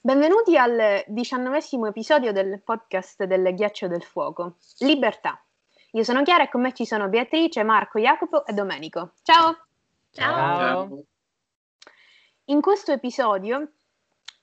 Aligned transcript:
Benvenuti 0.00 0.56
al 0.56 1.02
diciannovesimo 1.08 1.88
episodio 1.88 2.32
del 2.32 2.62
podcast 2.62 3.24
del 3.24 3.52
Ghiaccio 3.52 3.88
del 3.88 4.04
Fuoco, 4.04 4.58
Libertà. 4.78 5.44
Io 5.90 6.04
sono 6.04 6.22
Chiara 6.22 6.44
e 6.44 6.48
con 6.48 6.60
me 6.60 6.72
ci 6.72 6.86
sono 6.86 7.08
Beatrice, 7.08 7.64
Marco, 7.64 7.98
Jacopo 7.98 8.46
e 8.46 8.52
Domenico. 8.52 9.14
Ciao! 9.22 9.56
Ciao! 10.12 11.02
In 12.44 12.60
questo 12.60 12.92
episodio 12.92 13.72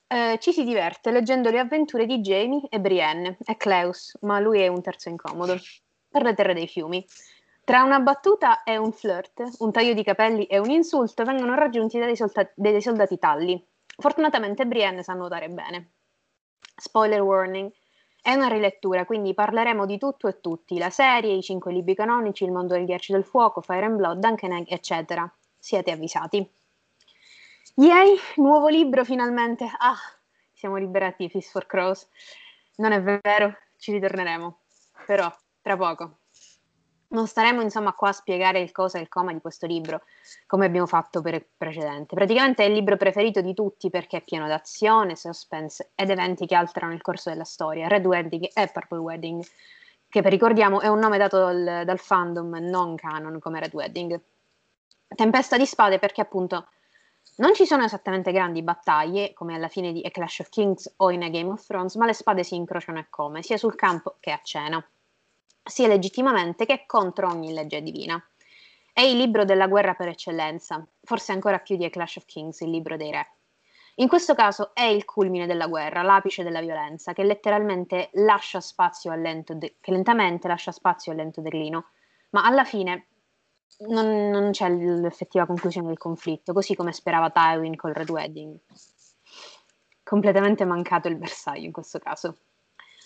eh, 0.08 0.38
ci 0.42 0.52
si 0.52 0.66
diverte 0.66 1.10
leggendo 1.12 1.50
le 1.50 1.60
avventure 1.60 2.06
di 2.06 2.20
Jamie 2.20 2.68
e 2.70 2.82
Brienne 2.82 3.38
e 3.46 3.56
Cleus, 3.56 4.18
ma 4.24 4.42
lui 4.42 4.60
è 4.60 4.68
un 4.68 4.82
terzo 4.82 5.08
incomodo, 5.08 5.56
per 6.10 6.24
le 6.24 6.34
terre 6.34 6.54
dei 6.54 6.68
fiumi. 6.68 7.04
Tra 7.64 7.82
una 7.84 8.02
battuta 8.02 8.64
e 8.64 8.76
un 8.76 8.92
flirt, 8.92 9.42
un 9.60 9.72
taglio 9.72 9.94
di 9.94 10.04
capelli 10.04 10.48
e 10.48 10.60
un 10.60 10.70
insulto 10.70 11.24
vengono 11.24 11.56
raggiunti 11.56 11.98
dai, 11.98 12.18
solta- 12.18 12.52
dei 12.56 12.82
soldati 12.82 13.18
talli 13.18 13.66
Fortunatamente 13.98 14.66
Brienne 14.66 15.04
sa 15.04 15.14
nuotare 15.14 15.50
bene. 15.50 15.92
Spoiler 16.76 17.22
warning. 17.22 17.72
È 18.22 18.34
una 18.34 18.48
rilettura, 18.48 19.06
quindi 19.06 19.34
parleremo 19.36 19.86
di 19.86 20.00
tutto 20.00 20.28
e 20.28 20.42
tutti, 20.42 20.80
la 20.80 20.90
serie, 20.90 21.34
i 21.34 21.44
cinque 21.44 21.72
libri 21.72 21.94
canonici, 21.94 22.44
il 22.44 22.52
mondo 22.52 22.74
del 22.74 22.86
ghiaccio 22.86 23.14
del 23.14 23.24
fuoco, 23.24 23.62
Fire 23.62 23.86
and 23.86 23.98
Blood, 23.98 24.20
Duncan 24.20 24.66
eccetera. 24.68 25.32
Siete 25.60 25.92
avvisati. 25.92 26.50
Yay, 27.76 28.18
nuovo 28.38 28.68
libro 28.68 29.04
finalmente. 29.06 29.66
Ah, 29.78 29.98
siamo 30.54 30.78
liberati, 30.78 31.30
Fist 31.30 31.52
for 31.52 31.66
Crows. 31.66 32.08
Non 32.78 32.94
è 32.94 33.02
vero, 33.02 33.58
ci 33.78 33.92
ritorneremo. 33.92 34.60
Però, 35.06 35.32
tra 35.62 35.78
poco. 35.78 36.18
Non 37.16 37.28
staremo 37.28 37.62
insomma 37.62 37.94
qua 37.94 38.10
a 38.10 38.12
spiegare 38.12 38.60
il 38.60 38.74
cosa 38.74 38.98
e 38.98 39.02
il 39.02 39.08
come 39.08 39.34
di 39.34 39.40
questo 39.40 39.66
libro, 39.66 40.02
come 40.48 40.66
abbiamo 40.66 40.86
fatto 40.86 41.22
per 41.22 41.36
il 41.36 41.46
precedente. 41.58 42.14
Praticamente 42.14 42.66
è 42.66 42.68
il 42.68 42.74
libro 42.74 42.98
preferito 42.98 43.40
di 43.40 43.54
tutti 43.54 43.90
perché 43.90 44.18
è 44.18 44.22
pieno 44.22 44.48
d'azione, 44.48 45.16
suspense 45.16 45.92
ed 45.96 46.10
eventi 46.10 46.46
che 46.46 46.56
alterano 46.56 46.92
il 46.92 47.02
corso 47.02 47.30
della 47.30 47.46
storia. 47.46 47.88
Red 47.88 48.06
Wedding 48.06 48.50
e 48.54 48.68
Purple 48.68 48.98
Wedding, 48.98 49.42
che 50.10 50.22
per 50.22 50.30
ricordiamo 50.30 50.82
è 50.82 50.88
un 50.88 51.00
nome 51.00 51.18
dato 51.18 51.38
dal, 51.38 51.84
dal 51.86 52.00
fandom 52.00 52.58
non 52.60 52.98
canon 52.98 53.40
come 53.40 53.62
Red 53.62 53.74
Wedding. 53.74 54.20
Tempesta 55.08 55.56
di 55.56 55.66
spade 55.66 56.00
perché 56.00 56.20
appunto 56.20 56.68
non 57.38 57.54
ci 57.54 57.66
sono 57.66 57.86
esattamente 57.86 58.34
grandi 58.34 58.62
battaglie, 58.62 59.32
come 59.34 59.56
alla 59.56 59.70
fine 59.70 59.94
di 59.94 60.02
A 60.04 60.10
Clash 60.10 60.40
of 60.40 60.50
Kings 60.50 60.96
o 60.98 61.12
in 61.12 61.24
A 61.24 61.30
Game 61.30 61.50
of 61.50 61.66
Thrones, 61.66 61.96
ma 61.96 62.06
le 62.06 62.14
spade 62.14 62.44
si 62.44 62.56
incrociano 62.56 63.00
e 63.00 63.06
come, 63.10 63.42
sia 63.42 63.56
sul 63.56 63.76
campo 63.76 64.18
che 64.20 64.32
a 64.32 64.40
cena 64.44 64.86
sia 65.66 65.88
legittimamente 65.88 66.66
che 66.66 66.86
contro 66.86 67.28
ogni 67.28 67.52
legge 67.52 67.82
divina. 67.82 68.24
È 68.94 69.02
il 69.02 69.18
libro 69.18 69.44
della 69.44 69.68
guerra 69.68 69.96
per 69.96 70.10
eccellenza, 70.10 70.88
forse 71.02 71.32
ancora 71.32 71.60
più 71.60 71.76
di 71.76 71.86
A 71.86 71.90
Clash 71.90 72.18
of 72.18 72.26
Kings, 72.26 72.62
il 72.62 72.70
libro 72.70 72.96
dei 72.96 73.12
re. 73.12 73.36
In 73.96 74.08
questo 74.08 74.36
caso 74.36 74.74
è 74.74 74.84
il 74.84 75.06
culmine 75.06 75.48
della 75.48 75.68
guerra, 75.68 76.02
l'apice 76.02 76.44
della 76.44 76.62
violenza, 76.62 77.14
che 77.14 77.24
letteralmente 77.24 78.10
lascia 78.14 78.60
spazio 78.60 79.12
al 79.12 79.22
lento, 79.22 79.54
de- 79.54 79.78
che 79.80 79.92
lentamente 79.92 80.48
lascia 80.48 80.72
spazio 80.72 81.12
al 81.12 81.18
lento 81.18 81.42
declino, 81.42 81.92
ma 82.32 82.44
alla 82.44 82.66
fine 82.66 83.08
non, 83.88 84.30
non 84.30 84.52
c'è 84.52 84.70
l'effettiva 84.70 85.46
conclusione 85.46 85.88
del 85.88 85.98
conflitto, 85.98 86.54
così 86.54 86.76
come 86.76 86.92
sperava 86.92 87.30
Tywin 87.30 87.76
col 87.76 87.94
Red 87.94 88.10
Wedding. 88.10 88.60
Completamente 90.04 90.66
mancato 90.66 91.08
il 91.08 91.16
bersaglio 91.16 91.66
in 91.66 91.72
questo 91.72 92.00
caso. 92.00 92.38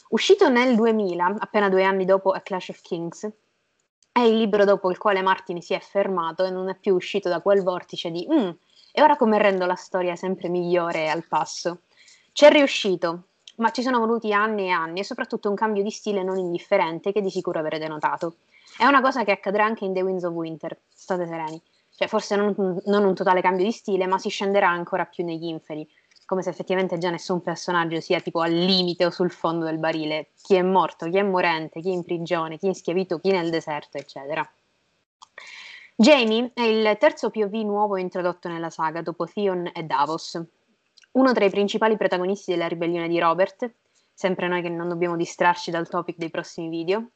Uscito 0.09 0.49
nel 0.49 0.75
2000, 0.75 1.35
appena 1.38 1.69
due 1.69 1.83
anni 1.83 2.03
dopo 2.03 2.31
A 2.31 2.39
Clash 2.39 2.69
of 2.69 2.81
Kings, 2.81 3.31
è 4.11 4.21
il 4.21 4.38
libro 4.38 4.65
dopo 4.65 4.89
il 4.89 4.97
quale 4.97 5.21
Martin 5.21 5.61
si 5.61 5.75
è 5.75 5.79
fermato 5.79 6.43
e 6.43 6.49
non 6.49 6.67
è 6.67 6.75
più 6.75 6.95
uscito 6.95 7.29
da 7.29 7.41
quel 7.41 7.61
vortice 7.61 8.09
di 8.09 8.27
mm, 8.27 8.49
e 8.91 9.02
ora 9.03 9.15
come 9.15 9.37
rendo 9.37 9.67
la 9.67 9.75
storia 9.75 10.15
sempre 10.15 10.49
migliore 10.49 11.03
e 11.03 11.07
al 11.09 11.27
passo. 11.27 11.81
C'è 12.33 12.49
riuscito, 12.49 13.25
ma 13.57 13.69
ci 13.69 13.83
sono 13.83 13.99
voluti 13.99 14.33
anni 14.33 14.65
e 14.65 14.69
anni 14.71 15.02
e 15.02 15.03
soprattutto 15.03 15.47
un 15.47 15.55
cambio 15.55 15.83
di 15.83 15.91
stile 15.91 16.23
non 16.23 16.39
indifferente 16.39 17.11
che 17.11 17.21
di 17.21 17.30
sicuro 17.30 17.59
avrete 17.59 17.87
notato. 17.87 18.37
È 18.80 18.85
una 18.85 19.02
cosa 19.02 19.23
che 19.23 19.31
accadrà 19.31 19.65
anche 19.65 19.85
in 19.85 19.93
The 19.93 20.02
Winds 20.02 20.23
of 20.23 20.33
Winter, 20.33 20.75
state 20.92 21.27
sereni. 21.27 21.61
Cioè, 21.95 22.08
forse 22.08 22.36
non, 22.36 22.55
non 22.86 23.05
un 23.05 23.14
totale 23.14 23.42
cambio 23.42 23.64
di 23.64 23.71
stile, 23.71 24.08
ma 24.08 24.17
si 24.17 24.30
scenderà 24.30 24.69
ancora 24.69 25.05
più 25.05 25.23
negli 25.23 25.45
inferi 25.45 25.87
come 26.30 26.44
se 26.44 26.52
effettivamente 26.52 27.00
già 27.00 27.10
nessun 27.10 27.42
personaggio 27.42 28.00
sia 28.02 28.20
tipo 28.20 28.42
al 28.42 28.54
limite 28.54 29.04
o 29.04 29.10
sul 29.10 29.32
fondo 29.32 29.66
del 29.66 29.80
barile, 29.80 30.30
chi 30.44 30.54
è 30.54 30.62
morto, 30.62 31.10
chi 31.10 31.17
è 31.17 31.23
morente, 31.23 31.82
chi 31.82 31.90
è 31.90 31.92
in 31.92 32.04
prigione, 32.04 32.60
chi 32.60 32.66
è 32.66 32.67
in 32.67 32.76
schiavitù, 32.76 33.20
chi 33.20 33.32
nel 33.32 33.50
deserto, 33.50 33.98
eccetera. 33.98 34.48
Jamie 35.95 36.52
è 36.54 36.62
il 36.62 36.98
terzo 37.00 37.32
POV 37.32 37.52
nuovo 37.64 37.98
introdotto 37.98 38.48
nella 38.48 38.70
saga 38.70 39.02
dopo 39.02 39.26
Theon 39.26 39.72
e 39.73 39.82
Davos, 39.82 40.40
uno 41.14 41.34
tra 41.34 41.45
i 41.45 41.50
principali 41.50 41.98
protagonisti 41.98 42.52
della 42.52 42.67
ribellione 42.67 43.08
di 43.08 43.17
Robert, 43.17 43.73
sempre 44.14 44.48
noi 44.48 44.61
che 44.61 44.70
non 44.70 44.88
dobbiamo 44.88 45.16
distrarci 45.16 45.72
dal 45.72 45.90
topic 45.90 46.17
dei 46.17 46.30
prossimi 46.30 46.70
video, 46.70 47.10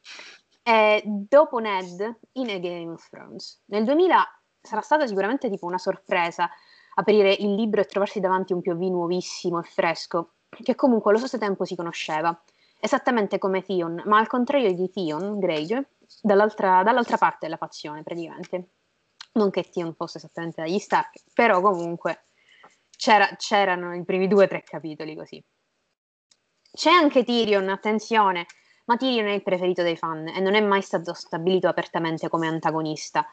e 0.60 1.02
dopo 1.04 1.60
Ned 1.60 2.18
in 2.32 2.50
A 2.50 2.58
Game 2.58 2.90
of 2.90 3.08
Thrones. 3.08 3.62
Nel 3.66 3.84
2000 3.84 4.40
sarà 4.60 4.80
stata 4.80 5.06
sicuramente 5.06 5.48
tipo 5.48 5.66
una 5.66 5.78
sorpresa 5.78 6.50
aprire 6.94 7.32
il 7.32 7.54
libro 7.54 7.80
e 7.80 7.84
trovarsi 7.84 8.20
davanti 8.20 8.52
un 8.52 8.62
POV 8.62 8.80
nuovissimo 8.82 9.60
e 9.60 9.64
fresco, 9.64 10.34
che 10.48 10.74
comunque 10.74 11.10
allo 11.10 11.18
stesso 11.18 11.38
tempo 11.38 11.64
si 11.64 11.74
conosceva, 11.74 12.38
esattamente 12.78 13.38
come 13.38 13.62
Theon, 13.62 14.02
ma 14.06 14.18
al 14.18 14.26
contrario 14.26 14.72
di 14.72 14.90
Theon, 14.90 15.38
Greyjoy, 15.38 15.82
dall'altra, 16.20 16.82
dall'altra 16.82 17.16
parte 17.16 17.46
della 17.46 17.56
fazione 17.56 18.02
praticamente. 18.02 18.68
Non 19.32 19.50
che 19.50 19.68
Theon 19.68 19.94
fosse 19.94 20.18
esattamente 20.18 20.62
dagli 20.62 20.78
Stark, 20.78 21.22
però 21.32 21.60
comunque 21.60 22.26
c'era, 22.96 23.28
c'erano 23.36 23.94
i 23.94 24.04
primi 24.04 24.28
due 24.28 24.44
o 24.44 24.48
tre 24.48 24.62
capitoli 24.62 25.16
così. 25.16 25.42
C'è 26.70 26.90
anche 26.90 27.24
Tyrion, 27.24 27.68
attenzione, 27.68 28.46
ma 28.86 28.96
Tyrion 28.96 29.26
è 29.26 29.32
il 29.32 29.42
preferito 29.42 29.82
dei 29.82 29.96
fan 29.96 30.28
e 30.28 30.40
non 30.40 30.54
è 30.54 30.60
mai 30.60 30.82
stato 30.82 31.14
stabilito 31.14 31.68
apertamente 31.68 32.28
come 32.28 32.46
antagonista, 32.46 33.26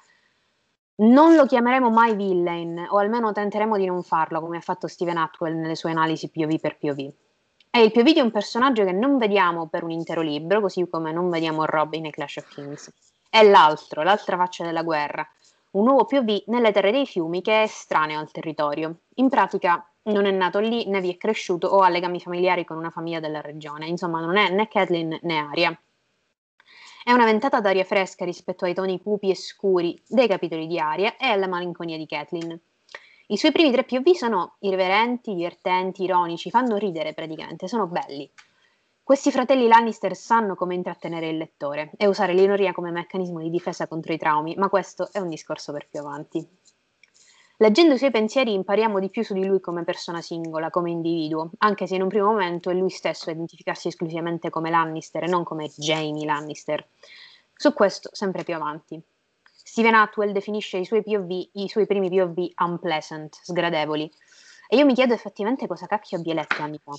non 0.96 1.35
lo 1.35 1.46
chiameremo 1.46 1.90
mai 1.90 2.16
villain, 2.16 2.88
o 2.90 2.97
almeno 2.97 3.31
tenteremo 3.31 3.78
di 3.78 3.85
non 3.85 4.03
farlo, 4.03 4.40
come 4.40 4.57
ha 4.57 4.62
fatto 4.62 4.88
Steven 4.88 5.18
Atwell 5.18 5.56
nelle 5.56 5.75
sue 5.75 5.91
analisi 5.91 6.29
POV 6.29 6.59
per 6.59 6.78
POV. 6.78 7.13
È 7.69 7.78
il 7.78 7.91
POV 7.91 8.12
di 8.12 8.19
un 8.19 8.31
personaggio 8.31 8.84
che 8.84 8.91
non 8.91 9.18
vediamo 9.18 9.68
per 9.68 9.84
un 9.84 9.91
intero 9.91 10.22
libro, 10.22 10.62
così 10.62 10.88
come 10.90 11.12
non 11.12 11.30
vediamo 11.30 11.66
Robin 11.66 12.06
e 12.06 12.09
Clash 12.09 12.38
of 12.38 12.47
Kings. 12.50 12.91
È 13.30 13.44
l'altro, 13.44 14.03
l'altra 14.03 14.35
faccia 14.35 14.66
della 14.66 14.84
guerra, 14.84 15.25
un 15.72 15.85
nuovo 15.85 16.06
POV 16.06 16.44
nelle 16.47 16.72
terre 16.72 16.91
dei 16.91 17.06
fiumi 17.06 17.41
che 17.41 17.62
è 17.62 17.63
estraneo 17.63 18.19
al 18.19 18.30
territorio. 18.30 19.03
In 19.16 19.30
pratica 19.30 19.90
non 20.03 20.25
è 20.25 20.31
nato 20.31 20.59
lì, 20.59 20.88
né 20.88 21.00
vi 21.00 21.13
è 21.13 21.18
cresciuto 21.18 21.68
o 21.68 21.80
ha 21.80 21.90
legami 21.90 22.19
familiari 22.19 22.66
con 22.66 22.78
una 22.78 22.90
famiglia 22.90 23.19
della 23.19 23.40
regione, 23.40 23.88
insomma 23.88 24.19
non 24.19 24.35
è 24.35 24.50
né 24.50 24.68
Catelyn 24.68 25.19
né 25.22 25.38
Aria. 25.38 25.80
È 27.03 27.12
una 27.12 27.25
ventata 27.25 27.59
d'aria 27.59 27.84
fresca 27.84 28.25
rispetto 28.25 28.66
ai 28.66 28.75
toni 28.75 29.01
cupi 29.01 29.31
e 29.31 29.35
scuri 29.35 30.00
dei 30.07 30.28
capitoli 30.28 30.67
di 30.67 30.78
Aria 30.78 31.17
e 31.17 31.25
alla 31.25 31.47
malinconia 31.47 31.97
di 31.97 32.06
Kathleen. 32.06 32.59
I 33.28 33.38
suoi 33.38 33.51
primi 33.51 33.72
tre 33.72 33.85
POV 33.85 34.12
sono 34.12 34.57
irreverenti, 34.59 35.34
divertenti, 35.34 36.03
ironici, 36.03 36.51
fanno 36.51 36.75
ridere 36.75 37.16
praticamente, 37.16 37.67
sono 37.67 37.88
belli. 37.88 38.29
Questi 39.01 39.31
fratelli 39.31 39.67
Lannister 39.67 40.16
sanno 40.16 40.53
come 40.53 40.75
intrattenere 40.75 41.29
il 41.29 41.38
lettore 41.38 41.91
e 41.97 42.06
usare 42.06 42.34
l'ironia 42.34 42.72
come 42.72 42.91
meccanismo 42.91 43.39
di 43.39 43.50
difesa 43.50 43.88
contro 43.88 44.13
i 44.13 44.18
traumi, 44.18 44.53
ma 44.56 44.69
questo 44.69 45.12
è 45.12 45.18
un 45.18 45.29
discorso 45.29 45.72
per 45.72 45.88
più 45.89 46.01
avanti. 46.01 46.47
Leggendo 47.61 47.94
i 47.94 47.97
suoi 47.99 48.09
pensieri 48.09 48.53
impariamo 48.53 48.99
di 48.99 49.11
più 49.11 49.23
su 49.23 49.35
di 49.35 49.45
lui 49.45 49.59
come 49.59 49.83
persona 49.83 50.19
singola, 50.19 50.72
come 50.72 50.89
individuo, 50.89 51.51
anche 51.59 51.85
se 51.85 51.94
in 51.94 52.01
un 52.01 52.07
primo 52.07 52.25
momento 52.25 52.72
è 52.72 52.73
lui 52.73 52.89
stesso 52.89 53.29
a 53.29 53.33
identificarsi 53.33 53.88
esclusivamente 53.88 54.49
come 54.49 54.72
Lannister 54.72 55.25
e 55.25 55.27
non 55.27 55.44
come 55.44 55.69
Jamie 55.75 56.25
Lannister. 56.25 56.83
Su 57.53 57.71
questo 57.73 58.09
sempre 58.13 58.44
più 58.44 58.55
avanti. 58.55 59.00
Steven 59.44 59.94
Atwell 59.94 60.31
definisce 60.31 60.79
i 60.79 60.85
suoi 60.85 61.03
POV, 61.03 61.50
i 61.51 61.69
suoi 61.69 61.85
primi 61.85 62.09
POV 62.09 62.53
unpleasant, 62.63 63.38
sgradevoli. 63.44 64.11
E 64.67 64.77
io 64.77 64.85
mi 64.85 64.95
chiedo 64.95 65.13
effettivamente 65.13 65.67
cosa 65.67 65.85
cacchio 65.85 66.17
abbia 66.17 66.33
letto 66.33 66.63
anni 66.63 66.79
fa. 66.79 66.94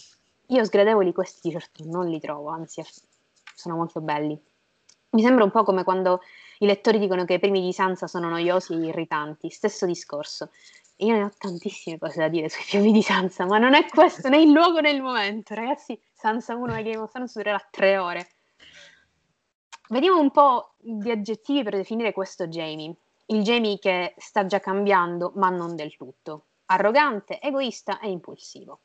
Io 0.47 0.65
sgradevoli 0.65 1.13
questi 1.13 1.51
certo 1.51 1.83
non 1.87 2.09
li 2.09 2.21
trovo, 2.21 2.51
anzi 2.51 2.85
sono 3.57 3.75
molto 3.75 4.01
belli. 4.01 4.41
Mi 5.13 5.21
sembra 5.21 5.45
un 5.45 5.51
po' 5.51 5.63
come 5.63 5.85
quando 5.85 6.23
i 6.59 6.67
lettori 6.67 6.99
dicono 6.99 7.27
che 7.27 7.35
i 7.35 7.39
primi 7.39 7.61
di 7.61 7.73
Sansa 7.73 8.07
sono 8.07 8.31
noiosi 8.31 8.73
e 8.73 8.87
irritanti, 8.87 9.51
stesso 9.51 9.85
discorso. 9.85 10.51
Io 10.97 11.15
ne 11.15 11.25
ho 11.25 11.31
tantissime 11.37 11.99
cose 11.99 12.21
da 12.21 12.29
dire 12.29 12.49
sui 12.49 12.63
fiumi 12.63 12.93
di 12.93 13.03
Sansa, 13.03 13.45
ma 13.45 13.59
non 13.59 13.75
è 13.75 13.87
questo 13.89 14.31
né 14.31 14.41
il 14.41 14.51
luogo 14.51 14.81
né 14.81 14.91
il 14.91 15.03
momento. 15.03 15.55
Ragazzi, 15.55 16.01
Sansa 16.13 16.55
1 16.55 16.77
e 16.77 16.83
Game 16.83 16.97
of 16.99 17.11
Thrones 17.11 17.35
durerà 17.35 17.63
tre 17.71 17.99
ore. 17.99 18.29
Vediamo 19.91 20.19
un 20.19 20.31
po' 20.31 20.77
di 20.79 21.11
aggettivi 21.11 21.63
per 21.63 21.77
definire 21.77 22.13
questo 22.13 22.47
Jamie. 22.47 22.95
Il 23.27 23.43
Jamie 23.43 23.79
che 23.79 24.15
sta 24.17 24.47
già 24.47 24.61
cambiando, 24.61 25.33
ma 25.35 25.51
non 25.51 25.77
del 25.77 25.95
tutto. 25.97 26.47
Arrogante, 26.67 27.39
egoista 27.39 28.01
e 28.01 28.09
impulsivo. 28.09 28.81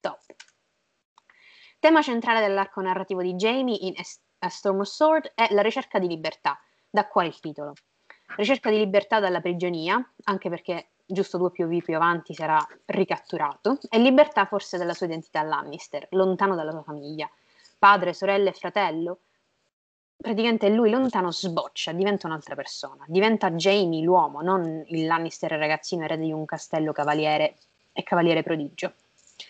Top. 0.00 0.20
Tema 1.78 2.02
centrale 2.02 2.40
dell'arco 2.40 2.80
narrativo 2.80 3.22
di 3.22 3.34
Jamie 3.34 3.76
in 3.82 3.94
A 4.44 4.50
Storm 4.50 4.80
of 4.80 4.88
Sword 4.88 5.32
è 5.34 5.48
la 5.52 5.62
ricerca 5.62 5.98
di 5.98 6.06
libertà 6.06 6.60
da 6.90 7.06
qua 7.06 7.24
il 7.24 7.40
titolo. 7.40 7.72
Ricerca 8.36 8.68
di 8.68 8.76
libertà 8.76 9.18
dalla 9.18 9.40
prigionia, 9.40 10.06
anche 10.24 10.50
perché 10.50 10.88
giusto 11.06 11.38
due 11.38 11.50
POV 11.50 11.82
più 11.82 11.96
avanti, 11.96 12.34
sarà 12.34 12.58
ricatturato, 12.84 13.78
e 13.88 13.98
libertà 13.98 14.44
forse 14.44 14.76
della 14.76 14.92
sua 14.92 15.06
identità 15.06 15.42
Lannister, 15.42 16.08
lontano 16.10 16.54
dalla 16.54 16.72
sua 16.72 16.82
famiglia. 16.82 17.28
Padre, 17.78 18.12
sorella 18.12 18.50
e 18.50 18.52
fratello, 18.52 19.20
praticamente 20.14 20.68
lui 20.68 20.90
lontano 20.90 21.32
sboccia, 21.32 21.92
diventa 21.92 22.26
un'altra 22.26 22.54
persona, 22.54 23.02
diventa 23.08 23.50
Jamie 23.50 24.02
l'uomo, 24.02 24.42
non 24.42 24.84
il 24.88 25.06
Lannister 25.06 25.52
ragazzino 25.52 26.04
erede 26.04 26.24
di 26.24 26.32
un 26.32 26.44
castello 26.44 26.92
cavaliere 26.92 27.56
e 27.94 28.02
cavaliere 28.02 28.42
prodigio. 28.42 28.92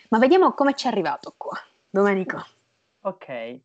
Ma 0.09 0.19
vediamo 0.19 0.53
come 0.53 0.73
ci 0.73 0.85
è 0.85 0.89
arrivato 0.89 1.33
qua, 1.35 1.57
Domenico. 1.89 2.45
Ok, 3.01 3.59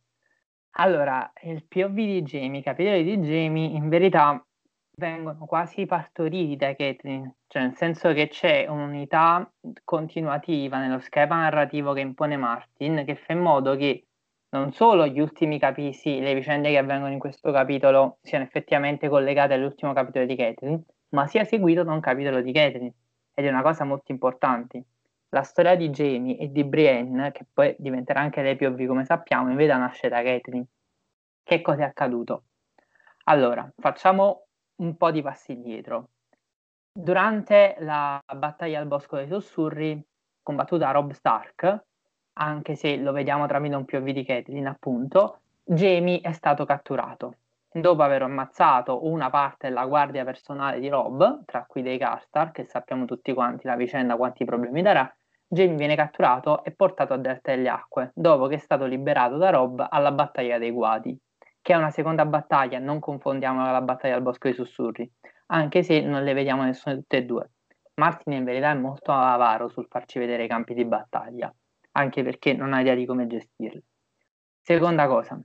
allora 0.72 1.32
il 1.42 1.64
POV 1.64 1.94
di 1.94 2.22
Jamie, 2.22 2.60
i 2.60 2.62
capitoli 2.62 3.04
di 3.04 3.16
Jamie 3.18 3.76
in 3.76 3.88
verità 3.88 4.44
vengono 4.96 5.46
quasi 5.46 5.86
partoriti 5.86 6.56
da 6.56 6.74
Caitlyn, 6.74 7.34
cioè 7.46 7.62
nel 7.62 7.74
senso 7.76 8.12
che 8.12 8.28
c'è 8.28 8.66
un'unità 8.68 9.50
continuativa 9.82 10.78
nello 10.78 11.00
schema 11.00 11.40
narrativo 11.40 11.92
che 11.92 12.00
impone 12.00 12.36
Martin 12.36 13.02
che 13.06 13.16
fa 13.16 13.32
in 13.32 13.40
modo 13.40 13.76
che 13.76 14.04
non 14.50 14.72
solo 14.72 15.06
gli 15.06 15.20
ultimi 15.20 15.58
capitoli, 15.58 16.20
le 16.20 16.34
vicende 16.34 16.70
che 16.70 16.78
avvengono 16.78 17.12
in 17.12 17.18
questo 17.18 17.52
capitolo 17.52 18.18
siano 18.20 18.44
effettivamente 18.44 19.08
collegate 19.08 19.54
all'ultimo 19.54 19.92
capitolo 19.92 20.26
di 20.26 20.36
Caitlyn, 20.36 20.82
ma 21.10 21.26
sia 21.26 21.44
seguito 21.44 21.82
da 21.84 21.92
un 21.92 22.00
capitolo 22.00 22.40
di 22.40 22.52
Caitlyn. 22.52 22.92
Ed 23.32 23.44
è 23.44 23.48
una 23.48 23.62
cosa 23.62 23.84
molto 23.84 24.12
importante. 24.12 24.84
La 25.32 25.42
storia 25.42 25.76
di 25.76 25.90
Jamie 25.90 26.36
e 26.38 26.50
di 26.50 26.64
Brienne, 26.64 27.30
che 27.30 27.46
poi 27.52 27.76
diventerà 27.78 28.18
anche 28.18 28.42
lei 28.42 28.56
POV 28.56 28.84
come 28.86 29.04
sappiamo, 29.04 29.48
in 29.48 29.54
verità 29.54 29.76
nasce 29.76 30.08
da 30.08 30.22
Caitlyn. 30.22 30.64
Che 31.44 31.60
cosa 31.60 31.82
è 31.82 31.84
accaduto? 31.84 32.42
Allora, 33.24 33.70
facciamo 33.78 34.46
un 34.76 34.96
po' 34.96 35.12
di 35.12 35.22
passi 35.22 35.52
indietro. 35.52 36.08
Durante 36.92 37.76
la 37.78 38.20
battaglia 38.34 38.80
al 38.80 38.86
Bosco 38.86 39.16
dei 39.16 39.28
Sussurri, 39.28 40.04
combattuta 40.42 40.86
da 40.86 40.90
Rob 40.90 41.12
Stark, 41.12 41.84
anche 42.32 42.74
se 42.74 42.96
lo 42.96 43.12
vediamo 43.12 43.46
tramite 43.46 43.76
un 43.76 43.84
POV 43.84 44.10
di 44.10 44.24
Catelyn, 44.24 44.66
appunto, 44.66 45.42
Jamie 45.62 46.20
è 46.22 46.32
stato 46.32 46.64
catturato. 46.64 47.36
Dopo 47.70 48.02
aver 48.02 48.22
ammazzato 48.22 49.06
una 49.06 49.30
parte 49.30 49.68
della 49.68 49.86
guardia 49.86 50.24
personale 50.24 50.80
di 50.80 50.88
Rob, 50.88 51.44
tra 51.44 51.64
cui 51.68 51.82
dei 51.82 51.98
Karstar, 51.98 52.50
che 52.50 52.64
sappiamo 52.64 53.04
tutti 53.04 53.32
quanti 53.32 53.68
la 53.68 53.76
vicenda, 53.76 54.16
quanti 54.16 54.44
problemi 54.44 54.82
darà, 54.82 55.08
Jamie 55.52 55.76
viene 55.76 55.96
catturato 55.96 56.62
e 56.62 56.70
portato 56.70 57.14
a 57.14 57.16
Delta 57.16 57.54
delle 57.54 57.68
Acque, 57.68 58.12
dopo 58.14 58.46
che 58.46 58.54
è 58.54 58.58
stato 58.58 58.84
liberato 58.84 59.36
da 59.36 59.50
Rob 59.50 59.84
alla 59.90 60.12
battaglia 60.12 60.58
dei 60.58 60.70
Guadi, 60.70 61.18
che 61.60 61.72
è 61.72 61.76
una 61.76 61.90
seconda 61.90 62.24
battaglia, 62.24 62.78
non 62.78 63.00
confondiamo 63.00 63.62
con 63.62 63.72
la 63.72 63.80
battaglia 63.80 64.14
al 64.14 64.22
Bosco 64.22 64.46
dei 64.46 64.54
Sussurri, 64.54 65.10
anche 65.46 65.82
se 65.82 66.02
non 66.02 66.22
le 66.22 66.32
vediamo 66.34 66.62
nessune 66.62 66.96
tutte 66.96 67.16
e 67.16 67.24
due. 67.24 67.50
Martin 67.94 68.34
in 68.34 68.44
verità 68.44 68.70
è 68.70 68.74
molto 68.74 69.10
avaro 69.10 69.68
sul 69.68 69.88
farci 69.88 70.20
vedere 70.20 70.44
i 70.44 70.48
campi 70.48 70.72
di 70.72 70.84
battaglia 70.84 71.52
anche 71.92 72.22
perché 72.22 72.52
non 72.52 72.72
ha 72.72 72.80
idea 72.80 72.94
di 72.94 73.06
come 73.06 73.26
gestirli. 73.26 73.82
Seconda 74.60 75.06
cosa, 75.06 75.40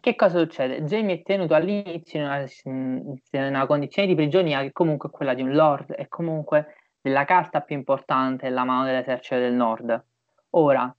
che 0.00 0.14
cosa 0.14 0.38
succede? 0.38 0.82
Jamie 0.84 1.16
è 1.16 1.22
tenuto 1.22 1.54
all'inizio 1.54 2.20
in 2.20 2.26
una, 2.26 2.44
in 2.62 3.20
una, 3.32 3.66
condizione 3.66 4.06
di 4.06 4.14
prigionia 4.14 4.60
che 4.60 4.72
comunque 4.72 5.08
è 5.08 5.12
quella 5.12 5.34
di 5.34 5.42
un 5.42 5.52
lord, 5.52 5.92
è 5.92 6.06
comunque 6.08 6.76
della 7.00 7.24
carta 7.24 7.60
più 7.60 7.76
importante 7.76 8.48
della 8.48 8.64
mano 8.64 8.84
dell'esercito 8.84 9.40
del 9.40 9.54
nord. 9.54 10.04
Ora, 10.50 10.94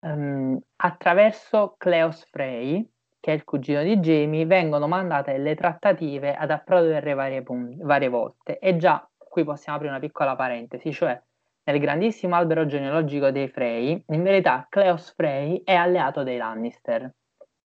um, 0.00 0.58
attraverso 0.76 1.74
Cleos 1.78 2.26
Frey, 2.30 2.88
che 3.20 3.32
è 3.32 3.34
il 3.34 3.44
cugino 3.44 3.82
di 3.82 3.98
Jamie, 3.98 4.46
vengono 4.46 4.86
mandate 4.86 5.38
le 5.38 5.54
trattative 5.54 6.34
ad 6.34 6.50
Approdo 6.50 6.88
del 6.88 7.00
Re 7.00 7.14
varie, 7.14 7.42
varie 7.44 8.08
volte. 8.08 8.58
E 8.58 8.76
già 8.76 9.08
qui 9.16 9.44
possiamo 9.44 9.78
aprire 9.78 9.94
una 9.94 10.04
piccola 10.04 10.36
parentesi, 10.36 10.92
cioè 10.92 11.20
nel 11.64 11.78
grandissimo 11.78 12.36
albero 12.36 12.66
genealogico 12.66 13.30
dei 13.30 13.48
Frey, 13.48 14.04
in 14.08 14.22
verità 14.22 14.66
Cleos 14.68 15.14
Frey 15.14 15.62
è 15.64 15.74
alleato 15.74 16.22
dei 16.22 16.36
Lannister, 16.36 17.10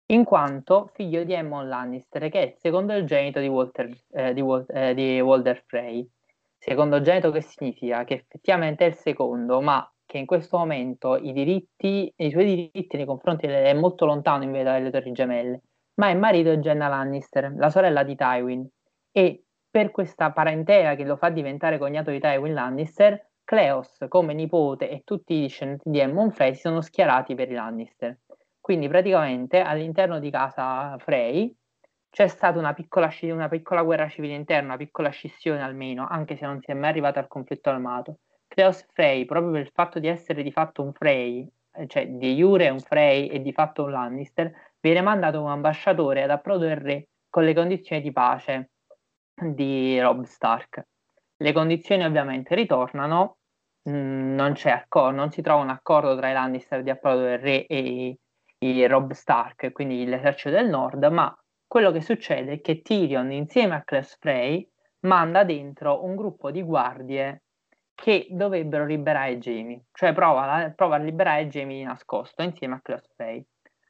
in 0.08 0.24
quanto 0.24 0.90
figlio 0.92 1.24
di 1.24 1.34
Aemon 1.34 1.68
Lannister, 1.68 2.28
che 2.28 2.40
è 2.40 2.44
il 2.44 2.54
secondogenito 2.58 3.40
di, 3.40 3.48
Walter, 3.48 3.90
eh, 4.10 4.34
di, 4.34 4.44
eh, 4.68 4.94
di 4.94 5.20
Walder 5.20 5.64
Frey. 5.66 6.08
Secondogenito 6.68 7.30
che 7.30 7.42
significa 7.42 8.02
che 8.02 8.14
effettivamente 8.14 8.84
è 8.84 8.88
il 8.88 8.96
secondo, 8.96 9.60
ma 9.60 9.88
che 10.04 10.18
in 10.18 10.26
questo 10.26 10.58
momento 10.58 11.16
i 11.16 11.32
diritti, 11.32 12.12
i 12.16 12.30
suoi 12.32 12.70
diritti 12.72 12.96
nei 12.96 13.06
confronti 13.06 13.46
è 13.46 13.72
molto 13.72 14.04
lontano 14.04 14.42
in 14.42 14.50
verità 14.50 14.72
delle 14.72 14.90
Torri 14.90 15.12
Gemelle, 15.12 15.62
ma 16.00 16.08
è 16.08 16.14
marito 16.14 16.52
di 16.52 16.60
Jenna 16.60 16.88
Lannister, 16.88 17.54
la 17.56 17.70
sorella 17.70 18.02
di 18.02 18.16
Tywin, 18.16 18.68
e 19.12 19.44
per 19.70 19.92
questa 19.92 20.32
parentela 20.32 20.96
che 20.96 21.04
lo 21.04 21.14
fa 21.14 21.28
diventare 21.28 21.78
cognato 21.78 22.10
di 22.10 22.18
Tywin 22.18 22.54
Lannister, 22.54 23.30
Cleos 23.44 24.04
come 24.08 24.34
nipote 24.34 24.90
e 24.90 25.02
tutti 25.04 25.34
i 25.34 25.42
discendenti 25.42 25.88
di 25.88 26.00
Aemon 26.00 26.32
Frey 26.32 26.54
si 26.54 26.62
sono 26.62 26.80
schierati 26.80 27.36
per 27.36 27.48
i 27.48 27.54
Lannister. 27.54 28.22
Quindi 28.60 28.88
praticamente 28.88 29.60
all'interno 29.60 30.18
di 30.18 30.30
casa 30.30 30.96
Frey 30.98 31.56
c'è 32.16 32.28
stata 32.28 32.58
una 32.58 32.72
piccola, 32.72 33.10
una 33.24 33.50
piccola 33.50 33.82
guerra 33.82 34.08
civile 34.08 34.32
interna, 34.32 34.68
una 34.68 34.78
piccola 34.78 35.10
scissione 35.10 35.60
almeno, 35.60 36.06
anche 36.08 36.34
se 36.34 36.46
non 36.46 36.62
si 36.62 36.70
è 36.70 36.74
mai 36.74 36.88
arrivata 36.88 37.20
al 37.20 37.28
conflitto 37.28 37.68
armato. 37.68 38.20
Cleos 38.48 38.86
Frey, 38.90 39.26
proprio 39.26 39.52
per 39.52 39.60
il 39.60 39.70
fatto 39.70 39.98
di 39.98 40.08
essere 40.08 40.42
di 40.42 40.50
fatto 40.50 40.82
un 40.82 40.94
Frey, 40.94 41.46
cioè 41.88 42.08
di 42.08 42.34
Jure 42.34 42.70
un 42.70 42.80
Frey 42.80 43.26
e 43.26 43.42
di 43.42 43.52
fatto 43.52 43.84
un 43.84 43.90
Lannister, 43.90 44.50
viene 44.80 45.02
mandato 45.02 45.40
come 45.40 45.52
ambasciatore 45.52 46.22
ad 46.22 46.30
approdo 46.30 46.64
del 46.64 46.76
re 46.76 47.08
con 47.28 47.44
le 47.44 47.52
condizioni 47.52 48.00
di 48.00 48.12
pace 48.12 48.70
di 49.34 50.00
Rob 50.00 50.24
Stark. 50.24 50.86
Le 51.36 51.52
condizioni 51.52 52.02
ovviamente 52.02 52.54
ritornano, 52.54 53.36
mm, 53.90 54.34
non, 54.34 54.54
accor- 54.64 55.12
non, 55.12 55.30
si 55.30 55.42
trova 55.42 55.62
un 55.62 55.68
accordo 55.68 56.16
tra 56.16 56.30
i 56.30 56.32
Lannister 56.32 56.82
di 56.82 56.88
approdo 56.88 57.20
del 57.24 57.38
re 57.40 57.66
e 57.66 58.16
i 58.60 58.86
Rob 58.86 59.12
Stark, 59.12 59.70
quindi 59.72 60.06
l'esercito 60.06 60.48
del 60.48 60.70
nord, 60.70 61.04
ma 61.10 61.38
quello 61.76 61.92
che 61.92 62.00
succede 62.00 62.52
è 62.52 62.60
che 62.62 62.80
Tyrion 62.80 63.30
insieme 63.32 63.74
a 63.74 63.82
Cles 63.82 64.16
Frey 64.18 64.66
manda 65.00 65.44
dentro 65.44 66.06
un 66.06 66.16
gruppo 66.16 66.50
di 66.50 66.62
guardie 66.62 67.42
che 67.94 68.28
dovrebbero 68.30 68.86
liberare 68.86 69.36
Jamie, 69.36 69.84
cioè 69.92 70.14
prova, 70.14 70.72
prova 70.74 70.94
a 70.94 70.98
liberare 70.98 71.48
Jamie 71.48 71.76
di 71.76 71.82
nascosto 71.82 72.40
insieme 72.40 72.76
a 72.76 72.80
Cles 72.80 73.12
Frey. 73.14 73.44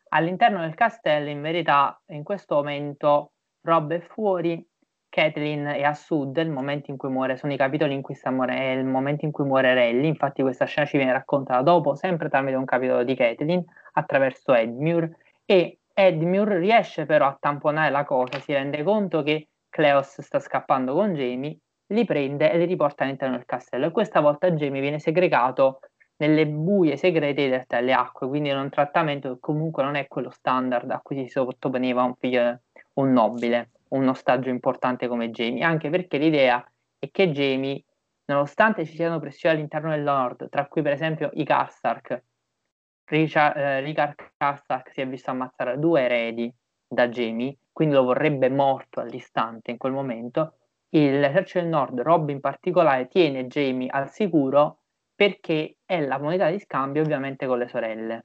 All'interno 0.08 0.62
del 0.62 0.74
castello, 0.74 1.30
in 1.30 1.40
verità, 1.40 2.02
in 2.06 2.24
questo 2.24 2.56
momento 2.56 3.34
Rob 3.60 3.92
è 3.92 4.00
fuori. 4.00 4.68
Catelyn 5.08 5.66
è 5.66 5.84
a 5.84 5.94
sud, 5.94 6.36
il 6.38 6.50
momento 6.50 6.90
in 6.90 6.96
cui 6.96 7.08
muore, 7.08 7.36
sono 7.36 7.52
i 7.52 7.56
capitoli 7.56 7.94
in 7.94 8.02
cui 8.02 8.16
sta 8.16 8.34
è 8.46 8.70
il 8.72 8.84
momento 8.84 9.24
in 9.24 9.30
cui 9.30 9.44
muore 9.44 9.74
Rally, 9.74 10.08
infatti 10.08 10.42
questa 10.42 10.64
scena 10.64 10.88
ci 10.88 10.96
viene 10.96 11.12
raccontata 11.12 11.62
dopo, 11.62 11.94
sempre 11.94 12.28
tramite 12.28 12.56
un 12.56 12.64
capitolo 12.64 13.04
di 13.04 13.14
Catelyn, 13.14 13.64
attraverso 13.92 14.54
Edmure, 14.54 15.18
e 15.44 15.78
Edmure 15.98 16.58
riesce 16.58 17.06
però 17.06 17.26
a 17.26 17.36
tamponare 17.40 17.90
la 17.90 18.04
cosa, 18.04 18.38
si 18.40 18.52
rende 18.52 18.82
conto 18.82 19.22
che 19.22 19.48
Cleos 19.70 20.20
sta 20.20 20.38
scappando 20.38 20.92
con 20.92 21.14
Jamie, 21.14 21.56
li 21.86 22.04
prende 22.04 22.52
e 22.52 22.58
li 22.58 22.66
riporta 22.66 23.04
all'interno 23.04 23.36
del 23.36 23.46
castello, 23.46 23.86
e 23.86 23.90
questa 23.92 24.20
volta 24.20 24.50
Jamie 24.50 24.82
viene 24.82 24.98
segregato 24.98 25.78
nelle 26.16 26.46
buie 26.46 26.98
segrete 26.98 27.64
delle 27.66 27.92
acque, 27.94 28.28
quindi 28.28 28.50
è 28.50 28.54
un 28.54 28.68
trattamento 28.68 29.32
che 29.32 29.40
comunque 29.40 29.82
non 29.84 29.94
è 29.94 30.06
quello 30.06 30.28
standard 30.28 30.90
a 30.90 31.00
cui 31.02 31.16
si 31.16 31.28
sottoponeva 31.28 32.02
un 32.02 32.14
figlio, 32.16 32.60
un 32.94 33.12
nobile 33.12 33.70
un 33.88 34.06
ostaggio 34.08 34.50
importante 34.50 35.08
come 35.08 35.30
Jamie, 35.30 35.62
anche 35.62 35.88
perché 35.88 36.18
l'idea 36.18 36.62
è 36.98 37.08
che 37.10 37.30
Jamie, 37.30 37.84
nonostante 38.26 38.84
ci 38.84 38.94
siano 38.96 39.18
pressioni 39.18 39.54
all'interno 39.54 39.90
del 39.90 40.02
Nord, 40.02 40.48
tra 40.50 40.66
cui 40.66 40.82
per 40.82 40.92
esempio 40.92 41.30
i 41.34 41.44
Karstark, 41.44 42.22
Richard, 43.08 43.56
eh, 43.56 43.80
Richard 43.80 44.14
Karstark 44.36 44.90
si 44.90 45.00
è 45.00 45.06
visto 45.06 45.30
ammazzare 45.30 45.78
due 45.78 46.02
eredi 46.02 46.52
da 46.88 47.08
Jamie, 47.08 47.56
quindi 47.72 47.94
lo 47.94 48.02
vorrebbe 48.02 48.48
morto 48.48 49.00
all'istante 49.00 49.70
in 49.70 49.76
quel 49.76 49.92
momento, 49.92 50.54
l'esercito 50.88 51.60
del 51.60 51.68
Nord, 51.68 52.00
Rob 52.00 52.30
in 52.30 52.40
particolare, 52.40 53.06
tiene 53.06 53.46
Jamie 53.46 53.88
al 53.88 54.10
sicuro 54.10 54.78
perché 55.14 55.76
è 55.84 56.00
la 56.00 56.18
moneta 56.18 56.50
di 56.50 56.58
scambio 56.58 57.02
ovviamente 57.02 57.46
con 57.46 57.58
le 57.58 57.68
sorelle. 57.68 58.24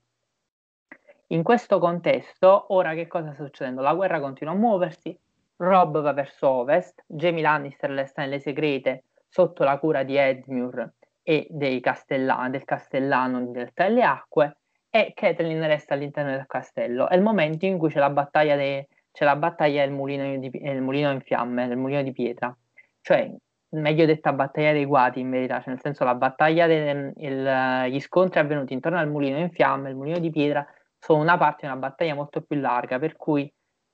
In 1.28 1.44
questo 1.44 1.80
contesto, 1.80 2.74
ora 2.74 2.94
che 2.94 3.08
cosa 3.08 3.34
sta 3.34 3.44
succedendo? 3.44 3.82
La 3.82 3.94
guerra 3.94 4.20
continua 4.20 4.54
a 4.54 4.58
muoversi, 4.58 5.18
Rob 5.58 6.02
va 6.02 6.14
verso 6.14 6.50
ovest, 6.50 7.04
Jamie 7.06 7.44
Lannister 7.44 7.92
resta 7.92 8.22
nelle 8.22 8.40
segrete 8.40 9.04
sotto 9.28 9.64
la 9.64 9.78
cura 9.78 10.04
di 10.04 10.16
Edmure 10.18 10.96
e 11.24 11.48
castellani, 11.82 12.50
del 12.50 12.66
castellano 12.66 13.46
del 13.46 13.72
Telle 13.74 14.04
Acque 14.04 14.61
e 14.92 15.14
Catelyn 15.16 15.66
resta 15.66 15.94
all'interno 15.94 16.32
del 16.32 16.46
castello. 16.46 17.08
È 17.08 17.16
il 17.16 17.22
momento 17.22 17.66
in 17.66 17.78
cui 17.78 17.90
c'è 17.90 18.00
la 18.00 18.10
battaglia, 18.10 18.56
de, 18.58 18.90
c'è 19.12 19.24
la 19.24 19.38
battaglia 19.38 19.84
del, 19.86 19.94
mulino 19.94 20.38
di, 20.38 20.52
mulino 20.80 21.12
in 21.12 21.22
fiamme, 21.22 21.68
del 21.68 21.78
mulino 21.78 22.04
di 22.04 22.12
pietra. 22.12 22.56
Cioè, 23.00 23.34
meglio 23.70 24.06
detta 24.06 24.34
battaglia 24.34 24.74
dei 24.74 24.86
guati 24.86 25.22
in 25.22 25.30
verità, 25.30 25.60
cioè 25.62 25.70
nel 25.70 25.80
senso 25.82 26.04
la 26.04 26.16
battaglia, 26.16 26.68
de, 26.68 27.14
il, 27.16 27.86
gli 27.90 28.00
scontri 28.02 28.40
avvenuti 28.42 28.74
intorno 28.74 29.00
al 29.00 29.10
mulino 29.10 29.38
in 29.40 29.50
fiamme, 29.50 29.90
il 29.90 29.96
mulino 29.96 30.20
di 30.20 30.30
pietra, 30.30 30.68
sono 31.00 31.22
una 31.22 31.38
parte 31.38 31.66
di 31.66 31.72
una 31.72 31.80
battaglia 31.80 32.14
molto 32.14 32.42
più 32.42 32.60
larga, 32.60 33.00
per 33.00 33.16
cui 33.16 33.52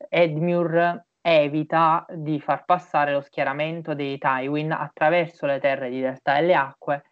Edmure 0.10 1.06
evita 1.22 2.06
di 2.10 2.39
far 2.39 2.66
passare 2.66 3.12
lo 3.12 3.22
schieramento 3.22 3.94
dei 3.94 4.18
Tywin 4.18 4.72
attraverso 4.72 5.46
le 5.46 5.60
terre 5.60 5.89
di 5.89 6.01
Delta 6.01 6.34
delle 6.36 6.56
Acque, 6.56 7.04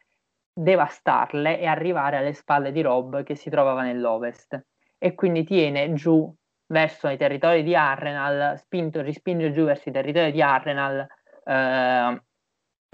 devastarle 0.58 1.60
e 1.60 1.66
arrivare 1.66 2.16
alle 2.16 2.32
spalle 2.32 2.72
di 2.72 2.82
Rob 2.82 3.24
che 3.24 3.36
si 3.36 3.50
trovava 3.50 3.82
nell'ovest 3.82 4.66
e 4.98 5.14
quindi 5.14 5.44
tiene 5.44 5.92
giù 5.94 6.34
verso 6.68 7.10
i 7.10 7.18
territori 7.18 7.62
di 7.62 7.76
Arrenal, 7.76 8.58
spinto, 8.58 9.02
rispinge 9.02 9.52
giù 9.52 9.66
verso 9.66 9.90
i 9.90 9.92
territori 9.92 10.32
di 10.32 10.42
Arrenal 10.42 11.06
eh, 11.44 12.24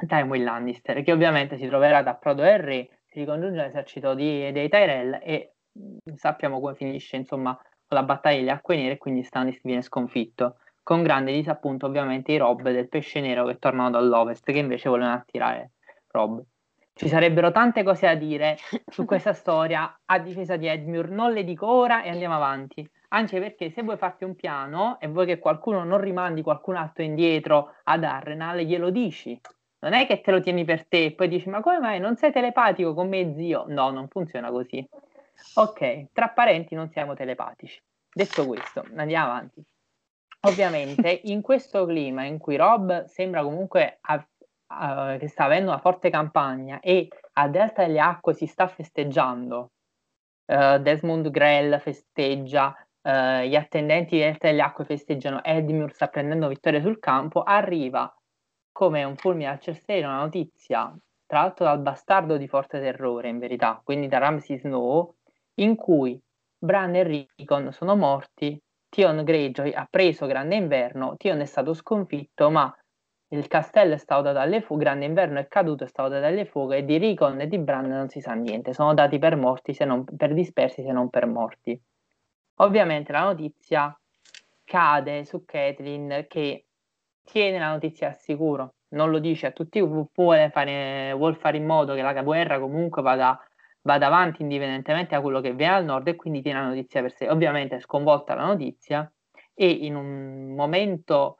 Tywin 0.08 0.44
Lannister, 0.44 1.03
che 1.03 1.12
ovviamente 1.12 1.58
si 1.58 1.68
troverà 1.68 2.01
da 2.01 2.15
Prodo 2.15 2.41
del 2.41 2.60
Re, 2.60 2.89
si 3.06 3.20
ricongiunge 3.20 3.60
all'esercito 3.62 4.15
di, 4.15 4.51
dei 4.51 4.68
Tyrell 4.68 5.20
e 5.22 5.53
mh, 5.72 6.13
sappiamo 6.15 6.60
come 6.60 6.74
finisce 6.74 7.15
insomma 7.15 7.56
con 7.56 7.98
la 7.98 8.03
battaglia 8.03 8.38
delle 8.38 8.51
acque 8.51 8.75
nere, 8.75 8.98
quindi 8.98 9.24
Stannis 9.24 9.60
viene 9.62 9.84
sconfitto, 9.84 10.58
con 10.82 11.03
grande 11.03 11.32
disappunto 11.32 11.86
ovviamente 11.86 12.32
i 12.32 12.38
Rob 12.38 12.63
del 12.63 12.89
pesce 12.89 13.22
nero 13.22 13.46
che 13.46 13.60
tornano 13.60 13.91
dall'ovest, 13.91 14.46
che 14.51 14.58
invece 14.58 14.89
vogliono 14.89 15.13
attirare 15.13 15.74
Rob. 16.08 16.44
Ci 16.93 17.07
sarebbero 17.07 17.51
tante 17.51 17.83
cose 17.83 18.05
da 18.05 18.15
dire 18.15 18.57
su 18.86 19.05
questa 19.05 19.33
storia 19.33 20.01
a 20.05 20.19
difesa 20.19 20.55
di 20.57 20.67
Edmure, 20.67 21.10
non 21.10 21.31
le 21.31 21.43
dico 21.43 21.67
ora 21.67 22.03
e 22.03 22.10
andiamo 22.10 22.36
avanti. 22.36 22.88
Anche 23.10 23.39
perché 23.39 23.69
se 23.71 23.83
vuoi 23.83 23.98
farti 23.98 24.24
un 24.24 24.36
piano 24.36 25.00
e 25.00 25.07
vuoi 25.07 25.25
che 25.25 25.39
qualcuno 25.39 25.83
non 25.83 26.00
rimandi 26.00 26.41
qualcun 26.41 26.75
altro 26.75 27.03
indietro 27.03 27.75
ad 27.83 28.03
Arrenal, 28.03 28.60
glielo 28.60 28.89
dici. 28.89 29.39
Non 29.79 29.93
è 29.93 30.05
che 30.05 30.21
te 30.21 30.31
lo 30.31 30.39
tieni 30.41 30.63
per 30.63 30.88
te 30.88 31.05
e 31.05 31.13
poi 31.13 31.27
dici 31.27 31.50
ma 31.50 31.62
come 31.62 31.79
mai 31.79 32.00
non 32.00 32.15
sei 32.15 32.31
telepatico 32.31 32.93
con 32.93 33.10
me 33.10 33.33
zio? 33.36 33.65
No, 33.67 33.89
non 33.89 34.07
funziona 34.07 34.51
così. 34.51 34.88
Ok, 35.55 36.07
tra 36.13 36.29
parenti 36.29 36.75
non 36.75 36.89
siamo 36.89 37.15
telepatici. 37.15 37.81
Detto 38.13 38.45
questo, 38.45 38.86
andiamo 38.95 39.25
avanti. 39.25 39.65
Ovviamente 40.41 41.21
in 41.24 41.41
questo 41.41 41.86
clima 41.86 42.25
in 42.25 42.38
cui 42.38 42.55
Rob 42.55 43.05
sembra 43.05 43.43
comunque 43.43 43.98
a, 44.01 44.27
a, 44.71 45.17
che 45.17 45.27
sta 45.27 45.45
avendo 45.45 45.71
una 45.71 45.79
forte 45.79 46.09
campagna 46.09 46.79
e 46.79 47.07
a 47.33 47.47
Delta 47.47 47.85
delle 47.85 47.99
Acque 47.99 48.33
si 48.33 48.45
sta 48.45 48.67
festeggiando, 48.67 49.71
uh, 50.45 50.77
Desmond 50.77 51.29
Grell 51.29 51.79
festeggia, 51.79 52.75
uh, 53.01 53.41
gli 53.41 53.55
attendenti 53.55 54.15
di 54.15 54.21
Delta 54.21 54.47
delle 54.47 54.61
Acque 54.61 54.85
festeggiano, 54.85 55.43
Edmure 55.43 55.93
sta 55.93 56.07
prendendo 56.07 56.47
vittoria 56.47 56.81
sul 56.81 56.99
campo, 56.99 57.43
arriva 57.43 58.13
come 58.71 59.03
un 59.03 59.15
fulmine 59.15 59.49
al 59.49 59.59
cielo 59.59 60.07
una 60.07 60.19
notizia, 60.19 60.95
tra 61.25 61.41
l'altro 61.41 61.65
dal 61.65 61.79
bastardo 61.79 62.37
di 62.37 62.47
Forte 62.47 62.79
Terrore 62.79 63.29
in 63.29 63.39
verità, 63.39 63.79
quindi 63.83 64.07
da 64.07 64.17
Ramsey 64.17 64.57
Snow, 64.57 65.15
in 65.55 65.75
cui 65.75 66.19
Bran 66.57 66.95
e 66.95 67.03
Rickon 67.03 67.71
sono 67.71 67.95
morti, 67.95 68.61
Tion 68.89 69.23
Greyjoy 69.23 69.71
ha 69.71 69.87
preso 69.89 70.25
Grande 70.25 70.55
Inverno, 70.55 71.15
Tion 71.17 71.39
è 71.39 71.45
stato 71.45 71.73
sconfitto, 71.73 72.49
ma 72.49 72.73
il 73.33 73.47
castello 73.47 73.93
è 73.93 73.97
stato 73.97 74.23
dato 74.23 74.39
alle 74.39 74.61
fuoche, 74.61 74.83
Grande 74.83 75.05
Inverno 75.05 75.39
è 75.39 75.47
caduto, 75.47 75.83
è 75.85 75.88
stato 75.88 76.09
dato 76.09 76.25
alle 76.25 76.45
fuoche 76.45 76.77
e 76.77 76.85
di 76.85 76.97
Rickon 76.97 77.39
e 77.39 77.47
di 77.47 77.59
Bran 77.59 77.88
non 77.88 78.09
si 78.09 78.19
sa 78.19 78.33
niente, 78.33 78.73
sono 78.73 78.93
dati 78.93 79.19
per 79.19 79.38
morti, 79.38 79.73
se 79.73 79.85
non, 79.85 80.03
per 80.03 80.33
dispersi 80.33 80.83
se 80.83 80.91
non 80.91 81.09
per 81.09 81.25
morti. 81.27 81.79
Ovviamente 82.55 83.11
la 83.11 83.23
notizia 83.23 83.97
cade 84.63 85.23
su 85.25 85.45
Catelyn 85.45 86.25
che 86.27 86.65
tiene 87.23 87.57
la 87.57 87.69
notizia 87.69 88.09
al 88.09 88.17
sicuro, 88.17 88.75
non 88.89 89.09
lo 89.09 89.19
dice 89.19 89.47
a 89.47 89.51
tutti, 89.51 89.79
vuole 89.81 90.50
fare, 90.50 91.13
vuole 91.15 91.35
fare 91.35 91.57
in 91.57 91.65
modo 91.65 91.93
che 91.93 92.01
la 92.01 92.21
guerra 92.21 92.59
comunque 92.59 93.01
vada 93.01 93.39
vada 93.83 94.07
avanti 94.07 94.41
indipendentemente 94.41 95.15
da 95.15 95.21
quello 95.21 95.41
che 95.41 95.53
viene 95.53 95.73
al 95.73 95.85
nord 95.85 96.07
e 96.07 96.15
quindi 96.15 96.41
tiene 96.41 96.59
la 96.59 96.67
notizia 96.67 97.01
per 97.01 97.13
sé. 97.13 97.29
Ovviamente 97.29 97.77
è 97.77 97.79
sconvolta 97.79 98.35
la 98.35 98.45
notizia 98.45 99.11
e 99.53 99.69
in 99.69 99.95
un 99.95 100.53
momento 100.55 101.38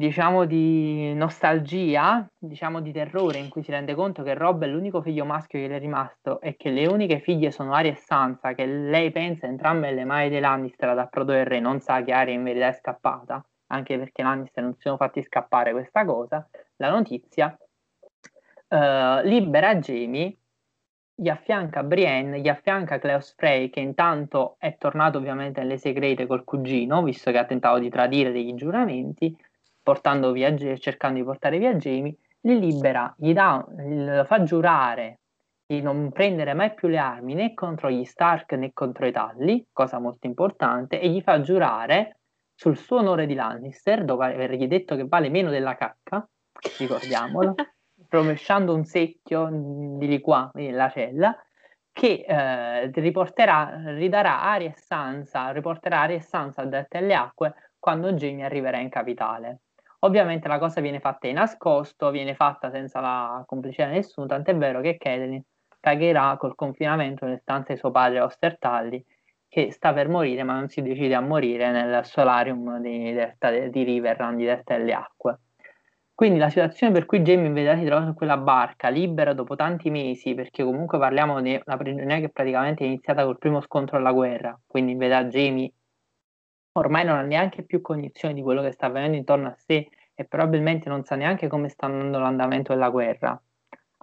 diciamo 0.00 0.46
di 0.46 1.12
nostalgia, 1.12 2.26
diciamo 2.38 2.80
di 2.80 2.90
terrore 2.90 3.36
in 3.36 3.50
cui 3.50 3.62
si 3.62 3.70
rende 3.70 3.94
conto 3.94 4.22
che 4.22 4.32
Rob 4.32 4.64
è 4.64 4.66
l'unico 4.66 5.02
figlio 5.02 5.26
maschio 5.26 5.60
che 5.60 5.68
le 5.68 5.76
è 5.76 5.78
rimasto 5.78 6.40
e 6.40 6.56
che 6.56 6.70
le 6.70 6.86
uniche 6.86 7.20
figlie 7.20 7.50
sono 7.50 7.74
Aria 7.74 7.92
e 7.92 7.96
Sansa, 7.96 8.54
che 8.54 8.64
lei 8.64 9.10
pensa 9.12 9.46
entrambe 9.46 9.92
le 9.92 10.06
mani 10.06 10.30
dei 10.30 10.40
Lannister 10.40 10.88
ad 10.88 10.98
approdo 10.98 11.32
del 11.32 11.44
re, 11.44 11.60
non 11.60 11.80
sa 11.80 12.02
che 12.02 12.12
Aria 12.12 12.32
in 12.32 12.42
verità 12.42 12.68
è 12.68 12.72
scappata, 12.72 13.44
anche 13.66 13.98
perché 13.98 14.22
Lannister 14.22 14.62
non 14.64 14.72
si 14.72 14.80
sono 14.80 14.96
fatti 14.96 15.22
scappare 15.22 15.72
questa 15.72 16.06
cosa, 16.06 16.48
la 16.76 16.88
notizia 16.88 17.54
uh, 18.68 19.20
libera 19.22 19.76
Jamie 19.76 20.34
gli 21.14 21.28
affianca 21.28 21.82
Brienne, 21.82 22.40
gli 22.40 22.48
affianca 22.48 22.98
Cleos 22.98 23.34
Frey 23.36 23.68
che 23.68 23.80
intanto 23.80 24.56
è 24.58 24.78
tornato 24.78 25.18
ovviamente 25.18 25.60
nelle 25.60 25.76
segrete 25.76 26.26
col 26.26 26.44
cugino, 26.44 27.02
visto 27.02 27.30
che 27.30 27.36
ha 27.36 27.44
tentato 27.44 27.78
di 27.78 27.90
tradire 27.90 28.32
degli 28.32 28.54
giuramenti, 28.54 29.36
portando 29.90 30.30
via, 30.30 30.56
cercando 30.76 31.18
di 31.18 31.24
portare 31.24 31.58
via 31.58 31.74
Jamie, 31.74 32.14
li 32.42 32.60
libera, 32.60 33.12
gli 33.18 33.32
dà, 33.32 33.66
lo 33.76 34.24
fa 34.24 34.44
giurare 34.44 35.18
di 35.66 35.82
non 35.82 36.12
prendere 36.12 36.54
mai 36.54 36.74
più 36.74 36.86
le 36.86 36.98
armi 36.98 37.34
né 37.34 37.54
contro 37.54 37.90
gli 37.90 38.04
Stark 38.04 38.52
né 38.52 38.72
contro 38.72 39.06
i 39.06 39.10
Talli, 39.10 39.66
cosa 39.72 39.98
molto 39.98 40.28
importante, 40.28 41.00
e 41.00 41.08
gli 41.08 41.20
fa 41.22 41.40
giurare 41.40 42.18
sul 42.54 42.76
suo 42.76 42.98
onore 42.98 43.26
di 43.26 43.34
Lannister, 43.34 44.04
dopo 44.04 44.22
avergli 44.22 44.68
detto 44.68 44.94
che 44.94 45.06
vale 45.08 45.28
meno 45.28 45.50
della 45.50 45.74
cacca, 45.74 46.24
ricordiamolo, 46.78 47.54
rovesciando 48.08 48.72
un 48.72 48.84
secchio 48.84 49.48
di 49.98 50.06
liquore 50.06 50.50
nella 50.54 50.88
cella 50.88 51.36
che 51.92 52.24
eh, 52.26 52.90
riporterà, 52.92 53.92
ridarà 53.94 54.42
aria 54.42 54.68
e 54.68 54.74
Sansa, 54.76 55.50
riporterà 55.50 56.02
aria 56.02 56.16
e 56.16 56.20
Sansa 56.20 56.64
dette 56.64 56.98
alle 56.98 57.14
acque 57.14 57.54
quando 57.76 58.12
Jamie 58.12 58.44
arriverà 58.44 58.78
in 58.78 58.88
capitale. 58.88 59.62
Ovviamente 60.02 60.48
la 60.48 60.58
cosa 60.58 60.80
viene 60.80 60.98
fatta 60.98 61.26
in 61.26 61.34
nascosto, 61.34 62.10
viene 62.10 62.34
fatta 62.34 62.70
senza 62.70 63.00
la 63.00 63.44
complicità 63.46 63.86
di 63.86 63.94
nessuno, 63.94 64.26
tant'è 64.26 64.56
vero 64.56 64.80
che 64.80 64.96
Catelyn 64.96 65.42
pagherà 65.78 66.36
col 66.38 66.54
confinamento 66.54 67.24
nelle 67.26 67.38
stanze 67.38 67.74
di 67.74 67.78
suo 67.78 67.90
padre 67.90 68.20
Ostertalli, 68.20 69.04
che 69.46 69.72
sta 69.72 69.92
per 69.92 70.08
morire 70.08 70.42
ma 70.42 70.54
non 70.54 70.68
si 70.68 70.80
decide 70.80 71.14
a 71.14 71.20
morire 71.20 71.70
nel 71.70 72.04
solarium 72.04 72.80
di, 72.80 73.12
di, 73.12 73.70
di 73.70 73.82
Riverrun 73.82 74.36
di 74.36 74.44
Delta 74.44 74.76
delle 74.76 74.92
Acque. 74.94 75.38
Quindi 76.14 76.38
la 76.38 76.50
situazione 76.50 76.92
per 76.92 77.06
cui 77.06 77.20
Jamie 77.20 77.46
in 77.46 77.54
verità 77.54 77.76
si 77.76 77.84
trova 77.84 78.04
su 78.04 78.14
quella 78.14 78.36
barca 78.36 78.88
libera 78.88 79.32
dopo 79.32 79.56
tanti 79.56 79.90
mesi, 79.90 80.34
perché 80.34 80.62
comunque 80.62 80.98
parliamo 80.98 81.40
di 81.40 81.60
una 81.64 81.76
prigionia 81.76 82.20
che 82.20 82.28
praticamente 82.28 82.84
è 82.84 82.86
iniziata 82.86 83.24
col 83.24 83.38
primo 83.38 83.60
scontro 83.60 83.96
alla 83.96 84.12
guerra, 84.12 84.58
quindi 84.66 84.92
in 84.92 84.98
verità 84.98 85.24
Jamie 85.24 85.72
ormai 86.72 87.04
non 87.04 87.16
ha 87.16 87.22
neanche 87.22 87.62
più 87.62 87.80
cognizione 87.80 88.34
di 88.34 88.42
quello 88.42 88.62
che 88.62 88.72
sta 88.72 88.86
avvenendo 88.86 89.16
intorno 89.16 89.48
a 89.48 89.56
sé 89.56 89.88
e 90.14 90.24
probabilmente 90.24 90.88
non 90.88 91.04
sa 91.04 91.16
neanche 91.16 91.48
come 91.48 91.68
sta 91.68 91.86
andando 91.86 92.18
l'andamento 92.18 92.72
della 92.72 92.90
guerra. 92.90 93.40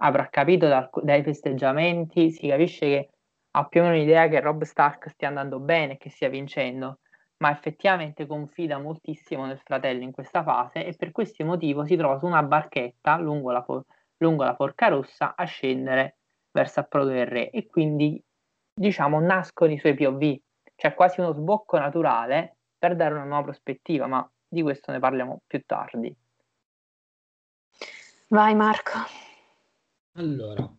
Avrà 0.00 0.28
capito 0.28 0.66
da, 0.66 0.88
dai 1.02 1.22
festeggiamenti, 1.22 2.30
si 2.30 2.48
capisce 2.48 2.86
che 2.86 3.10
ha 3.52 3.66
più 3.66 3.80
o 3.80 3.84
meno 3.84 3.96
l'idea 3.96 4.28
che 4.28 4.40
Rob 4.40 4.62
Stark 4.64 5.08
stia 5.10 5.28
andando 5.28 5.58
bene 5.58 5.94
e 5.94 5.96
che 5.96 6.10
stia 6.10 6.28
vincendo, 6.28 6.98
ma 7.38 7.50
effettivamente 7.50 8.26
confida 8.26 8.78
moltissimo 8.78 9.46
nel 9.46 9.60
fratello 9.64 10.02
in 10.02 10.12
questa 10.12 10.42
fase 10.42 10.84
e 10.84 10.94
per 10.96 11.12
questo 11.12 11.44
motivo 11.44 11.84
si 11.84 11.96
trova 11.96 12.18
su 12.18 12.26
una 12.26 12.42
barchetta 12.42 13.16
lungo 13.18 13.50
la, 13.50 13.64
lungo 14.18 14.44
la 14.44 14.54
Forca 14.54 14.88
Rossa 14.88 15.34
a 15.36 15.44
scendere 15.44 16.16
verso 16.50 16.80
Approdo 16.80 17.10
del 17.10 17.26
Re 17.26 17.50
e 17.50 17.66
quindi 17.66 18.22
diciamo 18.74 19.20
nascono 19.20 19.72
i 19.72 19.78
suoi 19.78 19.94
POV, 19.94 20.36
cioè 20.74 20.94
quasi 20.94 21.20
uno 21.20 21.32
sbocco 21.32 21.78
naturale 21.78 22.57
per 22.78 22.96
dare 22.96 23.14
una 23.14 23.24
nuova 23.24 23.44
prospettiva, 23.44 24.06
ma 24.06 24.30
di 24.46 24.62
questo 24.62 24.92
ne 24.92 24.98
parliamo 24.98 25.42
più 25.46 25.62
tardi. 25.66 26.14
Vai 28.28 28.54
Marco. 28.54 28.98
Allora, 30.12 30.70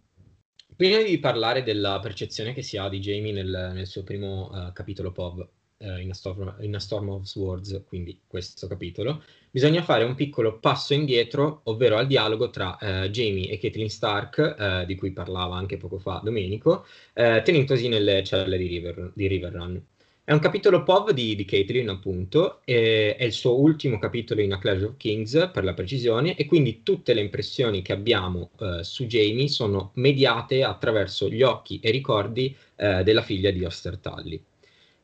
prima 0.75 1.01
di 1.01 1.19
parlare 1.19 1.63
della 1.63 1.99
percezione 1.99 2.53
che 2.53 2.61
si 2.61 2.77
ha 2.77 2.87
di 2.89 2.99
Jamie 2.99 3.31
nel, 3.31 3.71
nel 3.73 3.87
suo 3.87 4.03
primo 4.03 4.49
uh, 4.51 4.71
capitolo 4.71 5.11
POV, 5.11 5.49
uh, 5.77 5.97
in, 5.97 6.09
a 6.09 6.13
Storm, 6.13 6.55
in, 6.59 6.75
a 6.75 6.79
Storm, 6.79 7.09
of 7.09 7.23
Swords, 7.23 7.83
quindi 7.87 8.21
questo 8.27 8.67
capitolo, 8.67 9.23
bisogna 9.49 9.81
fare 9.81 10.03
un 10.03 10.15
piccolo 10.15 10.59
passo 10.59 10.93
indietro, 10.93 11.61
ovvero 11.65 11.97
al 11.97 12.07
dialogo 12.07 12.49
tra 12.49 12.77
uh, 12.79 13.07
Jamie 13.07 13.49
e 13.49 13.57
Caitlin 13.57 13.89
Stark, 13.89 14.55
uh, 14.57 14.85
di 14.85 14.95
cui 14.95 15.11
parlava 15.11 15.55
anche 15.55 15.77
poco 15.77 15.99
fa 15.99 16.21
Domenico, 16.23 16.85
tenendosi 17.13 17.87
nelle 17.87 18.23
celle 18.23 18.57
di, 18.57 18.67
River, 18.67 19.11
di 19.15 19.27
Riverrun. 19.27 19.85
È 20.29 20.33
un 20.33 20.37
capitolo 20.37 20.83
POV 20.83 21.09
di, 21.09 21.35
di 21.35 21.43
Caitlyn, 21.43 21.89
appunto, 21.89 22.61
è 22.63 23.17
il 23.19 23.31
suo 23.31 23.59
ultimo 23.59 23.97
capitolo 23.97 24.41
in 24.41 24.53
A 24.53 24.59
Clash 24.59 24.83
of 24.83 24.95
Kings, 24.95 25.49
per 25.51 25.63
la 25.63 25.73
precisione, 25.73 26.35
e 26.35 26.45
quindi 26.45 26.83
tutte 26.83 27.15
le 27.15 27.21
impressioni 27.21 27.81
che 27.81 27.93
abbiamo 27.93 28.51
eh, 28.59 28.83
su 28.83 29.07
Jamie 29.07 29.47
sono 29.47 29.89
mediate 29.95 30.63
attraverso 30.63 31.29
gli 31.29 31.41
occhi 31.41 31.79
e 31.79 31.89
ricordi 31.89 32.55
eh, 32.75 33.01
della 33.01 33.23
figlia 33.23 33.49
di 33.49 33.65
Oster 33.65 33.97
Tully. 33.97 34.39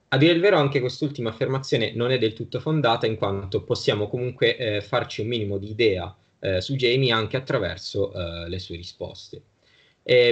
A 0.10 0.18
dire 0.18 0.32
il 0.32 0.40
vero, 0.40 0.58
anche 0.58 0.80
quest'ultima 0.80 1.32
affermazione 1.32 1.92
non 1.96 2.12
è 2.12 2.20
del 2.20 2.34
tutto 2.34 2.60
fondata, 2.60 3.08
in 3.08 3.16
quanto 3.16 3.64
possiamo 3.64 4.08
comunque 4.08 4.56
eh, 4.56 4.82
farci 4.82 5.22
un 5.22 5.28
minimo 5.28 5.58
di 5.58 5.72
idea 5.72 6.16
eh, 6.38 6.62
su 6.62 6.76
Jamie 6.76 7.12
anche 7.12 7.36
attraverso 7.36 8.14
eh, 8.14 8.48
le 8.48 8.60
sue 8.60 8.76
risposte. 8.76 9.42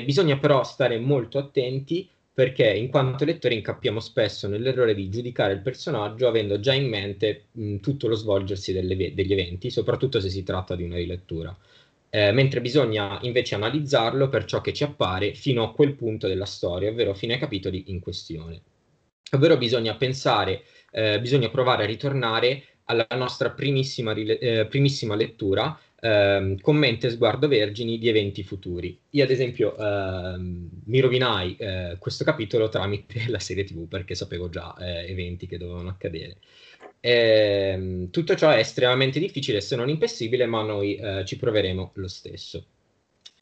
bisogna 0.05 0.37
però 0.37 0.63
stare 0.63 0.99
molto 0.99 1.39
attenti 1.39 2.07
perché 2.33 2.67
in 2.71 2.89
quanto 2.89 3.25
lettori 3.25 3.55
incappiamo 3.55 3.99
spesso 3.99 4.47
nell'errore 4.47 4.95
di 4.95 5.09
giudicare 5.09 5.53
il 5.53 5.61
personaggio 5.61 6.27
avendo 6.27 6.59
già 6.59 6.73
in 6.73 6.89
mente 6.89 7.45
mh, 7.51 7.77
tutto 7.77 8.07
lo 8.07 8.15
svolgersi 8.15 8.73
delle, 8.73 8.95
degli 9.13 9.31
eventi, 9.31 9.69
soprattutto 9.69 10.19
se 10.19 10.29
si 10.29 10.43
tratta 10.43 10.75
di 10.75 10.83
una 10.83 10.95
rilettura. 10.95 11.55
Eh, 12.09 12.31
mentre 12.31 12.61
bisogna 12.61 13.19
invece 13.21 13.55
analizzarlo 13.55 14.29
per 14.29 14.45
ciò 14.45 14.61
che 14.61 14.73
ci 14.73 14.83
appare 14.83 15.33
fino 15.33 15.63
a 15.63 15.73
quel 15.73 15.93
punto 15.93 16.27
della 16.27 16.45
storia, 16.45 16.89
ovvero 16.89 17.13
fino 17.13 17.33
ai 17.33 17.39
capitoli 17.39 17.85
in 17.87 17.99
questione. 17.99 18.61
Ovvero 19.31 19.57
bisogna 19.57 19.95
pensare, 19.95 20.63
eh, 20.91 21.19
bisogna 21.19 21.49
provare 21.49 21.83
a 21.83 21.87
ritornare 21.87 22.63
alla 22.85 23.07
nostra 23.15 23.51
primissima, 23.51 24.13
eh, 24.13 24.65
primissima 24.67 25.15
lettura 25.15 25.79
ehm, 26.03 26.59
con 26.59 26.75
mente 26.75 27.07
e 27.07 27.09
sguardo 27.11 27.47
vergini 27.47 27.97
di 27.97 28.09
eventi 28.09 28.43
futuri. 28.43 28.97
Io 29.11 29.23
ad 29.23 29.29
esempio 29.31 29.75
ehm, 29.77 30.69
mi 30.85 30.99
rovinai 30.99 31.55
eh, 31.57 31.95
questo 31.99 32.23
capitolo 32.23 32.69
tramite 32.69 33.25
la 33.29 33.39
serie 33.39 33.63
tv 33.63 33.87
perché 33.87 34.13
sapevo 34.15 34.49
già 34.49 34.75
eh, 34.77 35.09
eventi 35.09 35.47
che 35.47 35.57
dovevano 35.57 35.89
accadere. 35.89 36.37
Eh, 36.99 38.07
tutto 38.11 38.35
ciò 38.35 38.49
è 38.49 38.59
estremamente 38.59 39.19
difficile 39.19 39.61
se 39.61 39.75
non 39.75 39.89
impossibile, 39.89 40.45
ma 40.45 40.61
noi 40.63 40.95
eh, 40.95 41.23
ci 41.25 41.37
proveremo 41.37 41.91
lo 41.95 42.07
stesso. 42.07 42.65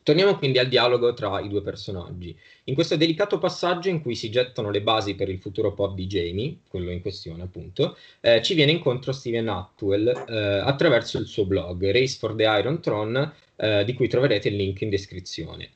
Torniamo 0.03 0.37
quindi 0.37 0.57
al 0.57 0.67
dialogo 0.67 1.13
tra 1.13 1.39
i 1.39 1.47
due 1.47 1.61
personaggi. 1.61 2.35
In 2.65 2.73
questo 2.73 2.95
delicato 2.95 3.37
passaggio 3.37 3.89
in 3.89 4.01
cui 4.01 4.15
si 4.15 4.31
gettano 4.31 4.71
le 4.71 4.81
basi 4.81 5.15
per 5.15 5.29
il 5.29 5.39
futuro 5.39 5.73
pop 5.73 5.93
di 5.93 6.07
Jamie, 6.07 6.57
quello 6.67 6.91
in 6.91 7.01
questione 7.01 7.43
appunto, 7.43 7.97
eh, 8.19 8.41
ci 8.41 8.53
viene 8.53 8.71
incontro 8.71 9.11
Steven 9.11 9.47
Atwell 9.49 10.07
eh, 10.07 10.35
attraverso 10.59 11.17
il 11.17 11.27
suo 11.27 11.45
blog 11.45 11.91
Race 11.91 12.17
for 12.17 12.35
the 12.35 12.43
Iron 12.43 12.81
Throne, 12.81 13.31
eh, 13.57 13.83
di 13.83 13.93
cui 13.93 14.07
troverete 14.07 14.47
il 14.47 14.55
link 14.55 14.81
in 14.81 14.89
descrizione 14.89 15.69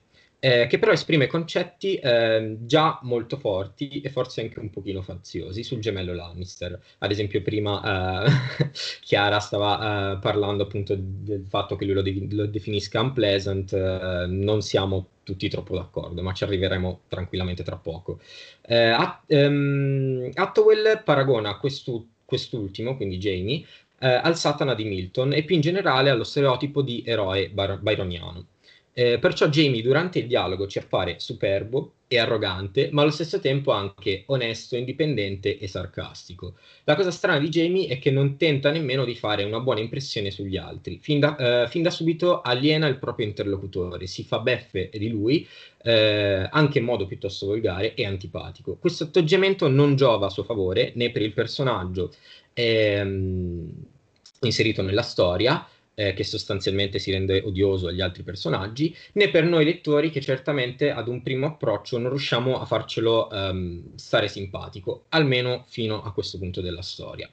eh, 0.47 0.67
che 0.67 0.77
però 0.79 0.91
esprime 0.91 1.27
concetti 1.27 1.95
eh, 1.95 2.57
già 2.61 2.99
molto 3.03 3.37
forti 3.37 4.01
e 4.01 4.09
forse 4.09 4.41
anche 4.41 4.59
un 4.59 4.69
pochino 4.69 5.01
faziosi 5.01 5.63
sul 5.63 5.79
gemello 5.79 6.13
Lannister. 6.13 6.79
Ad 6.99 7.11
esempio 7.11 7.41
prima 7.41 8.25
eh, 8.25 8.71
Chiara 9.01 9.39
stava 9.39 10.13
eh, 10.13 10.17
parlando 10.19 10.63
appunto 10.63 10.95
del 10.97 11.45
fatto 11.47 11.75
che 11.75 11.85
lui 11.85 11.93
lo, 11.95 12.01
de- 12.01 12.27
lo 12.31 12.45
definisca 12.45 13.01
unpleasant, 13.01 13.73
eh, 13.73 14.25
non 14.27 14.61
siamo 14.61 15.07
tutti 15.23 15.49
troppo 15.49 15.75
d'accordo, 15.75 16.21
ma 16.21 16.33
ci 16.33 16.43
arriveremo 16.43 17.01
tranquillamente 17.07 17.63
tra 17.63 17.77
poco. 17.77 18.19
Eh, 18.61 18.89
At- 18.89 19.23
um, 19.29 20.29
Attowell 20.33 21.03
paragona 21.03 21.57
quest'u- 21.57 22.07
quest'ultimo, 22.25 22.95
quindi 22.95 23.17
Jamie, 23.17 23.65
al 23.99 24.37
Satana 24.37 24.75
di 24.75 24.83
Milton 24.83 25.33
e 25.33 25.43
più 25.43 25.55
in 25.55 25.61
generale 25.61 26.09
allo 26.11 26.23
stereotipo 26.23 26.81
di 26.83 27.01
eroe 27.05 27.49
bar- 27.49 27.79
byroniano. 27.79 28.45
Eh, 28.97 29.19
perciò 29.19 29.49
Jamie 29.49 29.81
durante 29.81 30.19
il 30.19 30.27
dialogo 30.27 30.67
ci 30.67 30.77
appare 30.77 31.19
superbo 31.19 31.95
e 32.07 32.17
arrogante, 32.17 32.87
ma 32.93 33.01
allo 33.01 33.11
stesso 33.11 33.41
tempo 33.41 33.71
anche 33.71 34.23
onesto, 34.27 34.77
indipendente 34.77 35.57
e 35.57 35.67
sarcastico. 35.67 36.53
La 36.85 36.95
cosa 36.95 37.11
strana 37.11 37.39
di 37.39 37.49
Jamie 37.49 37.87
è 37.89 37.99
che 37.99 38.09
non 38.09 38.37
tenta 38.37 38.71
nemmeno 38.71 39.03
di 39.03 39.13
fare 39.15 39.43
una 39.43 39.59
buona 39.59 39.81
impressione 39.81 40.31
sugli 40.31 40.55
altri. 40.55 40.99
Fin 41.01 41.19
da, 41.19 41.63
eh, 41.63 41.67
fin 41.67 41.81
da 41.83 41.89
subito 41.89 42.39
aliena 42.39 42.87
il 42.87 42.97
proprio 42.97 43.25
interlocutore, 43.25 44.07
si 44.07 44.23
fa 44.23 44.39
beffe 44.39 44.89
di 44.93 45.09
lui, 45.09 45.45
eh, 45.83 46.47
anche 46.49 46.79
in 46.79 46.85
modo 46.85 47.05
piuttosto 47.05 47.47
volgare 47.47 47.95
e 47.95 48.05
antipatico. 48.05 48.77
Questo 48.79 49.03
atteggiamento 49.03 49.67
non 49.67 49.97
giova 49.97 50.27
a 50.27 50.29
suo 50.29 50.43
favore 50.43 50.93
né 50.95 51.11
per 51.11 51.21
il 51.21 51.33
personaggio 51.33 52.13
ehm, 52.53 53.69
inserito 54.41 54.81
nella 54.81 55.01
storia, 55.01 55.67
eh, 55.95 56.13
che 56.13 56.23
sostanzialmente 56.23 56.99
si 56.99 57.11
rende 57.11 57.41
odioso 57.43 57.87
agli 57.87 58.01
altri 58.01 58.23
personaggi, 58.23 58.95
né 59.13 59.29
per 59.29 59.45
noi 59.45 59.65
lettori 59.65 60.11
che 60.11 60.21
certamente 60.21 60.91
ad 60.91 61.07
un 61.07 61.21
primo 61.23 61.47
approccio 61.47 61.97
non 61.97 62.09
riusciamo 62.09 62.59
a 62.59 62.65
farcelo 62.65 63.29
um, 63.31 63.95
stare 63.95 64.27
simpatico, 64.27 65.05
almeno 65.09 65.65
fino 65.67 66.03
a 66.03 66.11
questo 66.11 66.37
punto 66.37 66.61
della 66.61 66.81
storia. 66.81 67.29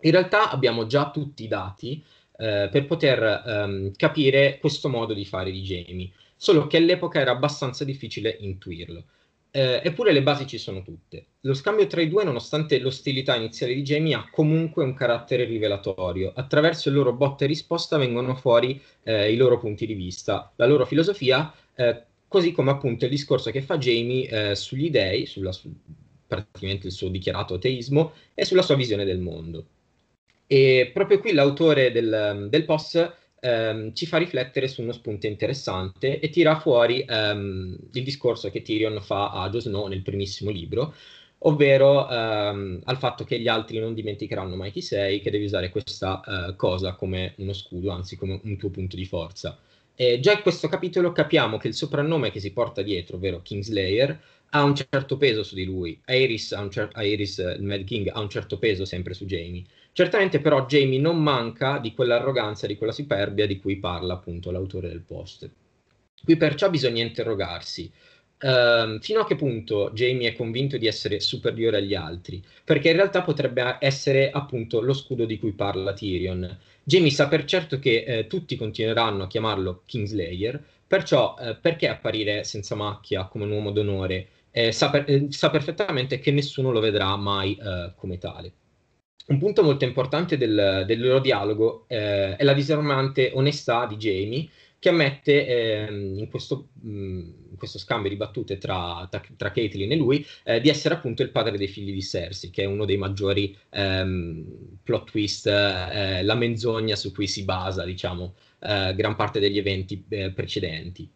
In 0.00 0.10
realtà 0.12 0.50
abbiamo 0.50 0.86
già 0.86 1.10
tutti 1.10 1.42
i 1.42 1.48
dati 1.48 2.04
eh, 2.36 2.68
per 2.70 2.86
poter 2.86 3.42
um, 3.44 3.90
capire 3.96 4.58
questo 4.60 4.88
modo 4.88 5.12
di 5.12 5.24
fare 5.24 5.50
di 5.50 5.62
Jamie, 5.62 6.10
solo 6.36 6.68
che 6.68 6.76
all'epoca 6.76 7.18
era 7.18 7.32
abbastanza 7.32 7.84
difficile 7.84 8.36
intuirlo. 8.38 9.04
Eh, 9.50 9.80
eppure 9.82 10.12
le 10.12 10.22
basi 10.22 10.46
ci 10.46 10.58
sono 10.58 10.82
tutte. 10.82 11.26
Lo 11.40 11.54
scambio 11.54 11.86
tra 11.86 12.02
i 12.02 12.08
due, 12.08 12.24
nonostante 12.24 12.78
l'ostilità 12.78 13.34
iniziale 13.34 13.74
di 13.74 13.82
Jamie, 13.82 14.14
ha 14.14 14.28
comunque 14.30 14.84
un 14.84 14.94
carattere 14.94 15.44
rivelatorio. 15.44 16.32
Attraverso 16.34 16.88
il 16.88 16.94
loro 16.94 17.12
botta 17.14 17.44
e 17.44 17.48
risposta 17.48 17.96
vengono 17.96 18.34
fuori 18.34 18.80
eh, 19.04 19.32
i 19.32 19.36
loro 19.36 19.58
punti 19.58 19.86
di 19.86 19.94
vista, 19.94 20.52
la 20.56 20.66
loro 20.66 20.84
filosofia, 20.84 21.52
eh, 21.74 22.02
così 22.28 22.52
come 22.52 22.70
appunto 22.70 23.04
il 23.04 23.10
discorso 23.10 23.50
che 23.50 23.62
fa 23.62 23.78
Jamie 23.78 24.28
eh, 24.50 24.54
sugli 24.54 24.90
dei, 24.90 25.24
sulla, 25.24 25.52
su, 25.52 25.72
praticamente 26.26 26.88
il 26.88 26.92
suo 26.92 27.08
dichiarato 27.08 27.54
ateismo 27.54 28.12
e 28.34 28.44
sulla 28.44 28.62
sua 28.62 28.76
visione 28.76 29.04
del 29.04 29.18
mondo. 29.18 29.64
E 30.46 30.90
proprio 30.92 31.20
qui 31.20 31.32
l'autore 31.32 31.90
del, 31.90 32.46
del 32.50 32.64
post 32.64 33.16
ehm, 33.40 33.94
ci 33.94 34.06
fa 34.06 34.18
riflettere 34.18 34.68
su 34.68 34.82
uno 34.82 34.92
spunto 34.92 35.26
interessante 35.26 36.20
e 36.20 36.28
tira 36.30 36.58
fuori 36.58 37.04
ehm, 37.06 37.76
il 37.92 38.02
discorso 38.04 38.50
che 38.50 38.62
Tyrion 38.62 39.00
fa 39.02 39.30
a 39.30 39.48
Jon 39.50 39.60
Snow 39.60 39.86
nel 39.86 40.02
primissimo 40.02 40.50
libro, 40.50 40.94
ovvero 41.38 42.08
ehm, 42.08 42.80
al 42.84 42.98
fatto 42.98 43.24
che 43.24 43.38
gli 43.38 43.48
altri 43.48 43.78
non 43.78 43.94
dimenticheranno 43.94 44.56
mai 44.56 44.70
chi 44.72 44.82
sei, 44.82 45.20
che 45.20 45.30
devi 45.30 45.44
usare 45.44 45.70
questa 45.70 46.20
eh, 46.50 46.56
cosa 46.56 46.94
come 46.94 47.34
uno 47.38 47.52
scudo, 47.52 47.90
anzi 47.90 48.16
come 48.16 48.40
un 48.42 48.56
tuo 48.56 48.70
punto 48.70 48.96
di 48.96 49.04
forza. 49.04 49.58
E 49.94 50.20
già 50.20 50.32
in 50.32 50.42
questo 50.42 50.68
capitolo 50.68 51.10
capiamo 51.12 51.56
che 51.58 51.68
il 51.68 51.74
soprannome 51.74 52.30
che 52.30 52.40
si 52.40 52.52
porta 52.52 52.82
dietro, 52.82 53.16
ovvero 53.16 53.42
Kingslayer, 53.42 54.20
ha 54.50 54.62
un 54.62 54.74
certo 54.74 55.16
peso 55.16 55.42
su 55.42 55.54
di 55.54 55.64
lui. 55.64 56.00
Aerys, 56.04 56.56
cer- 56.70 56.96
Aerys 56.96 57.38
il 57.38 57.64
Mad 57.64 57.84
King, 57.84 58.08
ha 58.12 58.20
un 58.20 58.28
certo 58.30 58.58
peso 58.58 58.84
sempre 58.84 59.14
su 59.14 59.24
Jamie. 59.26 59.64
Certamente 59.98 60.38
però 60.38 60.64
Jamie 60.64 61.00
non 61.00 61.20
manca 61.20 61.78
di 61.78 61.92
quell'arroganza, 61.92 62.68
di 62.68 62.76
quella 62.76 62.92
superbia 62.92 63.48
di 63.48 63.58
cui 63.58 63.78
parla 63.78 64.14
appunto 64.14 64.52
l'autore 64.52 64.86
del 64.86 65.00
post. 65.00 65.50
Qui 66.22 66.36
perciò 66.36 66.70
bisogna 66.70 67.02
interrogarsi. 67.02 67.90
Uh, 68.40 69.00
fino 69.00 69.18
a 69.18 69.26
che 69.26 69.34
punto 69.34 69.90
Jamie 69.92 70.28
è 70.28 70.36
convinto 70.36 70.76
di 70.78 70.86
essere 70.86 71.18
superiore 71.18 71.78
agli 71.78 71.96
altri? 71.96 72.40
Perché 72.62 72.90
in 72.90 72.94
realtà 72.94 73.22
potrebbe 73.22 73.78
essere 73.80 74.30
appunto 74.30 74.80
lo 74.80 74.92
scudo 74.92 75.24
di 75.24 75.36
cui 75.36 75.50
parla 75.50 75.92
Tyrion. 75.92 76.58
Jamie 76.84 77.10
sa 77.10 77.26
per 77.26 77.44
certo 77.44 77.80
che 77.80 78.04
eh, 78.04 78.26
tutti 78.28 78.54
continueranno 78.54 79.24
a 79.24 79.26
chiamarlo 79.26 79.82
Kingslayer, 79.84 80.62
perciò 80.86 81.34
eh, 81.40 81.56
perché 81.56 81.88
apparire 81.88 82.44
senza 82.44 82.76
macchia 82.76 83.24
come 83.24 83.46
un 83.46 83.50
uomo 83.50 83.72
d'onore? 83.72 84.28
Eh, 84.52 84.70
sa, 84.70 84.90
per, 84.90 85.06
eh, 85.08 85.26
sa, 85.30 85.50
perfettamente 85.50 86.20
che 86.20 86.30
nessuno 86.30 86.70
lo 86.70 86.78
vedrà 86.78 87.16
mai 87.16 87.58
eh, 87.60 87.94
come 87.96 88.18
tale. 88.18 88.52
Un 89.28 89.38
punto 89.38 89.62
molto 89.62 89.84
importante 89.84 90.38
del, 90.38 90.84
del 90.86 91.00
loro 91.00 91.20
dialogo 91.20 91.84
eh, 91.86 92.34
è 92.36 92.44
la 92.44 92.54
disarmante 92.54 93.30
onestà 93.34 93.84
di 93.84 93.96
Jamie 93.96 94.48
che 94.78 94.88
ammette 94.88 95.46
eh, 95.46 95.86
in, 95.90 96.28
questo, 96.30 96.68
mh, 96.80 96.88
in, 97.50 97.56
questo, 97.58 97.78
scambio 97.78 98.08
di 98.08 98.16
battute 98.16 98.56
tra, 98.56 99.06
tra, 99.10 99.20
tra 99.36 99.50
Caitlyn 99.50 99.92
e 99.92 99.96
lui 99.96 100.24
eh, 100.44 100.60
di 100.60 100.70
essere 100.70 100.94
appunto 100.94 101.22
il 101.22 101.30
padre 101.30 101.58
dei 101.58 101.68
figli 101.68 101.92
di 101.92 102.02
Cersei, 102.02 102.48
che 102.48 102.62
è 102.62 102.66
uno 102.66 102.86
dei 102.86 102.96
maggiori 102.96 103.54
ehm, 103.70 104.78
plot 104.82 105.10
twist, 105.10 105.46
eh, 105.46 106.22
la 106.22 106.34
menzogna 106.34 106.96
su 106.96 107.12
cui 107.12 107.26
si 107.26 107.44
basa, 107.44 107.84
diciamo, 107.84 108.34
eh, 108.60 108.94
gran 108.94 109.14
parte 109.14 109.40
degli 109.40 109.58
eventi 109.58 110.04
eh, 110.08 110.30
precedenti. 110.30 111.10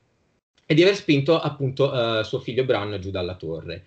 E 0.67 0.75
di 0.75 0.83
aver 0.83 0.97
spinto 0.97 1.39
appunto 1.41 2.19
eh, 2.19 2.25
suo 2.25 2.41
figlio 2.41 2.65
Bran 2.65 2.99
giù 3.01 3.11
dalla 3.11 3.37
torre. 3.37 3.85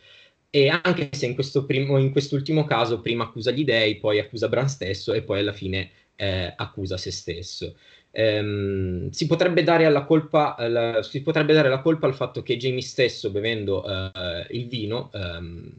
E 0.55 0.69
anche 0.69 1.09
se 1.11 1.25
in, 1.25 1.33
questo 1.33 1.65
primo, 1.65 1.97
in 1.97 2.13
quest'ultimo 2.13 2.63
caso 2.63 3.01
prima 3.01 3.25
accusa 3.25 3.51
gli 3.51 3.65
dei, 3.65 3.97
poi 3.97 4.19
accusa 4.19 4.47
Bran 4.47 4.69
stesso 4.69 5.11
e 5.11 5.21
poi 5.21 5.41
alla 5.41 5.51
fine 5.51 5.91
eh, 6.15 6.53
accusa 6.55 6.95
se 6.95 7.11
stesso. 7.11 7.75
Um, 8.11 9.09
si, 9.09 9.25
potrebbe 9.27 9.63
colpa, 10.05 10.55
la, 10.69 11.03
si 11.03 11.21
potrebbe 11.23 11.51
dare 11.51 11.67
la 11.67 11.81
colpa 11.81 12.07
al 12.07 12.15
fatto 12.15 12.41
che 12.41 12.55
Jamie 12.55 12.81
stesso, 12.81 13.31
bevendo 13.31 13.83
uh, 13.83 14.45
il 14.51 14.69
vino, 14.69 15.09
um, 15.11 15.73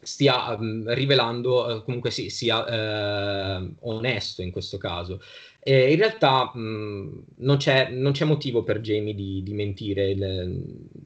stia 0.00 0.54
um, 0.54 0.94
rivelando, 0.94 1.66
uh, 1.66 1.82
comunque 1.82 2.12
sì, 2.12 2.30
sia 2.30 3.58
uh, 3.58 3.74
onesto 3.80 4.42
in 4.42 4.52
questo 4.52 4.78
caso. 4.78 5.20
E 5.66 5.92
in 5.92 5.96
realtà 5.96 6.50
mh, 6.54 7.24
non, 7.36 7.56
c'è, 7.56 7.88
non, 7.88 8.12
c'è, 8.12 8.26
motivo 8.26 8.62
per 8.62 8.80
Jamie 8.80 9.14
di, 9.14 9.42
di 9.42 9.54
mentire 9.54 10.10
il, 10.10 10.62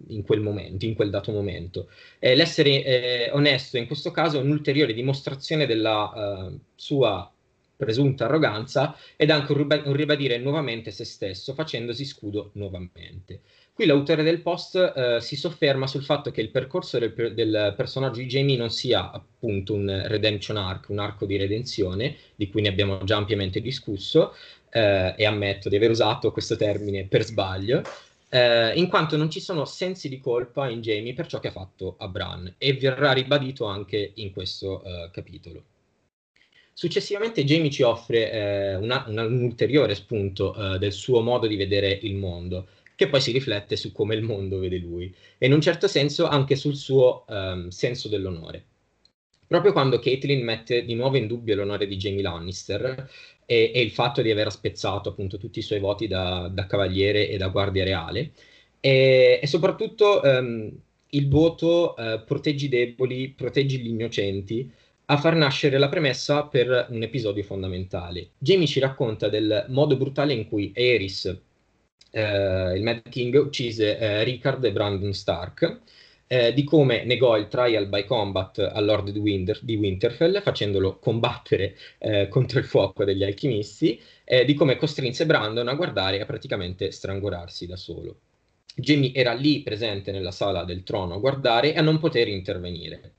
in 0.09 0.23
quel 0.25 0.41
momento, 0.41 0.85
in 0.85 0.97
quel 0.97 1.11
dato 1.11 1.31
momento. 1.31 1.89
Eh, 2.19 2.35
l'essere 2.35 2.85
eh, 2.85 3.31
onesto 3.33 3.77
in 3.77 3.87
questo 3.87 4.11
caso 4.11 4.39
è 4.39 4.43
un'ulteriore 4.43 4.95
dimostrazione 4.95 5.65
della 5.65 6.49
uh, 6.49 6.59
sua 6.75 7.33
presunta 7.77 8.25
arroganza 8.25 8.97
ed 9.15 9.31
anche 9.31 9.53
un 9.53 9.93
ribadire 9.93 10.39
nuovamente 10.39 10.91
se 10.91 11.05
stesso, 11.05 11.55
facendosi 11.55 12.05
scudo 12.05 12.51
nuovamente. 12.55 13.43
Qui 13.79 13.87
l'autore 13.87 14.25
del 14.25 14.41
post 14.41 14.75
eh, 14.75 15.21
si 15.21 15.37
sofferma 15.37 15.87
sul 15.87 16.03
fatto 16.03 16.33
che 16.33 16.41
il 16.41 16.51
percorso 16.51 16.99
del, 16.99 17.33
del, 17.33 17.75
personaggio 17.77 18.19
di 18.19 18.27
Jamie 18.27 18.57
non 18.57 18.71
sia 18.71 19.13
appunto 19.13 19.73
un 19.73 20.03
redemption 20.07 20.57
arc, 20.57 20.89
un 20.89 20.99
arco 20.99 21.27
di 21.27 21.37
redenzione, 21.37 22.17
di 22.35 22.51
cui 22.51 22.61
ne 22.61 22.71
abbiamo 22.71 23.05
già 23.05 23.15
ampiamente 23.19 23.61
discusso, 23.61 24.35
eh, 24.71 25.15
e 25.17 25.25
ammetto 25.25 25.69
di 25.69 25.77
aver 25.77 25.91
usato 25.91 26.33
questo 26.33 26.57
termine 26.57 27.05
per 27.05 27.23
sbaglio, 27.23 27.83
eh, 28.31 28.73
in 28.75 28.89
quanto 28.89 29.17
non 29.17 29.31
ci 29.31 29.39
sono 29.39 29.65
sensi 29.65 30.09
di 30.09 30.19
colpa 30.19 30.69
in 30.69 30.81
Jamie 30.81 31.15
per 31.15 31.29
ciò 31.29 31.39
che 31.39 31.47
ha 31.47 31.53
fatto 31.53 31.95
a 31.99 32.09
Bran 32.09 32.53
e 32.59 32.73
verrà 32.73 33.13
ribadito 33.13 33.67
anche 33.67 34.11
in 34.15 34.33
questo 34.33 34.83
uh, 34.85 35.09
capitolo. 35.13 35.63
Successivamente 36.73 37.45
Jamie 37.45 37.71
ci 37.71 37.83
offre 37.83 38.31
eh, 38.33 38.75
una, 38.75 39.05
una, 39.07 39.25
un 39.25 39.43
ulteriore 39.43 39.95
spunto 39.95 40.55
uh, 40.57 40.79
del 40.79 40.93
suo 40.93 41.21
modo 41.21 41.47
di 41.47 41.57
vedere 41.57 41.97
il 42.03 42.15
mondo, 42.15 42.67
che 42.99 43.09
poi 43.09 43.21
si 43.21 43.31
riflette 43.31 43.77
su 43.77 43.93
come 43.93 44.17
il 44.17 44.23
mondo 44.23 44.59
vede 44.59 44.79
lui 44.79 45.15
e 45.39 45.47
in 45.47 45.53
un 45.53 45.61
certo 45.61 45.87
senso 45.87 46.27
anche 46.27 46.57
sul 46.57 46.75
suo 46.75 47.25
um, 47.29 47.69
senso 47.69 48.09
dell'onore. 48.09 48.65
Proprio 49.47 49.71
quando 49.71 50.01
Caitlyn 50.01 50.43
mette 50.43 50.85
di 50.85 50.97
nuovo 50.97 51.17
in 51.17 51.29
dubbio 51.29 51.55
l'onore 51.55 51.87
di 51.87 51.97
Jamie 51.97 52.23
Lannister 52.23 53.09
e, 53.47 53.71
e 53.73 53.81
il 53.81 53.93
fatto 53.93 54.21
di 54.21 54.33
aver 54.33 54.51
spezzato 54.51 55.11
appunto 55.11 55.39
tutti 55.39 55.61
i 55.61 55.63
suoi 55.63 55.79
voti 55.79 56.09
da, 56.09 56.51
da 56.53 56.67
cavaliere 56.67 57.29
e 57.29 57.37
da 57.37 57.47
guardia 57.47 57.85
reale, 57.85 58.33
e, 58.81 59.39
e 59.41 59.47
soprattutto 59.47 60.21
um, 60.25 60.69
il 61.11 61.29
voto 61.29 61.95
uh, 61.97 62.25
proteggi 62.25 62.65
i 62.65 62.69
deboli, 62.69 63.29
proteggi 63.29 63.79
gli 63.79 63.91
innocenti, 63.91 64.69
a 65.05 65.17
far 65.19 65.37
nascere 65.37 65.79
la 65.79 65.89
premessa 65.89 66.47
per 66.47 66.89
un 66.91 67.01
episodio 67.05 67.45
fondamentale. 67.45 68.31
Jamie 68.39 68.67
ci 68.67 68.81
racconta 68.81 69.29
del 69.29 69.67
modo 69.69 69.97
brutale 69.97 70.33
in 70.33 70.49
cui 70.49 70.73
Aerys, 70.75 71.47
eh, 72.11 72.77
il 72.77 72.83
Mad 72.83 73.09
King, 73.09 73.35
uccise 73.35 73.99
eh, 73.99 74.25
Rickard 74.25 74.65
e 74.65 74.73
Brandon 74.73 75.13
Stark, 75.13 75.81
eh, 76.27 76.53
di 76.53 76.65
come 76.65 77.05
negò 77.05 77.37
il 77.37 77.49
trial 77.49 77.89
by 77.89 78.05
combat 78.05 78.59
al 78.59 78.85
Lord 78.85 79.11
di, 79.11 79.19
Winter, 79.19 79.59
di 79.63 79.77
Winterfell, 79.77 80.43
facendolo 80.43 80.99
combattere 80.99 81.77
eh, 81.99 82.29
contro 82.29 82.59
il 82.59 82.67
fuoco 82.67 83.05
degli 83.05 83.25
alchimisti, 83.25 84.01
di 84.45 84.53
come 84.53 84.77
costrinse 84.77 85.25
Brandon 85.25 85.69
a 85.69 85.75
guardare 85.75 86.19
e 86.19 86.21
a 86.21 86.27
praticamente 86.27 86.91
strangolarsi 86.91 87.67
da 87.67 87.77
solo. 87.77 88.21
Jamie 88.75 89.13
era 89.15 89.33
lì 89.33 89.63
presente 89.63 90.13
nella 90.13 90.31
sala 90.31 90.65
del 90.65 90.83
trono 90.83 91.15
a 91.15 91.19
guardare 91.19 91.73
e 91.73 91.79
a 91.79 91.83
non 91.83 91.99
poter 91.99 92.29
intervenire. 92.29 93.15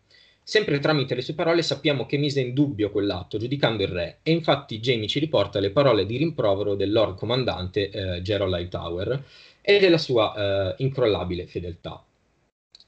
Sempre 0.50 0.80
tramite 0.80 1.14
le 1.14 1.22
sue 1.22 1.36
parole 1.36 1.62
sappiamo 1.62 2.08
che 2.08 2.18
mise 2.18 2.40
in 2.40 2.56
dubbio 2.56 2.90
quell'atto, 2.90 3.38
giudicando 3.38 3.84
il 3.84 3.90
re, 3.90 4.18
e 4.24 4.32
infatti 4.32 4.80
Jamie 4.80 5.08
ci 5.08 5.20
riporta 5.20 5.60
le 5.60 5.70
parole 5.70 6.08
di 6.08 6.18
rimprovero 6.18 6.74
del 6.74 6.92
Lord 6.92 7.20
Comandante 7.20 7.92
eh, 7.92 8.22
Gerald 8.24 8.56
Hightower 8.56 9.24
e 9.62 9.78
della 9.78 10.00
sua 10.00 10.74
eh, 10.74 10.76
incrollabile 10.80 11.46
fedeltà. 11.46 12.04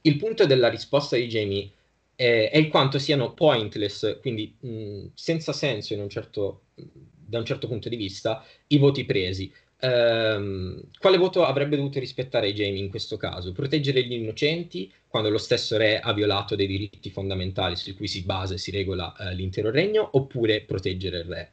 Il 0.02 0.17
punto 0.17 0.47
della 0.47 0.69
risposta 0.69 1.15
di 1.15 1.28
Jamie 1.28 1.69
è, 2.15 2.50
è 2.52 2.58
il 2.58 2.67
quanto 2.69 2.97
siano 2.97 3.34
pointless, 3.34 4.19
quindi 4.21 4.56
mh, 4.60 5.10
senza 5.13 5.54
senso 5.54 5.93
un 5.93 6.10
certo, 6.10 6.62
da 6.74 7.38
un 7.38 7.45
certo 7.45 7.67
punto 7.67 7.89
di 7.89 7.95
vista, 7.95 8.43
i 8.69 8.80
voti 8.80 9.06
presi. 9.06 9.54
Um, 9.84 10.80
quale 11.00 11.17
voto 11.17 11.44
avrebbe 11.44 11.76
dovuto 11.76 12.00
rispettare 12.00 12.54
Jamie 12.54 12.80
in 12.80 12.89
questo 12.89 13.17
caso? 13.17 13.52
Proteggere 13.52 14.04
gli 14.04 14.13
innocenti 14.13 14.91
quando 15.08 15.30
lo 15.30 15.39
stesso 15.39 15.76
re 15.76 16.00
ha 16.00 16.13
violato 16.13 16.56
dei 16.56 16.67
diritti 16.67 17.10
fondamentali 17.10 17.76
su 17.76 17.96
cui 17.96 18.08
si 18.08 18.22
basa 18.22 18.54
e 18.54 18.58
si 18.60 18.70
regola 18.70 19.13
uh, 19.17 19.34
l'intero 19.34 19.72
regno, 19.72 20.08
oppure 20.13 20.62
proteggere 20.62 21.20
il 21.20 21.26
re? 21.26 21.50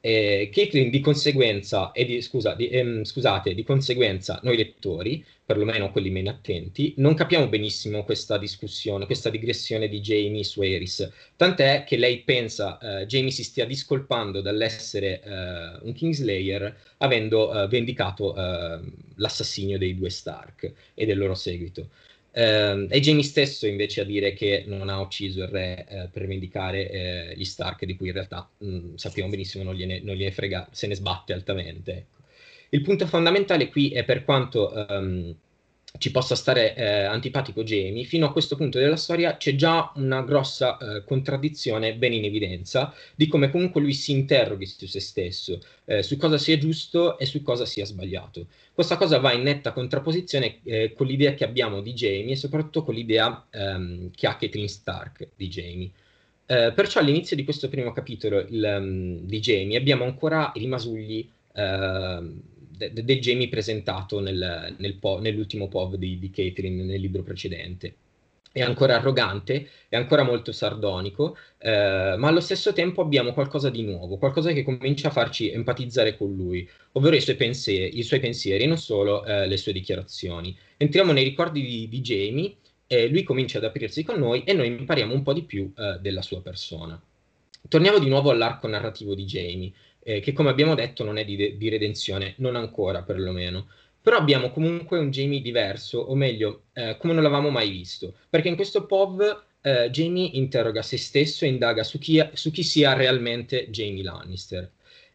Eh, 0.00 0.50
Caitlin 0.52 0.90
di 0.90 1.00
conseguenza, 1.00 1.92
e 1.92 2.04
di, 2.04 2.22
scusa, 2.22 2.54
di, 2.54 2.68
ehm, 2.68 3.04
scusate, 3.04 3.54
di 3.54 3.62
conseguenza 3.62 4.40
noi 4.42 4.56
lettori, 4.56 5.24
perlomeno 5.50 5.90
quelli 5.90 6.10
meno 6.10 6.30
attenti, 6.30 6.94
non 6.98 7.14
capiamo 7.14 7.48
benissimo 7.48 8.04
questa 8.04 8.38
discussione, 8.38 9.04
questa 9.04 9.30
digressione 9.30 9.88
di 9.88 10.00
Jamie 10.00 10.44
su 10.44 10.62
Eris, 10.62 11.10
tant'è 11.34 11.82
che 11.82 11.96
lei 11.96 12.20
pensa 12.20 12.78
eh, 12.78 13.06
Jamie 13.06 13.32
si 13.32 13.42
stia 13.42 13.66
discolpando 13.66 14.42
dall'essere 14.42 15.20
eh, 15.20 15.78
un 15.82 15.92
Kingslayer 15.92 16.76
avendo 16.98 17.52
eh, 17.52 17.66
vendicato 17.66 18.36
ehm, 18.36 18.92
l'assassinio 19.16 19.76
dei 19.76 19.96
due 19.96 20.08
Stark 20.08 20.72
e 20.94 21.04
del 21.04 21.18
loro 21.18 21.34
seguito. 21.34 21.88
Uh, 22.32 22.86
è 22.86 23.00
Jamie 23.00 23.24
stesso 23.24 23.66
invece 23.66 24.02
a 24.02 24.04
dire 24.04 24.34
che 24.34 24.62
non 24.68 24.88
ha 24.88 25.00
ucciso 25.00 25.42
il 25.42 25.48
re 25.48 25.84
uh, 25.88 26.10
per 26.10 26.28
vendicare 26.28 27.32
uh, 27.34 27.36
gli 27.36 27.44
Stark, 27.44 27.84
di 27.84 27.96
cui 27.96 28.06
in 28.06 28.12
realtà 28.12 28.48
mh, 28.56 28.68
mm, 28.68 28.94
sappiamo 28.94 29.28
benissimo 29.28 29.64
non 29.64 29.74
gliene, 29.74 29.98
non 29.98 30.14
gliene, 30.14 30.30
frega, 30.30 30.68
se 30.70 30.86
ne 30.86 30.94
sbatte 30.94 31.32
altamente. 31.32 32.06
Il 32.70 32.82
punto 32.82 33.06
fondamentale 33.06 33.68
qui 33.68 33.90
è 33.90 34.04
per 34.04 34.24
quanto 34.24 34.72
um, 34.88 35.34
ci 35.98 36.10
possa 36.12 36.36
stare 36.36 36.74
eh, 36.76 37.02
antipatico 37.02 37.64
Jamie, 37.64 38.04
fino 38.04 38.26
a 38.26 38.32
questo 38.32 38.54
punto 38.54 38.78
della 38.78 38.96
storia 38.96 39.36
c'è 39.36 39.56
già 39.56 39.90
una 39.96 40.22
grossa 40.22 40.78
eh, 40.78 41.04
contraddizione 41.04 41.96
ben 41.96 42.12
in 42.12 42.24
evidenza 42.24 42.94
di 43.16 43.26
come 43.26 43.50
comunque 43.50 43.80
lui 43.80 43.92
si 43.92 44.12
interroghi 44.12 44.66
su 44.66 44.86
se 44.86 45.00
stesso, 45.00 45.60
eh, 45.86 46.02
su 46.02 46.16
cosa 46.16 46.38
sia 46.38 46.56
giusto 46.58 47.18
e 47.18 47.26
su 47.26 47.42
cosa 47.42 47.64
sia 47.66 47.84
sbagliato. 47.84 48.46
Questa 48.72 48.96
cosa 48.96 49.18
va 49.18 49.32
in 49.32 49.42
netta 49.42 49.72
contrapposizione 49.72 50.60
eh, 50.62 50.92
con 50.92 51.06
l'idea 51.06 51.34
che 51.34 51.44
abbiamo 51.44 51.80
di 51.80 51.92
Jamie 51.92 52.32
e 52.32 52.36
soprattutto 52.36 52.84
con 52.84 52.94
l'idea 52.94 53.46
ehm, 53.50 54.10
che 54.14 54.26
ha 54.28 54.36
Caitlyn 54.36 54.68
Stark 54.68 55.28
di 55.34 55.48
Jamie. 55.48 55.90
Eh, 56.46 56.72
perciò 56.72 57.00
all'inizio 57.00 57.34
di 57.36 57.44
questo 57.44 57.68
primo 57.68 57.92
capitolo 57.92 58.38
il, 58.48 58.76
um, 58.78 59.20
di 59.20 59.40
Jamie 59.40 59.76
abbiamo 59.76 60.04
ancora 60.04 60.52
i 60.54 60.60
rimasugli 60.60 61.28
uh, 61.54 62.58
de- 62.88 63.18
Jamie 63.18 63.48
presentato 63.48 64.20
nel, 64.20 64.74
nel 64.78 64.94
po- 64.94 65.18
nell'ultimo 65.18 65.68
POV 65.68 65.96
di, 65.96 66.18
di 66.18 66.30
Catherine 66.30 66.82
nel 66.82 67.00
libro 67.00 67.22
precedente. 67.22 67.94
È 68.52 68.62
ancora 68.62 68.96
arrogante, 68.96 69.68
è 69.88 69.94
ancora 69.94 70.24
molto 70.24 70.50
sardonico, 70.50 71.36
eh, 71.58 72.16
ma 72.18 72.28
allo 72.28 72.40
stesso 72.40 72.72
tempo 72.72 73.00
abbiamo 73.00 73.32
qualcosa 73.32 73.70
di 73.70 73.82
nuovo, 73.82 74.16
qualcosa 74.16 74.50
che 74.50 74.64
comincia 74.64 75.06
a 75.06 75.12
farci 75.12 75.50
empatizzare 75.52 76.16
con 76.16 76.34
lui, 76.34 76.68
ovvero 76.92 77.14
i 77.14 77.20
suoi 77.20 77.36
pensieri, 77.36 77.96
i 77.96 78.02
suoi 78.02 78.18
pensieri 78.18 78.66
non 78.66 78.76
solo 78.76 79.24
eh, 79.24 79.46
le 79.46 79.56
sue 79.56 79.72
dichiarazioni. 79.72 80.56
Entriamo 80.76 81.12
nei 81.12 81.22
ricordi 81.22 81.62
di, 81.62 81.88
di 81.88 82.00
Jamie, 82.00 82.56
eh, 82.88 83.06
lui 83.06 83.22
comincia 83.22 83.58
ad 83.58 83.64
aprirsi 83.64 84.02
con 84.02 84.18
noi 84.18 84.42
e 84.42 84.52
noi 84.52 84.66
impariamo 84.66 85.14
un 85.14 85.22
po' 85.22 85.32
di 85.32 85.44
più 85.44 85.72
eh, 85.76 85.98
della 86.00 86.22
sua 86.22 86.42
persona. 86.42 87.00
Torniamo 87.68 88.00
di 88.00 88.08
nuovo 88.08 88.30
all'arco 88.30 88.66
narrativo 88.66 89.14
di 89.14 89.26
Jamie 89.26 89.70
eh, 90.10 90.20
che 90.20 90.32
come 90.32 90.50
abbiamo 90.50 90.74
detto 90.74 91.04
non 91.04 91.18
è 91.18 91.24
di, 91.24 91.56
di, 91.56 91.68
redenzione, 91.68 92.34
non 92.38 92.56
ancora 92.56 93.02
perlomeno. 93.02 93.68
Però 94.02 94.16
abbiamo 94.16 94.50
comunque 94.50 94.98
un 94.98 95.10
Jamie 95.10 95.40
diverso, 95.40 95.98
o 96.00 96.14
meglio, 96.14 96.64
eh, 96.72 96.96
come 96.98 97.12
non 97.12 97.22
l'avevamo 97.22 97.50
mai 97.50 97.70
visto, 97.70 98.14
perché 98.28 98.48
in 98.48 98.56
questo 98.56 98.86
POV 98.86 99.44
eh, 99.60 99.90
Jamie 99.90 100.30
interroga 100.32 100.82
se 100.82 100.96
stesso 100.96 101.44
e 101.44 101.48
indaga 101.48 101.84
su 101.84 101.98
chi, 101.98 102.20
su 102.32 102.50
chi 102.50 102.62
sia 102.62 102.94
realmente 102.94 103.68
Jamie 103.70 104.02
Lannister. 104.02 104.72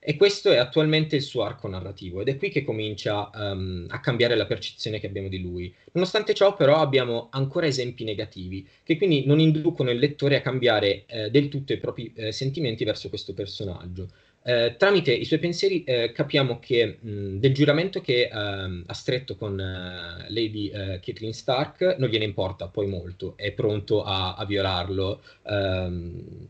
E 0.08 0.17
questo 0.17 0.51
è 0.51 0.58
attualmente 0.58 1.15
il 1.15 1.23
suo 1.23 1.41
arco 1.41 1.67
narrativo 1.67 2.21
ed 2.21 2.27
è 2.27 2.38
qui 2.38 2.49
che 2.49 2.63
comincia 2.63 3.31
um, 3.34 3.88
a 3.89 3.99
cambiare 3.99 4.36
la 4.36 4.45
percezione 4.45 4.99
che 4.99 5.08
abbiamo 5.08 5.29
di 5.29 5.41
lui. 5.41 5.73
Nonostante 5.93 6.36
ciò, 6.36 6.53
però, 6.53 6.75
abbiamo 6.75 7.29
ancora 7.31 7.65
esempi 7.65 8.03
negativi 8.03 8.67
che 8.84 8.97
quindi 8.97 9.25
non 9.25 9.39
inducono 9.39 9.89
il 9.89 9.97
lettore 9.97 10.36
a 10.36 10.41
cambiare 10.41 11.05
eh, 11.08 11.31
del 11.31 11.49
tutto 11.49 11.73
i 11.73 11.79
propri 11.79 12.13
eh, 12.15 12.31
sentimenti 12.31 12.84
verso 12.84 13.10
questo 13.10 13.34
personaggio. 13.34 14.10
Eh, 14.47 14.75
tramite 14.77 15.12
i 15.12 15.25
suoi 15.25 15.39
pensieri 15.39 15.84
eh, 15.86 16.12
capiamo 16.12 16.60
che 16.60 16.99
mh, 17.01 17.38
del 17.39 17.51
giuramento 17.51 17.99
che 17.99 18.29
ehm, 18.31 18.84
ha 18.86 18.93
stretto 18.93 19.36
con 19.36 19.60
eh, 19.60 20.29
Lady 20.29 20.67
eh, 20.67 20.99
Caitlin 21.01 21.34
Stark 21.34 21.95
non 21.97 22.10
gliene 22.10 22.25
importa 22.25 22.67
poi 22.67 22.86
molto, 22.86 23.34
è 23.38 23.51
pronto 23.53 24.03
a, 24.03 24.36
a 24.36 24.45
violarlo 24.45 25.23
ehm, 25.47 26.47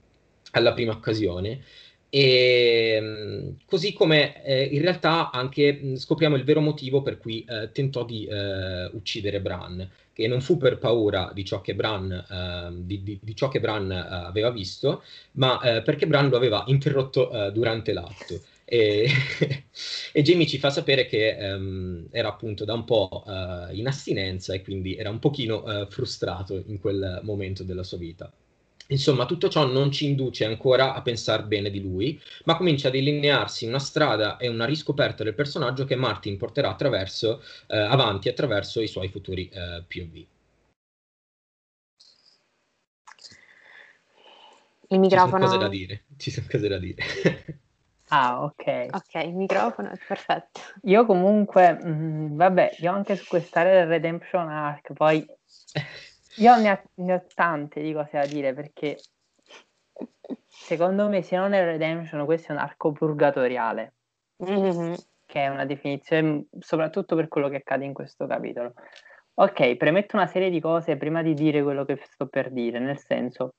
alla 0.51 0.73
prima 0.73 0.91
occasione. 0.91 1.63
E, 2.15 3.55
così 3.65 3.91
come 3.91 4.41
eh, 4.45 4.63
in 4.63 4.81
realtà 4.81 5.31
anche 5.31 5.73
mh, 5.73 5.95
scopriamo 5.95 6.37
il 6.37 6.45
vero 6.45 6.61
motivo 6.61 7.01
per 7.01 7.17
cui 7.17 7.43
eh, 7.43 7.71
tentò 7.73 8.05
di 8.05 8.25
uccidere 8.93 9.41
Bran 9.41 9.89
che 10.15 10.27
non 10.29 10.39
fu 10.39 10.55
per 10.55 10.77
paura 10.77 11.31
di 11.33 11.43
ciò 11.43 11.59
che 11.59 11.75
Bran, 11.75 12.09
eh, 12.09 12.85
di, 12.85 13.03
di, 13.03 13.19
di 13.21 13.35
ciò 13.35 13.49
che 13.49 13.59
Bran 13.59 13.91
eh, 13.91 13.95
aveva 13.97 14.49
visto, 14.49 15.03
ma 15.33 15.59
eh, 15.59 15.81
perché 15.81 16.07
Bran 16.07 16.29
lo 16.29 16.37
aveva 16.37 16.63
interrotto 16.67 17.29
eh, 17.29 17.51
durante 17.51 17.91
l'atto. 17.91 18.41
E, 18.63 19.09
e, 20.13 20.21
Jamie 20.21 20.47
ci 20.47 20.57
fa 20.57 20.69
sapere 20.69 21.05
che 21.05 21.35
um, 21.37 22.07
era 22.11 22.29
appunto 22.29 22.63
da 22.63 22.73
un 22.73 22.85
po' 22.85 23.23
uh, 23.25 23.75
in 23.75 23.87
astinenza 23.87 24.53
e 24.53 24.61
quindi 24.61 24.95
era 24.95 25.09
un 25.09 25.19
pochino 25.19 25.63
uh, 25.63 25.85
frustrato 25.89 26.63
in 26.65 26.79
quel 26.79 27.19
momento 27.23 27.63
della 27.63 27.83
sua 27.83 27.97
vita. 27.97 28.31
Insomma, 28.87 29.25
tutto 29.25 29.49
ciò 29.49 29.65
non 29.65 29.91
ci 29.91 30.05
induce 30.05 30.45
ancora 30.45 30.93
a 30.93 31.01
pensare 31.01 31.43
bene 31.43 31.69
di 31.69 31.81
lui, 31.81 32.21
ma 32.45 32.55
comincia 32.55 32.89
a 32.89 32.91
delinearsi 32.91 33.65
una 33.65 33.79
strada 33.79 34.37
e 34.37 34.47
una 34.47 34.65
riscoperta 34.65 35.23
del 35.23 35.33
personaggio 35.33 35.85
che 35.85 35.95
Martin 35.95 36.37
porterà 36.37 36.69
attraverso, 36.69 37.41
eh, 37.67 37.77
avanti 37.77 38.29
attraverso 38.29 38.81
i 38.81 38.87
suoi 38.87 39.09
futuri 39.09 39.49
eh, 39.49 39.83
POV. 39.87 40.25
Il 44.89 44.99
microfono. 44.99 45.45
Ci 45.45 45.45
sono 45.45 45.45
cose 45.45 45.57
da 45.57 45.67
dire. 45.67 46.03
Ci 46.17 46.31
sono 46.31 46.47
cose 46.49 46.67
da 46.67 46.77
dire. 46.77 47.03
Ah, 48.09 48.43
ok. 48.43 48.89
Ok, 48.91 49.23
il 49.23 49.33
microfono 49.33 49.89
è 49.89 49.97
perfetto. 50.07 50.59
Io 50.83 51.05
comunque, 51.07 51.73
mh, 51.73 51.87
mm, 51.87 52.35
vabbè, 52.37 52.75
io 52.79 52.91
anche 52.91 53.15
su 53.15 53.25
quest'area 53.27 53.79
del 53.79 53.87
Redemption 53.87 54.47
Arc, 54.47 54.93
poi 54.93 55.25
io 56.37 56.55
ne 56.57 56.71
ho, 56.71 57.03
ne 57.03 57.13
ho 57.13 57.23
tante 57.33 57.81
di 57.81 57.93
cose 57.93 58.17
da 58.17 58.25
dire 58.25 58.53
perché 58.53 58.97
secondo 60.47 61.07
me 61.07 61.21
se 61.21 61.35
non 61.35 61.53
è 61.53 61.63
Redemption 61.63 62.25
questo 62.25 62.51
è 62.51 62.55
un 62.55 62.61
arco 62.61 62.91
purgatoriale. 62.91 63.93
Mm-hmm. 64.43 64.93
Che 64.93 65.03
che 65.25 65.41
è 65.41 65.47
una 65.47 65.65
definizione 65.65 66.45
soprattutto 66.59 67.15
per 67.15 67.27
quello 67.27 67.49
che 67.49 67.57
accade 67.57 67.83
in 67.83 67.93
questo 67.93 68.25
capitolo. 68.27 68.73
Ok, 69.33 69.75
premetto 69.75 70.15
una 70.15 70.27
serie 70.27 70.49
di 70.49 70.61
cose 70.61 70.95
prima 70.95 71.21
di 71.21 71.33
dire 71.33 71.61
quello 71.61 71.83
che 71.83 71.99
sto 72.05 72.27
per 72.27 72.51
dire, 72.51 72.79
nel 72.79 72.97
senso, 72.97 73.55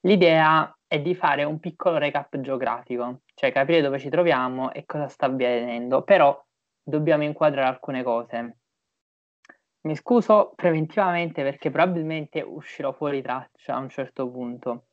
l'idea 0.00 0.76
è 0.86 1.00
di 1.00 1.14
fare 1.14 1.44
un 1.44 1.60
piccolo 1.60 1.98
recap 1.98 2.40
geografico, 2.40 3.20
cioè 3.34 3.52
capire 3.52 3.82
dove 3.82 3.98
ci 4.00 4.08
troviamo 4.08 4.72
e 4.72 4.84
cosa 4.84 5.06
sta 5.06 5.26
avvenendo, 5.26 6.02
però 6.02 6.36
dobbiamo 6.82 7.22
inquadrare 7.22 7.68
alcune 7.68 8.02
cose. 8.02 8.56
Mi 9.86 9.94
scuso 9.94 10.52
preventivamente 10.56 11.44
perché 11.44 11.70
probabilmente 11.70 12.40
uscirò 12.40 12.90
fuori 12.90 13.22
traccia 13.22 13.76
a 13.76 13.78
un 13.78 13.88
certo 13.88 14.28
punto, 14.28 14.86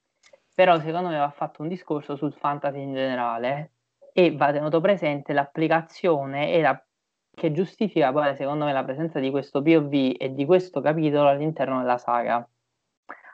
però 0.54 0.80
secondo 0.80 1.10
me 1.10 1.18
va 1.18 1.32
fatto 1.32 1.64
un 1.64 1.68
discorso 1.68 2.16
sul 2.16 2.32
fantasy 2.32 2.80
in 2.80 2.94
generale 2.94 3.72
e 4.14 4.36
va 4.36 4.52
tenuto 4.52 4.82
presente 4.82 5.34
l'applicazione 5.34 6.54
e 6.54 6.62
la 6.62 6.86
che 7.34 7.52
giustifica 7.52 8.12
poi, 8.12 8.36
secondo 8.36 8.66
me, 8.66 8.72
la 8.72 8.84
presenza 8.84 9.20
di 9.20 9.32
questo 9.32 9.64
POV 9.64 10.14
e 10.16 10.32
di 10.32 10.46
questo 10.46 10.80
capitolo 10.80 11.28
all'interno 11.28 11.80
della 11.80 11.98
saga. 11.98 12.48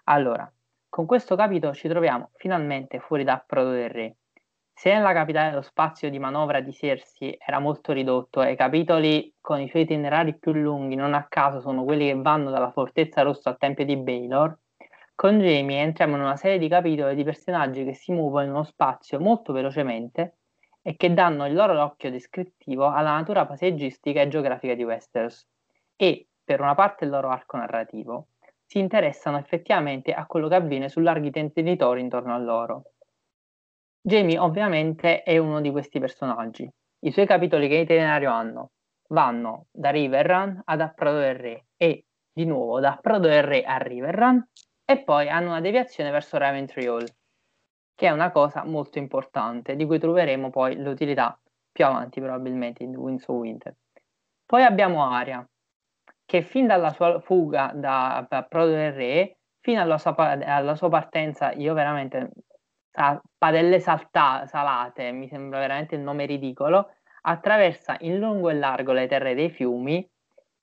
Allora, 0.06 0.50
con 0.88 1.06
questo 1.06 1.36
capitolo 1.36 1.74
ci 1.74 1.90
troviamo 1.90 2.30
finalmente 2.36 3.02
fuori 3.02 3.26
da 3.26 3.44
Proto 3.46 3.72
del 3.72 3.90
Re. 3.90 4.16
Se 4.80 4.94
nella 4.94 5.12
capitale 5.12 5.54
lo 5.54 5.62
spazio 5.62 6.10
di 6.10 6.20
manovra 6.20 6.62
di 6.62 6.72
Cersei 6.72 7.38
era 7.38 7.60
molto 7.60 7.92
ridotto 7.92 8.42
e 8.42 8.54
i 8.54 8.56
capitoli 8.56 9.36
con 9.42 9.60
i 9.60 9.68
suoi 9.68 9.82
itinerari 9.82 10.38
più 10.38 10.54
lunghi 10.54 10.96
non 10.96 11.14
a 11.16 11.28
caso 11.28 11.60
sono 11.60 11.84
quelli 11.84 12.06
che 12.06 12.16
vanno 12.16 12.50
dalla 12.50 12.72
Fortezza 12.72 13.22
Rossa 13.22 13.50
al 13.50 13.58
Tempio 13.58 13.84
di 13.84 13.98
Baylor, 13.98 14.58
con 15.16 15.38
Jamie 15.38 15.82
entriamo 15.82 16.16
in 16.16 16.22
una 16.22 16.38
serie 16.38 16.58
di 16.60 16.70
capitoli 16.70 17.14
di 17.14 17.26
personaggi 17.26 17.84
che 17.84 17.94
si 17.94 18.14
muovono 18.14 18.46
in 18.46 18.52
uno 18.52 18.64
spazio 18.64 19.20
molto 19.20 19.52
velocemente 19.52 20.38
e 20.82 20.96
che 20.96 21.14
danno 21.14 21.46
il 21.46 21.56
loro 21.56 21.84
occhio 21.84 22.10
descrittivo 22.10 22.88
alla 22.90 23.12
natura 23.12 23.46
paesaggistica 23.46 24.22
e 24.22 24.30
geografica 24.30 24.76
di 24.76 24.86
Westeros 24.86 25.46
e, 25.98 26.26
per 26.42 26.62
una 26.62 26.76
parte 26.76 27.04
del 27.04 27.10
loro 27.10 27.28
arco 27.28 27.58
narrativo, 27.58 28.28
si 28.66 28.80
interessano 28.80 29.38
effettivamente 29.40 30.14
a 30.14 30.26
quello 30.26 30.48
che 30.48 30.56
avviene 30.56 30.88
su 30.88 31.02
larghi 31.02 31.32
territori 31.32 32.00
intorno 32.00 32.34
a 32.34 32.38
loro. 32.38 32.84
Jamie 34.02 34.38
ovviamente 34.38 35.24
è 35.24 35.38
uno 35.38 35.62
di 35.62 35.72
questi 35.72 36.00
personaggi. 36.00 36.70
I 37.00 37.12
suoi 37.12 37.26
capitoli 37.26 37.68
che 37.68 37.76
itinerario 37.76 38.32
hanno? 38.32 38.72
Vanno 39.10 39.68
da 39.72 39.90
Riverrun 39.90 40.62
ad 40.66 40.82
Approdo 40.82 41.20
del 41.20 41.36
Re 41.36 41.66
e 41.78 42.06
di 42.32 42.46
nuovo 42.46 42.80
da 42.80 42.94
Approdo 42.94 43.28
del 43.28 43.44
Re 43.44 43.64
a 43.64 43.78
Riverrun 43.78 44.48
e 44.86 45.04
poi 45.04 45.30
hanno 45.30 45.50
una 45.50 45.62
deviazione 45.62 46.12
verso 46.12 46.38
Raventry 46.38 46.86
Hall 46.86 47.06
che 48.00 48.08
è 48.08 48.12
una 48.12 48.32
cosa 48.32 48.64
molto 48.64 48.98
importante, 48.98 49.76
di 49.76 49.86
cui 49.86 50.00
troveremo 50.00 50.50
poi 50.50 50.78
l'utilità 50.78 51.38
più 51.70 51.84
avanti 51.84 52.22
probabilmente 52.22 52.84
in 52.84 52.96
Winds 52.96 53.28
of 53.28 53.36
Winter. 53.36 53.76
Poi 54.46 54.64
abbiamo 54.64 55.04
Aria, 55.04 55.46
che 56.24 56.42
fin 56.42 56.66
dalla 56.66 56.92
sua 56.92 57.20
fuga 57.20 57.74
da, 57.76 58.26
da 58.30 58.44
Prodo 58.44 58.72
del 58.72 58.94
Re, 58.94 59.40
fino 59.60 59.82
alla 59.82 59.98
sua, 59.98 60.16
alla 60.16 60.76
sua 60.76 60.88
partenza, 60.88 61.52
io 61.52 61.74
veramente, 61.74 62.30
sa, 63.00 63.22
padelle 63.38 63.80
salta, 63.80 64.46
salate, 64.46 65.12
mi 65.14 65.30
sembra 65.30 65.60
veramente 65.60 65.96
il 65.96 66.02
nome 66.02 66.26
ridicolo, 66.26 66.96
attraversa 67.22 67.96
in 68.02 68.20
lungo 68.20 68.50
e 68.50 68.56
largo 68.56 68.92
le 68.92 69.08
terre 69.08 69.36
dei 69.36 69.50
fiumi, 69.50 70.06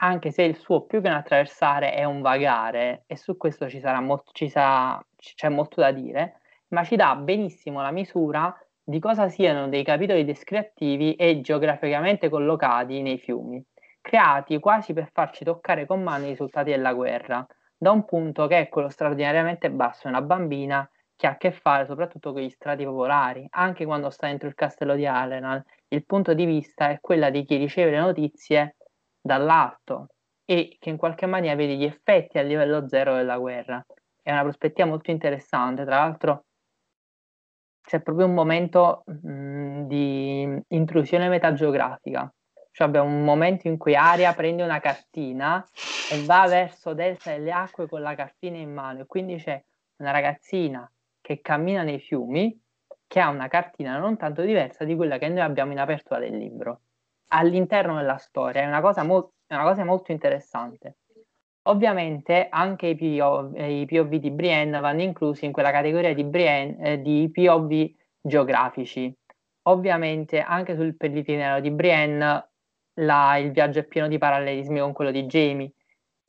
anche 0.01 0.31
se 0.31 0.43
il 0.43 0.57
suo 0.57 0.83
più 0.83 1.01
che 1.01 1.09
un 1.09 1.15
attraversare 1.15 1.95
è 1.95 2.05
un 2.05 2.21
vagare, 2.21 3.05
e 3.07 3.17
su 3.17 3.39
questo 3.39 3.71
ci 3.71 3.81
sarà 3.81 4.01
molto, 4.01 4.33
ci 4.33 4.51
sarà, 4.51 5.03
c'è 5.17 5.49
molto 5.49 5.81
da 5.81 5.93
dire, 5.93 6.41
ma 6.69 6.85
ci 6.85 6.97
dà 6.97 7.17
benissimo 7.17 7.81
la 7.81 7.91
misura 7.91 8.55
di 8.85 9.01
cosa 9.01 9.31
siano 9.31 9.69
dei 9.69 9.83
capitoli 9.83 10.25
descrittivi 10.27 11.15
e 11.15 11.41
geograficamente 11.41 12.29
collocati 12.29 13.01
nei 13.01 13.17
fiumi, 13.19 13.65
creati 14.03 14.61
quasi 14.61 14.93
per 14.93 15.09
farci 15.11 15.43
toccare 15.43 15.87
con 15.87 16.03
mano 16.03 16.27
i 16.27 16.31
risultati 16.31 16.71
della 16.71 16.93
guerra, 16.93 17.47
da 17.79 17.93
un 17.93 18.05
punto 18.05 18.47
che 18.47 18.59
è 18.59 18.69
quello 18.69 18.91
straordinariamente 18.91 19.71
basso, 19.71 20.07
una 20.07 20.21
bambina 20.21 20.87
che 21.17 21.27
ha 21.27 21.31
a 21.31 21.37
che 21.37 21.51
fare 21.51 21.87
soprattutto 21.87 22.33
con 22.33 22.43
gli 22.43 22.51
strati 22.51 22.85
popolari, 22.85 23.47
anche 23.51 23.85
quando 23.87 24.11
sta 24.11 24.27
dentro 24.27 24.49
il 24.49 24.55
castello 24.55 24.95
di 24.95 25.07
Alenal, 25.07 25.65
il 25.89 26.05
punto 26.05 26.35
di 26.35 26.45
vista 26.45 26.91
è 26.91 27.01
quella 27.01 27.31
di 27.31 27.45
chi 27.45 27.57
riceve 27.57 27.91
le 27.91 28.01
notizie 28.01 28.77
dall'alto 29.21 30.09
e 30.45 30.77
che 30.79 30.91
in 30.91 30.97
qualche 30.97 31.27
maniera 31.27 31.57
vede 31.57 31.75
gli 31.75 31.85
effetti 31.85 32.39
a 32.39 32.43
livello 32.43 32.87
zero 32.89 33.15
della 33.15 33.39
guerra. 33.39 33.85
È 34.23 34.31
una 34.31 34.43
prospettiva 34.43 34.87
molto 34.87 35.11
interessante, 35.11 35.85
tra 35.85 35.97
l'altro 35.97 36.45
c'è 37.83 38.03
proprio 38.03 38.27
un 38.27 38.35
momento 38.35 39.03
mh, 39.07 39.29
mhmm, 39.29 39.87
di 39.87 40.63
intrusione 40.69 41.29
metageografica. 41.29 42.31
Cioè 42.73 42.87
abbiamo 42.87 43.09
un 43.09 43.25
momento 43.25 43.69
in 43.69 43.79
cui 43.79 43.95
Aria 43.95 44.35
prende 44.35 44.63
una 44.63 44.81
cartina 44.81 45.65
e 46.05 46.23
va 46.23 46.47
verso 46.47 46.93
destra 46.93 47.33
delle 47.33 47.53
acque 47.53 47.89
con 47.89 48.03
la 48.03 48.15
cartina 48.15 48.59
in 48.59 48.73
mano 48.73 49.01
e 49.01 49.07
quindi 49.07 49.37
c'è 49.37 49.63
una 49.99 50.11
ragazzina 50.11 50.89
che 51.27 51.41
cammina 51.41 51.83
nei 51.83 51.99
fiumi 51.99 52.57
che 53.09 53.19
ha 53.19 53.31
una 53.31 53.49
cartina 53.49 53.99
non 53.99 54.17
tanto 54.17 54.43
diversa 54.43 54.85
di 54.85 54.95
quella 54.95 55.19
che 55.19 55.29
noi 55.29 55.41
abbiamo 55.41 55.73
in 55.73 55.81
apertura 55.81 56.21
del 56.21 56.37
libro 56.37 56.83
all'interno 57.31 57.97
della 57.97 58.17
storia. 58.17 58.63
È 58.63 58.67
una 58.67 58.81
cosa, 58.81 59.03
mo- 59.03 59.33
una 59.49 59.63
cosa 59.65 59.85
molto 59.85 60.13
interessante. 60.13 60.99
Ovviamente 61.63 62.47
anche 62.49 62.87
i 62.87 62.95
POV, 62.95 63.57
i 63.57 63.87
POV 63.87 64.15
di 64.15 64.31
Brienne 64.31 64.79
vanno 64.79 65.03
inclusi 65.03 65.47
in 65.47 65.51
quella 65.51 65.73
categoria 65.73 66.15
di, 66.15 66.23
Brienne, 66.23 66.93
eh, 66.93 67.03
di 67.03 67.29
POV 67.33 67.91
geografici. 68.21 69.13
Ovviamente 69.63 70.41
anche 70.41 70.77
sul, 70.77 70.97
per 70.97 71.11
di 71.11 71.71
Brienne 71.73 72.51
la, 73.01 73.37
il 73.39 73.51
viaggio 73.51 73.81
è 73.81 73.85
pieno 73.85 74.07
di 74.07 74.17
parallelismi 74.17 74.79
con 74.79 74.93
quello 74.93 75.11
di 75.11 75.25
Jamie. 75.25 75.73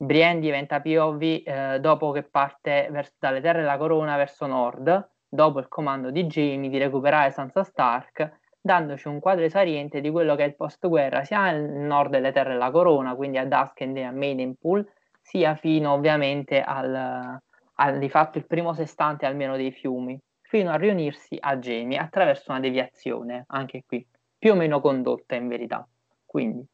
Brienne 0.00 0.38
diventa 0.38 0.80
POV 0.80 1.22
eh, 1.22 1.78
dopo 1.80 2.12
che 2.12 2.22
parte 2.22 2.86
verso, 2.92 3.14
dalle 3.18 3.40
terre 3.40 3.62
della 3.62 3.76
corona 3.76 4.16
verso 4.16 4.46
nord, 4.46 5.10
dopo 5.28 5.58
il 5.58 5.66
comando 5.66 6.12
di 6.12 6.24
Jamie 6.26 6.70
di 6.70 6.78
recuperare 6.78 7.32
Sansa 7.32 7.64
Stark, 7.64 8.38
dandoci 8.60 9.08
un 9.08 9.18
quadro 9.18 9.44
esariente 9.44 10.00
di 10.00 10.08
quello 10.10 10.36
che 10.36 10.44
è 10.44 10.46
il 10.46 10.54
post-guerra 10.54 11.24
sia 11.24 11.50
nel 11.50 11.68
nord 11.68 12.12
delle 12.12 12.30
terre 12.30 12.52
della 12.52 12.70
corona, 12.70 13.16
quindi 13.16 13.38
a 13.38 13.44
Duskend 13.44 13.96
e 13.96 14.04
a 14.04 14.12
Maidenpool, 14.12 14.88
sia 15.20 15.56
fino 15.56 15.92
ovviamente 15.92 16.60
al, 16.60 17.40
al 17.74 17.98
di 17.98 18.08
fatto 18.08 18.38
il 18.38 18.46
primo 18.46 18.74
sestante 18.74 19.26
almeno 19.26 19.56
dei 19.56 19.72
fiumi, 19.72 20.16
fino 20.42 20.70
a 20.70 20.76
riunirsi 20.76 21.36
a 21.40 21.58
Gemi 21.58 21.96
attraverso 21.96 22.52
una 22.52 22.60
deviazione, 22.60 23.46
anche 23.48 23.82
qui, 23.84 24.06
più 24.38 24.52
o 24.52 24.54
meno 24.54 24.80
condotta 24.80 25.34
in 25.34 25.48
verità. 25.48 25.84
Quindi, 26.24 26.64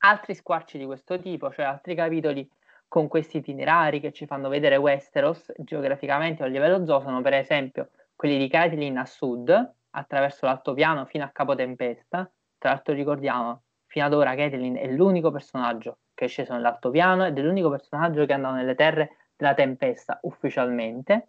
altri 0.00 0.34
squarci 0.34 0.78
di 0.78 0.84
questo 0.84 1.18
tipo, 1.18 1.50
cioè 1.50 1.64
altri 1.64 1.94
capitoli 1.94 2.48
con 2.88 3.08
questi 3.08 3.38
itinerari 3.38 4.00
che 4.00 4.12
ci 4.12 4.26
fanno 4.26 4.48
vedere 4.48 4.76
Westeros 4.76 5.52
geograficamente 5.58 6.42
a 6.42 6.46
livello 6.46 6.84
zoo 6.84 7.00
sono 7.00 7.22
per 7.22 7.34
esempio 7.34 7.90
quelli 8.16 8.36
di 8.36 8.48
Catelyn 8.48 8.98
a 8.98 9.06
sud, 9.06 9.74
attraverso 9.90 10.46
l'altopiano 10.46 11.06
fino 11.06 11.24
a 11.24 11.28
Capo 11.28 11.54
Tempesta. 11.54 12.30
Tra 12.58 12.70
l'altro 12.70 12.92
ricordiamo, 12.92 13.62
fino 13.86 14.04
ad 14.04 14.12
ora 14.12 14.34
Catelyn 14.34 14.76
è 14.76 14.86
l'unico 14.88 15.30
personaggio 15.30 15.98
che 16.14 16.26
è 16.26 16.28
sceso 16.28 16.52
nell'altopiano 16.52 17.24
ed 17.24 17.38
è 17.38 17.40
l'unico 17.40 17.70
personaggio 17.70 18.26
che 18.26 18.32
è 18.32 18.34
andato 18.34 18.56
nelle 18.56 18.74
terre 18.74 19.16
della 19.36 19.54
tempesta 19.54 20.18
ufficialmente. 20.22 21.28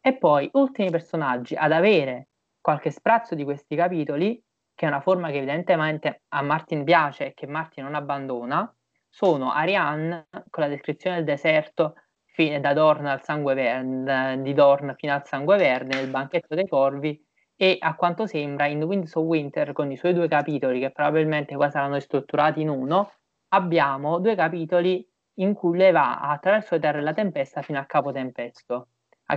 E 0.00 0.16
poi 0.16 0.48
ultimi 0.54 0.90
personaggi 0.90 1.54
ad 1.54 1.70
avere 1.70 2.28
qualche 2.60 2.90
sprazzo 2.90 3.36
di 3.36 3.44
questi 3.44 3.76
capitoli, 3.76 4.42
che 4.74 4.86
è 4.86 4.88
una 4.88 5.00
forma 5.00 5.30
che 5.30 5.36
evidentemente 5.36 6.22
a 6.28 6.42
Martin 6.42 6.84
piace 6.84 7.26
e 7.26 7.34
che 7.34 7.46
Martin 7.46 7.84
non 7.84 7.94
abbandona, 7.94 8.74
sono 9.08 9.52
Ariane 9.52 10.28
con 10.48 10.62
la 10.62 10.68
descrizione 10.68 11.16
del 11.16 11.24
deserto 11.24 11.94
fine, 12.24 12.60
da 12.60 12.72
Dorn 12.72 13.06
al 13.06 13.22
sangue 13.22 13.54
verde, 13.54 14.40
di 14.40 14.54
Dorn 14.54 14.94
fino 14.96 15.12
al 15.12 15.26
sangue 15.26 15.58
verde 15.58 15.96
nel 15.96 16.08
banchetto 16.08 16.54
dei 16.54 16.66
corvi 16.66 17.22
e 17.54 17.76
a 17.78 17.94
quanto 17.94 18.26
sembra 18.26 18.66
in 18.66 18.82
Winds 18.82 19.14
of 19.14 19.24
Winter 19.24 19.72
con 19.72 19.90
i 19.90 19.96
suoi 19.96 20.14
due 20.14 20.28
capitoli 20.28 20.80
che 20.80 20.90
probabilmente 20.90 21.54
qua 21.54 21.70
saranno 21.70 22.00
strutturati 22.00 22.62
in 22.62 22.70
uno 22.70 23.12
abbiamo 23.48 24.18
due 24.18 24.34
capitoli 24.34 25.06
in 25.34 25.54
cui 25.54 25.76
lei 25.76 25.92
va 25.92 26.20
attraverso 26.20 26.74
le 26.74 26.80
terre 26.80 26.98
della 26.98 27.14
tempesta 27.14 27.62
fino 27.62 27.78
a 27.78 27.84
Capo 27.84 28.12
Tempesto, 28.12 28.88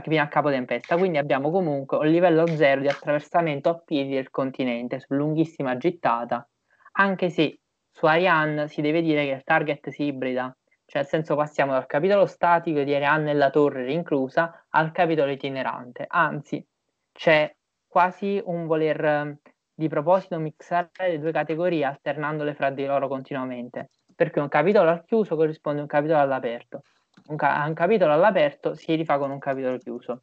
fino 0.01 0.21
a 0.21 0.27
Capo 0.27 0.49
Tempesta, 0.49 0.97
quindi 0.97 1.17
abbiamo 1.17 1.51
comunque 1.51 1.97
un 1.97 2.08
livello 2.08 2.47
zero 2.47 2.81
di 2.81 2.88
attraversamento 2.88 3.69
a 3.69 3.77
piedi 3.77 4.13
del 4.15 4.29
continente 4.29 4.99
su 4.99 5.13
lunghissima 5.13 5.77
gittata, 5.77 6.47
anche 6.93 7.29
se 7.29 7.60
su 7.91 8.05
Ariane 8.05 8.67
si 8.67 8.81
deve 8.81 9.01
dire 9.01 9.25
che 9.25 9.31
il 9.31 9.43
target 9.43 9.89
si 9.89 10.03
ibrida, 10.03 10.55
cioè 10.86 11.01
nel 11.01 11.10
senso 11.10 11.36
passiamo 11.36 11.71
dal 11.71 11.86
capitolo 11.86 12.25
statico 12.25 12.81
di 12.81 12.93
Ariane 12.93 13.23
nella 13.23 13.49
torre 13.49 13.86
rinclusa 13.86 14.65
al 14.69 14.91
capitolo 14.91 15.31
itinerante, 15.31 16.05
anzi 16.08 16.65
c'è 17.12 17.53
quasi 17.88 18.41
un 18.43 18.65
voler 18.65 19.38
di 19.73 19.88
proposito 19.88 20.38
mixare 20.38 20.89
le 21.10 21.19
due 21.19 21.31
categorie 21.31 21.86
alternandole 21.86 22.53
fra 22.53 22.69
di 22.69 22.86
loro 22.86 23.08
continuamente 23.08 23.89
perché 24.15 24.39
un 24.39 24.47
capitolo 24.47 24.89
al 24.89 25.03
chiuso 25.05 25.36
corrisponde 25.36 25.79
a 25.79 25.81
un 25.84 25.88
capitolo 25.89 26.19
all'aperto. 26.19 26.84
Un, 27.27 27.38
ca- 27.38 27.65
un 27.67 27.73
capitolo 27.73 28.13
all'aperto 28.13 28.75
si 28.75 28.93
rifà 28.95 29.17
con 29.17 29.31
un 29.31 29.39
capitolo 29.39 29.77
chiuso. 29.77 30.21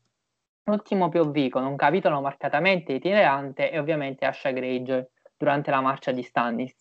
L'ultimo 0.64 1.08
POV 1.08 1.48
con 1.48 1.64
un 1.64 1.74
capitolo 1.74 2.20
marcatamente 2.20 2.92
itinerante 2.92 3.70
è 3.70 3.80
ovviamente 3.80 4.24
Asha 4.24 4.50
Greyjoy 4.52 5.04
durante 5.36 5.72
la 5.72 5.80
marcia 5.80 6.12
di 6.12 6.22
Stannis, 6.22 6.74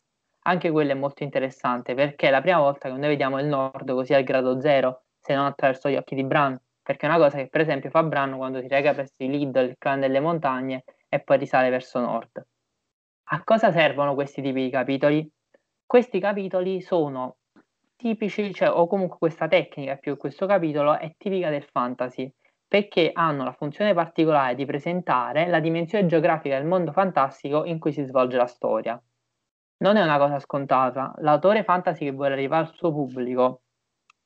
anche 0.44 0.70
quello 0.70 0.92
è 0.92 0.94
molto 0.96 1.24
interessante 1.24 1.96
perché 1.96 2.28
è 2.28 2.32
la 2.32 2.42
prima 2.42 2.60
volta 2.60 2.90
che 2.90 2.96
noi 2.96 3.08
vediamo 3.08 3.40
il 3.40 3.48
nord 3.48 3.92
così 3.92 4.14
al 4.14 4.24
grado 4.24 4.60
zero, 4.60 5.06
se 5.20 5.34
non 5.34 5.46
attraverso 5.46 5.90
gli 5.90 5.96
occhi 5.96 6.14
di 6.14 6.24
Bran, 6.24 6.60
perché 6.84 7.08
è 7.08 7.10
una 7.10 7.18
cosa 7.18 7.38
che 7.38 7.48
per 7.48 7.62
esempio 7.62 7.90
fa 7.90 8.04
Bran 8.04 8.38
quando 8.38 8.62
si 8.62 8.68
reca 8.68 8.94
presso 8.94 9.24
i 9.24 9.28
Lidl, 9.28 9.70
il 9.70 9.76
clan 9.80 10.00
delle 10.00 10.20
montagne 10.20 10.84
e 11.10 11.20
poi 11.20 11.38
risale 11.38 11.70
verso 11.72 12.00
nord. 12.00 12.46
A 13.32 13.44
cosa 13.44 13.72
servono 13.72 14.14
questi 14.14 14.44
tipi 14.44 14.62
di 14.62 14.70
capitoli? 14.70 15.32
Questi 15.86 16.20
capitoli 16.20 16.82
sono 16.82 17.38
tipici, 18.02 18.52
cioè, 18.52 18.72
o 18.72 18.88
comunque 18.88 19.20
questa 19.20 19.48
tecnica 19.48 19.96
più 19.96 20.18
questo 20.18 20.48
capitolo 20.48 20.98
è 20.98 21.14
tipica 21.16 21.52
del 21.52 21.64
fantasy, 21.64 22.34
perché 22.68 23.12
hanno 23.14 23.44
la 23.44 23.52
funzione 23.52 23.94
particolare 23.94 24.56
di 24.56 24.66
presentare 24.66 25.48
la 25.48 25.60
dimensione 25.60 26.08
geografica 26.08 26.58
del 26.58 26.66
mondo 26.66 26.92
fantastico 26.92 27.64
in 27.64 27.78
cui 27.78 27.94
si 27.94 28.04
svolge 28.04 28.38
la 28.38 28.48
storia. 28.48 29.00
Non 29.84 29.98
è 29.98 30.02
una 30.02 30.18
cosa 30.18 30.40
scontata, 30.40 31.14
l'autore 31.18 31.64
fantasy 31.64 32.06
che 32.06 32.12
vuole 32.12 32.34
arrivare 32.34 32.66
al 32.66 32.74
suo 32.74 32.92
pubblico 32.92 33.62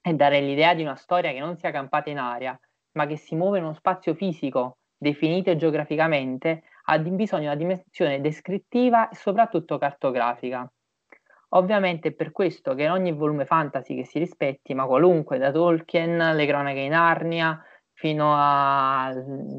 e 0.01 0.13
dare 0.13 0.39
l'idea 0.39 0.73
di 0.73 0.81
una 0.81 0.95
storia 0.95 1.33
che 1.33 1.39
non 1.39 1.57
sia 1.57 1.71
campata 1.71 2.09
in 2.09 2.19
aria, 2.19 2.57
ma 2.93 3.05
che 3.05 3.17
si 3.17 3.35
muove 3.35 3.57
in 3.57 3.65
uno 3.65 3.73
spazio 3.73 4.13
fisico 4.13 4.77
definito 4.97 5.53
geograficamente, 5.57 6.63
ha 6.85 6.97
bisogno 6.97 7.41
di 7.41 7.45
una 7.47 7.55
dimensione 7.55 8.21
descrittiva 8.21 9.09
e 9.09 9.15
soprattutto 9.15 9.77
cartografica. 9.77 10.71
Ovviamente 11.55 12.09
è 12.09 12.11
per 12.11 12.31
questo 12.31 12.73
che 12.75 12.83
in 12.83 12.91
ogni 12.91 13.13
volume 13.13 13.45
fantasy 13.45 13.95
che 13.95 14.03
si 14.03 14.19
rispetti, 14.19 14.73
ma 14.73 14.85
qualunque, 14.85 15.37
da 15.37 15.51
Tolkien, 15.51 16.35
Le 16.35 16.45
cronache 16.45 16.79
in 16.79 16.93
Arnia, 16.93 17.63
fino 17.93 18.33
a, 18.35 19.13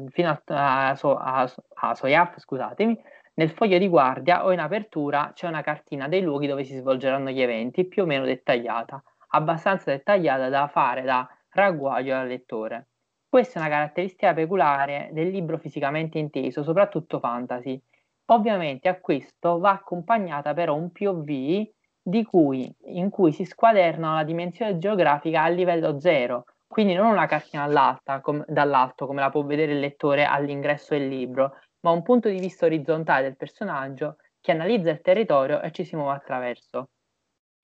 fino 0.09 0.29
a, 0.29 0.89
a, 0.95 1.51
a, 1.73 1.95
Soyaf, 1.95 2.37
scusatemi, 2.37 2.99
nel 3.33 3.49
foglio 3.49 3.79
di 3.79 3.87
guardia 3.87 4.45
o 4.45 4.51
in 4.51 4.59
apertura 4.59 5.31
c'è 5.33 5.47
una 5.47 5.61
cartina 5.61 6.07
dei 6.07 6.21
luoghi 6.21 6.45
dove 6.45 6.63
si 6.63 6.75
svolgeranno 6.75 7.31
gli 7.31 7.41
eventi, 7.41 7.87
più 7.87 8.03
o 8.03 8.05
meno 8.05 8.25
dettagliata, 8.25 9.01
abbastanza 9.29 9.89
dettagliata 9.89 10.49
da 10.49 10.67
fare 10.67 11.01
da 11.01 11.27
ragguaglio 11.49 12.15
al 12.15 12.27
lettore. 12.27 12.89
Questa 13.27 13.57
è 13.57 13.61
una 13.61 13.71
caratteristica 13.71 14.33
peculiare 14.35 15.09
del 15.13 15.29
libro 15.29 15.57
fisicamente 15.57 16.19
inteso, 16.19 16.61
soprattutto 16.61 17.19
fantasy. 17.19 17.81
Ovviamente 18.25 18.87
a 18.87 18.99
questo 18.99 19.57
va 19.57 19.71
accompagnata 19.71 20.53
però 20.53 20.75
un 20.75 20.91
POV 20.91 21.75
cui, 22.23 22.73
in 22.85 23.09
cui 23.09 23.31
si 23.31 23.43
squaderna 23.43 24.15
la 24.15 24.23
dimensione 24.23 24.77
geografica 24.77 25.43
a 25.43 25.49
livello 25.49 25.99
zero, 25.99 26.45
quindi 26.67 26.93
non 26.93 27.07
una 27.07 27.25
cartina 27.25 27.99
com- 28.21 28.45
dall'alto 28.47 29.05
come 29.07 29.21
la 29.21 29.29
può 29.29 29.43
vedere 29.43 29.73
il 29.73 29.79
lettore 29.79 30.25
all'ingresso 30.25 30.93
del 30.93 31.07
libro, 31.07 31.57
ma 31.81 31.91
un 31.91 32.03
punto 32.03 32.29
di 32.29 32.39
vista 32.39 32.65
orizzontale 32.65 33.23
del 33.23 33.37
personaggio 33.37 34.17
che 34.39 34.51
analizza 34.51 34.89
il 34.89 35.01
territorio 35.01 35.61
e 35.61 35.71
ci 35.71 35.83
si 35.83 35.95
muove 35.95 36.15
attraverso. 36.15 36.89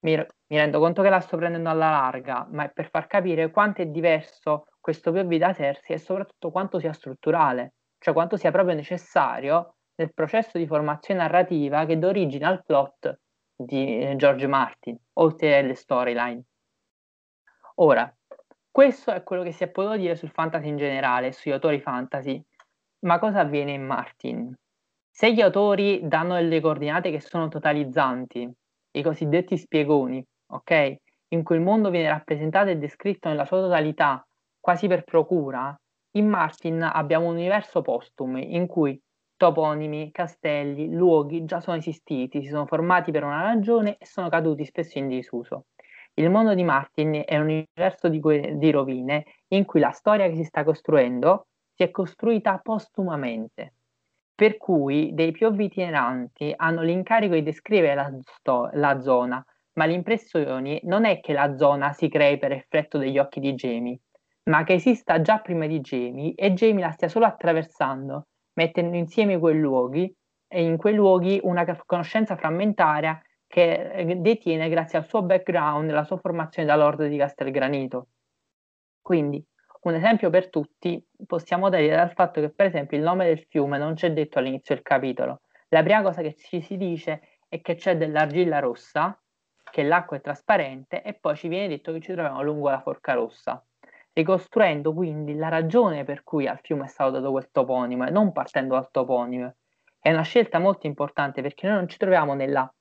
Mi, 0.01 0.15
mi 0.17 0.57
rendo 0.57 0.79
conto 0.79 1.01
che 1.01 1.09
la 1.09 1.19
sto 1.19 1.37
prendendo 1.37 1.69
alla 1.69 1.89
larga, 1.89 2.45
ma 2.51 2.65
è 2.65 2.71
per 2.71 2.89
far 2.89 3.07
capire 3.07 3.51
quanto 3.51 3.81
è 3.81 3.85
diverso 3.85 4.65
questo 4.79 5.11
POV 5.11 5.35
da 5.35 5.53
Cersei 5.53 5.95
e 5.95 5.99
soprattutto 5.99 6.51
quanto 6.51 6.79
sia 6.79 6.91
strutturale, 6.91 7.75
cioè 7.99 8.13
quanto 8.13 8.35
sia 8.35 8.51
proprio 8.51 8.75
necessario 8.75 9.75
nel 9.95 10.13
processo 10.13 10.57
di 10.57 10.67
formazione 10.67 11.21
narrativa 11.21 11.85
che 11.85 11.97
dà 11.97 12.07
origine 12.07 12.45
al 12.45 12.63
plot 12.65 13.19
di 13.65 13.99
eh, 13.99 14.15
George 14.15 14.47
Martin, 14.47 14.97
oltre 15.13 15.57
alle 15.57 15.75
storyline. 15.75 16.43
Ora, 17.75 18.13
questo 18.69 19.11
è 19.11 19.23
quello 19.23 19.43
che 19.43 19.51
si 19.51 19.63
è 19.63 19.67
potuto 19.67 19.97
dire 19.97 20.15
sul 20.15 20.29
fantasy 20.29 20.67
in 20.67 20.77
generale, 20.77 21.31
sugli 21.31 21.53
autori 21.53 21.79
fantasy. 21.79 22.41
Ma 22.99 23.19
cosa 23.19 23.41
avviene 23.41 23.71
in 23.73 23.85
Martin? 23.85 24.53
Se 25.09 25.31
gli 25.33 25.41
autori 25.41 26.01
danno 26.07 26.35
delle 26.35 26.59
coordinate 26.59 27.11
che 27.11 27.19
sono 27.19 27.47
totalizzanti, 27.47 28.51
i 28.91 29.01
cosiddetti 29.03 29.57
spiegoni, 29.57 30.25
ok? 30.47 30.95
In 31.29 31.43
cui 31.43 31.55
il 31.55 31.61
mondo 31.61 31.89
viene 31.89 32.09
rappresentato 32.09 32.69
e 32.69 32.77
descritto 32.77 33.27
nella 33.27 33.45
sua 33.45 33.59
totalità, 33.59 34.25
quasi 34.59 34.87
per 34.87 35.03
procura, 35.03 35.75
in 36.15 36.27
Martin 36.27 36.81
abbiamo 36.81 37.27
un 37.27 37.35
universo 37.35 37.81
postum 37.81 38.37
in 38.37 38.67
cui 38.67 38.99
toponimi, 39.43 40.11
castelli, 40.11 40.89
luoghi 40.89 41.43
già 41.43 41.59
sono 41.59 41.75
esistiti, 41.75 42.41
si 42.41 42.47
sono 42.47 42.65
formati 42.65 43.11
per 43.11 43.25
una 43.25 43.41
ragione 43.41 43.97
e 43.97 44.05
sono 44.05 44.29
caduti 44.29 44.63
spesso 44.63 44.99
in 44.99 45.09
disuso. 45.09 45.65
Il 46.13 46.29
mondo 46.29 46.53
di 46.53 46.63
Martin 46.63 47.23
è 47.25 47.35
un 47.35 47.43
universo 47.43 48.07
di, 48.07 48.21
que- 48.21 48.57
di 48.57 48.71
rovine 48.71 49.25
in 49.49 49.65
cui 49.65 49.81
la 49.81 49.91
storia 49.91 50.29
che 50.29 50.35
si 50.35 50.45
sta 50.45 50.63
costruendo 50.63 51.47
si 51.73 51.83
è 51.83 51.91
costruita 51.91 52.57
postumamente, 52.63 53.73
per 54.33 54.55
cui 54.55 55.13
dei 55.13 55.33
POV 55.33 55.59
itineranti 55.59 56.53
hanno 56.55 56.81
l'incarico 56.81 57.33
di 57.33 57.43
descrivere 57.43 57.95
la, 57.95 58.11
sto- 58.21 58.69
la 58.73 59.01
zona, 59.01 59.45
ma 59.73 59.85
l'impressione 59.85 60.79
non 60.83 61.03
è 61.03 61.19
che 61.19 61.33
la 61.33 61.57
zona 61.57 61.91
si 61.91 62.07
crei 62.07 62.37
per 62.37 62.53
effetto 62.53 62.97
degli 62.97 63.17
occhi 63.17 63.41
di 63.41 63.53
Jamie, 63.55 63.99
ma 64.43 64.63
che 64.63 64.75
esista 64.75 65.19
già 65.21 65.39
prima 65.39 65.67
di 65.67 65.81
Jamie 65.81 66.33
e 66.33 66.53
Jamie 66.53 66.85
la 66.85 66.91
stia 66.91 67.09
solo 67.09 67.25
attraversando, 67.25 68.27
mettendo 68.53 68.95
insieme 68.95 69.39
quei 69.39 69.57
luoghi 69.59 70.13
e 70.47 70.63
in 70.63 70.77
quei 70.77 70.93
luoghi 70.93 71.39
una 71.43 71.65
conoscenza 71.85 72.35
frammentaria 72.35 73.21
che 73.47 73.91
eh, 73.91 74.15
detiene 74.17 74.69
grazie 74.69 74.97
al 74.97 75.07
suo 75.07 75.21
background 75.21 75.89
alla 75.89 76.03
sua 76.03 76.17
formazione 76.17 76.67
da 76.67 76.75
Lord 76.75 77.05
di 77.07 77.17
Castelgranito. 77.17 78.07
Quindi, 79.01 79.45
un 79.81 79.95
esempio 79.95 80.29
per 80.29 80.49
tutti 80.49 81.05
possiamo 81.25 81.69
dare 81.69 81.87
dal 81.89 82.13
fatto 82.13 82.39
che, 82.39 82.49
per 82.49 82.67
esempio, 82.67 82.97
il 82.97 83.03
nome 83.03 83.25
del 83.25 83.45
fiume 83.49 83.77
non 83.77 83.95
c'è 83.95 84.11
detto 84.13 84.39
all'inizio 84.39 84.75
del 84.75 84.83
capitolo. 84.83 85.41
La 85.69 85.83
prima 85.83 86.01
cosa 86.01 86.21
che 86.21 86.35
ci 86.35 86.61
si 86.61 86.77
dice 86.77 87.21
è 87.49 87.61
che 87.61 87.75
c'è 87.75 87.97
dell'argilla 87.97 88.59
rossa, 88.59 89.19
che 89.71 89.83
l'acqua 89.83 90.17
è 90.17 90.21
trasparente, 90.21 91.01
e 91.01 91.13
poi 91.13 91.35
ci 91.35 91.47
viene 91.47 91.67
detto 91.67 91.91
che 91.91 91.99
ci 91.99 92.13
troviamo 92.13 92.41
lungo 92.41 92.69
la 92.69 92.79
forca 92.79 93.13
rossa, 93.13 93.63
ricostruendo 94.13 94.93
quindi 94.93 95.35
la 95.35 95.49
ragione 95.49 96.03
per 96.03 96.23
cui 96.23 96.47
al 96.47 96.59
fiume 96.61 96.85
è 96.85 96.87
stato 96.87 97.11
dato 97.11 97.31
quel 97.31 97.49
toponimo 97.51 98.05
e 98.07 98.11
non 98.11 98.31
partendo 98.31 98.75
dal 98.75 98.89
toponimo. 98.91 99.55
È 99.99 100.11
una 100.11 100.21
scelta 100.21 100.59
molto 100.59 100.87
importante 100.87 101.41
perché 101.41 101.67
noi 101.67 101.77
non 101.77 101.87
ci 101.87 101.97
troviamo 101.97 102.33
nella 102.33 102.71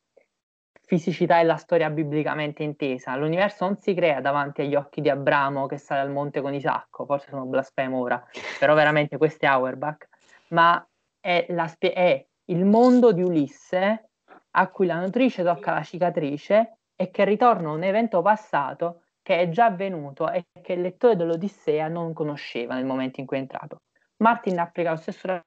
fisicità 0.85 1.41
e 1.41 1.45
la 1.45 1.57
storia 1.57 1.89
biblicamente 1.89 2.63
intesa. 2.63 3.17
L'universo 3.17 3.65
non 3.65 3.79
si 3.79 3.95
crea 3.95 4.21
davanti 4.21 4.63
agli 4.63 4.75
occhi 4.75 5.01
di 5.01 5.09
Abramo 5.09 5.67
che 5.67 5.79
sale 5.79 6.01
al 6.01 6.11
monte 6.11 6.41
con 6.41 6.53
Isacco, 6.53 7.07
forse 7.07 7.29
sono 7.31 7.47
blasfemo 7.47 7.99
ora, 7.99 8.23
però 8.59 8.75
veramente 8.75 9.17
questo 9.17 9.47
è 9.47 9.49
Auerbach, 9.49 10.09
ma 10.49 10.85
è, 11.19 11.47
spie- 11.69 11.93
è 11.93 12.27
il 12.47 12.65
mondo 12.65 13.13
di 13.13 13.23
Ulisse 13.23 14.11
a 14.51 14.69
cui 14.69 14.87
la 14.87 15.01
nutrice 15.01 15.43
tocca 15.43 15.73
la 15.73 15.83
cicatrice 15.83 16.79
e 16.95 17.11
che 17.11 17.25
ritorna 17.25 17.71
un 17.71 17.85
evento 17.85 18.21
passato 18.21 19.02
che 19.23 19.39
è 19.39 19.49
già 19.49 19.67
avvenuto 19.67 20.31
e 20.31 20.45
che 20.61 20.73
il 20.75 20.81
lettore 20.81 21.17
dell'Odissea 21.17 21.89
non 21.89 22.13
conosceva 22.13 22.75
nel 22.75 22.85
momento 22.85 23.21
in 23.21 23.27
cui 23.27 23.37
è 23.37 23.41
entrato. 23.41 23.83
Martin 24.17 24.59
applica 24.59 24.91
lo 24.91 24.97
stesso 24.97 25.43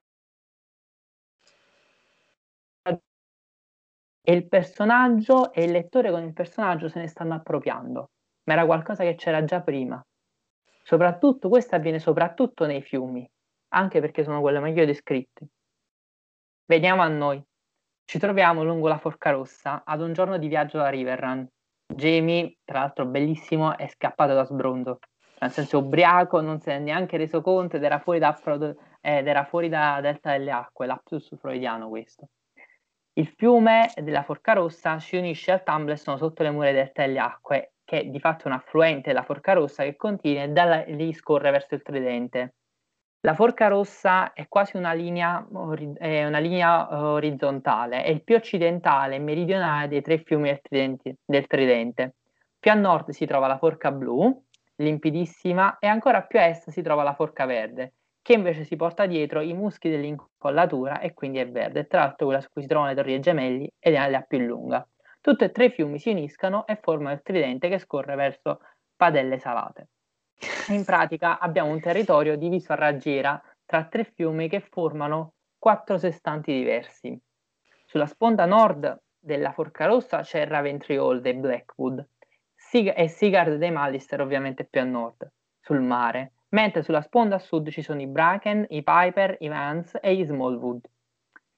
e 4.28 4.34
il 4.34 4.48
personaggio 4.48 5.52
e 5.52 5.64
il 5.64 5.70
lettore 5.70 6.10
con 6.10 6.24
il 6.24 6.32
personaggio 6.32 6.88
se 6.88 6.98
ne 6.98 7.06
stanno 7.06 7.34
appropriando, 7.34 8.10
ma 8.44 8.54
era 8.54 8.66
qualcosa 8.66 9.04
che 9.04 9.14
c'era 9.14 9.44
già 9.44 9.60
prima. 9.60 10.04
Soprattutto, 10.82 11.48
questo 11.48 11.76
avviene 11.76 12.00
soprattutto 12.00 12.66
nei 12.66 12.82
fiumi, 12.82 13.28
anche 13.74 14.00
perché 14.00 14.24
sono 14.24 14.40
quelle 14.40 14.58
meglio 14.58 14.84
descritte. 14.84 15.46
Veniamo 16.64 17.02
a 17.02 17.08
noi. 17.08 17.40
Ci 18.04 18.18
troviamo 18.18 18.64
lungo 18.64 18.88
la 18.88 18.98
Forca 18.98 19.30
Rossa 19.30 19.84
ad 19.84 20.00
un 20.00 20.12
giorno 20.12 20.38
di 20.38 20.48
viaggio 20.48 20.78
da 20.78 20.88
Riverrun. 20.88 21.46
Jamie, 21.96 22.58
tra 22.64 22.80
l'altro 22.80 23.06
bellissimo, 23.06 23.76
è 23.76 23.88
scappato 23.88 24.34
da 24.34 24.44
sbronzo, 24.44 24.98
nel 25.40 25.50
senso 25.50 25.78
ubriaco, 25.78 26.40
non 26.40 26.60
si 26.60 26.70
è 26.70 26.78
neanche 26.78 27.16
reso 27.16 27.40
conto 27.40 27.76
ed 27.76 27.84
era 27.84 27.98
fuori 27.98 28.18
da, 28.18 28.38
ed 29.00 29.26
era 29.26 29.44
fuori 29.44 29.68
da 29.68 30.00
Delta 30.00 30.32
delle 30.32 30.50
Acque, 30.50 30.86
lapsus 30.86 31.36
freudiano 31.38 31.88
questo. 31.88 32.28
Il 33.14 33.32
fiume 33.34 33.90
della 33.96 34.22
Forca 34.22 34.52
Rossa 34.52 35.00
si 35.00 35.16
unisce 35.16 35.52
al 35.52 35.62
Tumbleson 35.62 36.18
sotto 36.18 36.42
le 36.42 36.50
mura 36.50 36.70
del 36.70 36.90
delle 36.92 37.18
Acque, 37.18 37.72
che 37.82 38.00
è 38.00 38.04
di 38.04 38.20
fatto 38.20 38.46
un 38.46 38.52
affluente 38.52 39.08
della 39.08 39.22
Forca 39.22 39.54
Rossa 39.54 39.84
che 39.84 39.96
continua 39.96 40.42
e 40.42 40.48
da 40.48 40.84
lì 40.86 41.14
scorre 41.14 41.50
verso 41.50 41.74
il 41.74 41.82
Tridente. 41.82 42.56
La 43.20 43.34
Forca 43.34 43.66
Rossa 43.66 44.32
è 44.32 44.46
quasi 44.48 44.76
una 44.76 44.92
linea, 44.92 45.44
è 45.98 46.24
una 46.24 46.38
linea 46.38 47.10
orizzontale, 47.10 48.04
è 48.04 48.10
il 48.10 48.22
più 48.22 48.36
occidentale 48.36 49.16
e 49.16 49.18
meridionale 49.18 49.88
dei 49.88 50.00
tre 50.00 50.18
fiumi 50.18 50.48
del 50.48 50.60
Tridente, 50.60 51.16
del 51.24 51.46
Tridente. 51.46 52.14
Più 52.58 52.70
a 52.70 52.74
nord 52.74 53.10
si 53.10 53.26
trova 53.26 53.48
la 53.48 53.58
Forca 53.58 53.90
Blu, 53.90 54.44
limpidissima, 54.76 55.78
e 55.78 55.88
ancora 55.88 56.22
più 56.22 56.38
a 56.38 56.46
est 56.46 56.70
si 56.70 56.82
trova 56.82 57.02
la 57.02 57.14
Forca 57.14 57.46
Verde, 57.46 57.94
che 58.22 58.34
invece 58.34 58.64
si 58.64 58.76
porta 58.76 59.06
dietro 59.06 59.40
i 59.40 59.54
muschi 59.54 59.88
dell'incollatura 59.88 61.00
e 61.00 61.12
quindi 61.12 61.38
è 61.38 61.48
verde, 61.50 61.86
tra 61.86 62.00
l'altro 62.00 62.26
quella 62.26 62.40
su 62.40 62.48
cui 62.52 62.62
si 62.62 62.68
trovano 62.68 62.90
le 62.90 62.96
torri 62.96 63.18
gemelli 63.18 63.72
ed 63.78 63.94
è 63.94 64.08
la 64.08 64.20
più 64.20 64.38
lunga. 64.38 64.86
Tutti 65.20 65.42
e 65.42 65.50
tre 65.50 65.66
i 65.66 65.70
fiumi 65.70 65.98
si 65.98 66.10
uniscono 66.10 66.66
e 66.66 66.78
formano 66.80 67.12
il 67.12 67.22
tridente 67.22 67.68
che 67.68 67.78
scorre 67.78 68.14
verso 68.14 68.60
Padelle 68.94 69.38
Salate. 69.38 69.88
In 70.68 70.84
pratica 70.84 71.38
abbiamo 71.38 71.70
un 71.70 71.80
territorio 71.80 72.36
diviso 72.36 72.72
a 72.72 72.76
raggiera 72.76 73.40
tra 73.64 73.84
tre 73.84 74.04
fiumi 74.04 74.48
che 74.48 74.60
formano 74.60 75.34
quattro 75.58 75.98
sestanti 75.98 76.52
diversi. 76.52 77.18
Sulla 77.86 78.06
sponda 78.06 78.44
nord 78.44 79.02
della 79.18 79.52
Forca 79.52 79.86
Rossa 79.86 80.20
c'è 80.20 80.46
Raventriol 80.46 81.20
dei 81.20 81.34
Blackwood 81.34 82.06
Sig- 82.54 82.92
e 82.96 83.08
Sigard 83.08 83.56
dei 83.56 83.70
Mallister 83.70 84.20
ovviamente 84.20 84.64
più 84.64 84.80
a 84.80 84.84
nord, 84.84 85.30
sul 85.60 85.80
mare, 85.80 86.32
mentre 86.48 86.82
sulla 86.82 87.00
sponda 87.00 87.38
sud 87.38 87.68
ci 87.70 87.82
sono 87.82 88.00
i 88.00 88.06
Bracken, 88.06 88.66
i 88.70 88.82
Piper, 88.82 89.36
i 89.40 89.48
Vance 89.48 90.00
e 90.00 90.16
gli 90.16 90.24
Smallwood. 90.24 90.84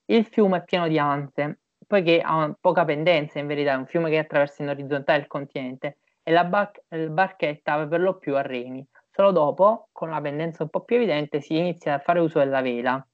Il 0.07 0.27
fiume 0.27 0.59
è 0.59 0.65
pieno 0.65 0.87
di 0.87 0.99
anse, 0.99 1.61
poiché 1.87 2.21
ha 2.23 2.55
poca 2.61 2.85
pendenza 2.85 3.39
in 3.39 3.47
verità, 3.47 3.73
è 3.73 3.77
un 3.77 3.87
fiume 3.87 4.11
che 4.11 4.19
attraversa 4.19 4.63
in 4.63 4.69
orizzontale 4.69 5.21
il 5.21 5.27
continente 5.27 5.99
e 6.29 6.33
la, 6.33 6.71
la 6.89 7.09
barchetta 7.09 7.87
per 7.87 8.01
lo 8.01 8.19
più 8.19 8.37
a 8.37 8.43
remi. 8.43 8.87
Solo 9.11 9.33
dopo, 9.33 9.89
con 9.93 10.09
una 10.09 10.21
pendenza 10.21 10.63
un 10.63 10.69
po' 10.69 10.85
più 10.85 10.97
evidente, 10.97 11.41
si 11.41 11.57
inizia 11.57 11.95
a 11.95 11.99
fare 11.99 12.21
uso 12.21 12.39
della 12.39 12.61
vela. 12.61 13.05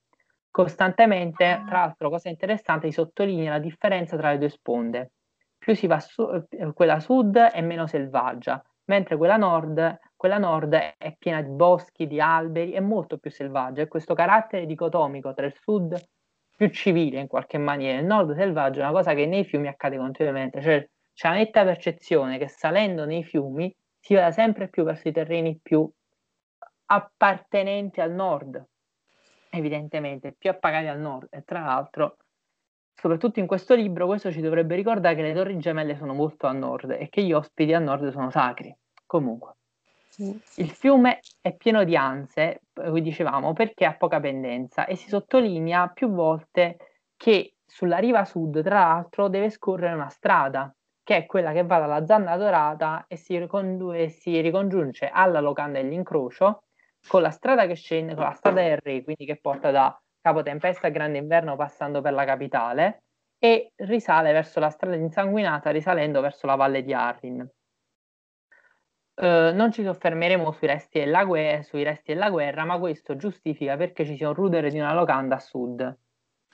Costantemente, 0.50 1.62
tra 1.66 1.78
l'altro, 1.78 2.10
cosa 2.10 2.28
interessante, 2.28 2.88
si 2.88 2.92
sottolinea 2.94 3.52
la 3.52 3.58
differenza 3.58 4.16
tra 4.16 4.30
le 4.30 4.38
due 4.38 4.48
sponde 4.48 5.12
più 5.64 5.74
si 5.74 5.86
va 5.86 5.98
su, 5.98 6.22
eh, 6.50 6.72
quella 6.74 7.00
sud 7.00 7.38
è 7.38 7.62
meno 7.62 7.86
selvaggia, 7.86 8.62
mentre 8.84 9.16
quella 9.16 9.38
nord, 9.38 9.98
quella 10.14 10.36
nord 10.36 10.74
è 10.74 11.16
piena 11.18 11.40
di 11.40 11.48
boschi, 11.48 12.06
di 12.06 12.20
alberi, 12.20 12.72
è 12.72 12.80
molto 12.80 13.16
più 13.16 13.30
selvaggia 13.30 13.80
e 13.80 13.88
questo 13.88 14.12
carattere 14.12 14.66
dicotomico 14.66 15.32
tra 15.32 15.46
il 15.46 15.54
sud 15.58 15.98
più 16.54 16.68
civile 16.68 17.18
in 17.18 17.28
qualche 17.28 17.56
maniera 17.56 17.96
e 17.96 18.02
il 18.02 18.06
nord 18.06 18.34
selvaggio 18.34 18.80
è 18.80 18.82
una 18.82 18.92
cosa 18.92 19.14
che 19.14 19.24
nei 19.24 19.44
fiumi 19.44 19.68
accade 19.68 19.96
continuamente, 19.96 20.60
cioè 20.60 20.86
c'è 21.14 21.28
una 21.28 21.36
netta 21.36 21.64
percezione 21.64 22.38
che 22.38 22.48
salendo 22.48 23.06
nei 23.06 23.24
fiumi 23.24 23.74
si 23.98 24.14
vada 24.14 24.32
sempre 24.32 24.68
più 24.68 24.84
verso 24.84 25.08
i 25.08 25.12
terreni 25.12 25.58
più 25.62 25.88
appartenenti 26.86 28.00
al 28.00 28.12
nord, 28.12 28.62
evidentemente, 29.50 30.34
più 30.36 30.50
appagati 30.50 30.86
al 30.86 31.00
nord. 31.00 31.28
E 31.30 31.42
tra 31.44 31.60
l'altro 31.60 32.16
soprattutto 32.94 33.40
in 33.40 33.46
questo 33.46 33.74
libro, 33.74 34.06
questo 34.06 34.32
ci 34.32 34.40
dovrebbe 34.40 34.76
ricordare 34.76 35.14
che 35.14 35.22
le 35.22 35.34
torri 35.34 35.58
gemelle 35.58 35.96
sono 35.96 36.14
molto 36.14 36.46
a 36.46 36.52
nord 36.52 36.90
e 36.92 37.08
che 37.10 37.22
gli 37.22 37.32
ospiti 37.32 37.72
a 37.72 37.78
nord 37.78 38.10
sono 38.10 38.30
sacri. 38.30 38.74
Comunque, 39.06 39.56
il 40.16 40.70
fiume 40.70 41.20
è 41.40 41.54
pieno 41.54 41.84
di 41.84 41.96
anse, 41.96 42.62
come 42.72 43.00
dicevamo, 43.00 43.52
perché 43.52 43.84
ha 43.84 43.94
poca 43.96 44.20
pendenza 44.20 44.86
e 44.86 44.96
si 44.96 45.08
sottolinea 45.08 45.88
più 45.88 46.08
volte 46.10 46.76
che 47.16 47.54
sulla 47.66 47.98
riva 47.98 48.24
sud, 48.24 48.62
tra 48.62 48.78
l'altro, 48.78 49.28
deve 49.28 49.50
scorrere 49.50 49.94
una 49.94 50.08
strada, 50.08 50.74
che 51.04 51.16
è 51.16 51.26
quella 51.26 51.52
che 51.52 51.64
va 51.64 51.78
dalla 51.78 52.06
Zanna 52.06 52.36
Dorata 52.36 53.04
e 53.06 53.16
si, 53.16 53.38
ricondu- 53.38 54.06
si 54.06 54.40
ricongiunge 54.40 55.08
alla 55.12 55.38
locanda 55.38 55.80
dell'incrocio 55.80 56.64
con 57.06 57.20
la 57.20 57.30
strada 57.30 57.66
che 57.66 57.74
scende, 57.74 58.14
con 58.14 58.24
la 58.24 58.32
strada 58.32 58.62
del 58.62 58.78
re, 58.78 59.04
quindi 59.04 59.26
che 59.26 59.36
porta 59.36 59.70
da 59.70 59.96
Capo 60.20 60.42
Tempesta 60.42 60.88
Grande 60.88 61.18
Inverno 61.18 61.54
passando 61.54 62.00
per 62.00 62.14
la 62.14 62.24
capitale 62.24 63.02
e 63.38 63.72
risale 63.76 64.32
verso 64.32 64.58
la 64.58 64.70
strada 64.70 64.96
insanguinata 64.96 65.68
risalendo 65.68 66.22
verso 66.22 66.46
la 66.46 66.54
valle 66.54 66.82
di 66.82 66.94
Arrin. 66.94 67.46
Uh, 69.16 69.54
non 69.54 69.70
ci 69.70 69.84
soffermeremo 69.84 70.50
sui 70.52 70.66
resti, 70.66 71.00
della 71.00 71.24
guerra, 71.24 71.62
sui 71.62 71.82
resti 71.82 72.14
della 72.14 72.30
guerra, 72.30 72.64
ma 72.64 72.78
questo 72.78 73.14
giustifica 73.14 73.76
perché 73.76 74.06
ci 74.06 74.16
sia 74.16 74.28
un 74.28 74.34
rudere 74.34 74.70
di 74.70 74.78
una 74.78 74.94
locanda 74.94 75.36
a 75.36 75.40
sud. 75.40 75.98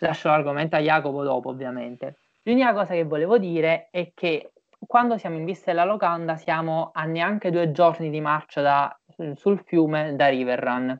Lascio 0.00 0.28
l'argomento 0.28 0.74
a 0.76 0.80
Jacopo 0.80 1.22
dopo, 1.22 1.48
ovviamente. 1.50 2.18
L'unica 2.42 2.72
cosa 2.72 2.94
che 2.94 3.04
volevo 3.04 3.38
dire 3.38 3.88
è 3.90 4.12
che 4.14 4.52
quando 4.78 5.18
siamo 5.18 5.36
in 5.36 5.44
vista 5.44 5.70
della 5.70 5.84
locanda 5.84 6.36
siamo 6.36 6.90
a 6.92 7.04
neanche 7.04 7.50
due 7.50 7.70
giorni 7.70 8.08
di 8.08 8.20
marcia 8.20 8.62
da, 8.62 9.00
sul 9.34 9.62
fiume 9.64 10.16
da 10.16 10.28
Riverrun 10.28 10.96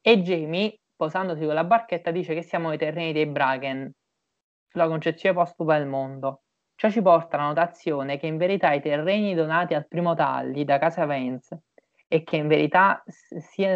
e 0.00 0.22
Jamie 0.22 0.78
posandosi 0.94 1.44
con 1.44 1.54
la 1.54 1.64
barchetta, 1.64 2.10
dice 2.10 2.34
che 2.34 2.42
siamo 2.42 2.70
ai 2.70 2.78
terreni 2.78 3.12
dei 3.12 3.26
Bracken, 3.26 3.90
sulla 4.68 4.88
concezione 4.88 5.34
postupa 5.34 5.78
del 5.78 5.86
mondo. 5.86 6.42
Ciò 6.74 6.90
ci 6.90 7.00
porta 7.00 7.36
alla 7.36 7.46
notazione 7.46 8.18
che 8.18 8.26
in 8.26 8.36
verità 8.36 8.72
i 8.72 8.80
terreni 8.80 9.34
donati 9.34 9.74
al 9.74 9.86
primo 9.86 10.14
Talli 10.14 10.64
da 10.64 10.78
casa 10.78 11.06
Vance 11.06 11.62
e 12.06 12.22
che 12.24 12.36
in 12.36 12.48
verità 12.48 13.02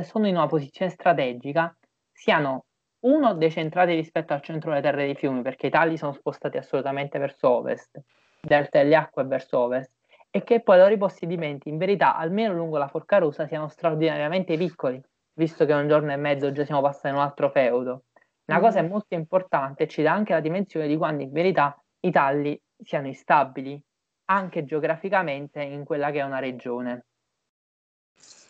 sono 0.03 0.27
in 0.27 0.37
una 0.37 0.47
posizione 0.47 0.91
strategica 0.91 1.75
siano 2.13 2.67
uno 3.03 3.35
decentrati 3.35 3.95
rispetto 3.95 4.33
al 4.33 4.43
centro 4.43 4.71
delle 4.71 4.83
terre 4.83 5.05
dei 5.05 5.15
fiumi 5.15 5.43
perché 5.43 5.69
i 5.69 5.71
talli 5.71 5.97
sono 5.97 6.13
spostati 6.13 6.57
assolutamente 6.57 7.19
verso 7.19 7.49
ovest, 7.49 8.01
delta 8.41 8.79
delle 8.79 8.97
acque 8.97 9.25
verso 9.25 9.59
ovest 9.59 9.93
e 10.31 10.43
che 10.45 10.61
poi 10.61 10.77
i 10.77 10.81
loro 10.81 10.97
possedimenti 10.97 11.69
in 11.69 11.79
verità 11.79 12.17
almeno 12.17 12.55
lungo 12.55 12.79
la 12.79 12.89
Forca 12.89 13.19
Rosa 13.19 13.47
siano 13.47 13.69
straordinariamente 13.69 14.57
piccoli 14.57 15.03
visto 15.35 15.65
che 15.65 15.73
un 15.73 15.89
giorno 15.89 16.13
e 16.13 16.17
mezzo 16.17 16.53
già 16.53 16.65
siamo 16.65 16.83
passati 16.83 17.09
in 17.09 17.15
un 17.15 17.21
altro 17.21 17.51
feudo. 17.51 18.05
Una 18.47 18.59
mm. 18.59 18.63
cosa 18.63 18.79
è 18.81 18.83
molto 18.83 19.15
importante, 19.15 19.89
ci 19.89 20.03
dà 20.03 20.13
anche 20.13 20.33
la 20.33 20.41
dimensione 20.41 20.87
di 20.87 20.97
quando 20.97 21.23
in 21.23 21.33
verità 21.33 21.81
i 22.01 22.11
talli 22.11 22.61
siano 22.83 23.07
instabili, 23.07 23.81
anche 24.27 24.65
geograficamente 24.65 25.63
in 25.63 25.85
quella 25.85 26.11
che 26.11 26.19
è 26.19 26.23
una 26.23 26.39
regione. 26.39 27.07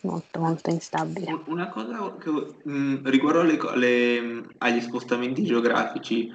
Molto, 0.03 0.39
molto 0.39 0.69
instabile. 0.69 1.43
Una 1.45 1.69
cosa 1.69 2.15
che, 2.19 2.29
mh, 2.29 2.71
mm, 2.71 3.05
riguardo 3.05 3.39
alle, 3.39 3.57
alle, 3.57 4.43
agli 4.57 4.81
spostamenti 4.81 5.43
geografici, 5.43 6.29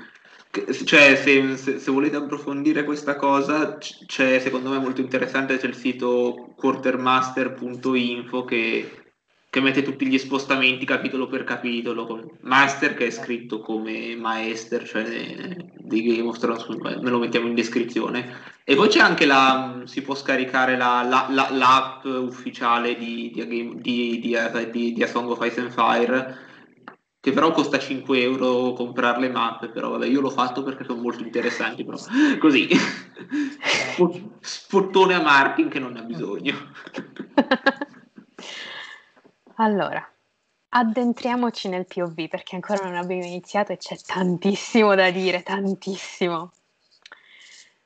che, 0.50 0.72
cioè 0.72 1.16
se, 1.16 1.56
se, 1.56 1.78
se, 1.78 1.90
volete 1.90 2.16
approfondire 2.16 2.84
questa 2.84 3.16
cosa, 3.16 3.76
c'è 3.76 4.38
secondo 4.38 4.70
me 4.70 4.78
molto 4.78 5.02
interessante, 5.02 5.58
c'è 5.58 5.66
il 5.66 5.74
sito 5.74 6.54
quartermaster.info 6.56 8.44
che 8.44 9.08
che 9.50 9.60
mette 9.60 9.82
tutti 9.82 10.06
gli 10.06 10.18
spostamenti 10.18 10.84
capitolo 10.84 11.26
per 11.26 11.44
capitolo, 11.44 12.36
Master 12.42 12.94
che 12.94 13.06
è 13.06 13.10
scritto 13.10 13.60
come 13.60 14.14
Maester, 14.14 14.86
cioè 14.86 15.04
di 15.88 16.02
Game 16.02 16.28
of 16.28 16.38
Thrones, 16.38 16.66
me 16.68 17.10
lo 17.10 17.18
mettiamo 17.18 17.48
in 17.48 17.54
descrizione. 17.54 18.56
E 18.62 18.76
poi 18.76 18.88
c'è 18.88 19.00
anche 19.00 19.26
la, 19.26 19.80
si 19.84 20.02
può 20.02 20.14
scaricare 20.14 20.76
la, 20.76 21.02
la, 21.02 21.26
la, 21.30 21.48
l'app 21.50 22.04
ufficiale 22.04 22.96
di, 22.96 23.32
di, 23.34 23.72
di, 23.80 24.20
di, 24.20 24.92
di 24.92 25.02
A 25.02 25.06
Song 25.06 25.30
of 25.30 25.44
Ice 25.44 25.60
and 25.60 25.70
Fire, 25.70 26.36
che 27.18 27.32
però 27.32 27.50
costa 27.50 27.78
5 27.78 28.20
euro 28.20 28.74
comprare 28.74 29.20
le 29.20 29.30
mappe, 29.30 29.68
però 29.68 29.90
vabbè 29.90 30.06
io 30.06 30.20
l'ho 30.20 30.30
fatto 30.30 30.62
perché 30.62 30.84
sono 30.84 31.00
molto 31.00 31.24
interessanti, 31.24 31.84
però 31.84 31.96
così, 32.38 32.68
spottone 34.40 35.14
a 35.14 35.22
Martin 35.22 35.68
che 35.68 35.78
non 35.78 35.92
ne 35.92 36.00
ha 36.00 36.04
bisogno. 36.04 36.54
Allora, 39.60 40.08
addentriamoci 40.78 41.68
nel 41.68 41.86
POV 41.86 42.28
perché 42.28 42.54
ancora 42.54 42.84
non 42.84 42.94
abbiamo 42.94 43.24
iniziato 43.24 43.72
e 43.72 43.78
c'è 43.78 43.96
tantissimo 43.96 44.94
da 44.94 45.10
dire, 45.10 45.42
tantissimo. 45.42 46.52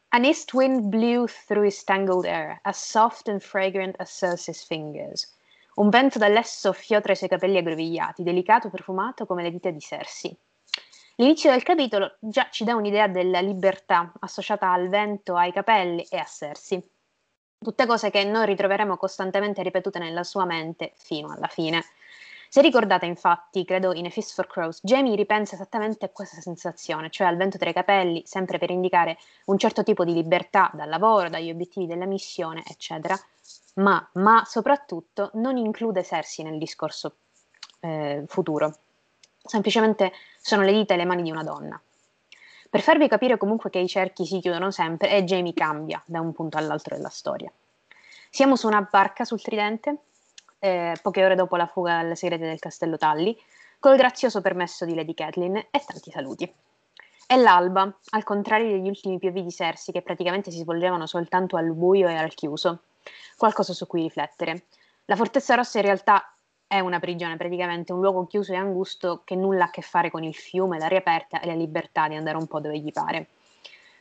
An 0.09 0.25
east 0.27 0.53
wind 0.53 0.83
blew 0.83 1.27
through 1.47 1.65
his 1.65 1.83
tangled 1.85 2.27
hair, 2.27 2.59
as 2.65 2.79
soft 2.79 3.29
and 3.29 3.41
fragrant 3.41 3.99
as 3.99 4.11
Circe's 4.11 4.63
fingers. 4.63 5.35
Un 5.77 5.89
vento 5.89 6.19
dall'est 6.19 6.59
soffiò 6.59 7.01
tra 7.01 7.15
i 7.15 7.17
suoi 7.17 7.31
capelli 7.31 7.57
aggrovigliati, 7.57 8.23
delicato 8.23 8.67
e 8.67 8.71
profumato 8.71 9.25
come 9.25 9.43
le 9.43 9.51
dita 9.51 9.71
di 9.71 9.81
Cersei. 9.81 10.37
L'inizio 11.17 11.51
del 11.51 11.63
capitolo 11.63 12.17
già 12.21 12.49
ci 12.51 12.65
dà 12.65 12.75
un'idea 12.75 13.09
della 13.09 13.41
libertà 13.41 14.13
associata 14.21 14.71
al 14.71 14.91
vento, 14.91 15.35
ai 15.35 15.51
capelli 15.51 16.05
e 16.11 16.19
a 16.19 16.25
Cersei. 16.25 16.87
Tutte 17.59 17.87
cose 17.87 18.11
che 18.11 18.23
noi 18.25 18.45
ritroveremo 18.45 18.99
costantemente 18.99 19.63
ripetute 19.63 19.99
nella 19.99 20.25
sua 20.25 20.45
mente 20.45 20.93
fino 20.97 21.33
alla 21.33 21.47
fine. 21.47 21.83
Se 22.53 22.61
ricordate 22.61 23.07
infatti, 23.07 23.65
credo 23.65 23.95
in 23.95 24.05
A 24.05 24.11
Fist 24.11 24.35
for 24.35 24.47
Crows, 24.47 24.81
Jamie 24.83 25.17
ripensa 25.17 25.55
esattamente 25.55 26.05
a 26.05 26.11
questa 26.11 26.39
sensazione, 26.43 27.09
cioè 27.09 27.27
al 27.27 27.39
vento 27.39 27.57
tra 27.57 27.71
i 27.71 27.73
capelli, 27.73 28.25
sempre 28.27 28.59
per 28.59 28.69
indicare 28.69 29.17
un 29.47 29.57
certo 29.57 29.83
tipo 29.83 30.05
di 30.05 30.13
libertà 30.13 30.71
dal 30.75 30.91
lavoro, 30.91 31.31
dagli 31.31 31.49
obiettivi 31.49 31.87
della 31.87 32.05
missione, 32.05 32.63
eccetera, 32.67 33.19
ma, 33.77 34.07
ma 34.17 34.45
soprattutto 34.45 35.31
non 35.37 35.57
include 35.57 36.05
Cersei 36.05 36.45
nel 36.45 36.59
discorso 36.59 37.15
eh, 37.81 38.25
futuro. 38.27 38.77
Semplicemente 39.43 40.13
sono 40.39 40.61
le 40.61 40.73
dita 40.73 40.93
e 40.93 40.99
le 40.99 41.07
mani 41.07 41.23
di 41.23 41.31
una 41.31 41.43
donna. 41.43 41.81
Per 42.69 42.83
farvi 42.83 43.09
capire 43.09 43.39
comunque 43.39 43.71
che 43.71 43.79
i 43.79 43.89
cerchi 43.89 44.27
si 44.27 44.41
chiudono 44.41 44.71
sempre 44.71 45.11
e 45.11 45.25
Jamie 45.25 45.55
cambia 45.55 46.03
da 46.05 46.21
un 46.21 46.35
punto 46.35 46.59
all'altro 46.59 46.97
della 46.97 47.09
storia. 47.09 47.51
Siamo 48.29 48.57
su 48.57 48.67
una 48.67 48.87
barca 48.91 49.25
sul 49.25 49.41
Tridente, 49.41 49.97
eh, 50.65 50.97
poche 51.03 51.25
ore 51.25 51.35
dopo 51.35 51.57
la 51.57 51.67
fuga 51.67 51.99
alle 51.99 52.15
segrete 52.15 52.45
del 52.45 52.61
castello 52.61 52.97
Talli, 52.97 53.37
col 53.81 53.97
grazioso 53.97 54.41
permesso 54.41 54.85
di 54.85 54.95
Lady 54.95 55.13
Kathleen 55.13 55.57
e 55.57 55.83
tanti 55.85 56.13
saluti. 56.13 56.51
È 57.27 57.37
l'alba, 57.37 57.93
al 58.11 58.23
contrario 58.23 58.71
degli 58.71 58.87
ultimi 58.87 59.19
POV 59.19 59.41
di 59.41 59.51
Cersei 59.51 59.93
che 59.93 60.03
praticamente 60.03 60.53
si 60.53 60.59
svolgevano 60.59 61.07
soltanto 61.07 61.57
al 61.57 61.73
buio 61.73 62.09
e 62.09 62.15
al 62.15 62.33
chiuso. 62.35 62.83
Qualcosa 63.37 63.73
su 63.73 63.89
cui 63.89 64.03
riflettere. 64.03 64.67
La 65.07 65.17
Fortezza 65.17 65.57
Rossa 65.57 65.79
in 65.79 65.85
realtà 65.85 66.33
è 66.69 66.79
una 66.79 67.01
prigione, 67.01 67.37
praticamente 67.37 67.93
un 67.93 68.01
luogo 68.01 68.27
chiuso 68.27 68.53
e 68.53 68.57
angusto 68.57 69.23
che 69.25 69.35
nulla 69.35 69.65
ha 69.65 69.67
a 69.67 69.71
che 69.71 69.83
fare 69.83 70.13
con 70.13 70.23
il 70.23 70.35
fiume, 70.35 70.79
l'aria 70.79 70.99
aperta 70.99 71.41
e 71.41 71.47
la 71.47 71.55
libertà 71.55 72.07
di 72.07 72.15
andare 72.15 72.37
un 72.37 72.47
po' 72.47 72.61
dove 72.61 72.79
gli 72.79 72.93
pare. 72.93 73.31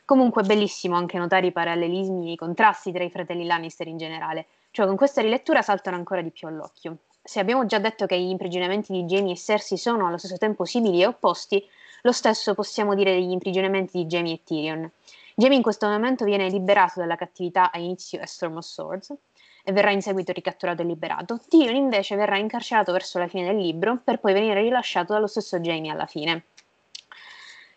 Comunque 0.04 0.42
è 0.42 0.46
bellissimo 0.46 0.94
anche 0.94 1.18
notare 1.18 1.48
i 1.48 1.52
parallelismi 1.52 2.28
e 2.28 2.32
i 2.32 2.36
contrasti 2.36 2.92
tra 2.92 3.02
i 3.02 3.10
fratelli 3.10 3.46
Lannister 3.46 3.88
in 3.88 3.96
generale, 3.96 4.46
cioè 4.72 4.86
con 4.86 4.96
questa 4.96 5.20
rilettura 5.20 5.62
saltano 5.62 5.96
ancora 5.96 6.22
di 6.22 6.30
più 6.30 6.48
all'occhio. 6.48 6.96
Se 7.22 7.38
abbiamo 7.38 7.66
già 7.66 7.78
detto 7.78 8.06
che 8.06 8.18
gli 8.18 8.30
imprigionamenti 8.30 8.90
di 8.92 9.04
Jamie 9.04 9.34
e 9.34 9.36
Cersei 9.36 9.78
sono 9.78 10.06
allo 10.08 10.18
stesso 10.18 10.38
tempo 10.38 10.64
simili 10.64 11.02
e 11.02 11.06
opposti, 11.06 11.64
lo 12.02 12.10
stesso 12.10 12.54
possiamo 12.54 12.94
dire 12.94 13.12
degli 13.12 13.30
imprigionamenti 13.30 13.98
di 13.98 14.06
Jamie 14.06 14.34
e 14.34 14.40
Tyrion. 14.42 14.90
Jamie 15.34 15.56
in 15.56 15.62
questo 15.62 15.86
momento 15.86 16.24
viene 16.24 16.48
liberato 16.48 17.00
dalla 17.00 17.16
cattività 17.16 17.70
a 17.70 17.78
inizio 17.78 18.20
a 18.20 18.26
Storm 18.26 18.56
of 18.56 18.64
Swords 18.64 19.14
e 19.62 19.72
verrà 19.72 19.92
in 19.92 20.02
seguito 20.02 20.32
ricatturato 20.32 20.82
e 20.82 20.84
liberato. 20.84 21.38
Tyrion 21.48 21.76
invece 21.76 22.16
verrà 22.16 22.38
incarcerato 22.38 22.92
verso 22.92 23.18
la 23.18 23.28
fine 23.28 23.46
del 23.46 23.56
libro 23.56 24.00
per 24.02 24.18
poi 24.18 24.32
venire 24.32 24.62
rilasciato 24.62 25.12
dallo 25.12 25.28
stesso 25.28 25.60
Jamie 25.60 25.92
alla 25.92 26.06
fine. 26.06 26.46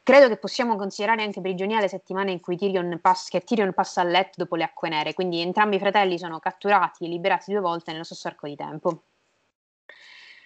Credo 0.05 0.27
che 0.27 0.37
possiamo 0.37 0.75
considerare 0.75 1.23
anche 1.23 1.41
prigioniera 1.41 1.81
le 1.81 1.87
settimane 1.87 2.31
in 2.31 2.39
cui 2.39 2.55
Tyrion, 2.55 2.99
pass- 3.01 3.35
Tyrion 3.43 3.73
passa 3.73 4.01
a 4.01 4.03
letto 4.03 4.33
dopo 4.35 4.55
le 4.55 4.63
acque 4.63 4.87
nere, 4.87 5.15
quindi 5.15 5.41
entrambi 5.41 5.77
i 5.77 5.79
fratelli 5.79 6.19
sono 6.19 6.37
catturati 6.37 7.05
e 7.05 7.07
liberati 7.07 7.51
due 7.51 7.59
volte 7.59 7.91
nello 7.91 8.03
stesso 8.03 8.27
arco 8.27 8.45
di 8.45 8.55
tempo. 8.55 9.01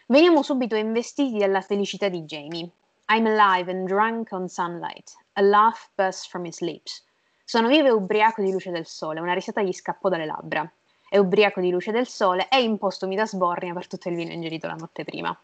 Veniamo 0.06 0.44
subito 0.44 0.78
investiti 0.78 1.38
dalla 1.38 1.60
felicità 1.60 2.08
di 2.08 2.22
Jamie. 2.22 2.70
I'm 3.10 3.26
alive 3.26 3.70
and 3.70 3.86
drunk 3.86 4.32
on 4.32 4.48
sunlight. 4.48 5.14
A 5.34 5.42
laugh 5.42 5.90
bursts 5.94 6.26
from 6.26 6.46
his 6.46 6.62
lips. 6.62 7.06
Sono 7.44 7.68
vivo 7.68 7.88
e 7.88 7.92
ubriaco 7.92 8.42
di 8.42 8.54
luce 8.54 8.72
del 8.72 8.86
sole, 8.86 9.20
una 9.20 9.34
risata 9.34 9.62
gli 9.62 9.74
scappò 9.74 10.08
dalle 10.08 10.26
labbra. 10.26 10.72
È 11.10 11.18
ubriaco 11.18 11.60
di 11.60 11.70
luce 11.70 11.92
del 11.92 12.08
sole 12.08 12.48
e 12.48 12.62
impostomi 12.62 13.14
da 13.14 13.26
sbornia 13.26 13.74
per 13.74 13.88
tutto 13.88 14.08
il 14.08 14.16
vino 14.16 14.32
ingerito 14.32 14.68
la 14.68 14.76
notte 14.76 15.04
prima. 15.04 15.38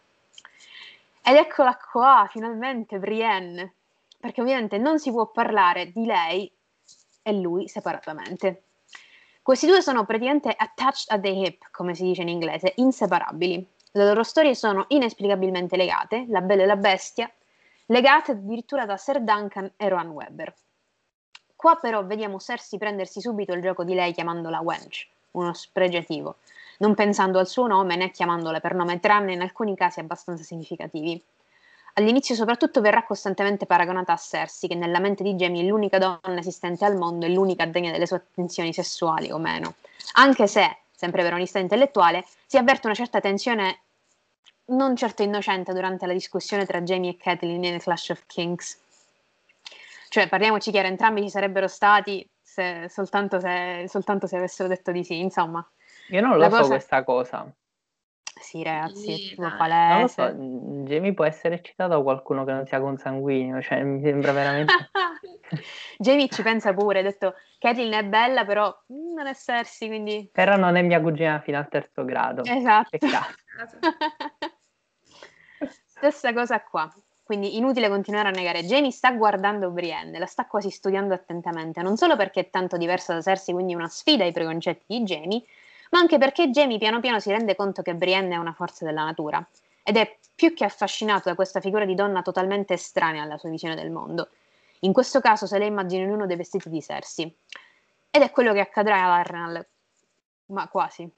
Ed 1.22 1.36
eccola 1.36 1.76
qua, 1.76 2.30
finalmente 2.32 2.98
Brienne, 2.98 3.74
perché 4.26 4.42
ovviamente 4.42 4.80
non 4.80 4.98
si 4.98 5.12
può 5.12 5.28
parlare 5.28 5.92
di 5.92 6.04
lei 6.04 6.52
e 7.22 7.32
lui 7.34 7.68
separatamente. 7.68 8.64
Questi 9.44 9.68
due 9.68 9.84
sono 9.84 10.04
praticamente 10.04 10.50
attached 10.50 11.12
at 11.12 11.22
the 11.22 11.30
hip, 11.30 11.70
come 11.70 11.94
si 11.94 12.02
dice 12.02 12.24
in 12.24 12.30
inglese, 12.30 12.74
inseparabili. 12.78 13.70
Le 13.92 14.04
loro 14.04 14.24
storie 14.24 14.56
sono 14.56 14.86
inesplicabilmente 14.88 15.78
legate, 15.78 16.26
la 16.28 16.42
bella 16.42 16.64
e 16.64 16.66
la 16.66 16.76
bestia, 16.76 17.32
legate 17.86 18.32
addirittura 18.32 18.88
da 18.88 18.98
Sir 18.98 19.22
Duncan 19.22 19.72
e 19.78 19.90
Rohan 19.90 20.10
Webber. 20.10 20.56
Qua 21.56 21.76
però 21.76 22.04
vediamo 22.04 22.40
Cersei 22.40 22.80
prendersi 22.80 23.22
subito 23.22 23.54
il 23.54 23.62
gioco 23.62 23.84
di 23.84 23.94
lei 23.94 24.12
chiamandola 24.12 24.60
Wench, 24.60 25.08
uno 25.34 25.54
spregiativo, 25.54 26.38
non 26.80 26.96
pensando 26.96 27.38
al 27.38 27.48
suo 27.48 27.68
nome 27.68 27.96
né 27.96 28.10
chiamandola 28.10 28.60
per 28.60 28.74
nome, 28.74 29.00
tranne 29.00 29.34
in 29.34 29.42
alcuni 29.42 29.76
casi 29.76 30.00
abbastanza 30.00 30.42
significativi. 30.42 31.24
All'inizio 31.98 32.36
soprattutto 32.36 32.82
verrà 32.82 33.04
costantemente 33.04 33.66
paragonata 33.66 34.12
a 34.12 34.18
Cersei, 34.18 34.68
che 34.68 34.76
nella 34.76 35.00
mente 35.00 35.24
di 35.24 35.36
Jamie 35.36 35.64
è 35.64 35.66
l'unica 35.66 35.98
donna 35.98 36.40
esistente 36.40 36.84
al 36.84 36.98
mondo 36.98 37.26
e 37.26 37.30
l'unica 37.30 37.66
degna 37.66 37.92
delle 37.92 38.06
sue 38.06 38.18
attenzioni 38.18 38.74
sessuali 38.74 39.32
o 39.32 39.38
meno. 39.38 39.76
Anche 40.16 40.46
se, 40.48 40.80
sempre 40.94 41.24
per 41.24 41.34
onestà 41.34 41.60
intellettuale, 41.60 42.26
si 42.46 42.58
avverte 42.58 42.88
una 42.88 42.96
certa 42.96 43.22
tensione 43.22 43.80
non 44.66 44.98
certo 44.98 45.24
innocente 45.24 45.72
durante 45.72 46.06
la 46.06 46.12
discussione 46.12 46.66
tra 46.66 46.82
Jamie 46.82 47.12
e 47.12 47.18
Catelyn 47.18 47.62
nel 47.62 47.82
Clash 47.82 48.10
of 48.10 48.24
Kings. 48.26 48.78
Cioè, 50.10 50.28
parliamoci 50.28 50.72
chiaro, 50.72 50.90
entrambi 50.90 51.22
ci 51.22 51.30
sarebbero 51.30 51.70
stati 51.70 52.28
se, 52.42 52.90
soltanto, 52.90 53.40
se, 53.40 53.86
soltanto, 53.88 54.28
se, 54.28 54.36
avessero 54.36 54.68
detto 54.68 54.92
di 54.92 55.04
sì, 55.06 55.20
insomma. 55.20 55.66
Io 56.10 56.20
non 56.20 56.38
lo 56.38 56.44
so 56.44 56.50
cosa... 56.50 56.68
questa 56.68 57.04
cosa. 57.04 57.54
Sì, 58.38 58.64
ragazzi, 58.64 59.34
è 59.34 59.56
palese. 59.58 60.08
So, 60.14 60.34
Jamie 60.84 61.14
può 61.14 61.24
essere 61.24 61.56
eccitato 61.56 61.96
da 61.96 62.02
qualcuno 62.02 62.44
che 62.44 62.52
non 62.52 62.66
sia 62.66 62.82
consanguineo, 62.82 63.62
cioè 63.62 63.82
mi 63.84 64.02
sembra 64.02 64.34
veramente... 64.34 64.74
Jamie 65.98 66.28
ci 66.28 66.42
pensa 66.42 66.74
pure, 66.74 67.00
ha 67.00 67.04
detto 67.04 67.36
Catelyn 67.60 67.94
è 67.94 68.04
bella, 68.04 68.46
però 68.46 68.76
non 68.88 69.26
è 69.26 69.34
Cersei, 69.34 69.88
quindi... 69.88 70.30
Però 70.32 70.58
non 70.58 70.76
è 70.76 70.82
mia 70.82 71.02
cugina 71.02 71.40
fino 71.40 71.58
al 71.58 71.70
terzo 71.70 72.04
grado. 72.04 72.44
Esatto. 72.44 72.90
Peccato. 72.90 73.34
Stessa 75.88 76.34
cosa 76.34 76.62
qua. 76.62 76.94
Quindi 77.24 77.58
inutile 77.58 77.90
continuare 77.90 78.28
a 78.28 78.32
negare. 78.32 78.66
Jamie 78.66 78.92
sta 78.92 79.12
guardando 79.14 79.72
Brienne, 79.72 80.20
la 80.20 80.28
sta 80.28 80.46
quasi 80.46 80.70
studiando 80.70 81.14
attentamente, 81.14 81.82
non 81.82 81.98
solo 81.98 82.16
perché 82.16 82.42
è 82.42 82.50
tanto 82.52 82.78
diversa 82.78 83.16
da 83.16 83.22
Cersei, 83.22 83.54
quindi 83.56 83.74
una 83.74 83.88
sfida 83.88 84.24
ai 84.26 84.32
preconcetti 84.32 84.84
di 84.88 85.04
Jamie, 85.04 85.42
ma 85.96 86.02
anche 86.02 86.18
perché 86.18 86.50
Jamie 86.50 86.78
piano 86.78 87.00
piano 87.00 87.22
si 87.22 87.32
rende 87.32 87.56
conto 87.56 87.82
che 87.82 87.96
Brienne 87.96 88.36
è 88.36 88.38
una 88.38 88.52
forza 88.52 88.84
della 88.84 89.06
natura 89.06 89.48
ed 89.82 89.96
è 89.96 90.18
più 90.36 90.54
che 90.54 90.66
affascinato 90.66 91.30
da 91.30 91.36
questa 91.36 91.62
figura 91.62 91.86
di 91.86 91.96
donna 91.96 92.22
totalmente 92.22 92.74
estranea 92.74 93.24
alla 93.24 93.38
sua 93.38 93.50
visione 93.50 93.76
del 93.76 93.92
mondo. 93.92 94.28
In 94.82 94.92
questo 94.92 95.22
caso 95.22 95.48
se 95.48 95.58
lei 95.58 95.70
immagina 95.70 96.04
in 96.04 96.12
uno 96.12 96.26
dei 96.26 96.36
vestiti 96.36 96.70
di 96.70 96.82
Cersei. 96.82 97.34
Ed 98.12 98.22
è 98.22 98.30
quello 98.32 98.52
che 98.52 98.60
accadrà 98.60 99.04
a 99.04 99.16
Arnal, 99.16 99.66
ma 100.48 100.68
quasi. 100.68 101.10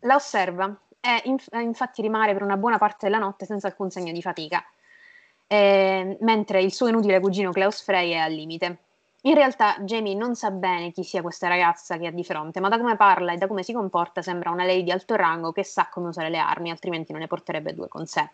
La 0.00 0.16
osserva 0.16 0.76
e 1.00 1.22
inf- 1.26 1.54
infatti 1.54 2.02
rimane 2.02 2.32
per 2.32 2.42
una 2.42 2.56
buona 2.56 2.78
parte 2.78 3.06
della 3.06 3.18
notte 3.18 3.46
senza 3.46 3.68
alcun 3.68 3.88
segno 3.88 4.10
di 4.10 4.20
fatica, 4.20 4.64
eh, 5.46 6.16
mentre 6.22 6.60
il 6.60 6.72
suo 6.72 6.88
inutile 6.88 7.20
cugino 7.20 7.52
Klaus 7.52 7.82
Frey 7.84 8.10
è 8.10 8.16
al 8.16 8.32
limite. 8.32 8.78
In 9.26 9.34
realtà 9.34 9.78
Jamie 9.80 10.14
non 10.14 10.34
sa 10.34 10.50
bene 10.50 10.90
chi 10.90 11.02
sia 11.02 11.22
questa 11.22 11.48
ragazza 11.48 11.96
che 11.96 12.08
ha 12.08 12.10
di 12.10 12.24
fronte, 12.24 12.60
ma 12.60 12.68
da 12.68 12.76
come 12.76 12.94
parla 12.96 13.32
e 13.32 13.38
da 13.38 13.46
come 13.46 13.62
si 13.62 13.72
comporta 13.72 14.20
sembra 14.20 14.50
una 14.50 14.64
lei 14.64 14.82
di 14.82 14.90
alto 14.90 15.16
rango 15.16 15.50
che 15.50 15.64
sa 15.64 15.88
come 15.90 16.08
usare 16.08 16.28
le 16.28 16.36
armi, 16.36 16.70
altrimenti 16.70 17.12
non 17.12 17.22
ne 17.22 17.26
porterebbe 17.26 17.72
due 17.72 17.88
con 17.88 18.04
sé. 18.04 18.28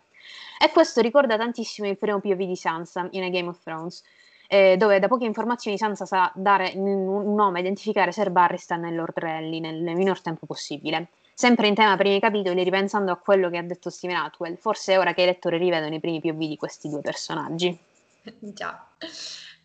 E 0.59 0.69
questo 0.71 0.99
ricorda 0.99 1.37
tantissimo 1.37 1.87
il 1.87 1.97
primo 1.97 2.19
POV 2.19 2.43
di 2.43 2.57
Sansa 2.57 3.07
in 3.11 3.23
A 3.23 3.29
Game 3.29 3.47
of 3.47 3.63
Thrones, 3.63 4.03
eh, 4.49 4.75
dove 4.75 4.99
da 4.99 5.07
poche 5.07 5.23
informazioni 5.23 5.77
Sansa 5.77 6.05
sa 6.05 6.29
dare 6.35 6.73
un 6.75 7.35
nome 7.35 7.59
e 7.59 7.61
identificare 7.61 8.11
Ser 8.11 8.29
Barristan 8.29 8.83
e 8.83 8.91
Lord 8.91 9.17
Rally 9.17 9.61
nel 9.61 9.95
minor 9.95 10.19
tempo 10.19 10.45
possibile. 10.45 11.07
Sempre 11.33 11.67
in 11.67 11.73
tema 11.73 11.95
primi 11.95 12.19
capitoli, 12.19 12.65
ripensando 12.65 13.13
a 13.13 13.15
quello 13.15 13.49
che 13.49 13.57
ha 13.57 13.63
detto 13.63 13.89
Steven 13.89 14.17
Atwell, 14.17 14.57
forse 14.57 14.93
è 14.93 14.99
ora 14.99 15.13
che 15.13 15.21
i 15.21 15.25
lettori 15.25 15.57
rivedono 15.57 15.95
i 15.95 16.01
primi 16.01 16.19
POV 16.19 16.37
di 16.37 16.57
questi 16.57 16.89
due 16.89 16.99
personaggi. 16.99 17.79
Già. 18.39 18.87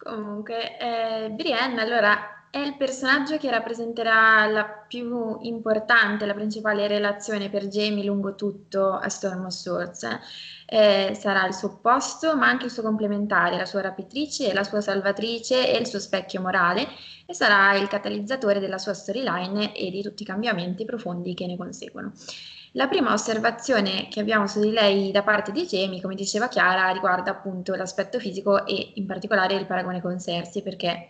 Comunque, 0.07 0.79
eh, 0.79 1.31
Brienne 1.31 1.81
allora 1.81 2.49
è 2.49 2.59
il 2.59 2.77
personaggio 2.77 3.39
che 3.39 3.51
rappresenterà 3.51 4.47
la 4.47 4.65
più 4.65 5.39
importante, 5.41 6.27
la 6.27 6.33
principale 6.33 6.87
relazione 6.87 7.51
per 7.51 7.67
Jamie 7.67 8.05
lungo 8.05 8.37
tutto 8.37 8.93
a 8.93 9.09
Storm 9.09 9.47
of 9.47 9.53
Swords. 9.53 10.07
Eh, 10.65 11.13
sarà 11.19 11.45
il 11.47 11.55
suo 11.55 11.69
opposto, 11.71 12.37
ma 12.37 12.47
anche 12.47 12.67
il 12.67 12.71
suo 12.71 12.83
complementare, 12.85 13.57
la 13.57 13.67
sua 13.67 13.81
rapitrice, 13.81 14.53
la 14.53 14.63
sua 14.63 14.81
salvatrice 14.81 15.73
e 15.73 15.77
il 15.77 15.87
suo 15.87 15.99
specchio 15.99 16.41
morale, 16.41 16.87
e 17.27 17.35
sarà 17.35 17.75
il 17.77 17.89
catalizzatore 17.89 18.61
della 18.61 18.79
sua 18.79 18.95
storyline 18.95 19.75
e 19.75 19.91
di 19.91 20.03
tutti 20.03 20.23
i 20.23 20.27
cambiamenti 20.27 20.85
profondi 20.85 21.35
che 21.35 21.47
ne 21.47 21.57
conseguono. 21.57 22.13
La 22.77 22.89
prima 22.89 23.15
osservazione 23.15 24.07
che 24.11 24.21
abbiamo 24.21 24.47
su 24.47 24.61
di 24.61 24.71
lei 24.71 25.11
da 25.11 25.23
parte 25.23 25.51
di 25.51 25.65
Jamie, 25.65 26.03
come 26.03 26.15
diceva 26.15 26.47
Chiara, 26.47 26.91
riguarda 26.91 27.31
appunto 27.31 27.75
l'aspetto 27.75 28.19
fisico 28.19 28.67
e 28.67 28.93
in 28.97 29.07
particolare 29.07 29.55
il 29.55 29.65
paragone 29.65 30.03
con 30.03 30.21
Cersei, 30.21 30.61
perché 30.61 31.09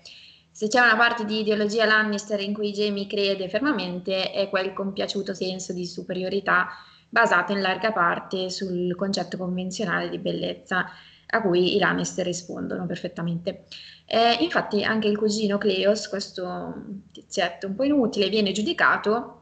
se 0.48 0.68
c'è 0.68 0.78
una 0.78 0.94
parte 0.94 1.24
di 1.24 1.40
ideologia 1.40 1.84
Lannister 1.84 2.38
in 2.38 2.54
cui 2.54 2.70
Jamie 2.70 3.08
crede 3.08 3.48
fermamente 3.48 4.30
è 4.30 4.48
quel 4.48 4.72
compiaciuto 4.72 5.34
senso 5.34 5.72
di 5.72 5.86
superiorità 5.86 6.68
basato 7.08 7.50
in 7.50 7.60
larga 7.60 7.90
parte 7.90 8.48
sul 8.48 8.94
concetto 8.94 9.36
convenzionale 9.36 10.08
di 10.08 10.18
bellezza 10.18 10.86
a 11.28 11.42
cui 11.42 11.74
i 11.74 11.80
Lannister 11.80 12.24
rispondono 12.24 12.86
perfettamente. 12.86 13.64
Eh, 14.06 14.36
infatti 14.38 14.84
anche 14.84 15.08
il 15.08 15.18
cugino 15.18 15.58
Cleos, 15.58 16.08
questo 16.08 16.74
tizietto 17.10 17.66
un 17.66 17.74
po' 17.74 17.82
inutile, 17.82 18.28
viene 18.28 18.52
giudicato 18.52 19.35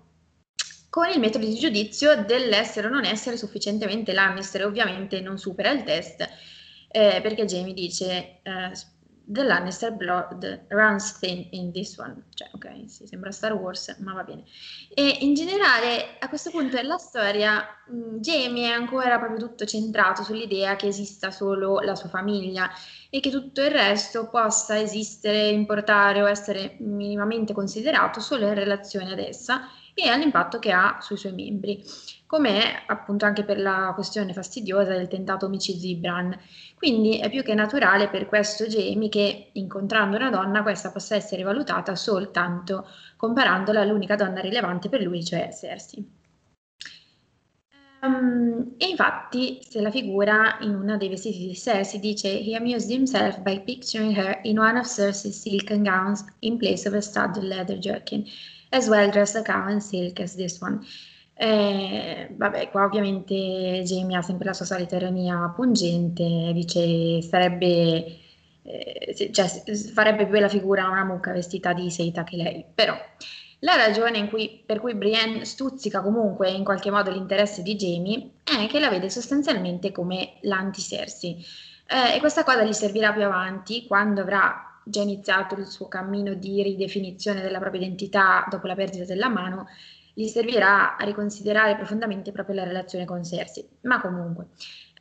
con 0.94 1.10
il 1.10 1.18
metodo 1.18 1.44
di 1.44 1.56
giudizio 1.56 2.24
dell'essere 2.24 2.86
o 2.86 2.90
non 2.90 3.04
essere 3.04 3.36
sufficientemente 3.36 4.12
Lannister, 4.12 4.64
ovviamente 4.64 5.20
non 5.20 5.38
supera 5.38 5.72
il 5.72 5.82
test, 5.82 6.20
eh, 6.86 7.18
perché 7.20 7.46
Jamie 7.46 7.74
dice 7.74 8.38
eh, 8.44 8.70
The 9.24 9.42
Lannister 9.42 9.92
blood 9.92 10.66
runs 10.68 11.18
thin 11.18 11.48
in 11.50 11.72
this 11.72 11.98
one. 11.98 12.26
Cioè, 12.32 12.48
ok, 12.52 12.84
sì, 12.86 13.08
sembra 13.08 13.32
Star 13.32 13.54
Wars, 13.54 13.96
ma 14.02 14.12
va 14.12 14.22
bene. 14.22 14.44
E 14.94 15.16
in 15.22 15.34
generale, 15.34 16.16
a 16.20 16.28
questo 16.28 16.50
punto 16.50 16.76
della 16.76 16.98
storia, 16.98 17.66
mh, 17.88 17.96
mm, 17.96 18.16
Jamie 18.20 18.68
è 18.68 18.72
ancora 18.72 19.18
proprio 19.18 19.40
tutto 19.40 19.64
centrato 19.64 20.22
sull'idea 20.22 20.76
che 20.76 20.86
esista 20.86 21.32
solo 21.32 21.80
la 21.80 21.96
sua 21.96 22.08
famiglia 22.08 22.70
e 23.10 23.18
che 23.18 23.30
tutto 23.30 23.62
il 23.62 23.72
resto 23.72 24.28
possa 24.28 24.78
esistere, 24.78 25.48
importare 25.48 26.22
o 26.22 26.28
essere 26.28 26.76
minimamente 26.78 27.52
considerato 27.52 28.20
solo 28.20 28.46
in 28.46 28.54
relazione 28.54 29.10
ad 29.10 29.18
essa 29.18 29.68
e 29.94 30.08
all'impatto 30.08 30.58
che 30.58 30.72
ha 30.72 30.98
sui 31.00 31.16
suoi 31.16 31.32
membri, 31.32 31.82
come 32.26 32.82
appunto 32.86 33.24
anche 33.24 33.44
per 33.44 33.60
la 33.60 33.92
questione 33.94 34.32
fastidiosa 34.32 34.92
del 34.92 35.08
tentato 35.08 35.46
omicidio 35.46 35.86
di 35.86 35.96
Bran. 35.96 36.36
Quindi 36.74 37.18
è 37.18 37.30
più 37.30 37.42
che 37.42 37.54
naturale 37.54 38.08
per 38.08 38.26
questo 38.26 38.66
Jamie 38.66 39.08
che 39.08 39.50
incontrando 39.52 40.16
una 40.16 40.30
donna 40.30 40.62
questa 40.62 40.90
possa 40.90 41.14
essere 41.14 41.44
valutata 41.44 41.94
soltanto 41.94 42.88
comparandola 43.16 43.80
all'unica 43.80 44.16
donna 44.16 44.40
rilevante 44.40 44.88
per 44.88 45.00
lui, 45.02 45.24
cioè 45.24 45.48
Cersei. 45.52 46.22
Um, 48.04 48.74
e 48.76 48.88
infatti, 48.88 49.60
se 49.66 49.80
la 49.80 49.90
figura 49.90 50.58
in 50.60 50.74
uno 50.74 50.98
dei 50.98 51.08
vestiti 51.08 51.46
di 51.46 51.54
Cersei 51.54 52.00
dice 52.00 52.28
He 52.28 52.54
amused 52.54 52.90
himself 52.90 53.40
by 53.40 53.60
picturing 53.60 54.14
her 54.14 54.40
in 54.42 54.58
one 54.58 54.78
of 54.78 54.86
Cersei's 54.86 55.40
silken 55.40 55.82
gowns 55.82 56.22
in 56.40 56.58
place 56.58 56.86
of 56.86 56.94
a 56.94 57.00
studded 57.00 57.44
leather 57.44 57.78
jerkin, 57.78 58.26
as 58.74 58.88
well 58.88 59.08
dressed 59.10 59.36
a 59.36 59.42
gown 59.42 59.70
in 59.70 59.80
silk 59.80 60.20
as 60.20 60.34
this 60.34 60.60
one. 60.60 60.80
Eh, 61.36 62.32
vabbè, 62.36 62.70
qua 62.70 62.84
ovviamente 62.84 63.82
Jamie 63.84 64.16
ha 64.16 64.22
sempre 64.22 64.46
la 64.46 64.52
sua 64.52 64.66
solita 64.66 64.96
ironia 64.96 65.52
pungente, 65.54 66.52
dice 66.52 67.22
sarebbe 67.22 68.22
eh, 68.62 69.30
cioè, 69.32 69.46
farebbe 69.92 70.26
più 70.26 70.38
la 70.38 70.48
figura 70.48 70.88
una 70.88 71.04
mucca 71.04 71.32
vestita 71.32 71.72
di 71.72 71.90
seta 71.90 72.24
che 72.24 72.36
lei, 72.36 72.64
però 72.74 72.96
la 73.60 73.76
ragione 73.76 74.28
cui, 74.28 74.62
per 74.64 74.80
cui 74.80 74.94
Brienne 74.94 75.44
stuzzica 75.44 76.02
comunque 76.02 76.50
in 76.50 76.64
qualche 76.64 76.90
modo 76.90 77.10
l'interesse 77.10 77.62
di 77.62 77.76
Jamie 77.76 78.30
è 78.44 78.66
che 78.66 78.80
la 78.80 78.90
vede 78.90 79.10
sostanzialmente 79.10 79.92
come 79.92 80.34
l'anti-Cersei 80.42 81.44
eh, 81.86 82.16
e 82.16 82.18
questa 82.20 82.44
cosa 82.44 82.62
gli 82.62 82.72
servirà 82.72 83.12
più 83.12 83.24
avanti 83.24 83.86
quando 83.86 84.22
avrà 84.22 84.73
già 84.84 85.02
iniziato 85.02 85.54
il 85.56 85.66
suo 85.66 85.88
cammino 85.88 86.34
di 86.34 86.62
ridefinizione 86.62 87.40
della 87.40 87.58
propria 87.58 87.80
identità 87.80 88.46
dopo 88.48 88.66
la 88.66 88.74
perdita 88.74 89.04
della 89.04 89.28
mano, 89.28 89.66
gli 90.12 90.26
servirà 90.26 90.96
a 90.96 91.04
riconsiderare 91.04 91.76
profondamente 91.76 92.30
proprio 92.30 92.56
la 92.56 92.64
relazione 92.64 93.04
con 93.04 93.24
Cersei. 93.24 93.66
Ma 93.82 94.00
comunque, 94.00 94.46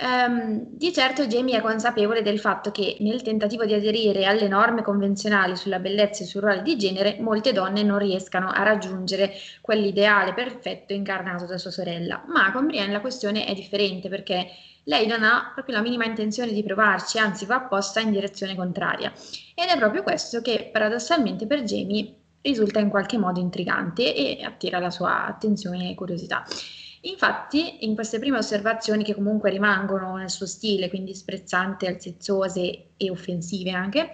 Um, 0.02 0.66
di 0.72 0.92
certo 0.92 1.28
Jamie 1.28 1.58
è 1.58 1.62
consapevole 1.62 2.24
del 2.24 2.40
fatto 2.40 2.72
che 2.72 2.98
nel 3.02 3.22
tentativo 3.22 3.64
di 3.64 3.76
aderire 3.76 4.26
alle 4.26 4.48
norme 4.48 4.82
convenzionali 4.82 5.56
sulla 5.56 5.78
bellezza 5.78 6.24
e 6.24 6.26
sul 6.26 6.42
ruolo 6.42 6.62
di 6.62 6.76
genere, 6.78 7.18
molte 7.20 7.54
donne 7.54 7.84
non 7.84 8.00
riescano 8.00 8.50
a 8.50 8.64
raggiungere 8.64 9.34
quell'ideale 9.62 10.34
perfetto 10.34 10.94
incarnato 10.94 11.46
da 11.46 11.60
sua 11.60 11.70
sorella. 11.70 12.24
Ma 12.28 12.52
con 12.52 12.66
Brienne 12.66 12.92
la 12.92 13.02
questione 13.02 13.46
è 13.46 13.54
differente 13.54 14.10
perché 14.10 14.48
lei 14.86 15.08
non 15.08 15.24
ha 15.24 15.52
proprio 15.54 15.76
la 15.76 15.82
minima 15.82 16.06
intenzione 16.06 16.52
di 16.52 16.64
provarci, 16.64 17.18
anzi 17.18 17.46
va 17.46 17.56
apposta 17.56 18.00
in 18.00 18.12
direzione 18.12 18.56
contraria. 18.56 19.12
Ed 19.56 19.70
è 19.70 19.78
proprio 19.78 20.04
questo 20.04 20.42
che 20.42 20.70
paradossalmente 20.72 21.48
per 21.48 21.64
Jamie 21.64 22.16
risulta 22.42 22.80
in 22.80 22.90
qualche 22.90 23.18
modo 23.18 23.40
intrigante 23.40 24.14
e 24.14 24.44
attira 24.44 24.80
la 24.80 24.90
sua 24.90 25.26
attenzione 25.26 25.92
e 25.92 25.96
curiosità. 25.96 26.46
Infatti, 27.06 27.86
in 27.86 27.96
queste 27.96 28.20
prime 28.20 28.38
osservazioni, 28.38 29.04
che 29.04 29.14
comunque 29.14 29.50
rimangono 29.50 30.16
nel 30.16 30.30
suo 30.30 30.46
stile, 30.46 30.90
quindi 30.90 31.14
sprezzante, 31.14 31.88
alzezzose 31.88 32.92
e 32.96 33.10
offensive 33.10 33.72
anche, 33.72 34.14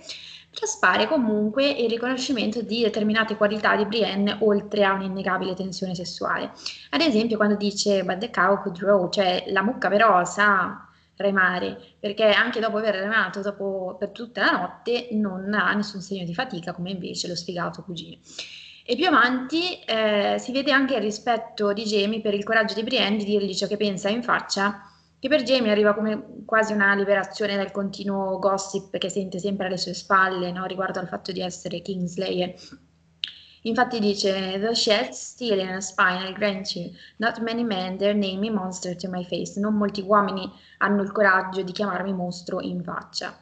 traspare 0.51 1.07
comunque 1.07 1.69
il 1.69 1.89
riconoscimento 1.89 2.61
di 2.61 2.81
determinate 2.81 3.35
qualità 3.35 3.75
di 3.75 3.85
Brienne 3.85 4.37
oltre 4.41 4.83
a 4.83 4.93
un'innegabile 4.93 5.53
tensione 5.53 5.95
sessuale. 5.95 6.51
Ad 6.89 7.01
esempio, 7.01 7.37
quando 7.37 7.55
dice 7.55 8.03
But 8.03 8.17
the 8.17 8.29
cow 8.29 8.61
could 8.61 8.79
row, 8.79 9.09
cioè 9.09 9.45
la 9.47 9.61
mucca 9.61 9.89
però 9.89 10.23
sa 10.25 10.89
remare, 11.17 11.77
perché 11.99 12.29
anche 12.29 12.59
dopo 12.59 12.77
aver 12.77 12.95
remato 12.95 13.41
dopo, 13.41 13.95
per 13.99 14.09
tutta 14.11 14.45
la 14.45 14.51
notte 14.51 15.09
non 15.11 15.53
ha 15.53 15.73
nessun 15.73 16.01
segno 16.01 16.25
di 16.25 16.33
fatica, 16.33 16.73
come 16.73 16.91
invece 16.91 17.27
lo 17.27 17.35
sfigato 17.35 17.83
cugino. 17.83 18.17
E 18.85 18.95
più 18.95 19.05
avanti 19.05 19.79
eh, 19.85 20.37
si 20.39 20.51
vede 20.51 20.71
anche 20.71 20.95
il 20.95 21.01
rispetto 21.01 21.73
di 21.73 21.83
Jamie 21.83 22.21
per 22.21 22.33
il 22.33 22.43
coraggio 22.43 22.73
di 22.73 22.83
Brienne 22.83 23.17
di 23.17 23.25
dirgli 23.25 23.53
ciò 23.53 23.67
che 23.67 23.77
pensa 23.77 24.09
in 24.09 24.23
faccia, 24.23 24.88
che 25.19 25.27
per 25.27 25.43
Jamie 25.43 25.71
arriva 25.71 25.93
come 25.93 26.43
quasi 26.45 26.73
una 26.73 26.95
liberazione 26.95 27.55
dal 27.55 27.71
continuo 27.71 28.39
gossip 28.39 28.97
che 28.97 29.09
sente 29.09 29.39
sempre 29.39 29.67
alle 29.67 29.77
sue 29.77 29.93
spalle 29.93 30.51
no? 30.51 30.65
riguardo 30.65 30.99
al 30.99 31.07
fatto 31.07 31.31
di 31.31 31.41
essere 31.41 31.81
Kingslayer. 31.81 32.53
Infatti 33.63 33.99
dice, 33.99 34.57
The 34.57 34.73
shed 34.73 35.09
steel 35.09 35.59
in 35.59 35.69
a 35.69 35.81
spine 35.81 36.29
I 36.29 36.95
not 37.17 37.39
many 37.39 37.63
men 37.63 37.97
dare 37.97 38.13
name 38.13 38.37
me 38.37 38.49
monster 38.49 38.95
to 38.95 39.09
my 39.09 39.25
face. 39.25 39.59
Non 39.59 39.75
molti 39.75 40.01
uomini 40.01 40.49
hanno 40.77 41.01
il 41.01 41.11
coraggio 41.11 41.61
di 41.61 41.73
chiamarmi 41.73 42.13
mostro 42.13 42.61
in 42.61 42.81
faccia. 42.81 43.37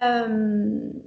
Um, 0.00 1.02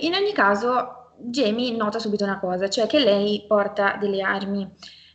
in 0.00 0.14
ogni 0.14 0.32
caso, 0.32 1.14
Jamie 1.18 1.74
nota 1.74 1.98
subito 1.98 2.22
una 2.22 2.38
cosa, 2.38 2.68
cioè 2.68 2.86
che 2.86 3.00
lei 3.00 3.44
porta 3.48 3.96
delle 3.96 4.22
armi. 4.22 4.70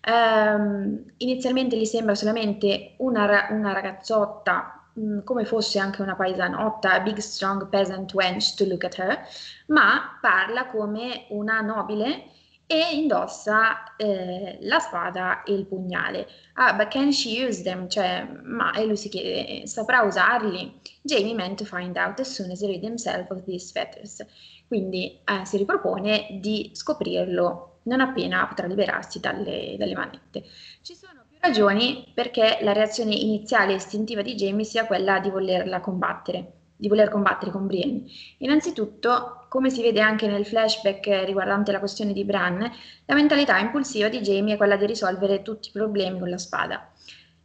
Um, 0.09 1.03
inizialmente 1.17 1.77
gli 1.77 1.85
sembra 1.85 2.15
solamente 2.15 2.95
una, 2.97 3.47
una 3.51 3.73
ragazzotta, 3.73 4.89
mh, 4.93 5.01
mm, 5.01 5.19
come 5.23 5.45
fosse 5.45 5.77
anche 5.77 6.01
una 6.01 6.15
paesanotta, 6.15 6.99
big 7.01 7.17
strong 7.17 7.69
peasant 7.69 8.11
wench 8.15 8.55
to 8.55 8.65
look 8.65 8.83
at 8.85 8.97
her, 8.97 9.19
ma 9.67 10.17
parla 10.19 10.65
come 10.65 11.27
una 11.29 11.61
nobile 11.61 12.23
e 12.65 12.95
indossa 12.95 13.95
eh, 13.97 14.57
la 14.61 14.79
spada 14.79 15.43
e 15.43 15.53
il 15.53 15.67
pugnale. 15.67 16.27
Ah, 16.53 16.73
but 16.73 16.87
can 16.87 17.11
she 17.11 17.45
use 17.45 17.61
them? 17.61 17.87
Cioè, 17.87 18.27
ma 18.43 18.73
e 18.73 18.85
lui 18.85 18.97
si 18.97 19.09
chiede, 19.09 19.67
saprà 19.67 20.01
usarli? 20.01 20.79
Jamie 21.01 21.35
meant 21.35 21.57
to 21.57 21.65
find 21.65 21.97
out 21.97 22.19
as 22.19 22.31
soon 22.33 22.49
as 22.49 22.61
he 22.61 22.67
rid 22.67 22.83
himself 22.83 23.29
of 23.29 23.43
these 23.43 23.71
fetters. 23.71 24.25
Quindi 24.67 25.19
eh, 25.23 25.45
si 25.45 25.57
ripropone 25.57 26.39
di 26.39 26.71
scoprirlo 26.73 27.68
non 27.89 27.99
appena 27.99 28.45
potrà 28.45 28.67
liberarsi 28.67 29.19
dalle, 29.19 29.75
dalle 29.77 29.95
manette. 29.95 30.43
Ci 30.81 30.93
sono 30.93 31.25
più 31.27 31.37
ragioni 31.41 32.05
perché 32.13 32.59
la 32.61 32.71
reazione 32.71 33.15
iniziale 33.15 33.73
istintiva 33.73 34.21
di 34.21 34.35
Jamie 34.35 34.63
sia 34.63 34.85
quella 34.85 35.19
di 35.19 35.29
volerla 35.29 35.81
combattere, 35.81 36.53
di 36.75 36.87
voler 36.87 37.09
combattere 37.09 37.51
con 37.51 37.65
Brienne. 37.65 38.03
Innanzitutto, 38.37 39.45
come 39.49 39.71
si 39.71 39.81
vede 39.81 40.01
anche 40.01 40.27
nel 40.27 40.45
flashback 40.45 41.23
riguardante 41.25 41.71
la 41.71 41.79
questione 41.79 42.13
di 42.13 42.23
Bran, 42.23 42.59
la 43.05 43.15
mentalità 43.15 43.57
impulsiva 43.57 44.07
di 44.07 44.21
Jamie 44.21 44.53
è 44.53 44.57
quella 44.57 44.77
di 44.77 44.85
risolvere 44.85 45.41
tutti 45.41 45.69
i 45.69 45.71
problemi 45.71 46.19
con 46.19 46.29
la 46.29 46.37
spada. 46.37 46.91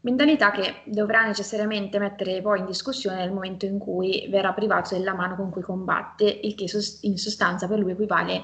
Mentalità 0.04 0.50
che 0.50 0.82
dovrà 0.84 1.24
necessariamente 1.24 1.98
mettere 1.98 2.42
poi 2.42 2.58
in 2.58 2.66
discussione 2.66 3.16
nel 3.16 3.32
momento 3.32 3.64
in 3.64 3.78
cui 3.78 4.26
verrà 4.28 4.52
privato 4.52 4.94
della 4.94 5.14
mano 5.14 5.34
con 5.34 5.48
cui 5.48 5.62
combatte, 5.62 6.24
il 6.24 6.54
che 6.54 6.66
in 7.02 7.16
sostanza 7.16 7.66
per 7.66 7.78
lui 7.78 7.92
equivale 7.92 8.42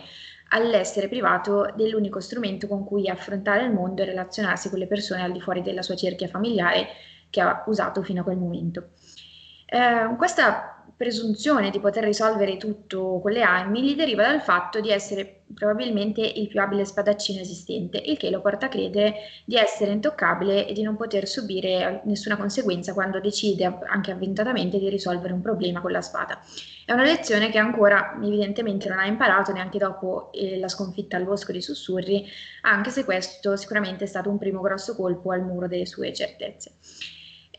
all'essere 0.53 1.09
privato 1.09 1.71
dell'unico 1.77 2.19
strumento 2.19 2.67
con 2.67 2.83
cui 2.87 3.11
affrontare 3.11 3.65
il 3.65 3.73
mondo 3.73 4.01
e 4.01 4.07
relazionarsi 4.07 4.71
con 4.71 4.79
le 4.79 4.87
persone 4.87 5.23
al 5.23 5.33
di 5.33 5.41
fuori 5.43 5.61
della 5.61 5.83
sua 5.83 5.97
cerchia 5.97 6.29
familiare 6.29 6.87
che 7.29 7.43
ha 7.43 7.63
usato 7.67 8.03
fino 8.03 8.23
a 8.23 8.25
quel 8.25 8.39
momento. 8.39 8.93
Eh, 9.67 10.17
questa 10.17 10.80
presunzione 11.01 11.71
di 11.71 11.81
poter 11.81 12.05
risolvere 12.05 12.59
tutto 12.59 13.21
con 13.23 13.33
le 13.33 13.41
armi 13.41 13.83
gli 13.83 13.97
deriva 13.97 14.23
dal 14.23 14.43
fatto 14.43 14.81
di 14.81 14.91
essere 14.91 15.45
probabilmente 15.55 16.21
il 16.21 16.47
più 16.47 16.61
abile 16.61 16.85
spadaccino 16.85 17.41
esistente, 17.41 17.97
il 18.05 18.19
che 18.19 18.29
lo 18.29 18.43
porta 18.43 18.67
a 18.67 18.69
credere 18.69 19.15
di 19.47 19.57
essere 19.57 19.93
intoccabile 19.93 20.69
e 20.69 20.75
di 20.75 20.83
non 20.83 20.99
poter 20.99 21.27
subire 21.27 22.03
nessuna 22.05 22.37
conseguenza 22.37 22.93
quando 22.93 23.19
decide 23.19 23.79
anche 23.89 24.11
avventatamente 24.11 24.79
di 24.79 24.91
risolvere 24.91 25.33
un 25.33 25.41
problema 25.41 25.81
con 25.81 25.91
la 25.91 26.03
spada. 26.03 26.39
È 26.85 26.93
una 26.93 27.05
lezione 27.05 27.49
che 27.49 27.57
ancora 27.57 28.21
evidentemente 28.23 28.91
non 28.91 28.99
ha 28.99 29.07
imparato 29.07 29.53
neanche 29.53 29.79
dopo 29.79 30.31
eh, 30.35 30.59
la 30.59 30.69
sconfitta 30.69 31.17
al 31.17 31.25
bosco 31.25 31.53
dei 31.53 31.63
sussurri, 31.63 32.27
anche 32.61 32.91
se 32.91 33.07
questo 33.07 33.57
sicuramente 33.57 34.05
è 34.05 34.07
stato 34.07 34.29
un 34.29 34.37
primo 34.37 34.61
grosso 34.61 34.95
colpo 34.95 35.33
al 35.33 35.47
muro 35.47 35.67
delle 35.67 35.87
sue 35.87 36.13
certezze. 36.13 36.73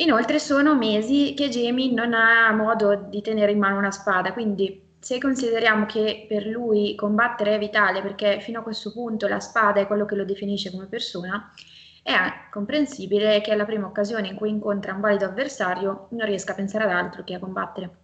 Inoltre 0.02 0.40
sono 0.40 0.76
mesi 0.76 1.36
che 1.36 1.48
Jamie 1.50 1.92
non 1.92 2.14
ha 2.14 2.52
modo 2.54 2.96
di 2.96 3.22
tenere 3.22 3.52
in 3.52 3.60
mano 3.60 3.78
una 3.78 3.92
spada, 3.92 4.34
quindi 4.34 4.90
se 5.00 5.20
consideriamo 5.20 5.86
che 5.86 6.26
per 6.28 6.46
lui 6.48 6.96
combattere 6.96 7.56
è 7.56 7.60
vitale 7.60 8.02
perché 8.02 8.40
fino 8.40 8.60
a 8.60 8.64
questo 8.64 8.92
punto 8.92 9.28
la 9.28 9.40
spada 9.40 9.80
è 9.80 9.86
quello 9.86 10.06
che 10.06 10.16
lo 10.16 10.26
definisce 10.26 10.72
come 10.72 10.88
persona, 10.88 11.52
è 12.02 12.16
comprensibile 12.52 13.42
che 13.42 13.52
alla 13.52 13.66
prima 13.66 13.86
occasione 13.86 14.28
in 14.30 14.36
cui 14.36 14.50
incontra 14.50 14.94
un 14.94 15.02
valido 15.02 15.26
avversario 15.26 16.08
non 16.12 16.26
riesca 16.26 16.54
a 16.54 16.56
pensare 16.56 16.86
ad 16.86 16.92
altro 16.92 17.24
che 17.24 17.36
a 17.36 17.40
combattere. 17.40 17.98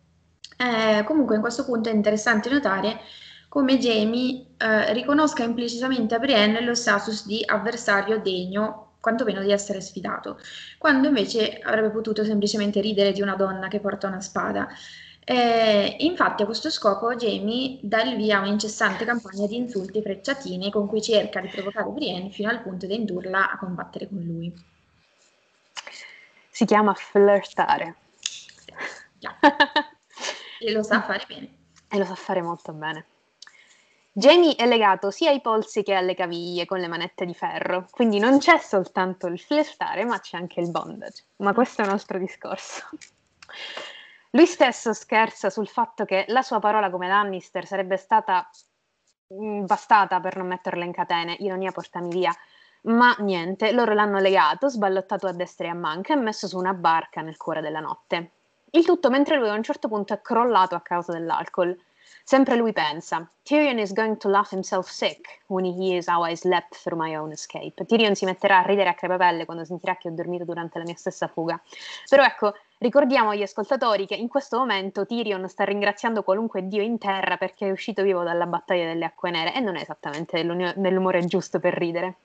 Eh, 0.55 1.03
comunque 1.03 1.35
in 1.35 1.41
questo 1.41 1.65
punto 1.65 1.89
è 1.89 1.93
interessante 1.93 2.49
notare 2.49 2.99
come 3.49 3.79
Jamie 3.79 4.49
eh, 4.57 4.93
riconosca 4.93 5.43
implicitamente 5.43 6.13
a 6.13 6.19
Brienne 6.19 6.61
lo 6.61 6.75
status 6.75 7.25
di 7.25 7.41
avversario 7.43 8.19
degno 8.19 8.86
quantomeno 9.07 9.41
di 9.41 9.53
essere 9.53 9.79
sfidato, 9.79 10.37
quando 10.77 11.07
invece 11.07 11.59
avrebbe 11.59 11.91
potuto 11.91 12.25
semplicemente 12.25 12.81
ridere 12.81 13.13
di 13.13 13.21
una 13.21 13.35
donna 13.35 13.69
che 13.69 13.79
porta 13.79 14.07
una 14.07 14.19
spada. 14.19 14.67
Eh, 15.23 15.95
infatti 15.99 16.43
a 16.43 16.45
questo 16.45 16.69
scopo 16.69 17.15
Jamie 17.15 17.79
dà 17.81 18.01
il 18.01 18.17
via 18.17 18.37
a 18.37 18.41
un'incessante 18.41 19.05
campagna 19.05 19.47
di 19.47 19.55
insulti 19.55 19.99
e 19.99 20.01
frecciatine 20.01 20.69
con 20.69 20.87
cui 20.87 21.01
cerca 21.01 21.39
di 21.39 21.47
provocare 21.47 21.89
Brienne 21.89 22.31
fino 22.31 22.49
al 22.49 22.61
punto 22.61 22.85
da 22.85 22.93
indurla 22.93 23.51
a 23.51 23.57
combattere 23.57 24.09
con 24.09 24.19
lui. 24.19 24.53
Si 26.49 26.65
chiama 26.65 26.93
flirtare. 26.93 27.95
Yeah. 29.19 29.37
e 30.59 30.71
lo 30.71 30.83
sa 30.83 31.01
fare 31.07 31.23
bene. 31.27 31.49
E 31.89 31.97
lo 31.97 32.05
sa 32.05 32.15
fare 32.15 32.41
molto 32.41 32.73
bene. 32.73 33.05
Jamie 34.17 34.55
è 34.55 34.65
legato 34.65 35.11
sia 35.11 35.29
ai 35.29 35.41
polsi 35.41 35.83
che 35.83 35.93
alle 35.93 36.15
caviglie 36.15 36.65
con 36.65 36.79
le 36.79 36.87
manette 36.87 37.23
di 37.23 37.35
ferro, 37.35 37.85
quindi 37.91 38.17
non 38.17 38.39
c'è 38.39 38.57
soltanto 38.57 39.27
il 39.27 39.39
flirtare, 39.39 40.05
ma 40.05 40.19
c'è 40.19 40.37
anche 40.37 40.59
il 40.59 40.71
bondage. 40.71 41.25
Ma 41.35 41.53
questo 41.53 41.83
è 41.83 41.85
un 41.85 41.91
altro 41.91 42.17
discorso. 42.17 42.81
Lui 44.31 44.47
stesso 44.47 44.91
scherza 44.93 45.51
sul 45.51 45.67
fatto 45.67 46.03
che 46.03 46.25
la 46.29 46.41
sua 46.41 46.57
parola 46.57 46.89
come 46.89 47.07
Lannister 47.07 47.67
sarebbe 47.67 47.95
stata 47.97 48.49
mm, 49.35 49.65
bastata 49.65 50.19
per 50.19 50.37
non 50.37 50.47
metterla 50.47 50.83
in 50.83 50.93
catene, 50.93 51.35
ironia 51.37 51.71
portami 51.71 52.09
via. 52.09 52.35
Ma 52.85 53.15
niente, 53.19 53.71
loro 53.71 53.93
l'hanno 53.93 54.17
legato, 54.17 54.67
sballottato 54.67 55.27
a 55.27 55.31
destra 55.31 55.67
e 55.67 55.69
a 55.69 55.75
manca 55.75 56.13
e 56.13 56.17
messo 56.17 56.47
su 56.47 56.57
una 56.57 56.73
barca 56.73 57.21
nel 57.21 57.37
cuore 57.37 57.61
della 57.61 57.81
notte. 57.81 58.31
Il 58.71 58.83
tutto 58.83 59.11
mentre 59.11 59.37
lui 59.37 59.49
a 59.49 59.53
un 59.53 59.61
certo 59.61 59.87
punto 59.87 60.13
è 60.13 60.21
crollato 60.21 60.73
a 60.73 60.81
causa 60.81 61.11
dell'alcol. 61.11 61.79
Sempre 62.29 62.57
lui 62.57 62.73
pensa, 62.73 63.31
Tyrion 63.41 63.79
is 63.79 63.93
going 63.93 64.17
to 64.17 64.27
laugh 64.27 64.51
himself 64.51 64.89
sick 64.89 65.43
when 65.47 65.63
he 65.63 65.71
hears 65.71 66.09
how 66.09 66.29
I 66.29 66.35
slept 66.35 66.75
through 66.83 67.01
my 67.01 67.15
own 67.15 67.31
escape. 67.31 67.85
Tyrion 67.85 68.15
si 68.15 68.25
metterà 68.25 68.57
a 68.57 68.61
ridere 68.63 68.89
a 68.89 68.95
crepapelle 68.95 69.45
quando 69.45 69.63
sentirà 69.63 69.95
che 69.95 70.09
ho 70.09 70.11
dormito 70.11 70.43
durante 70.43 70.77
la 70.77 70.83
mia 70.83 70.97
stessa 70.97 71.27
fuga. 71.27 71.57
Però 72.09 72.25
ecco, 72.25 72.53
ricordiamo 72.79 73.29
agli 73.29 73.43
ascoltatori 73.43 74.05
che 74.05 74.15
in 74.15 74.27
questo 74.27 74.57
momento 74.57 75.05
Tyrion 75.05 75.47
sta 75.47 75.63
ringraziando 75.63 76.21
qualunque 76.21 76.67
dio 76.67 76.81
in 76.81 76.97
terra 76.97 77.37
perché 77.37 77.67
è 77.67 77.71
uscito 77.71 78.03
vivo 78.03 78.23
dalla 78.23 78.45
battaglia 78.45 78.87
delle 78.87 79.05
acque 79.05 79.31
nere 79.31 79.55
e 79.55 79.61
non 79.61 79.77
è 79.77 79.81
esattamente 79.83 80.43
nell'umore 80.43 81.23
giusto 81.27 81.61
per 81.61 81.75
ridere. 81.75 82.15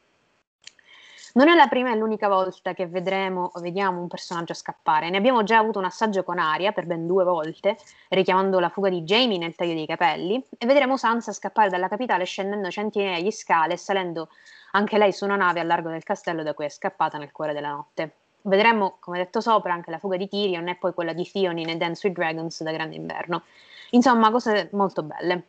Non 1.35 1.49
è 1.49 1.55
la 1.55 1.66
prima 1.66 1.91
e 1.91 1.97
l'unica 1.97 2.28
volta 2.28 2.74
che 2.74 2.87
vedremo 2.87 3.51
o 3.55 3.61
vediamo 3.61 4.01
un 4.01 4.07
personaggio 4.07 4.53
scappare. 4.53 5.09
Ne 5.09 5.16
abbiamo 5.16 5.43
già 5.45 5.57
avuto 5.57 5.78
un 5.78 5.87
assaggio 5.87 6.24
con 6.24 6.39
Aria 6.39 6.72
per 6.72 6.85
ben 6.85 7.07
due 7.07 7.24
volte, 7.24 7.78
richiamando 8.11 8.61
la 8.61 8.68
fuga 8.68 8.91
di 8.91 9.01
Jamie 9.03 9.39
nel 9.39 9.55
taglio 9.55 9.72
dei 9.72 9.87
capelli, 9.87 10.45
e 10.59 10.66
vedremo 10.66 10.99
Sansa 10.99 11.33
scappare 11.33 11.70
dalla 11.70 11.89
capitale 11.89 12.24
scendendo 12.24 12.70
centinaia 12.70 13.22
di 13.22 13.33
scale 13.33 13.74
e 13.74 13.76
salendo 13.78 14.28
anche 14.72 14.99
lei 14.99 15.12
su 15.12 15.24
una 15.24 15.37
nave 15.37 15.61
a 15.61 15.64
largo 15.64 15.89
del 15.89 16.03
castello 16.03 16.43
da 16.43 16.53
cui 16.53 16.66
è 16.66 16.68
scappata 16.68 17.16
nel 17.16 17.33
cuore 17.33 17.55
della 17.55 17.70
notte. 17.70 18.16
Vedremo, 18.43 18.97
come 19.01 19.16
detto 19.16 19.41
sopra, 19.41 19.72
anche 19.72 19.91
la 19.91 19.99
fuga 19.99 20.18
di 20.18 20.28
Tyrion 20.28 20.68
e 20.68 20.74
poi 20.74 20.93
quella 20.93 21.14
di 21.14 21.30
Theon 21.30 21.57
e 21.57 21.76
Dance 21.76 22.07
with 22.07 22.16
Dragons 22.16 22.62
da 22.62 22.72
Grande 22.72 22.97
Inverno. 22.97 23.45
Insomma, 23.91 24.30
cose 24.30 24.68
molto 24.72 25.03
belle. 25.03 25.45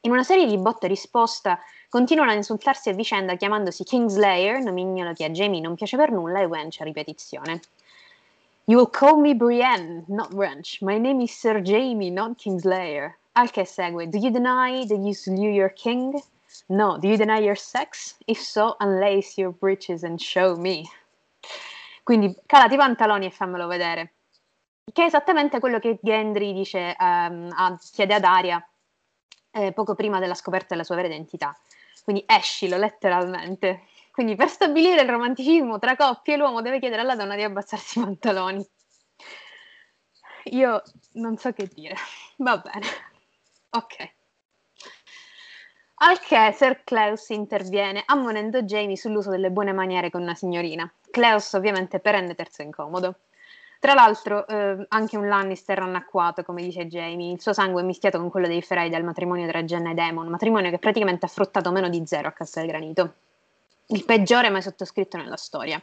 In 0.00 0.10
una 0.10 0.24
serie 0.24 0.44
di 0.46 0.58
botte 0.58 0.84
e 0.84 0.88
risposta 0.90 1.58
continuano 1.94 2.32
a 2.32 2.34
insultarsi 2.34 2.88
a 2.88 2.92
vicenda 2.92 3.36
chiamandosi 3.36 3.84
Kingslayer, 3.84 4.60
nomignolo 4.60 5.12
che 5.12 5.26
a 5.26 5.30
Jamie 5.30 5.60
non 5.60 5.76
piace 5.76 5.96
per 5.96 6.10
nulla 6.10 6.40
e 6.40 6.44
Wench 6.44 6.80
a 6.80 6.84
ripetizione. 6.84 7.60
You 8.64 8.80
will 8.80 8.90
call 8.90 9.20
me 9.20 9.36
Brienne, 9.36 10.02
not 10.08 10.32
Wrench. 10.32 10.78
My 10.80 10.98
name 10.98 11.22
is 11.22 11.38
Sir 11.38 11.60
Jamie, 11.60 12.10
not 12.10 12.34
Kingslayer. 12.36 13.16
Al 13.34 13.52
che 13.52 13.64
segue, 13.64 14.08
do 14.08 14.18
you 14.18 14.32
deny 14.32 14.84
that 14.88 14.98
you 14.98 15.14
slew 15.14 15.48
your 15.48 15.72
king? 15.72 16.20
No, 16.66 16.98
do 16.98 17.06
you 17.06 17.16
deny 17.16 17.38
your 17.38 17.56
sex? 17.56 18.16
If 18.26 18.40
so, 18.40 18.74
unlace 18.80 19.40
your 19.40 19.52
breeches 19.52 20.02
and 20.02 20.18
show 20.18 20.56
me. 20.56 20.82
Quindi 22.02 22.36
calati 22.44 22.74
i 22.74 22.76
pantaloni 22.76 23.26
e 23.26 23.30
fammelo 23.30 23.68
vedere. 23.68 24.14
Che 24.92 25.02
è 25.02 25.06
esattamente 25.06 25.60
quello 25.60 25.78
che 25.78 26.00
Gendry 26.02 26.52
dice, 26.52 26.96
um, 26.98 27.54
a, 27.54 27.78
chiede 27.92 28.14
ad 28.14 28.24
Aria 28.24 28.68
eh, 29.52 29.70
poco 29.70 29.94
prima 29.94 30.18
della 30.18 30.34
scoperta 30.34 30.66
della 30.70 30.82
sua 30.82 30.96
vera 30.96 31.06
identità. 31.06 31.56
Quindi 32.04 32.22
escilo 32.26 32.76
letteralmente. 32.76 33.86
Quindi 34.12 34.36
per 34.36 34.48
stabilire 34.48 35.00
il 35.00 35.08
romanticismo 35.08 35.78
tra 35.78 35.96
coppie 35.96 36.36
l'uomo 36.36 36.60
deve 36.60 36.78
chiedere 36.78 37.00
alla 37.00 37.16
donna 37.16 37.34
di 37.34 37.42
abbassarsi 37.42 37.98
i 37.98 38.02
pantaloni. 38.02 38.64
Io 40.50 40.82
non 41.14 41.38
so 41.38 41.52
che 41.52 41.66
dire. 41.72 41.96
Va 42.36 42.58
bene. 42.58 42.86
Ok. 43.70 44.12
Al 45.96 46.20
che 46.20 46.52
Sir 46.52 46.84
Klaus 46.84 47.30
interviene 47.30 48.02
ammonendo 48.04 48.62
Jamie 48.62 48.96
sull'uso 48.96 49.30
delle 49.30 49.50
buone 49.50 49.72
maniere 49.72 50.10
con 50.10 50.20
una 50.20 50.34
signorina. 50.34 50.92
Klaus 51.10 51.54
ovviamente 51.54 52.00
perenne 52.00 52.34
terzo 52.34 52.60
incomodo. 52.60 53.20
Tra 53.84 53.92
l'altro, 53.92 54.46
eh, 54.46 54.86
anche 54.88 55.18
un 55.18 55.28
Lannister 55.28 55.78
annacquato, 55.78 56.42
come 56.42 56.62
dice 56.62 56.86
Jamie, 56.86 57.32
il 57.32 57.40
suo 57.42 57.52
sangue 57.52 57.82
è 57.82 57.84
mischiato 57.84 58.16
con 58.18 58.30
quello 58.30 58.46
dei 58.46 58.62
Frey 58.62 58.88
dal 58.88 59.04
matrimonio 59.04 59.46
tra 59.46 59.62
Jenna 59.62 59.90
e 59.90 59.94
Demon, 59.94 60.26
matrimonio 60.28 60.70
che 60.70 60.78
praticamente 60.78 61.26
ha 61.26 61.28
fruttato 61.28 61.70
meno 61.70 61.90
di 61.90 62.02
zero 62.06 62.28
a 62.28 62.30
Castel 62.30 62.66
Granito. 62.66 63.12
Il 63.88 64.06
peggiore 64.06 64.48
mai 64.48 64.62
sottoscritto 64.62 65.18
nella 65.18 65.36
storia. 65.36 65.82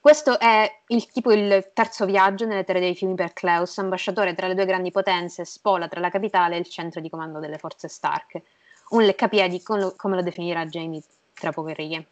Questo 0.00 0.40
è 0.40 0.80
il, 0.88 1.08
tipo 1.12 1.30
il 1.30 1.70
terzo 1.72 2.04
viaggio 2.04 2.46
nelle 2.46 2.64
terre 2.64 2.80
dei 2.80 2.96
fiumi 2.96 3.14
per 3.14 3.32
Klaus, 3.32 3.78
ambasciatore 3.78 4.34
tra 4.34 4.48
le 4.48 4.56
due 4.56 4.66
grandi 4.66 4.90
potenze, 4.90 5.44
spola 5.44 5.86
tra 5.86 6.00
la 6.00 6.10
capitale 6.10 6.56
e 6.56 6.58
il 6.58 6.68
centro 6.68 7.00
di 7.00 7.08
comando 7.08 7.38
delle 7.38 7.58
forze 7.58 7.86
Stark. 7.86 8.40
Un 8.88 9.04
leccapiedi, 9.04 9.62
come 9.62 10.16
lo 10.16 10.22
definirà 10.22 10.66
Jamie 10.66 11.00
tra 11.32 11.52
poche 11.52 11.74
righe. 11.74 12.06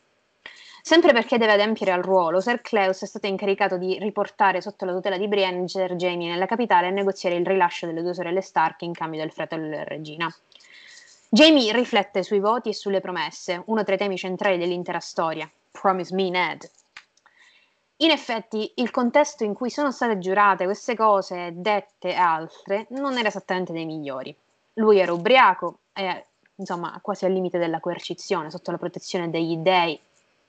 Sempre 0.89 1.13
perché 1.13 1.37
deve 1.37 1.53
adempiere 1.53 1.93
al 1.93 2.01
ruolo, 2.01 2.41
Sir 2.41 2.63
Cleus 2.63 3.03
è 3.03 3.05
stato 3.05 3.27
incaricato 3.27 3.77
di 3.77 3.99
riportare 3.99 4.63
sotto 4.63 4.87
la 4.87 4.95
tutela 4.95 5.19
di 5.19 5.29
Brienne 5.29 5.69
Sir 5.69 5.95
Jamie 5.97 6.31
nella 6.31 6.47
capitale 6.47 6.87
e 6.87 6.91
negoziare 6.91 7.37
il 7.37 7.45
rilascio 7.45 7.85
delle 7.85 8.01
due 8.01 8.15
sorelle 8.15 8.41
Stark 8.41 8.81
in 8.81 8.95
cambio 8.95 9.21
del 9.21 9.31
fratello 9.31 9.69
della 9.69 9.85
regina. 9.85 10.35
Jamie 11.29 11.75
riflette 11.75 12.23
sui 12.23 12.41
voti 12.41 12.71
e 12.71 12.73
sulle 12.73 13.03
promesse, 13.03 13.61
uno 13.67 13.85
tra 13.85 13.97
i 13.97 13.99
temi 13.99 14.17
centrali 14.17 14.57
dell'intera 14.57 14.99
storia. 14.99 15.47
Promise 15.71 16.15
me, 16.15 16.31
Ned. 16.31 16.71
In 17.97 18.11
effetti, 18.11 18.73
il 18.77 18.91
contesto 18.91 19.45
in 19.45 19.53
cui 19.53 19.69
sono 19.69 19.93
state 19.93 20.17
giurate 20.17 20.65
queste 20.65 20.97
cose, 20.97 21.53
dette 21.53 22.09
e 22.09 22.15
altre, 22.15 22.87
non 22.93 23.19
era 23.19 23.29
esattamente 23.29 23.75
dei 23.75 23.85
migliori. 23.85 24.35
Lui 24.73 24.99
era 24.99 25.13
ubriaco 25.13 25.81
e, 25.93 26.25
insomma, 26.55 26.99
quasi 27.03 27.27
al 27.27 27.33
limite 27.33 27.59
della 27.59 27.79
coercizione, 27.79 28.51
sotto 28.51 28.71
la 28.71 28.79
protezione 28.79 29.29
degli 29.29 29.57
dei 29.57 30.01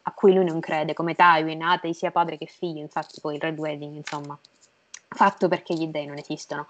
a 0.09 0.11
cui 0.11 0.33
lui 0.33 0.43
non 0.43 0.59
crede, 0.59 0.93
come 0.93 1.15
Tywin, 1.15 1.61
atei 1.61 1.93
sia 1.93 2.11
padre 2.11 2.37
che 2.37 2.47
figlio, 2.47 2.81
infatti 2.81 3.21
poi 3.21 3.35
il 3.35 3.41
Red 3.41 3.57
Wedding, 3.57 3.95
insomma, 3.95 4.37
fatto 5.07 5.47
perché 5.47 5.73
gli 5.73 5.87
dei 5.87 6.05
non 6.05 6.17
esistono. 6.17 6.67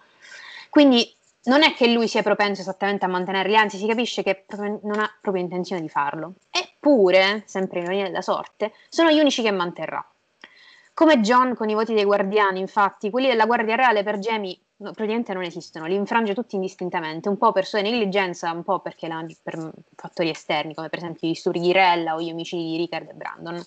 Quindi 0.70 1.12
non 1.44 1.64
è 1.64 1.74
che 1.74 1.88
lui 1.88 2.08
sia 2.08 2.22
propenso 2.22 2.62
esattamente 2.62 3.06
a 3.06 3.08
mantenerli, 3.08 3.56
anzi 3.56 3.78
si 3.78 3.88
capisce 3.88 4.22
che 4.24 4.46
non 4.56 5.00
ha 5.00 5.12
proprio 5.22 5.44
intenzione 5.44 5.82
di 5.82 5.90
farlo. 5.90 6.34
Eppure, 6.52 7.44
sempre 7.46 7.80
in 7.80 7.86
ironia 7.86 8.04
della 8.06 8.22
sorte, 8.22 8.74
sono 8.90 9.10
gli 9.10 9.20
unici 9.20 9.42
che 9.42 9.52
manterrà. 9.52 10.06
Come 10.94 11.22
John 11.22 11.56
con 11.56 11.70
i 11.70 11.74
voti 11.74 11.94
dei 11.94 12.04
guardiani, 12.04 12.60
infatti, 12.60 13.10
quelli 13.10 13.28
della 13.28 13.46
Guardia 13.46 13.76
Reale 13.76 14.04
per 14.04 14.18
Jamie 14.18 14.58
no, 14.80 14.92
praticamente 14.92 15.34
non 15.34 15.44
esistono, 15.44 15.86
li 15.86 15.96
infrange 15.96 16.34
tutti 16.34 16.56
indistintamente, 16.56 17.30
un 17.30 17.38
po' 17.38 17.52
per 17.52 17.66
sua 17.66 17.82
negligenza, 17.82 18.52
un 18.52 18.64
po' 18.64 18.80
perché 18.80 19.08
la, 19.08 19.26
per 19.42 19.72
fattori 19.96 20.30
esterni, 20.30 20.74
come 20.74 20.90
per 20.90 21.00
esempio 21.00 21.28
gli 21.28 21.34
sturi 21.34 21.60
di 21.60 21.72
Rella 21.72 22.16
o 22.16 22.22
gli 22.22 22.32
omicidi 22.32 22.64
di 22.64 22.78
Rickard 22.78 23.10
e 23.10 23.14
Brandon. 23.14 23.64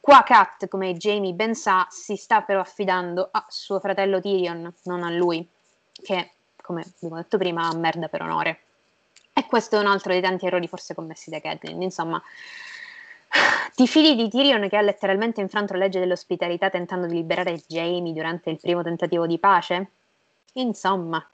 Qua 0.00 0.22
Kat, 0.24 0.68
come 0.68 0.94
Jamie 0.94 1.32
ben 1.32 1.54
sa, 1.54 1.86
si 1.88 2.16
sta 2.16 2.42
però 2.42 2.60
affidando 2.60 3.28
a 3.30 3.44
suo 3.48 3.78
fratello 3.78 4.20
Tyrion, 4.20 4.72
non 4.84 5.02
a 5.04 5.10
lui, 5.10 5.46
che, 5.92 6.32
come 6.60 6.84
abbiamo 6.96 7.16
detto 7.16 7.38
prima, 7.38 7.68
ha 7.68 7.74
merda 7.76 8.08
per 8.08 8.22
onore. 8.22 8.60
E 9.32 9.46
questo 9.46 9.76
è 9.76 9.78
un 9.78 9.86
altro 9.86 10.12
dei 10.12 10.20
tanti 10.20 10.46
errori 10.46 10.66
forse 10.66 10.94
commessi 10.94 11.30
da 11.30 11.40
Catelyn. 11.40 11.80
Insomma, 11.80 12.20
ti 13.74 13.86
fidi 13.86 14.16
di 14.16 14.28
Tyrion 14.28 14.68
che 14.68 14.76
ha 14.76 14.82
letteralmente 14.82 15.40
infranto 15.40 15.72
la 15.72 15.78
legge 15.78 16.00
dell'ospitalità 16.00 16.68
tentando 16.68 17.06
di 17.06 17.14
liberare 17.14 17.62
Jamie 17.66 18.12
durante 18.12 18.50
il 18.50 18.58
primo 18.60 18.82
tentativo 18.82 19.26
di 19.26 19.38
pace? 19.38 19.90
Insomma, 20.54 21.24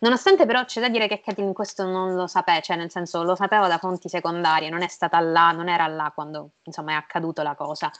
nonostante 0.00 0.46
però 0.46 0.64
c'è 0.64 0.80
da 0.80 0.88
dire 0.88 1.08
che 1.08 1.20
Kathleen 1.20 1.52
questo 1.52 1.84
non 1.84 2.14
lo 2.14 2.26
sapeva, 2.26 2.60
cioè 2.60 2.76
nel 2.76 2.90
senso 2.90 3.22
lo 3.22 3.34
sapeva 3.34 3.68
da 3.68 3.78
fonti 3.78 4.08
secondarie, 4.08 4.68
non 4.68 4.82
è 4.82 4.88
stata 4.88 5.18
là, 5.20 5.50
non 5.50 5.68
era 5.68 5.86
là 5.86 6.12
quando 6.14 6.52
insomma 6.62 6.92
è 6.92 6.94
accaduta 6.94 7.42
la 7.42 7.54
cosa, 7.54 7.90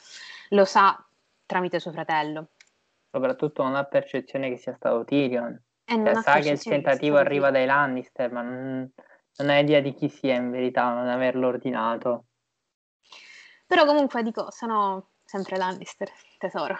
lo 0.50 0.64
sa 0.64 1.04
tramite 1.46 1.80
suo 1.80 1.92
fratello. 1.92 2.48
Soprattutto 3.10 3.62
non 3.62 3.74
ha 3.74 3.84
percezione 3.84 4.48
che 4.48 4.56
sia 4.56 4.74
stato 4.74 5.04
Tyrion. 5.04 5.60
Cioè, 5.84 6.14
sa 6.22 6.38
che 6.38 6.50
il 6.50 6.62
tentativo 6.62 7.16
arriva 7.18 7.50
dai 7.50 7.66
Lannister, 7.66 8.32
ma 8.32 8.40
non, 8.40 8.90
non 9.36 9.50
ha 9.50 9.58
idea 9.58 9.80
di 9.80 9.92
chi 9.92 10.08
sia 10.08 10.34
in 10.34 10.50
verità, 10.50 10.94
non 10.94 11.08
averlo 11.08 11.48
ordinato. 11.48 12.26
Però 13.66 13.84
comunque 13.84 14.22
dico, 14.22 14.50
sono 14.50 15.08
sempre 15.24 15.56
Lannister, 15.56 16.10
tesoro. 16.38 16.78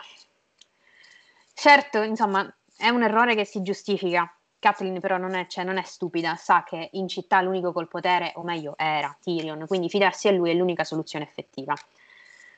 Certo, 1.52 2.00
insomma, 2.02 2.50
è 2.76 2.88
un 2.88 3.02
errore 3.02 3.34
che 3.34 3.44
si 3.44 3.62
giustifica. 3.62 4.32
Kathleen 4.58 5.00
però 5.00 5.16
non 5.16 5.34
è, 5.34 5.46
cioè, 5.48 5.64
non 5.64 5.76
è, 5.76 5.82
stupida, 5.82 6.36
sa 6.36 6.62
che 6.62 6.90
in 6.92 7.08
città 7.08 7.40
l'unico 7.42 7.72
col 7.72 7.88
potere, 7.88 8.32
o 8.36 8.42
meglio 8.42 8.74
era 8.76 9.16
Tyrion, 9.20 9.66
quindi 9.66 9.88
fidarsi 9.88 10.28
a 10.28 10.32
lui 10.32 10.50
è 10.50 10.54
l'unica 10.54 10.84
soluzione 10.84 11.24
effettiva. 11.24 11.74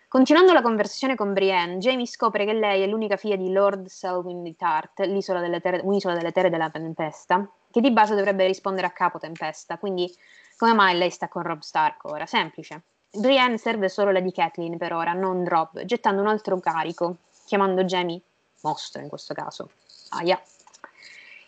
Continuando 0.06 0.52
la 0.52 0.62
conversazione 0.62 1.16
con 1.16 1.32
Brienne, 1.32 1.78
Jamie 1.78 2.06
scopre 2.06 2.44
che 2.44 2.52
lei 2.52 2.82
è 2.82 2.86
l'unica 2.86 3.16
figlia 3.16 3.36
di 3.36 3.50
Lord 3.50 3.86
Selwyn 3.86 4.42
di 4.42 4.54
Tart, 4.54 5.00
un'isola 5.00 5.40
delle 5.40 5.60
terre 5.60 6.50
della 6.50 6.70
Tempesta, 6.70 7.50
che 7.70 7.80
di 7.80 7.90
base 7.90 8.14
dovrebbe 8.14 8.46
rispondere 8.46 8.86
a 8.86 8.90
capo 8.90 9.18
Tempesta, 9.18 9.78
quindi 9.78 10.14
come 10.56 10.74
mai 10.74 10.96
lei 10.96 11.10
sta 11.10 11.28
con 11.28 11.42
Rob 11.42 11.60
Stark 11.60 12.04
ora? 12.04 12.26
Semplice. 12.26 12.82
Brienne 13.10 13.58
serve 13.58 13.88
solo 13.88 14.12
la 14.12 14.20
di 14.20 14.30
Kathleen 14.30 14.76
per 14.76 14.92
ora, 14.92 15.14
non 15.14 15.48
Rob, 15.48 15.84
gettando 15.84 16.20
un 16.20 16.28
altro 16.28 16.60
carico, 16.60 17.16
chiamando 17.46 17.82
Jamie 17.82 18.20
mostro 18.64 19.00
in 19.02 19.08
questo 19.08 19.34
caso. 19.34 19.70
Aia. 20.10 20.40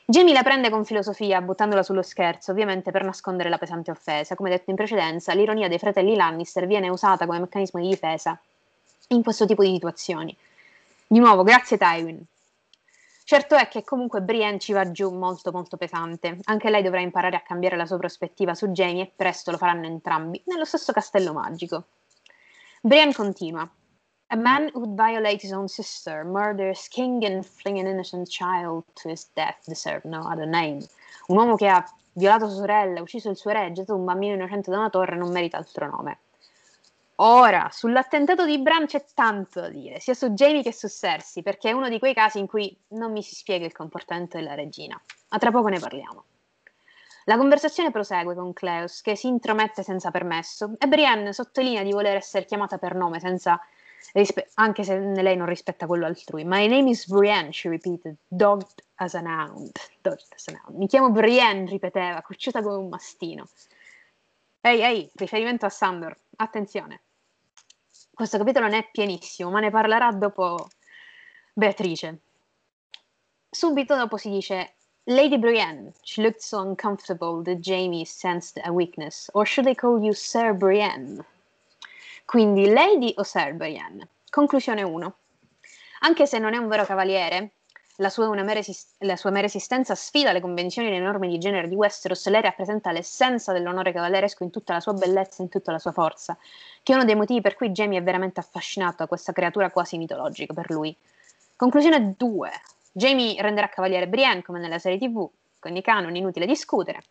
Jamie 0.04 0.32
la 0.32 0.44
prende 0.44 0.70
con 0.70 0.84
filosofia, 0.84 1.40
buttandola 1.40 1.82
sullo 1.82 2.02
scherzo, 2.02 2.52
ovviamente 2.52 2.92
per 2.92 3.02
nascondere 3.02 3.48
la 3.48 3.58
pesante 3.58 3.90
offesa. 3.90 4.36
Come 4.36 4.50
detto 4.50 4.70
in 4.70 4.76
precedenza, 4.76 5.32
l'ironia 5.32 5.66
dei 5.66 5.80
fratelli 5.80 6.14
Lannister 6.14 6.66
viene 6.66 6.88
usata 6.88 7.26
come 7.26 7.40
meccanismo 7.40 7.80
di 7.80 7.88
difesa 7.88 8.38
in 9.08 9.22
questo 9.24 9.46
tipo 9.46 9.64
di 9.64 9.72
situazioni. 9.72 10.36
Di 11.08 11.18
nuovo, 11.18 11.42
grazie 11.42 11.76
Tywin. 11.76 12.24
Certo 13.24 13.56
è 13.56 13.66
che 13.66 13.82
comunque 13.82 14.20
Brienne 14.20 14.60
ci 14.60 14.72
va 14.72 14.92
giù 14.92 15.10
molto 15.10 15.50
molto 15.50 15.76
pesante. 15.76 16.38
Anche 16.44 16.70
lei 16.70 16.84
dovrà 16.84 17.00
imparare 17.00 17.34
a 17.34 17.40
cambiare 17.40 17.76
la 17.76 17.86
sua 17.86 17.98
prospettiva 17.98 18.54
su 18.54 18.68
Jamie 18.68 19.02
e 19.02 19.12
presto 19.16 19.50
lo 19.50 19.56
faranno 19.56 19.86
entrambi, 19.86 20.40
nello 20.46 20.64
stesso 20.64 20.92
castello 20.92 21.32
magico. 21.32 21.86
Brienne 22.80 23.12
continua. 23.12 23.68
A 24.28 24.36
man 24.36 24.70
who'd 24.74 24.96
violate 24.96 25.40
his 25.40 25.52
own 25.52 25.68
sister, 25.68 26.24
murder 26.24 26.70
his 26.70 26.88
king 26.88 27.24
and 27.24 27.44
fling 27.44 27.78
an 27.78 27.86
innocent 27.86 28.28
child 28.28 28.84
to 28.94 29.08
his 29.08 29.28
death 29.34 29.64
deserve 29.66 30.04
no 30.04 30.22
other 30.28 30.46
name. 30.46 30.84
Un 31.28 31.36
uomo 31.36 31.54
che 31.54 31.68
ha 31.68 31.84
violato 32.12 32.48
sua 32.48 32.56
sorella, 32.56 33.00
ucciso 33.00 33.30
il 33.30 33.36
suo 33.36 33.52
re, 33.52 33.70
gettato 33.72 33.94
un 33.94 34.04
bambino 34.04 34.34
innocente 34.34 34.70
da 34.70 34.78
una 34.78 34.90
torre, 34.90 35.16
non 35.16 35.30
merita 35.30 35.58
altro 35.58 35.88
nome. 35.88 36.18
Ora, 37.18 37.68
sull'attentato 37.70 38.44
di 38.44 38.58
Bran 38.58 38.86
c'è 38.86 39.04
tanto 39.14 39.60
da 39.60 39.68
dire, 39.68 40.00
sia 40.00 40.12
su 40.12 40.30
Jamie 40.30 40.62
che 40.62 40.72
su 40.72 40.88
Cersei, 40.88 41.42
perché 41.42 41.70
è 41.70 41.72
uno 41.72 41.88
di 41.88 41.98
quei 41.98 42.12
casi 42.12 42.38
in 42.38 42.46
cui 42.46 42.76
non 42.88 43.12
mi 43.12 43.22
si 43.22 43.34
spiega 43.34 43.64
il 43.64 43.72
comportamento 43.72 44.36
della 44.36 44.54
regina. 44.54 45.00
Ma 45.30 45.38
tra 45.38 45.50
poco 45.50 45.68
ne 45.68 45.78
parliamo. 45.78 46.24
La 47.24 47.36
conversazione 47.38 47.90
prosegue 47.90 48.34
con 48.34 48.52
Cleus, 48.52 49.00
che 49.00 49.16
si 49.16 49.28
intromette 49.28 49.82
senza 49.82 50.10
permesso, 50.10 50.74
e 50.78 50.86
Brienne 50.86 51.32
sottolinea 51.32 51.82
di 51.82 51.92
voler 51.92 52.16
essere 52.16 52.44
chiamata 52.44 52.76
per 52.76 52.94
nome, 52.94 53.18
senza, 53.18 53.58
anche 54.54 54.84
se 54.84 54.98
lei 54.98 55.36
non 55.36 55.46
rispetta 55.46 55.86
quello 55.86 56.06
altrui. 56.06 56.44
My 56.44 56.66
name 56.66 56.90
is 56.90 57.06
Brienne, 57.06 57.52
she 57.52 57.68
repeated, 57.68 58.16
dogged 58.28 58.82
as 58.96 59.14
an 59.14 59.26
hound. 59.26 59.72
Hound. 60.02 60.78
Mi 60.78 60.86
chiamo 60.86 61.10
Brienne, 61.10 61.68
ripeteva, 61.68 62.22
cocciuta 62.22 62.62
come 62.62 62.76
un 62.76 62.88
mastino. 62.88 63.48
Ehi, 64.60 64.80
ehi, 64.80 65.10
riferimento 65.14 65.66
a 65.66 65.70
Sandor, 65.70 66.16
attenzione 66.36 67.00
questo 68.16 68.38
capitolo 68.38 68.66
ne 68.66 68.78
è 68.78 68.88
pienissimo, 68.90 69.50
ma 69.50 69.60
ne 69.60 69.70
parlerà 69.70 70.10
dopo 70.10 70.68
Beatrice. 71.52 72.20
Subito 73.50 73.94
dopo 73.94 74.16
si 74.16 74.30
dice 74.30 74.76
Lady 75.04 75.36
Brienne, 75.38 75.92
she 76.00 76.22
looked 76.22 76.40
so 76.40 76.62
uncomfortable 76.62 77.42
that 77.42 77.58
Jamie 77.58 78.06
sensed 78.06 78.58
a 78.64 78.72
weakness. 78.72 79.28
Or 79.34 79.44
should 79.44 79.68
I 79.68 79.74
call 79.74 80.02
you 80.02 80.14
Sir 80.14 80.54
Brienne? 80.54 81.22
Quindi 82.26 82.68
Lady 82.68 83.14
o 83.16 83.22
Sir 83.22 83.54
Brienne? 83.54 84.08
Conclusione 84.28 84.82
1. 84.82 85.14
Anche 86.00 86.26
se 86.26 86.40
non 86.40 86.54
è 86.54 86.56
un 86.56 86.66
vero 86.66 86.84
cavaliere, 86.84 87.52
la 87.98 88.10
sua, 88.10 88.28
mera, 88.42 88.58
esist- 88.58 88.96
la 88.98 89.14
sua 89.14 89.30
mera 89.30 89.46
esistenza 89.46 89.94
sfida 89.94 90.32
le 90.32 90.40
convenzioni 90.40 90.88
e 90.88 90.90
le 90.90 90.98
norme 90.98 91.28
di 91.28 91.38
genere 91.38 91.68
di 91.68 91.76
Westeros, 91.76 92.26
lei 92.26 92.42
rappresenta 92.42 92.90
l'essenza 92.90 93.52
dell'onore 93.52 93.92
cavalleresco 93.92 94.42
in 94.42 94.50
tutta 94.50 94.72
la 94.72 94.80
sua 94.80 94.92
bellezza 94.92 95.38
e 95.38 95.44
in 95.44 95.50
tutta 95.50 95.70
la 95.70 95.78
sua 95.78 95.92
forza, 95.92 96.36
che 96.82 96.92
è 96.92 96.96
uno 96.96 97.04
dei 97.04 97.14
motivi 97.14 97.40
per 97.40 97.54
cui 97.54 97.70
Jamie 97.70 98.00
è 98.00 98.02
veramente 98.02 98.40
affascinato 98.40 98.96
da 98.98 99.06
questa 99.06 99.32
creatura 99.32 99.70
quasi 99.70 99.96
mitologica 99.96 100.52
per 100.52 100.68
lui. 100.70 100.94
Conclusione 101.54 102.14
2. 102.16 102.50
Jamie 102.90 103.40
renderà 103.40 103.68
cavaliere 103.68 104.08
Brienne 104.08 104.42
come 104.42 104.58
nella 104.58 104.80
serie 104.80 104.98
tv, 104.98 105.30
con 105.60 105.76
i 105.76 105.80
canoni 105.80 106.18
inutile 106.18 106.44
discutere. 106.44 107.04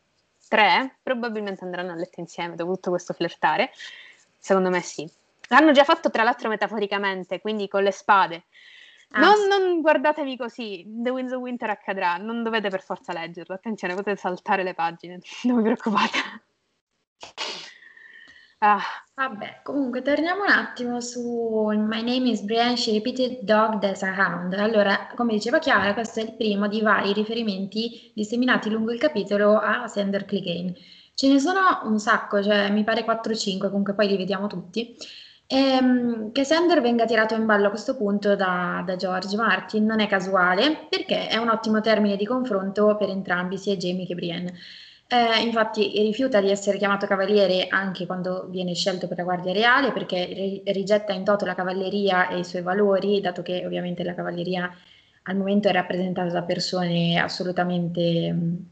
3. 0.49 0.97
Probabilmente 1.01 1.63
andranno 1.63 1.93
a 1.93 1.95
letto 1.95 2.19
insieme 2.19 2.55
dopo 2.55 2.73
tutto 2.73 2.89
questo 2.89 3.13
flirtare. 3.13 3.71
Secondo 4.45 4.69
me 4.69 4.79
sì. 4.81 5.09
L'hanno 5.47 5.71
già 5.71 5.83
fatto 5.83 6.11
tra 6.11 6.21
l'altro 6.21 6.49
metaforicamente, 6.49 7.41
quindi 7.41 7.67
con 7.67 7.81
le 7.81 7.89
spade. 7.89 8.43
Ah, 9.09 9.21
non, 9.21 9.47
non, 9.47 9.81
guardatevi 9.81 10.37
così, 10.37 10.85
The 10.85 11.09
Winds 11.09 11.33
of 11.33 11.39
Winter 11.39 11.71
accadrà, 11.71 12.17
non 12.17 12.43
dovete 12.43 12.69
per 12.69 12.83
forza 12.83 13.11
leggerlo, 13.11 13.55
attenzione, 13.55 13.95
potete 13.95 14.17
saltare 14.17 14.61
le 14.61 14.75
pagine, 14.75 15.19
non 15.45 15.57
vi 15.57 15.63
preoccupate. 15.63 16.17
Ah. 18.59 18.79
Vabbè, 19.15 19.61
comunque 19.63 20.03
torniamo 20.03 20.43
un 20.43 20.51
attimo 20.51 21.01
su 21.01 21.65
My 21.71 22.03
name 22.03 22.29
is 22.29 22.41
Brienne, 22.41 22.77
she 22.77 22.91
repeated 22.91 23.39
dog 23.45 23.83
as 23.83 24.03
a 24.03 24.13
hound. 24.15 24.53
Allora, 24.53 25.07
come 25.15 25.33
diceva 25.33 25.57
Chiara, 25.57 25.95
questo 25.95 26.19
è 26.19 26.23
il 26.23 26.35
primo 26.35 26.67
di 26.67 26.81
vari 26.81 27.13
riferimenti 27.13 28.11
disseminati 28.13 28.69
lungo 28.69 28.91
il 28.91 28.99
capitolo 28.99 29.57
a 29.57 29.87
Sander 29.87 30.23
Clegane. 30.25 30.75
Ce 31.15 31.27
ne 31.29 31.39
sono 31.39 31.61
un 31.85 31.97
sacco, 31.97 32.43
cioè 32.43 32.69
mi 32.71 32.83
pare 32.83 33.05
4-5, 33.05 33.69
comunque 33.69 33.93
poi 33.93 34.07
li 34.07 34.17
vediamo 34.17 34.47
tutti. 34.47 34.95
Ehm, 35.47 36.31
che 36.31 36.43
Sender 36.43 36.81
venga 36.81 37.05
tirato 37.05 37.35
in 37.35 37.45
ballo 37.45 37.67
a 37.67 37.69
questo 37.69 37.95
punto 37.95 38.35
da, 38.35 38.81
da, 38.85 38.95
George 38.95 39.35
Martin 39.37 39.85
non 39.85 39.99
è 39.99 40.07
casuale 40.07 40.87
perché 40.89 41.27
è 41.27 41.37
un 41.37 41.49
ottimo 41.49 41.81
termine 41.81 42.15
di 42.17 42.25
confronto 42.25 42.95
per 42.97 43.09
entrambi, 43.09 43.57
sia 43.57 43.75
Jamie 43.75 44.05
che 44.05 44.15
Brienne. 44.15 44.53
Eh, 45.07 45.41
infatti 45.43 45.91
rifiuta 46.01 46.41
di 46.41 46.49
essere 46.49 46.77
chiamato 46.79 47.05
cavaliere 47.05 47.67
anche 47.69 48.07
quando 48.07 48.47
viene 48.49 48.73
scelto 48.73 49.07
per 49.07 49.17
la 49.17 49.23
Guardia 49.23 49.53
Reale 49.53 49.91
perché 49.91 50.25
ri- 50.25 50.63
rigetta 50.65 51.13
in 51.13 51.23
toto 51.23 51.45
la 51.45 51.53
cavalleria 51.53 52.27
e 52.29 52.39
i 52.39 52.43
suoi 52.43 52.63
valori, 52.63 53.21
dato 53.21 53.41
che 53.43 53.63
ovviamente 53.65 54.03
la 54.03 54.15
cavalleria 54.15 54.69
al 55.23 55.37
momento 55.37 55.67
è 55.69 55.71
rappresentata 55.71 56.31
da 56.31 56.41
persone 56.41 57.19
assolutamente 57.19 58.31
mh, 58.33 58.65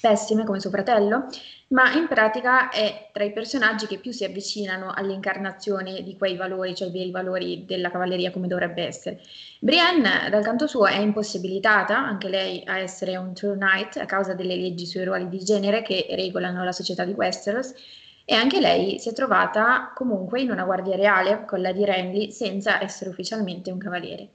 pessime 0.00 0.44
come 0.44 0.60
suo 0.60 0.70
fratello 0.70 1.26
ma 1.72 1.92
in 1.92 2.06
pratica 2.06 2.70
è 2.70 3.08
tra 3.12 3.24
i 3.24 3.32
personaggi 3.32 3.86
che 3.86 3.98
più 3.98 4.12
si 4.12 4.24
avvicinano 4.24 4.92
all'incarnazione 4.94 6.02
di 6.02 6.16
quei 6.16 6.36
valori, 6.36 6.74
cioè 6.74 6.88
i 6.88 6.92
veri 6.92 7.10
valori 7.10 7.64
della 7.66 7.90
cavalleria 7.90 8.30
come 8.30 8.46
dovrebbe 8.46 8.86
essere. 8.86 9.20
Brienne, 9.58 10.28
dal 10.30 10.44
canto 10.44 10.66
suo, 10.66 10.86
è 10.86 10.98
impossibilitata, 10.98 11.96
anche 11.96 12.28
lei, 12.28 12.62
a 12.66 12.78
essere 12.78 13.16
un 13.16 13.32
true 13.32 13.56
knight 13.56 13.96
a 13.96 14.04
causa 14.04 14.34
delle 14.34 14.54
leggi 14.54 14.86
sui 14.86 15.04
ruoli 15.04 15.28
di 15.28 15.38
genere 15.38 15.82
che 15.82 16.06
regolano 16.10 16.62
la 16.62 16.72
società 16.72 17.04
di 17.04 17.12
Westeros, 17.12 17.72
e 18.24 18.34
anche 18.34 18.60
lei 18.60 18.98
si 18.98 19.08
è 19.08 19.12
trovata 19.12 19.92
comunque 19.94 20.40
in 20.40 20.50
una 20.50 20.64
guardia 20.64 20.94
reale 20.94 21.44
con 21.46 21.60
la 21.60 21.72
di 21.72 21.84
Renly 21.84 22.30
senza 22.30 22.82
essere 22.82 23.10
ufficialmente 23.10 23.70
un 23.70 23.78
cavaliere. 23.78 24.28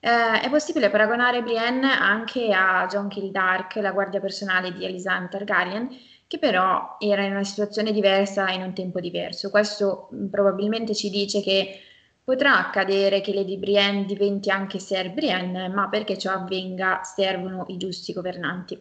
Eh, 0.00 0.40
è 0.40 0.50
possibile 0.50 0.90
paragonare 0.90 1.42
Brienne 1.42 1.90
anche 1.90 2.52
a 2.52 2.86
John 2.86 3.08
Kildark, 3.08 3.76
la 3.76 3.90
guardia 3.90 4.20
personale 4.20 4.70
di 4.70 4.84
Alicent 4.84 5.30
Targaryen, 5.30 5.88
che 6.34 6.38
però 6.38 6.96
era 6.98 7.24
in 7.24 7.32
una 7.32 7.44
situazione 7.44 7.92
diversa 7.92 8.50
in 8.50 8.62
un 8.62 8.72
tempo 8.72 9.00
diverso. 9.00 9.50
Questo 9.50 10.08
mh, 10.10 10.26
probabilmente 10.26 10.94
ci 10.94 11.10
dice 11.10 11.40
che 11.40 11.80
potrà 12.24 12.58
accadere 12.58 13.20
che 13.20 13.32
Lady 13.32 13.56
Brienne 13.56 14.04
diventi 14.04 14.50
anche 14.50 14.78
Ser 14.78 15.12
Brienne, 15.12 15.68
ma 15.68 15.88
perché 15.88 16.18
ciò 16.18 16.32
avvenga 16.32 17.02
servono 17.04 17.64
i 17.68 17.76
giusti 17.76 18.12
governanti. 18.12 18.80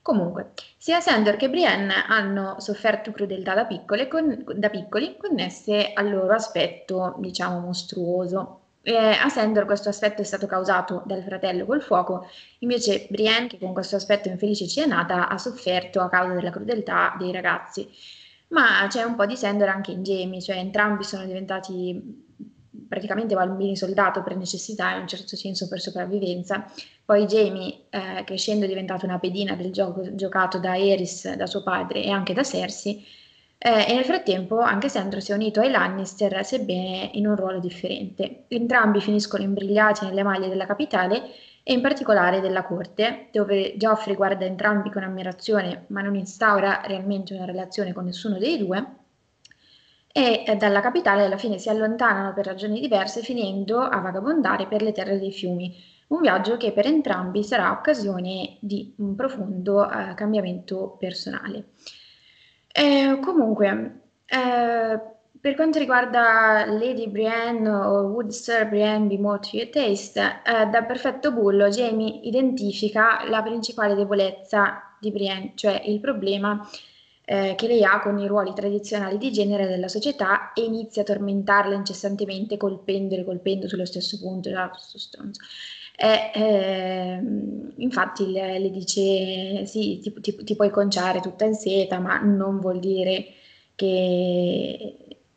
Comunque, 0.00 0.52
sia 0.76 1.00
Sandor 1.00 1.36
che 1.36 1.48
Brienne 1.48 2.04
hanno 2.06 2.56
sofferto 2.58 3.12
crudeltà 3.12 3.54
da, 3.54 3.64
piccole, 3.66 4.08
con, 4.08 4.44
da 4.56 4.68
piccoli 4.68 5.16
connesse 5.16 5.92
al 5.92 6.10
loro 6.10 6.34
aspetto, 6.34 7.14
diciamo, 7.18 7.60
mostruoso. 7.60 8.61
Eh, 8.84 8.96
a 8.96 9.28
Sandor 9.28 9.64
questo 9.64 9.88
aspetto 9.88 10.22
è 10.22 10.24
stato 10.24 10.46
causato 10.46 11.02
dal 11.06 11.22
fratello 11.22 11.64
col 11.66 11.82
fuoco, 11.82 12.28
invece 12.58 13.06
Brienne, 13.10 13.46
che 13.46 13.58
con 13.58 13.72
questo 13.72 13.94
aspetto 13.94 14.28
infelice 14.28 14.66
ci 14.66 14.80
è 14.80 14.86
nata, 14.86 15.28
ha 15.28 15.38
sofferto 15.38 16.00
a 16.00 16.08
causa 16.08 16.34
della 16.34 16.50
crudeltà 16.50 17.14
dei 17.16 17.30
ragazzi. 17.30 17.88
Ma 18.48 18.86
c'è 18.88 19.02
un 19.04 19.14
po' 19.14 19.24
di 19.24 19.36
Sandor 19.36 19.68
anche 19.68 19.92
in 19.92 20.02
Jamie, 20.02 20.42
cioè 20.42 20.56
entrambi 20.56 21.04
sono 21.04 21.24
diventati 21.24 22.30
praticamente 22.88 23.34
bambini 23.34 23.74
soldato 23.74 24.22
per 24.22 24.36
necessità 24.36 24.94
in 24.94 25.02
un 25.02 25.08
certo 25.08 25.36
senso 25.36 25.68
per 25.68 25.80
sopravvivenza. 25.80 26.70
Poi 27.04 27.24
Jamie, 27.24 27.84
eh, 27.88 28.24
crescendo, 28.24 28.64
è 28.66 28.68
diventato 28.68 29.06
una 29.06 29.18
pedina 29.18 29.54
del 29.54 29.72
gioco 29.72 30.14
giocato 30.14 30.58
da 30.58 30.76
Eris, 30.76 31.32
da 31.34 31.46
suo 31.46 31.62
padre 31.62 32.02
e 32.02 32.10
anche 32.10 32.34
da 32.34 32.42
Cersei, 32.42 33.02
eh, 33.64 33.86
e 33.88 33.94
nel 33.94 34.04
frattempo 34.04 34.58
anche 34.58 34.88
Sandro 34.88 35.20
si 35.20 35.30
è 35.30 35.34
unito 35.36 35.60
ai 35.60 35.70
Lannister, 35.70 36.44
sebbene 36.44 37.10
in 37.12 37.28
un 37.28 37.36
ruolo 37.36 37.60
differente. 37.60 38.46
Entrambi 38.48 39.00
finiscono 39.00 39.44
imbrigliati 39.44 40.04
nelle 40.04 40.24
maglie 40.24 40.48
della 40.48 40.66
capitale 40.66 41.30
e 41.62 41.72
in 41.72 41.80
particolare 41.80 42.40
della 42.40 42.64
corte, 42.64 43.28
dove 43.30 43.76
Geoffrey 43.76 44.16
guarda 44.16 44.44
entrambi 44.44 44.90
con 44.90 45.04
ammirazione, 45.04 45.84
ma 45.88 46.02
non 46.02 46.16
instaura 46.16 46.80
realmente 46.84 47.34
una 47.34 47.44
relazione 47.44 47.92
con 47.92 48.04
nessuno 48.04 48.36
dei 48.38 48.58
due. 48.58 48.84
E 50.10 50.42
eh, 50.44 50.56
dalla 50.56 50.80
capitale 50.80 51.24
alla 51.24 51.38
fine 51.38 51.58
si 51.58 51.68
allontanano 51.68 52.32
per 52.32 52.46
ragioni 52.46 52.80
diverse, 52.80 53.22
finendo 53.22 53.78
a 53.78 54.00
vagabondare 54.00 54.66
per 54.66 54.82
le 54.82 54.90
terre 54.90 55.20
dei 55.20 55.30
fiumi, 55.30 55.72
un 56.08 56.20
viaggio 56.20 56.56
che 56.56 56.72
per 56.72 56.86
entrambi 56.86 57.44
sarà 57.44 57.70
occasione 57.70 58.56
di 58.58 58.92
un 58.98 59.14
profondo 59.14 59.88
eh, 59.88 60.14
cambiamento 60.14 60.96
personale. 60.98 61.66
Eh, 62.72 63.18
comunque, 63.22 64.00
eh, 64.26 65.00
per 65.40 65.54
quanto 65.54 65.78
riguarda 65.78 66.64
Lady 66.66 67.08
Brienne 67.08 67.68
o 67.68 68.02
Would 68.08 68.30
Sir 68.30 68.68
Brienne 68.68 69.08
be 69.08 69.18
more 69.18 69.38
to 69.40 69.56
your 69.56 69.68
taste, 69.68 70.18
eh, 70.18 70.66
da 70.66 70.82
perfetto 70.84 71.32
bullo 71.32 71.68
Jamie 71.68 72.20
identifica 72.22 73.28
la 73.28 73.42
principale 73.42 73.94
debolezza 73.94 74.96
di 75.00 75.10
Brienne, 75.10 75.52
cioè 75.54 75.82
il 75.84 76.00
problema 76.00 76.66
eh, 77.24 77.54
che 77.56 77.66
lei 77.66 77.84
ha 77.84 78.00
con 78.00 78.18
i 78.18 78.26
ruoli 78.26 78.52
tradizionali 78.54 79.18
di 79.18 79.32
genere 79.32 79.66
della 79.66 79.88
società 79.88 80.52
e 80.52 80.62
inizia 80.62 81.02
a 81.02 81.04
tormentarla 81.04 81.74
incessantemente 81.74 82.56
colpendo 82.56 83.14
e 83.14 83.24
colpendo 83.24 83.68
sullo 83.68 83.84
stesso 83.84 84.18
punto. 84.18 84.50
Da, 84.50 84.70
e, 86.02 86.32
eh, 86.34 87.20
infatti 87.76 88.32
le, 88.32 88.58
le, 88.58 88.70
dice 88.70 89.64
sì, 89.66 90.00
ti, 90.00 90.12
ti, 90.20 90.34
ti, 90.42 90.56
puoi 90.56 90.68
conciare 90.68 91.20
tutta 91.20 91.44
in 91.44 91.54
seta, 91.54 92.00
ma 92.00 92.18
non 92.18 92.58
vuol 92.58 92.80
dire 92.80 93.26
che, 93.76 94.96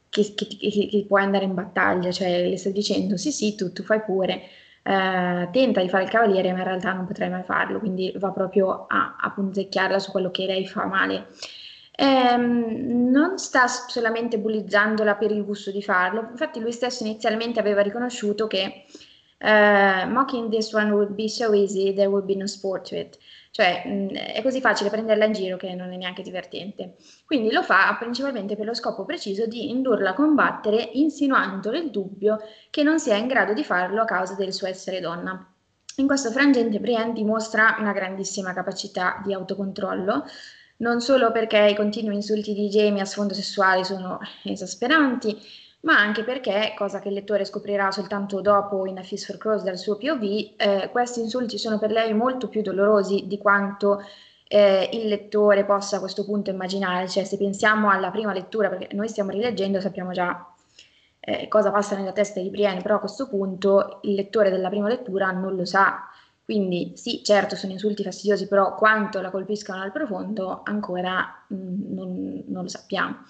che, 0.09 0.34
che, 0.34 0.88
che, 0.89 1.05
puoi 1.07 1.22
andare 1.22 1.45
in 1.45 1.53
battaglia, 1.53 2.09
cioè 2.11 2.49
le 2.49 2.57
sta 2.57 2.72
dicendo 2.72 3.16
sì 3.16 3.32
sì, 3.32 3.53
tu, 3.53 3.74
tu 3.74 3.84
fai 3.84 4.01
pure, 4.01 4.41
eh, 4.82 5.49
tenta 5.51 5.82
di 5.82 5.89
fare 5.89 6.05
il 6.05 6.09
cavaliere, 6.09 6.51
ma 6.51 6.57
in 6.57 6.63
realtà 6.63 6.93
non 6.93 7.05
potrai 7.05 7.30
mai 7.30 7.43
farlo, 7.43 7.78
quindi 7.78 8.11
va 8.16 8.32
proprio 8.32 8.88
a, 8.88 9.18
a 9.20 9.32
punzecchiarla 9.32 9.99
su 9.99 10.09
quello 10.09 10.32
che 10.32 10.45
lei 10.47 10.66
fa 10.66 10.86
male. 10.88 11.28
Eh, 11.95 12.38
non 12.38 13.38
sta 13.38 13.68
solamente 13.68 14.39
bullizzandola 14.39 15.16
per 15.16 15.30
il 15.30 15.45
gusto 15.45 15.70
di 15.70 15.84
farlo, 15.84 16.28
infatti 16.32 16.59
lui 16.59 16.72
stesso 16.72 17.03
inizialmente 17.03 17.59
aveva 17.59 17.82
riconosciuto 17.82 18.47
che 18.47 18.86
Uh, 19.46 20.08
mocking 20.10 20.50
this 20.50 20.74
one 20.74 20.91
would 20.91 21.14
be 21.14 21.28
so 21.28 21.54
easy, 21.54 21.93
there 21.93 22.10
would 22.10 22.26
be 22.26 22.36
no 22.36 22.48
sport 22.48 22.89
to 22.89 22.96
it. 22.96 23.16
Cioè 23.52 23.84
mh, 23.86 24.16
è 24.34 24.41
così 24.41 24.60
facile 24.60 24.89
prenderla 24.89 25.26
in 25.26 25.34
giro 25.34 25.56
che 25.56 25.76
non 25.76 25.93
è 25.93 25.98
neanche 25.98 26.24
divertente. 26.24 26.96
Quindi 27.28 27.52
lo 27.52 27.62
fa 27.62 27.96
principalmente 28.00 28.56
per 28.56 28.66
lo 28.66 28.74
scopo 28.74 29.06
preciso 29.06 29.46
di 29.46 29.70
indurla 29.70 30.10
a 30.10 30.14
combattere 30.16 30.89
insinuandole 30.93 31.78
il 31.78 31.91
dubbio 31.91 32.39
che 32.72 32.82
non 32.82 33.00
sia 33.00 33.18
in 33.18 33.28
grado 33.28 33.54
di 33.54 33.64
farlo 33.64 34.02
a 34.02 34.06
causa 34.06 34.34
del 34.34 34.52
suo 34.52 34.68
essere 34.68 35.00
donna. 35.00 35.48
In 35.98 36.08
questo 36.08 36.32
frangente 36.32 36.80
Brienne 36.80 37.14
dimostra 37.14 37.76
una 37.78 37.93
grandissima 37.93 38.52
capacità 38.52 39.22
di 39.24 39.32
autocontrollo, 39.32 40.26
non 40.78 41.02
solo 41.02 41.32
perché 41.32 41.68
i 41.70 41.76
continui 41.76 42.16
insulti 42.16 42.56
di 42.56 42.68
Jamie 42.68 43.04
a 43.04 43.06
sfondo 43.06 43.36
sessuale 43.36 43.84
sono 43.84 44.20
esasperanti, 44.43 45.39
ma 45.86 45.98
anche 46.00 46.24
perché, 46.24 46.74
cosa 46.76 47.00
che 47.00 47.10
il 47.10 47.14
lettore 47.14 47.46
scoprirà 47.46 47.92
soltanto 47.92 48.42
dopo 48.42 48.88
in 48.88 48.98
A 48.98 49.04
Feast 49.04 49.26
for 49.26 49.38
Crows 49.38 49.62
dal 49.62 49.78
suo 49.78 49.98
POV, 49.98 50.54
eh, 50.58 50.90
questi 50.92 51.20
insulti 51.20 51.60
sono 51.60 51.78
per 51.78 51.92
lei 51.92 52.12
molto 52.14 52.50
più 52.50 52.64
dolorosi 52.64 53.26
di 53.28 53.38
quanto 53.38 54.04
eh, 54.48 54.90
il 54.94 55.08
lettore 55.08 55.64
possa 55.64 55.98
a 55.98 56.00
questo 56.00 56.26
punto 56.26 56.50
immaginare, 56.50 57.08
cioè 57.08 57.24
se 57.24 57.38
pensiamo 57.38 57.92
alla 57.92 58.10
prima 58.10 58.34
lettura, 58.34 58.68
perché 58.70 58.96
noi 58.96 59.08
stiamo 59.08 59.30
rileggendo, 59.30 59.80
sappiamo 59.80 60.12
già 60.12 60.52
eh, 61.20 61.48
cosa 61.48 61.70
passa 61.70 61.96
nella 61.96 62.14
testa 62.14 62.42
di 62.42 62.50
Brienne, 62.50 62.82
però 62.82 62.96
a 62.96 63.00
questo 63.00 63.28
punto 63.28 64.00
il 64.04 64.16
lettore 64.16 64.50
della 64.50 64.70
prima 64.70 64.88
lettura 64.88 65.30
non 65.30 65.56
lo 65.56 65.66
sa, 65.66 66.10
quindi 66.44 66.94
sì, 66.96 67.24
certo 67.24 67.56
sono 67.56 67.74
insulti 67.74 68.02
fastidiosi, 68.04 68.48
però 68.48 68.74
quanto 68.74 69.22
la 69.22 69.30
colpiscano 69.30 69.84
al 69.84 69.92
profondo 69.92 70.62
ancora 70.64 71.44
mh, 71.48 71.56
mm, 71.56 71.94
non, 71.94 72.44
non 72.48 72.64
lo 72.64 72.70
sappiamo. 72.70 73.24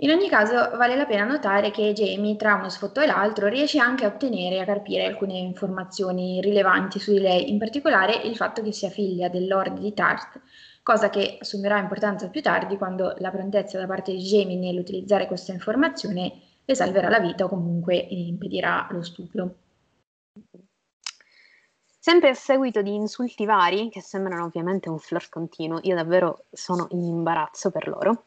In 0.00 0.10
ogni 0.10 0.28
caso 0.28 0.76
vale 0.76 0.94
la 0.94 1.06
pena 1.06 1.24
notare 1.24 1.70
che 1.70 1.94
Jamie 1.94 2.36
tra 2.36 2.56
uno 2.56 2.68
sfotto 2.68 3.00
e 3.00 3.06
l'altro 3.06 3.48
riesce 3.48 3.78
anche 3.78 4.04
a 4.04 4.08
ottenere 4.08 4.56
e 4.56 4.60
a 4.60 4.66
capire 4.66 5.06
alcune 5.06 5.38
informazioni 5.38 6.38
rilevanti 6.42 6.98
su 6.98 7.12
di 7.12 7.18
lei, 7.18 7.50
in 7.50 7.58
particolare 7.58 8.14
il 8.24 8.36
fatto 8.36 8.60
che 8.60 8.72
sia 8.72 8.90
figlia 8.90 9.30
del 9.30 9.46
Lord 9.46 9.78
di 9.78 9.94
Tart, 9.94 10.38
cosa 10.82 11.08
che 11.08 11.38
assumerà 11.40 11.78
importanza 11.78 12.28
più 12.28 12.42
tardi 12.42 12.76
quando 12.76 13.14
la 13.18 13.30
prontezza 13.30 13.78
da 13.78 13.86
parte 13.86 14.12
di 14.12 14.18
Jamie 14.18 14.58
nell'utilizzare 14.58 15.26
questa 15.26 15.52
informazione 15.52 16.40
le 16.62 16.74
salverà 16.74 17.08
la 17.08 17.20
vita 17.20 17.44
o 17.44 17.48
comunque 17.48 17.96
impedirà 17.96 18.86
lo 18.90 19.02
stupro. 19.02 19.54
Sempre 21.98 22.28
a 22.28 22.34
seguito 22.34 22.82
di 22.82 22.94
insulti 22.94 23.46
vari, 23.46 23.88
che 23.88 24.02
sembrano 24.02 24.44
ovviamente 24.44 24.90
un 24.90 24.98
flirt 24.98 25.30
continuo, 25.30 25.80
io 25.82 25.94
davvero 25.94 26.44
sono 26.52 26.86
in 26.90 27.02
imbarazzo 27.02 27.70
per 27.70 27.88
loro, 27.88 28.24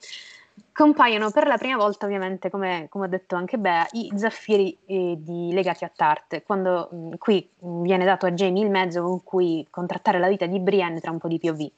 compaiono 0.80 1.30
per 1.30 1.46
la 1.46 1.58
prima 1.58 1.76
volta, 1.76 2.06
ovviamente, 2.06 2.50
come, 2.50 2.88
come 2.88 3.04
ha 3.04 3.10
detto 3.10 3.36
anche 3.36 3.58
Bea, 3.58 3.86
i 3.92 4.10
zaffiri 4.16 4.78
eh, 4.86 5.16
di, 5.18 5.52
legati 5.52 5.84
a 5.84 5.92
Tart, 5.94 6.42
quando 6.44 6.88
mh, 6.90 6.96
mm, 6.96 7.14
qui 7.18 7.50
viene 7.60 8.06
dato 8.06 8.26
a 8.26 8.32
Jamie 8.32 8.64
il 8.64 8.70
mezzo 8.70 9.04
con 9.04 9.22
cui 9.22 9.68
contrattare 9.70 10.20
la 10.20 10.30
vita 10.30 10.46
di 10.46 10.58
Brienne 10.62 11.02
tra 11.02 11.12
un 11.12 11.18
po' 11.18 11.28
di 11.28 11.38
POV. 11.38 11.70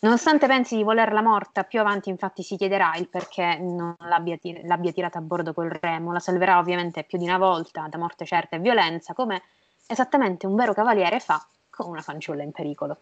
Nonostante 0.00 0.46
pensi 0.46 0.74
di 0.74 0.84
volerla 0.84 1.20
morta, 1.20 1.64
più 1.64 1.80
avanti 1.80 2.08
infatti 2.08 2.42
si 2.42 2.56
chiederà 2.56 2.94
il 2.96 3.08
perché 3.08 3.58
non 3.58 3.94
l'abbia, 3.98 4.38
tir- 4.38 4.64
l'abbia 4.64 4.92
tirata 4.92 5.18
a 5.18 5.22
bordo 5.22 5.52
col 5.52 5.68
remo, 5.68 6.14
la 6.14 6.18
salverà 6.18 6.58
ovviamente 6.58 7.04
più 7.04 7.18
di 7.18 7.24
una 7.24 7.36
volta 7.36 7.86
da 7.90 7.98
morte 7.98 8.24
certa 8.24 8.56
e 8.56 8.60
violenza, 8.60 9.12
come 9.12 9.42
esattamente 9.86 10.46
un 10.46 10.54
vero 10.54 10.72
cavaliere 10.72 11.20
fa 11.20 11.46
con 11.68 11.90
una 11.90 12.00
fanciulla 12.00 12.42
in 12.42 12.52
pericolo. 12.52 12.96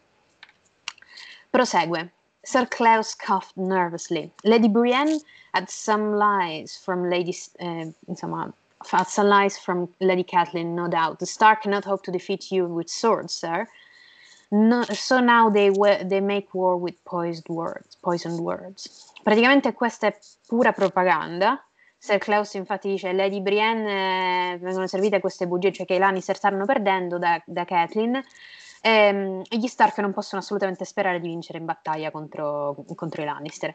Prosegue. 1.48 2.10
Sir 2.44 2.66
Klaus 2.66 3.14
coughed 3.14 3.56
nervously. 3.56 4.30
Lady 4.44 4.68
Brienne 4.68 5.20
had 5.54 5.70
some 5.70 6.14
lies 6.16 6.76
from 6.76 7.08
Lady, 7.08 7.34
uh, 7.60 7.86
insomma, 8.08 8.52
had 8.90 9.08
some 9.08 9.28
lies 9.28 9.56
from 9.58 9.88
Lady 10.00 10.22
Kathleen, 10.22 10.74
no 10.74 10.88
doubt. 10.88 11.18
The 11.18 11.26
Stark 11.26 11.62
cannot 11.62 11.84
hope 11.84 12.02
to 12.04 12.10
defeat 12.10 12.52
you 12.52 12.66
with 12.66 12.90
swords, 12.90 13.32
sir. 13.34 13.66
No, 14.50 14.82
so 14.82 15.20
now 15.20 15.48
they, 15.48 15.70
they, 16.04 16.20
make 16.20 16.54
war 16.54 16.76
with 16.76 17.02
poisoned 17.04 17.48
words, 17.48 17.96
poisoned 17.96 18.38
words. 18.40 19.10
Praticamente 19.24 19.72
questa 19.72 20.08
è 20.08 20.18
pura 20.46 20.72
propaganda. 20.72 21.64
Sir 21.98 22.18
Klaus 22.18 22.52
infatti 22.54 22.88
dice 22.88 23.12
Lady 23.14 23.40
Brienne 23.40 24.52
eh, 24.52 24.58
vengono 24.58 24.86
servite 24.86 25.20
queste 25.20 25.46
bugie, 25.46 25.72
cioè 25.72 25.86
che 25.86 25.94
i 25.94 25.98
Lannister 25.98 26.36
stanno 26.36 26.66
perdendo 26.66 27.18
da, 27.18 27.42
da 27.46 27.64
Catelyn 27.64 28.22
ehm, 28.84 29.42
e 29.48 29.56
gli 29.56 29.66
Stark 29.66 29.96
non 29.98 30.12
possono 30.12 30.42
assolutamente 30.42 30.84
sperare 30.84 31.18
di 31.18 31.28
vincere 31.28 31.58
in 31.58 31.64
battaglia 31.64 32.10
contro, 32.10 32.76
contro 32.94 33.22
i 33.22 33.24
Lannister. 33.24 33.74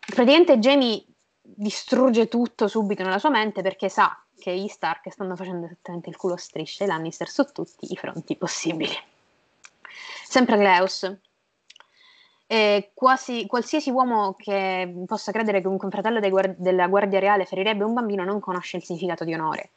Praticamente 0.00 0.58
Jamie 0.58 1.04
distrugge 1.40 2.26
tutto 2.26 2.66
subito 2.66 3.04
nella 3.04 3.20
sua 3.20 3.30
mente 3.30 3.62
perché 3.62 3.88
sa 3.88 4.20
che 4.36 4.56
gli 4.56 4.66
Stark 4.66 5.10
stanno 5.12 5.36
facendo 5.36 5.66
esattamente 5.66 6.10
il 6.10 6.16
culo 6.16 6.36
strisce 6.36 6.82
ai 6.82 6.88
Lannister 6.88 7.28
su 7.28 7.44
tutti 7.52 7.92
i 7.92 7.96
fronti 7.96 8.36
possibili. 8.36 8.92
Sempre 10.24 10.56
Gleus. 10.56 11.18
Eh, 12.46 12.90
quasi, 12.92 13.46
qualsiasi 13.46 13.90
uomo 13.90 14.34
che 14.34 15.04
possa 15.06 15.30
credere 15.30 15.60
che 15.60 15.68
un 15.68 15.78
confratello 15.78 16.18
guard- 16.28 16.56
della 16.58 16.88
Guardia 16.88 17.20
Reale 17.20 17.44
ferirebbe 17.44 17.84
un 17.84 17.94
bambino 17.94 18.24
non 18.24 18.40
conosce 18.40 18.78
il 18.78 18.82
significato 18.82 19.22
di 19.22 19.32
onore. 19.32 19.70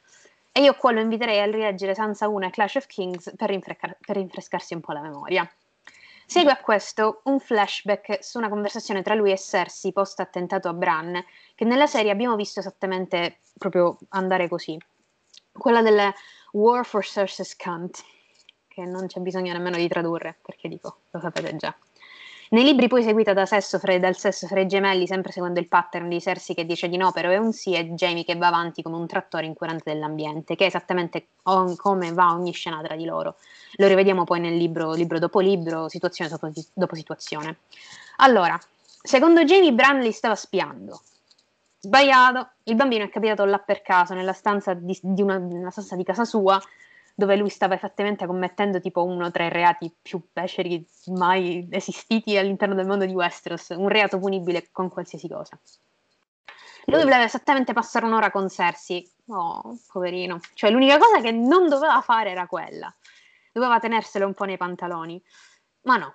E 0.56 0.62
io 0.62 0.74
qua 0.74 0.92
lo 0.92 1.00
inviterei 1.00 1.40
a 1.40 1.46
rileggere 1.46 1.96
Sansa 1.96 2.28
1 2.28 2.46
e 2.46 2.50
Clash 2.50 2.76
of 2.76 2.86
Kings 2.86 3.32
per, 3.36 3.48
rinfrescar- 3.48 3.96
per 3.98 4.14
rinfrescarsi 4.14 4.74
un 4.74 4.80
po' 4.80 4.92
la 4.92 5.00
memoria. 5.00 5.52
Segue 6.26 6.52
a 6.52 6.58
questo 6.58 7.22
un 7.24 7.40
flashback 7.40 8.22
su 8.22 8.38
una 8.38 8.48
conversazione 8.48 9.02
tra 9.02 9.14
lui 9.14 9.32
e 9.32 9.36
Cersei 9.36 9.92
post 9.92 10.20
attentato 10.20 10.68
a 10.68 10.72
Bran, 10.72 11.20
che 11.56 11.64
nella 11.64 11.88
serie 11.88 12.12
abbiamo 12.12 12.36
visto 12.36 12.60
esattamente 12.60 13.38
proprio 13.58 13.98
andare 14.10 14.46
così. 14.48 14.78
Quella 15.50 15.82
del 15.82 16.12
War 16.52 16.84
for 16.84 17.04
Cersei's 17.04 17.56
Cunt 17.56 18.04
che 18.68 18.84
non 18.84 19.08
c'è 19.08 19.18
bisogno 19.18 19.52
nemmeno 19.52 19.76
di 19.76 19.88
tradurre, 19.88 20.36
perché 20.40 20.68
dico, 20.68 20.98
lo 21.10 21.18
sapete 21.18 21.56
già. 21.56 21.74
Nei 22.54 22.62
libri 22.62 22.86
poi 22.86 23.02
seguita 23.02 23.32
da 23.32 23.46
sesso 23.46 23.80
fra, 23.80 23.98
dal 23.98 24.16
sesso 24.16 24.46
fra 24.46 24.60
i 24.60 24.68
gemelli, 24.68 25.08
sempre 25.08 25.32
seguendo 25.32 25.58
il 25.58 25.66
pattern 25.66 26.08
di 26.08 26.20
Cersei 26.20 26.54
che 26.54 26.64
dice 26.64 26.88
di 26.88 26.96
no, 26.96 27.10
però 27.10 27.30
è 27.30 27.36
un 27.36 27.52
sì, 27.52 27.74
e 27.74 27.94
Jamie 27.94 28.22
che 28.22 28.36
va 28.36 28.46
avanti 28.46 28.80
come 28.80 28.94
un 28.94 29.08
trattore 29.08 29.44
incurante 29.44 29.92
dell'ambiente, 29.92 30.54
che 30.54 30.62
è 30.62 30.66
esattamente 30.68 31.26
on, 31.42 31.74
come 31.74 32.12
va 32.12 32.32
ogni 32.32 32.52
scena 32.52 32.80
tra 32.80 32.94
di 32.94 33.06
loro. 33.06 33.38
Lo 33.72 33.88
rivediamo 33.88 34.22
poi 34.22 34.38
nel 34.38 34.56
libro, 34.56 34.92
libro 34.92 35.18
dopo 35.18 35.40
libro, 35.40 35.88
situazione 35.88 36.30
dopo, 36.30 36.48
dopo 36.72 36.94
situazione. 36.94 37.56
Allora, 38.18 38.56
secondo 39.02 39.42
Jamie, 39.42 39.72
Bran 39.72 39.98
li 39.98 40.12
stava 40.12 40.36
spiando. 40.36 41.02
Sbagliato, 41.80 42.50
il 42.62 42.76
bambino 42.76 43.02
è 43.02 43.08
capitato 43.08 43.44
là 43.44 43.58
per 43.58 43.82
caso, 43.82 44.14
nella 44.14 44.32
stanza 44.32 44.74
di, 44.74 44.96
di 45.02 45.22
una, 45.22 45.70
stanza 45.72 45.96
di 45.96 46.04
casa 46.04 46.24
sua, 46.24 46.62
dove 47.14 47.36
lui 47.36 47.48
stava 47.48 47.74
effettivamente 47.74 48.26
commettendo 48.26 48.80
tipo 48.80 49.04
uno 49.04 49.30
tra 49.30 49.44
i 49.44 49.48
reati 49.48 49.94
più 50.02 50.20
beceri 50.32 50.84
mai 51.06 51.68
esistiti 51.70 52.36
all'interno 52.36 52.74
del 52.74 52.86
mondo 52.86 53.06
di 53.06 53.12
Westeros, 53.12 53.68
un 53.70 53.88
reato 53.88 54.18
punibile 54.18 54.68
con 54.72 54.88
qualsiasi 54.88 55.28
cosa. 55.28 55.58
Lui 56.86 57.02
voleva 57.02 57.24
esattamente 57.24 57.72
passare 57.72 58.04
un'ora 58.04 58.30
con 58.30 58.48
Cersei. 58.48 59.08
Oh, 59.28 59.78
poverino. 59.90 60.40
Cioè, 60.52 60.70
l'unica 60.70 60.98
cosa 60.98 61.20
che 61.20 61.30
non 61.30 61.68
doveva 61.68 62.00
fare 62.02 62.30
era 62.30 62.46
quella. 62.46 62.94
Doveva 63.52 63.78
tenerselo 63.78 64.26
un 64.26 64.34
po' 64.34 64.44
nei 64.44 64.58
pantaloni. 64.58 65.22
Ma 65.82 65.96
no. 65.96 66.14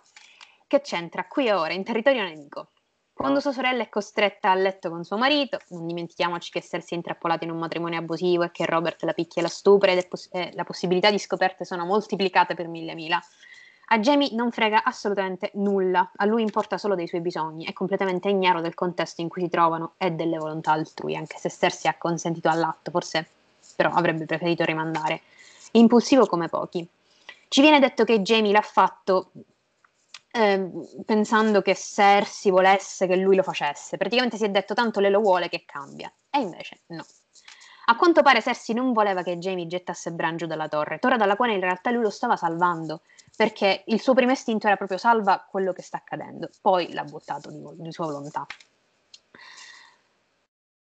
Che 0.68 0.82
c'entra? 0.82 1.26
Qui 1.26 1.48
e 1.48 1.54
ora, 1.54 1.74
in 1.74 1.84
territorio 1.84 2.22
nemico. 2.22 2.72
Quando 3.20 3.42
sua 3.42 3.52
sorella 3.52 3.84
è 3.84 3.90
costretta 3.90 4.50
a 4.50 4.56
letto 4.56 4.90
con 4.90 5.04
suo 5.04 5.18
marito, 5.18 5.58
non 5.72 5.86
dimentichiamoci 5.86 6.52
che 6.52 6.62
Cersei 6.62 6.92
è 6.92 6.96
intrappolata 6.96 7.44
in 7.44 7.52
un 7.52 7.58
matrimonio 7.58 8.00
abusivo 8.00 8.44
e 8.44 8.52
che 8.52 8.66
Robert 8.66 9.04
la 9.04 9.12
picchia 9.12 9.42
e 9.42 9.44
la 9.44 9.52
stupra 9.52 9.92
ed 9.92 10.08
poss- 10.08 10.30
eh, 10.32 10.52
la 10.54 10.64
possibilità 10.64 11.12
di 11.12 11.20
scoperte 11.20 11.66
sono 11.66 11.84
moltiplicate 11.84 12.56
per 12.56 12.70
mille 12.70 12.94
mila. 12.96 13.22
A 13.88 14.00
Jamie 14.00 14.30
non 14.32 14.54
frega 14.54 14.86
assolutamente 14.86 15.52
nulla, 15.56 16.10
a 16.16 16.24
lui 16.24 16.44
importa 16.44 16.78
solo 16.78 16.96
dei 16.96 17.10
suoi 17.10 17.20
bisogni, 17.20 17.66
è 17.66 17.74
completamente 17.74 18.30
ignaro 18.30 18.62
del 18.62 18.74
contesto 18.74 19.20
in 19.20 19.28
cui 19.28 19.42
si 19.42 19.50
trovano 19.50 19.96
e 19.98 20.12
delle 20.12 20.38
volontà 20.38 20.72
altrui, 20.72 21.18
anche 21.18 21.38
se 21.40 21.50
Cersei 21.50 21.92
ha 21.92 21.98
consentito 21.98 22.48
all'atto, 22.48 22.90
forse 22.90 23.28
però 23.76 23.92
avrebbe 23.92 24.24
preferito 24.28 24.64
rimandare. 24.64 25.24
Impulsivo 25.72 26.26
come 26.26 26.48
pochi. 26.48 26.88
Ci 27.50 27.60
viene 27.60 27.82
detto 27.82 28.06
che 28.06 28.22
Jamie 28.22 28.54
l'ha 28.54 28.62
fatto 28.62 29.32
eh, 30.32 30.70
pensando 31.06 31.62
che 31.62 31.76
Cersei 31.76 32.52
volesse 32.52 33.08
che 33.08 33.16
lui 33.16 33.36
lo 33.36 33.44
facesse. 33.44 33.98
Praticamente 33.98 34.38
si 34.38 34.46
è 34.46 34.50
detto 34.50 34.74
tanto 34.74 35.00
lei 35.00 35.12
lo 35.12 35.20
vuole 35.20 35.50
che 35.50 35.64
cambia. 35.66 36.12
E 36.30 36.40
invece 36.40 36.82
no. 36.88 37.06
A 37.86 37.96
quanto 37.96 38.22
pare 38.22 38.42
Cersei 38.42 38.76
non 38.76 38.94
voleva 38.94 39.24
che 39.24 39.40
Jamie 39.40 39.66
gettasse 39.66 40.12
Bran 40.12 40.38
giù 40.38 40.46
dalla 40.46 40.68
torre, 40.68 41.00
torre 41.00 41.18
dalla 41.18 41.36
quale 41.36 41.54
in 41.54 41.60
realtà 41.60 41.90
lui 41.90 42.04
lo 42.04 42.12
stava 42.12 42.36
salvando, 42.36 43.02
perché 43.36 43.84
il 43.88 44.00
suo 44.00 44.14
primo 44.14 44.32
istinto 44.32 44.68
era 44.68 44.76
proprio 44.76 45.00
salva 45.00 45.48
quello 45.50 45.74
che 45.74 45.82
sta 45.82 45.98
accadendo, 45.98 46.50
poi 46.62 46.94
l'ha 46.94 47.04
buttato 47.04 47.50
di, 47.50 47.60
di 47.78 47.92
sua 47.92 48.06
volontà. 48.06 48.46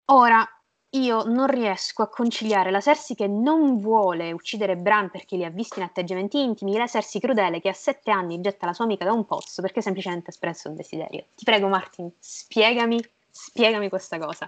Ora, 0.05 0.45
io 0.93 1.23
non 1.23 1.47
riesco 1.47 2.01
a 2.01 2.09
conciliare 2.09 2.69
la 2.69 2.81
Cersei 2.81 3.15
che 3.15 3.27
non 3.27 3.77
vuole 3.77 4.31
uccidere 4.33 4.75
Bran 4.75 5.09
perché 5.09 5.37
li 5.37 5.45
ha 5.45 5.49
visti 5.49 5.79
in 5.79 5.85
atteggiamenti 5.85 6.41
intimi 6.41 6.75
la 6.75 6.87
Cersei 6.87 7.21
crudele 7.21 7.61
che 7.61 7.69
a 7.69 7.73
sette 7.73 8.11
anni 8.11 8.41
getta 8.41 8.65
la 8.65 8.73
sua 8.73 8.85
amica 8.85 9.05
da 9.05 9.13
un 9.13 9.25
pozzo 9.25 9.61
perché 9.61 9.81
semplicemente 9.81 10.27
ha 10.27 10.31
espresso 10.31 10.67
un 10.67 10.75
desiderio. 10.75 11.27
Ti 11.35 11.45
prego 11.45 11.67
Martin, 11.69 12.11
spiegami, 12.19 13.01
spiegami 13.29 13.87
questa 13.87 14.19
cosa. 14.19 14.47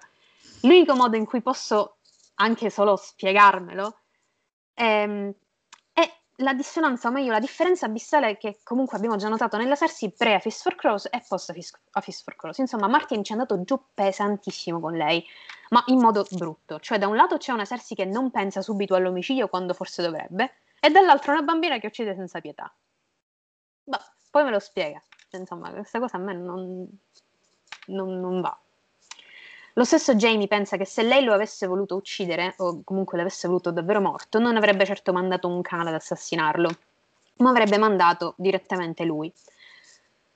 L'unico 0.61 0.95
modo 0.95 1.15
in 1.15 1.25
cui 1.25 1.41
posso 1.41 1.97
anche 2.35 2.69
solo 2.69 2.97
spiegarmelo 2.97 3.97
è, 4.73 5.33
è 5.93 6.13
la 6.37 6.53
dissonanza, 6.53 7.07
o 7.07 7.11
meglio 7.11 7.31
la 7.31 7.39
differenza 7.39 7.85
abissale 7.85 8.37
che 8.37 8.59
comunque 8.63 8.97
abbiamo 8.97 9.15
già 9.15 9.29
notato 9.29 9.55
nella 9.55 9.75
Cersei 9.75 10.11
pre 10.11 10.39
Fist 10.41 10.61
for 10.63 10.75
Crows 10.75 11.07
e 11.09 11.23
post 11.25 11.53
Fist, 11.53 12.23
for 12.23 12.35
Crows. 12.35 12.57
Insomma, 12.57 12.87
Martin 12.87 13.23
ci 13.23 13.31
è 13.31 13.35
andato 13.35 13.63
giù 13.63 13.79
pesantissimo 13.93 14.81
con 14.81 14.93
lei, 14.93 15.25
ma 15.73 15.83
in 15.87 15.99
modo 15.99 16.25
brutto. 16.29 16.79
Cioè, 16.79 16.99
da 16.99 17.07
un 17.07 17.15
lato 17.15 17.37
c'è 17.37 17.51
una 17.51 17.65
Cersei 17.65 17.97
che 17.97 18.05
non 18.05 18.29
pensa 18.29 18.61
subito 18.61 18.93
all'omicidio 18.93 19.49
quando 19.49 19.73
forse 19.73 20.03
dovrebbe, 20.03 20.53
e 20.79 20.89
dall'altro 20.91 21.31
una 21.31 21.41
bambina 21.41 21.79
che 21.79 21.87
uccide 21.87 22.13
senza 22.13 22.39
pietà. 22.39 22.71
Ma 23.85 23.99
poi 24.29 24.43
me 24.43 24.51
lo 24.51 24.59
spiega. 24.59 25.01
Insomma, 25.31 25.71
questa 25.71 25.99
cosa 25.99 26.17
a 26.17 26.19
me 26.19 26.33
non, 26.33 26.87
non, 27.87 28.19
non 28.19 28.39
va. 28.39 28.55
Lo 29.73 29.83
stesso 29.83 30.13
Jamie 30.13 30.45
pensa 30.45 30.77
che 30.77 30.85
se 30.85 31.01
lei 31.01 31.23
lo 31.23 31.33
avesse 31.33 31.65
voluto 31.65 31.95
uccidere, 31.95 32.53
o 32.57 32.83
comunque 32.83 33.17
l'avesse 33.17 33.47
voluto 33.47 33.71
davvero 33.71 33.99
morto, 33.99 34.37
non 34.37 34.55
avrebbe 34.55 34.85
certo 34.85 35.11
mandato 35.11 35.47
un 35.47 35.63
cane 35.63 35.89
ad 35.89 35.95
assassinarlo, 35.95 36.69
ma 37.37 37.49
avrebbe 37.49 37.79
mandato 37.79 38.35
direttamente 38.37 39.03
lui. 39.05 39.33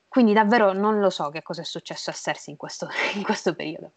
Quindi 0.07 0.33
davvero 0.33 0.73
non 0.73 0.99
lo 0.99 1.11
so 1.11 1.29
che 1.29 1.43
cosa 1.43 1.61
è 1.61 1.65
successo 1.65 2.09
a 2.09 2.13
Cersei 2.13 2.53
in 2.53 2.57
questo, 2.57 2.87
in 3.13 3.21
questo 3.21 3.53
periodo. 3.53 3.91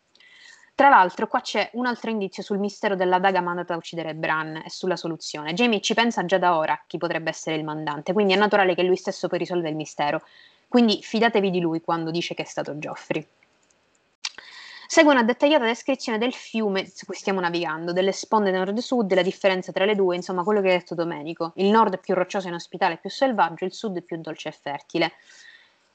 Tra 0.81 0.89
l'altro, 0.89 1.27
qua 1.27 1.43
c'è 1.43 1.69
un 1.75 1.85
altro 1.85 2.09
indizio 2.09 2.43
sul 2.43 2.57
mistero 2.57 2.97
della 2.97 3.19
daga 3.19 3.43
mandata 3.43 3.75
a 3.75 3.77
uccidere 3.77 4.15
Bran 4.15 4.63
e 4.65 4.71
sulla 4.71 4.97
soluzione. 4.97 5.53
Jamie 5.53 5.83
ci 5.83 5.93
pensa 5.93 6.25
già 6.25 6.39
da 6.39 6.57
ora 6.57 6.83
chi 6.87 6.97
potrebbe 6.97 7.29
essere 7.29 7.57
il 7.57 7.65
mandante, 7.65 8.15
quindi 8.15 8.33
è 8.33 8.37
naturale 8.37 8.75
che 8.75 8.83
lui 8.83 8.97
stesso 8.97 9.29
poi 9.29 9.41
risolva 9.41 9.69
il 9.69 9.77
mistero. 9.77 10.23
Quindi 10.69 11.03
fidatevi 11.03 11.51
di 11.51 11.61
lui 11.61 11.83
quando 11.83 12.11
dice 12.11 12.33
che 12.33 12.45
è 12.45 12.47
stato 12.47 12.79
Geoffrey. 12.79 13.27
Segue 14.87 15.13
una 15.13 15.23
dettagliata 15.23 15.67
descrizione 15.67 16.17
del 16.17 16.33
fiume 16.33 16.87
su 16.87 17.05
cui 17.05 17.15
stiamo 17.15 17.41
navigando, 17.41 17.93
delle 17.93 18.13
sponde 18.13 18.51
nord-sud, 18.51 19.13
la 19.13 19.21
differenza 19.21 19.73
tra 19.73 19.85
le 19.85 19.95
due, 19.95 20.17
insomma 20.17 20.45
quello 20.45 20.63
che 20.63 20.71
ha 20.71 20.79
detto 20.79 20.95
Domenico. 20.95 21.53
Il 21.57 21.69
nord 21.69 21.97
è 21.97 21.99
più 21.99 22.15
roccioso 22.15 22.47
e 22.47 22.49
inospitale 22.49 22.95
e 22.95 22.97
più 22.97 23.11
selvaggio, 23.11 23.67
il 23.67 23.75
sud 23.75 23.99
è 23.99 24.01
più 24.01 24.19
dolce 24.19 24.49
e 24.49 24.53
fertile. 24.53 25.13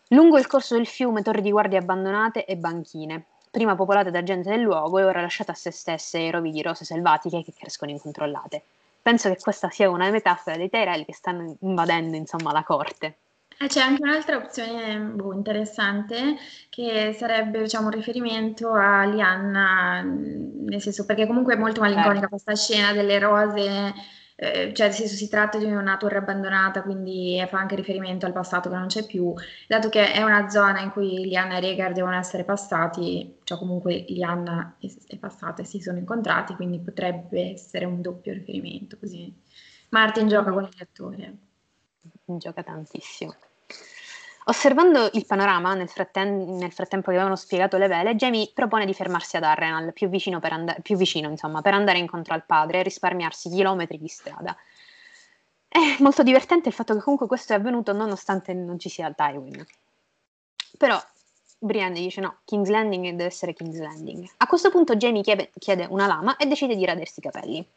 Lungo 0.10 0.38
il 0.38 0.46
corso 0.46 0.76
del 0.76 0.86
fiume, 0.86 1.24
torri 1.24 1.42
di 1.42 1.50
guardia 1.50 1.80
abbandonate 1.80 2.46
e 2.46 2.56
banchine, 2.56 3.26
prima 3.56 3.74
popolate 3.74 4.12
da 4.12 4.22
gente 4.22 4.50
del 4.50 4.60
luogo 4.60 5.00
e 5.00 5.06
ora 5.06 5.22
lasciate 5.22 5.52
a 5.52 5.54
se 5.54 5.72
stesse 5.72 6.18
ai 6.18 6.30
rovi 6.30 6.52
di 6.52 6.62
rose 6.62 6.84
selvatiche 6.84 7.42
che 7.42 7.54
crescono 7.58 7.90
incontrollate. 7.90 8.62
Penso 9.02 9.30
che 9.30 9.38
questa 9.40 9.70
sia 9.70 9.90
una 9.90 10.10
metafora 10.10 10.58
dei 10.58 10.70
Tyrell 10.70 11.06
che 11.06 11.14
stanno 11.14 11.56
invadendo, 11.62 12.18
insomma, 12.18 12.52
la 12.52 12.64
corte. 12.64 13.16
Eh, 13.58 13.68
c'è 13.68 13.80
anche 13.80 14.02
un'altra 14.04 14.36
opzione 14.36 15.00
boh, 15.00 15.32
interessante 15.32 16.36
che 16.68 17.16
sarebbe 17.18 17.62
diciamo, 17.62 17.86
un 17.86 17.94
riferimento 17.94 18.74
a 18.74 19.06
Lianna, 19.06 20.02
nel 20.02 20.82
senso 20.82 21.06
perché 21.06 21.26
comunque 21.26 21.54
è 21.54 21.58
molto 21.58 21.80
malinconica 21.80 22.26
eh. 22.26 22.30
questa 22.30 22.56
scena 22.56 22.92
delle 22.92 23.20
rose, 23.20 23.94
eh, 24.36 24.74
cioè 24.74 24.88
nel 24.88 24.96
senso 24.96 25.16
si 25.16 25.30
tratta 25.30 25.58
di 25.58 25.66
una 25.66 25.98
torre 25.98 26.18
abbandonata, 26.18 26.82
quindi 26.82 27.44
fa 27.48 27.60
anche 27.60 27.76
riferimento 27.76 28.26
al 28.26 28.34
passato 28.34 28.70
che 28.70 28.76
non 28.76 28.88
c'è 28.88 29.06
più, 29.06 29.34
dato 29.68 29.90
che 29.90 30.12
è 30.12 30.22
una 30.24 30.50
zona 30.50 30.82
in 30.82 30.92
cui 30.92 31.26
Lianna 31.26 31.58
e 31.58 31.62
Rhaegar 31.62 31.94
devono 31.94 32.16
essere 32.16 32.44
passati, 32.44 33.38
cioè 33.44 33.58
comunque 33.58 34.06
Lianna 34.10 34.76
è 35.08 35.18
passata 35.18 35.62
e 35.62 35.66
si 35.66 35.80
sono 35.80 35.98
incontrati, 35.98 36.56
quindi 36.56 36.80
potrebbe 36.80 37.52
essere 37.52 37.86
un 37.86 38.02
doppio 38.02 38.34
riferimento 38.34 38.98
così. 39.00 39.34
Martin 39.90 40.28
gioca 40.28 40.52
con 40.52 40.64
il 40.64 40.74
lettore 40.78 41.38
gioca 42.26 42.64
tantissimo. 42.64 43.36
Osservando 44.48 45.10
il 45.14 45.26
panorama, 45.26 45.74
nel, 45.74 45.90
fratten- 45.90 46.58
nel, 46.58 46.72
frattempo 46.72 47.08
che 47.08 47.16
avevano 47.16 47.36
spiegato 47.36 47.78
le 47.78 47.88
vele, 47.88 48.16
Jamie 48.16 48.52
propone 48.54 48.86
di 48.86 48.94
fermarsi 48.94 49.38
ad 49.38 49.44
Arrenal, 49.44 49.92
più 49.92 50.08
vicino, 50.08 50.40
per, 50.40 50.52
and- 50.54 50.82
più 50.84 50.98
vicino 50.98 51.30
insomma, 51.30 51.62
per 51.62 51.74
andare 51.74 51.98
incontro 51.98 52.36
al 52.36 52.46
padre 52.46 52.80
e 52.80 52.84
risparmiarsi 52.84 53.50
chilometri 53.50 53.98
di 53.98 54.08
strada. 54.08 54.56
È 55.68 55.98
molto 56.00 56.22
divertente 56.22 56.70
il 56.70 56.76
fatto 56.76 56.94
che 56.94 57.02
comunque 57.02 57.26
questo 57.26 57.54
è 57.54 57.56
avvenuto 57.56 57.92
nonostante 57.92 58.54
non 58.54 58.78
ci 58.78 58.88
sia 58.88 59.12
Tywin. 59.12 59.66
Però 60.78 61.02
Brienne 61.58 62.00
dice 62.00 62.22
no, 62.22 62.38
King's 62.46 62.70
Landing 62.70 63.10
deve 63.10 63.26
essere 63.26 63.54
King's 63.54 63.80
Landing. 63.80 64.30
A 64.38 64.46
questo 64.46 64.70
punto 64.70 64.96
Jamie 64.96 65.24
chiede 65.58 65.88
una 65.90 66.06
lama 66.06 66.38
e 66.38 66.46
decide 66.46 66.76
di 66.76 66.86
radersi 66.86 67.20
i 67.20 67.24
capelli. 67.24 67.68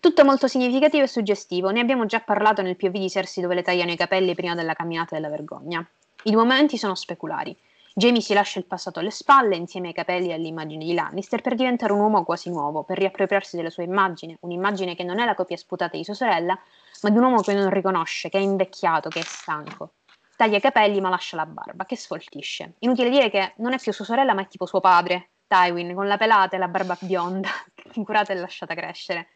Tutto 0.00 0.24
molto 0.24 0.46
significativo 0.46 1.02
e 1.02 1.08
suggestivo, 1.08 1.70
ne 1.70 1.80
abbiamo 1.80 2.06
già 2.06 2.20
parlato 2.20 2.62
nel 2.62 2.76
POV 2.76 2.92
di 2.92 3.10
Cersei 3.10 3.42
dove 3.42 3.56
le 3.56 3.62
tagliano 3.62 3.90
i 3.90 3.96
capelli 3.96 4.32
prima 4.36 4.54
della 4.54 4.74
camminata 4.74 5.16
della 5.16 5.28
vergogna. 5.28 5.84
I 6.22 6.36
momenti 6.36 6.78
sono 6.78 6.94
speculari. 6.94 7.56
Jamie 7.94 8.20
si 8.20 8.32
lascia 8.32 8.60
il 8.60 8.64
passato 8.64 9.00
alle 9.00 9.10
spalle 9.10 9.56
insieme 9.56 9.88
ai 9.88 9.92
capelli 9.94 10.28
e 10.28 10.34
all'immagine 10.34 10.84
di 10.84 10.94
Lannister 10.94 11.42
per 11.42 11.56
diventare 11.56 11.92
un 11.92 11.98
uomo 11.98 12.22
quasi 12.22 12.48
nuovo, 12.48 12.84
per 12.84 12.96
riappropriarsi 12.96 13.56
della 13.56 13.70
sua 13.70 13.82
immagine, 13.82 14.36
un'immagine 14.42 14.94
che 14.94 15.02
non 15.02 15.18
è 15.18 15.24
la 15.24 15.34
copia 15.34 15.56
sputata 15.56 15.96
di 15.96 16.04
sua 16.04 16.14
sorella, 16.14 16.56
ma 17.02 17.10
di 17.10 17.16
un 17.16 17.24
uomo 17.24 17.40
che 17.40 17.54
non 17.54 17.68
riconosce, 17.68 18.28
che 18.28 18.38
è 18.38 18.40
invecchiato, 18.40 19.08
che 19.08 19.18
è 19.18 19.24
stanco. 19.24 19.94
Taglia 20.36 20.58
i 20.58 20.60
capelli 20.60 21.00
ma 21.00 21.08
lascia 21.08 21.34
la 21.34 21.46
barba, 21.46 21.86
che 21.86 21.96
sfoltisce. 21.96 22.74
Inutile 22.78 23.10
dire 23.10 23.30
che 23.30 23.54
non 23.56 23.72
è 23.72 23.78
più 23.80 23.92
sua 23.92 24.04
sorella 24.04 24.32
ma 24.32 24.42
è 24.42 24.46
tipo 24.46 24.64
suo 24.64 24.78
padre, 24.78 25.30
Tywin, 25.48 25.92
con 25.92 26.06
la 26.06 26.16
pelata 26.16 26.54
e 26.54 26.60
la 26.60 26.68
barba 26.68 26.96
bionda, 27.00 27.48
curata 28.04 28.32
e 28.32 28.36
lasciata 28.36 28.76
crescere. 28.76 29.30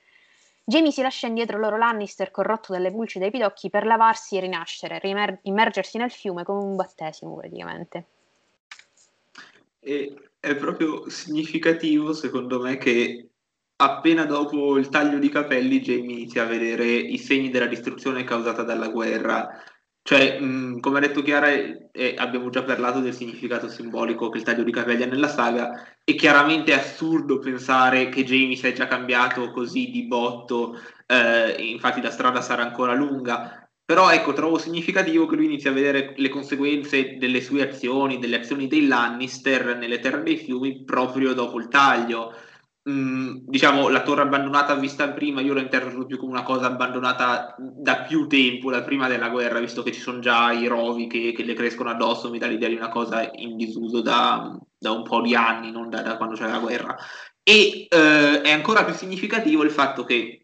Jamie 0.64 0.92
si 0.92 1.02
lascia 1.02 1.26
indietro 1.26 1.58
loro 1.58 1.76
Lannister 1.76 2.30
corrotto 2.30 2.72
dalle 2.72 2.92
pulci 2.92 3.18
dai 3.18 3.30
pidocchi 3.30 3.68
per 3.68 3.84
lavarsi 3.84 4.36
e 4.36 4.40
rinascere, 4.40 4.98
rimer- 5.00 5.40
immergersi 5.42 5.98
nel 5.98 6.10
fiume 6.10 6.44
come 6.44 6.62
un 6.62 6.76
battesimo 6.76 7.34
praticamente. 7.36 8.06
E 9.80 10.30
è 10.38 10.54
proprio 10.54 11.08
significativo 11.10 12.12
secondo 12.12 12.60
me 12.60 12.76
che 12.76 13.28
appena 13.76 14.24
dopo 14.24 14.78
il 14.78 14.88
taglio 14.88 15.18
di 15.18 15.28
capelli 15.28 15.80
Jamie 15.80 16.14
inizia 16.14 16.44
a 16.44 16.46
vedere 16.46 16.86
i 16.86 17.18
segni 17.18 17.50
della 17.50 17.66
distruzione 17.66 18.22
causata 18.22 18.62
dalla 18.62 18.88
guerra 18.88 19.60
cioè, 20.02 20.40
mh, 20.40 20.80
come 20.80 20.98
ha 20.98 21.00
detto 21.00 21.22
Chiara, 21.22 21.48
eh, 21.48 22.14
abbiamo 22.18 22.50
già 22.50 22.64
parlato 22.64 23.00
del 23.00 23.14
significato 23.14 23.68
simbolico 23.68 24.28
che 24.30 24.38
il 24.38 24.44
taglio 24.44 24.64
di 24.64 24.72
capelli 24.72 25.04
ha 25.04 25.06
nella 25.06 25.28
saga 25.28 25.96
e 26.02 26.14
chiaramente 26.16 26.72
è 26.72 26.76
assurdo 26.76 27.38
pensare 27.38 28.08
che 28.08 28.24
Jamie 28.24 28.56
sia 28.56 28.72
già 28.72 28.88
cambiato 28.88 29.52
così 29.52 29.90
di 29.90 30.06
botto, 30.06 30.76
eh, 31.06 31.54
infatti 31.62 32.00
la 32.02 32.10
strada 32.10 32.40
sarà 32.40 32.62
ancora 32.62 32.94
lunga, 32.94 33.68
però 33.84 34.10
ecco, 34.10 34.32
trovo 34.32 34.58
significativo 34.58 35.26
che 35.26 35.36
lui 35.36 35.44
inizi 35.44 35.68
a 35.68 35.72
vedere 35.72 36.14
le 36.16 36.28
conseguenze 36.28 37.16
delle 37.16 37.40
sue 37.40 37.68
azioni, 37.68 38.18
delle 38.18 38.40
azioni 38.40 38.66
dei 38.66 38.86
Lannister 38.86 39.76
nelle 39.76 40.00
terre 40.00 40.22
dei 40.22 40.36
fiumi 40.36 40.82
proprio 40.84 41.32
dopo 41.32 41.58
il 41.58 41.68
taglio 41.68 42.34
Mm, 42.90 43.42
diciamo 43.46 43.88
la 43.90 44.02
torre 44.02 44.22
abbandonata 44.22 44.74
vista 44.74 45.08
prima 45.12 45.40
io 45.40 45.52
l'ho 45.52 45.60
interpreto 45.60 46.04
più 46.04 46.18
come 46.18 46.32
una 46.32 46.42
cosa 46.42 46.66
abbandonata 46.66 47.54
da 47.56 48.02
più 48.02 48.26
tempo, 48.26 48.72
da 48.72 48.82
prima 48.82 49.06
della 49.06 49.28
guerra, 49.28 49.60
visto 49.60 49.84
che 49.84 49.92
ci 49.92 50.00
sono 50.00 50.18
già 50.18 50.50
i 50.50 50.66
rovi 50.66 51.06
che, 51.06 51.32
che 51.32 51.44
le 51.44 51.54
crescono 51.54 51.90
addosso, 51.90 52.28
mi 52.28 52.38
dà 52.38 52.48
l'idea 52.48 52.68
di 52.68 52.74
una 52.74 52.88
cosa 52.88 53.30
in 53.34 53.56
disuso 53.56 54.00
da, 54.00 54.58
da 54.76 54.90
un 54.90 55.04
po' 55.04 55.20
di 55.20 55.36
anni, 55.36 55.70
non 55.70 55.90
da, 55.90 56.02
da 56.02 56.16
quando 56.16 56.34
c'è 56.34 56.48
la 56.48 56.58
guerra. 56.58 56.96
E 57.44 57.86
eh, 57.88 58.40
è 58.40 58.50
ancora 58.50 58.84
più 58.84 58.94
significativo 58.94 59.62
il 59.62 59.70
fatto 59.70 60.02
che 60.04 60.40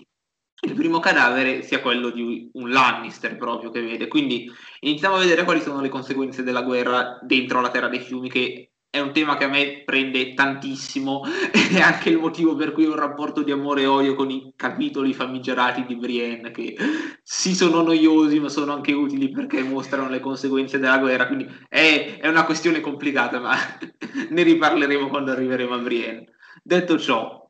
il 0.61 0.75
primo 0.75 1.01
cadavere 1.01 1.63
sia 1.63 1.81
quello 1.81 2.11
di 2.11 2.51
un 2.53 2.71
Lannister 2.71 3.37
proprio 3.37 3.71
che 3.71 3.81
vede. 3.81 4.07
Quindi 4.07 4.49
iniziamo 4.81 5.17
a 5.17 5.21
vedere 5.21 5.45
quali 5.45 5.61
sono 5.61 5.81
le 5.81 5.89
conseguenze 5.89 6.45
della 6.45 6.63
guerra 6.63 7.19
dentro 7.23 7.61
la 7.61 7.71
terra 7.71 7.89
dei 7.89 8.01
fiumi 8.01 8.29
che 8.29 8.73
è 8.91 9.01
un 9.01 9.13
tema 9.13 9.37
che 9.37 9.45
a 9.45 9.49
me 9.49 9.83
prende 9.85 10.33
tantissimo 10.33 11.23
ed 11.53 11.77
è 11.77 11.81
anche 11.81 12.09
il 12.09 12.19
motivo 12.19 12.55
per 12.55 12.73
cui 12.73 12.87
ho 12.87 12.91
un 12.91 12.97
rapporto 12.97 13.43
di 13.43 13.51
amore 13.51 13.83
e 13.83 13.87
odio 13.87 14.15
con 14.15 14.31
i 14.31 14.53
capitoli 14.57 15.13
famigerati 15.13 15.85
di 15.85 15.97
Brienne 15.97 16.51
che 16.51 16.75
sì 17.23 17.55
sono 17.55 17.83
noiosi 17.83 18.41
ma 18.41 18.49
sono 18.49 18.73
anche 18.73 18.93
utili 18.93 19.31
perché 19.31 19.63
mostrano 19.63 20.09
le 20.09 20.21
conseguenze 20.21 20.79
della 20.79 20.99
guerra 20.99 21.27
quindi 21.27 21.47
è, 21.69 22.19
è 22.21 22.29
una 22.29 22.45
questione 22.45 22.81
complicata 22.81 23.41
ma 23.41 23.55
ne 24.31 24.43
riparleremo 24.43 25.09
quando 25.09 25.33
arriveremo 25.33 25.75
a 25.75 25.79
Brienne. 25.79 26.25
Detto 26.63 26.99
ciò 26.99 27.47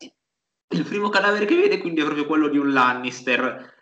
il 0.71 0.85
primo 0.85 1.09
cadavere 1.09 1.45
che 1.45 1.57
vede 1.57 1.79
quindi 1.79 2.01
è 2.01 2.05
proprio 2.05 2.27
quello 2.27 2.49
di 2.49 2.59
un 2.59 2.73
Lannister. 2.73 3.77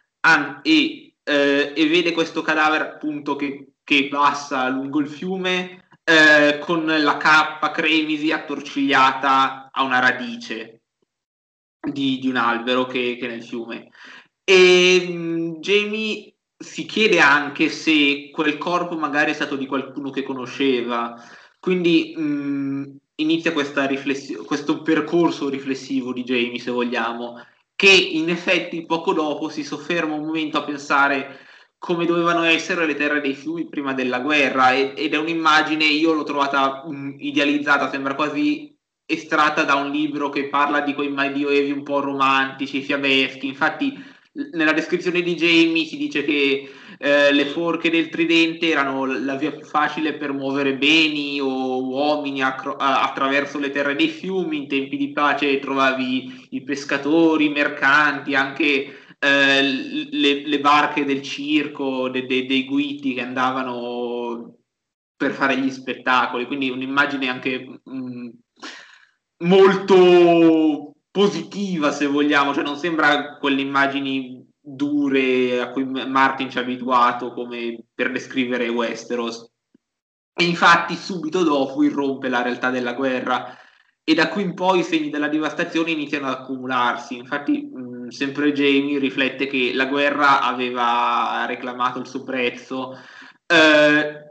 E, 0.62 1.14
eh, 1.22 1.72
e 1.76 1.88
vede 1.88 2.10
questo 2.10 2.42
cadavere 2.42 2.82
appunto 2.82 3.36
che, 3.36 3.74
che 3.84 4.08
passa 4.08 4.68
lungo 4.68 4.98
il 4.98 5.06
fiume 5.06 5.85
eh, 6.08 6.60
con 6.60 6.86
la 6.86 7.16
cappa 7.16 7.72
cremisi 7.72 8.30
attorcigliata 8.30 9.70
a 9.72 9.82
una 9.82 9.98
radice 9.98 10.82
di, 11.80 12.18
di 12.20 12.28
un 12.28 12.36
albero 12.36 12.86
che, 12.86 13.16
che, 13.18 13.26
è 13.26 13.28
nel 13.28 13.42
fiume. 13.42 13.90
E 14.44 15.04
mh, 15.08 15.12
mm, 15.12 15.52
Jamie 15.56 16.34
si 16.56 16.86
chiede 16.86 17.18
anche 17.18 17.68
se 17.70 18.30
quel 18.30 18.56
corpo 18.56 18.96
magari 18.96 19.32
è 19.32 19.34
stato 19.34 19.56
di 19.56 19.66
qualcuno 19.66 20.10
che 20.10 20.22
conosceva. 20.22 21.20
Quindi 21.58 22.14
mh, 22.16 22.22
mm, 22.22 22.96
inizia 23.16 23.52
questo 23.52 24.82
percorso 24.82 25.48
riflessivo 25.48 26.12
di 26.12 26.22
Jamie, 26.22 26.60
se 26.60 26.70
vogliamo, 26.70 27.44
che 27.74 27.90
in 27.90 28.30
effetti 28.30 28.86
poco 28.86 29.12
dopo 29.12 29.48
si 29.48 29.64
sofferma 29.64 30.14
un 30.14 30.24
momento 30.24 30.58
a 30.58 30.64
pensare 30.64 31.45
come 31.86 32.04
dovevano 32.04 32.42
essere 32.42 32.84
le 32.84 32.96
terre 32.96 33.20
dei 33.20 33.34
fiumi 33.34 33.68
prima 33.68 33.94
della 33.94 34.18
guerra 34.18 34.74
ed 34.74 35.14
è 35.14 35.16
un'immagine, 35.16 35.84
io 35.84 36.14
l'ho 36.14 36.24
trovata 36.24 36.82
um, 36.84 37.14
idealizzata, 37.16 37.88
sembra 37.88 38.16
quasi 38.16 38.76
estratta 39.06 39.62
da 39.62 39.76
un 39.76 39.92
libro 39.92 40.28
che 40.28 40.48
parla 40.48 40.80
di 40.80 40.94
quei 40.94 41.10
medioevi 41.10 41.70
un 41.70 41.84
po' 41.84 42.00
romantici, 42.00 42.82
fiabeschi, 42.82 43.46
infatti 43.46 43.96
nella 44.54 44.72
descrizione 44.72 45.22
di 45.22 45.36
Jamie 45.36 45.84
si 45.84 45.96
dice 45.96 46.24
che 46.24 46.68
eh, 46.98 47.32
le 47.32 47.46
forche 47.46 47.88
del 47.88 48.08
tridente 48.08 48.68
erano 48.68 49.04
la 49.04 49.36
via 49.36 49.52
più 49.52 49.64
facile 49.64 50.14
per 50.14 50.32
muovere 50.32 50.74
beni 50.74 51.40
o 51.40 51.82
uomini 51.86 52.42
accro- 52.42 52.74
attraverso 52.76 53.60
le 53.60 53.70
terre 53.70 53.94
dei 53.94 54.08
fiumi. 54.08 54.56
In 54.56 54.68
tempi 54.68 54.96
di 54.96 55.12
pace 55.12 55.60
trovavi 55.60 56.48
i 56.50 56.62
pescatori, 56.62 57.46
i 57.46 57.50
mercanti, 57.50 58.34
anche 58.34 59.05
eh, 59.26 59.62
le, 60.10 60.46
le, 60.46 60.60
barche 60.60 61.04
del 61.04 61.22
circo, 61.22 62.08
de, 62.08 62.26
de, 62.26 62.46
dei 62.46 62.64
guiti 62.64 63.14
che 63.14 63.22
andavano 63.22 64.58
per 65.16 65.32
fare 65.32 65.58
gli 65.58 65.70
spettacoli. 65.70 66.46
Quindi 66.46 66.70
un'immagine 66.70 67.28
anche 67.28 67.80
mh, 67.82 67.96
mm, 67.96 68.28
molto 69.44 70.94
positiva, 71.10 71.90
se 71.92 72.06
vogliamo, 72.06 72.54
cioè 72.54 72.62
non 72.62 72.76
sembra 72.76 73.36
quelle 73.38 73.62
immagini 73.62 74.44
dure 74.60 75.60
a 75.60 75.70
cui 75.70 75.84
Martin 75.84 76.50
ci 76.50 76.58
ha 76.58 76.60
abituato 76.60 77.32
come 77.32 77.84
per 77.94 78.12
descrivere 78.12 78.68
Westeros. 78.68 79.50
E 80.38 80.44
infatti 80.44 80.94
subito 80.94 81.42
dopo 81.42 81.82
irrompe 81.82 82.28
la 82.28 82.42
realtà 82.42 82.70
della 82.70 82.92
guerra 82.92 83.56
e 84.04 84.14
da 84.14 84.28
qui 84.28 84.42
in 84.42 84.54
poi 84.54 84.80
i 84.80 84.84
segni 84.84 85.10
della 85.10 85.28
devastazione 85.28 85.90
iniziano 85.90 86.26
ad 86.26 86.34
accumularsi. 86.34 87.16
Infatti 87.16 87.70
mh, 87.72 87.95
sempre 88.10 88.52
Jamie 88.52 88.98
riflette 88.98 89.46
che 89.46 89.72
la 89.74 89.86
guerra 89.86 90.40
aveva 90.40 91.44
reclamato 91.46 91.98
il 91.98 92.06
suo 92.06 92.22
prezzo, 92.22 92.98
eh, 93.46 94.24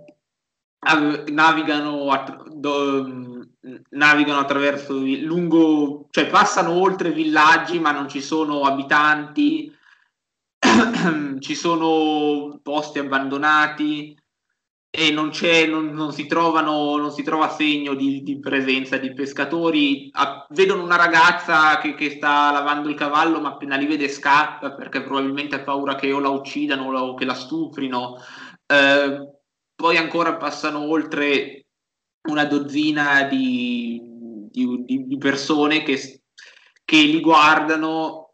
navigano, 1.32 2.12
att- 2.12 2.50
do, 2.50 3.46
navigano 3.90 4.40
attraverso 4.40 4.94
lungo, 4.94 6.08
cioè 6.12 6.28
passano 6.28 6.72
oltre 6.72 7.12
villaggi 7.12 7.80
ma 7.80 7.92
non 7.92 8.08
ci 8.08 8.22
sono 8.22 8.62
abitanti, 8.62 9.74
ci 11.40 11.56
sono 11.56 12.60
posti 12.62 13.00
abbandonati 13.00 14.16
e 14.96 15.12
non, 15.12 15.32
non, 15.68 15.90
non, 15.94 16.14
si, 16.14 16.26
trovano, 16.26 16.96
non 16.96 17.12
si 17.12 17.22
trova 17.22 17.50
segno 17.50 17.94
di, 17.94 18.24
di 18.24 18.40
presenza 18.40 18.98
di 18.98 19.14
pescatori. 19.14 20.10
A, 20.14 20.48
vedono 20.52 20.84
una 20.84 20.96
ragazza 20.96 21.78
che, 21.80 21.96
che, 21.96 22.12
sta 22.12 22.52
lavando 22.52 22.88
il 22.88 22.96
cavallo, 22.96 23.42
ma 23.42 23.50
appena 23.50 23.76
li 23.76 23.86
vede 23.86 24.08
scappa 24.08 24.74
perché 24.74 25.04
probabilmente 25.04 25.56
ha 25.56 25.64
paura 25.64 25.96
che 25.96 26.12
o 26.12 26.20
la 26.20 26.30
uccidano 26.30 26.86
o, 26.86 26.92
la, 26.92 27.04
o 27.04 27.14
che 27.14 27.26
la 27.26 27.34
stuprino. 27.34 28.18
Eh, 28.66 29.34
poi 29.76 29.98
ancora 29.98 30.38
passano 30.38 30.80
oltre 30.90 31.66
una 32.30 32.46
dozzina 32.46 33.24
di, 33.24 34.00
di, 34.50 34.86
di 34.86 35.18
persone 35.18 35.84
che, 35.84 36.22
che 36.86 36.98
li 36.98 37.20
guardano 37.20 38.26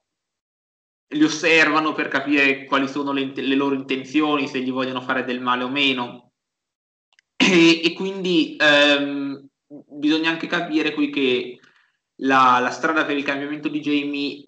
li 1.14 1.24
osservano 1.24 1.94
per 1.94 2.08
capire 2.08 2.66
quali 2.66 2.88
sono 2.88 3.12
le, 3.12 3.34
le, 3.36 3.56
loro 3.56 3.76
intenzioni, 3.76 4.48
se 4.48 4.62
gli 4.62 4.72
vogliono 4.72 5.02
fare 5.02 5.26
del 5.26 5.42
male 5.42 5.64
o 5.64 5.70
meno. 5.70 6.31
E, 7.42 7.82
e 7.84 7.94
quindi 7.94 8.56
ehm, 8.60 9.48
bisogna 9.88 10.30
anche 10.30 10.46
capire 10.46 10.94
qui 10.94 11.10
che 11.10 11.60
la, 12.18 12.60
la, 12.60 12.70
strada 12.70 13.04
per 13.04 13.18
il 13.18 13.24
cambiamento 13.24 13.68
di 13.68 13.80
Jamie 13.80 14.48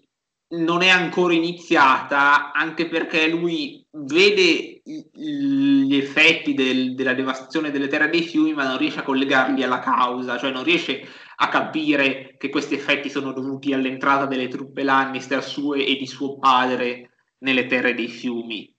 non 0.50 0.82
è 0.82 0.88
ancora 0.88 1.34
iniziata, 1.34 2.52
anche 2.52 2.86
perché 2.86 3.26
lui 3.26 3.84
vede 3.90 4.82
gli 4.84 5.96
effetti 5.96 6.54
del, 6.54 6.94
della 6.94 7.14
devastazione 7.14 7.72
delle 7.72 7.88
terre 7.88 8.10
dei 8.10 8.22
fiumi, 8.22 8.52
ma 8.52 8.68
non 8.68 8.78
riesce 8.78 9.00
a 9.00 9.02
collegarli 9.02 9.64
alla 9.64 9.80
causa, 9.80 10.38
cioè 10.38 10.52
non 10.52 10.62
riesce 10.62 11.04
a 11.36 11.48
capire 11.48 12.36
che 12.38 12.48
questi 12.48 12.74
effetti 12.74 13.10
sono 13.10 13.32
dovuti 13.32 13.72
all'entrata 13.72 14.26
delle 14.26 14.46
truppe 14.46 14.84
Lannister 14.84 15.42
sue 15.42 15.84
e 15.84 15.96
di 15.96 16.06
suo 16.06 16.38
padre 16.38 17.10
nelle 17.38 17.66
terre 17.66 17.94
dei 17.94 18.08
fiumi. 18.08 18.72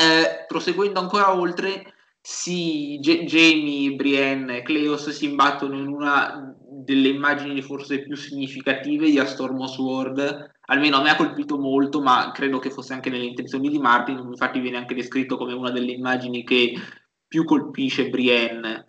Eh, 0.00 0.44
proseguendo 0.46 1.00
ancora 1.00 1.34
oltre, 1.34 1.94
sì, 2.30 2.98
G- 3.00 3.24
Jamie, 3.24 3.94
Brienne 3.94 4.58
e 4.58 4.62
Cleos 4.62 5.08
si 5.08 5.24
imbattono 5.24 5.78
in 5.78 5.86
una 5.86 6.54
delle 6.60 7.08
immagini 7.08 7.62
forse 7.62 8.02
più 8.02 8.16
significative 8.16 9.08
di 9.08 9.18
A 9.18 9.24
Storm 9.24 9.64
Sword, 9.64 10.56
almeno 10.66 10.98
a 10.98 11.02
me 11.02 11.08
ha 11.08 11.16
colpito 11.16 11.56
molto, 11.56 12.02
ma 12.02 12.30
credo 12.32 12.58
che 12.58 12.70
fosse 12.70 12.92
anche 12.92 13.08
nelle 13.08 13.24
intenzioni 13.24 13.70
di 13.70 13.78
Martin, 13.78 14.18
infatti 14.18 14.60
viene 14.60 14.76
anche 14.76 14.94
descritto 14.94 15.38
come 15.38 15.54
una 15.54 15.70
delle 15.70 15.92
immagini 15.92 16.44
che 16.44 16.74
più 17.26 17.44
colpisce 17.44 18.10
Brienne. 18.10 18.88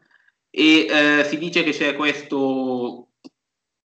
E 0.49 0.85
eh, 0.89 1.23
si 1.23 1.37
dice 1.37 1.63
che 1.63 1.71
c'è 1.71 1.95
questo, 1.95 3.11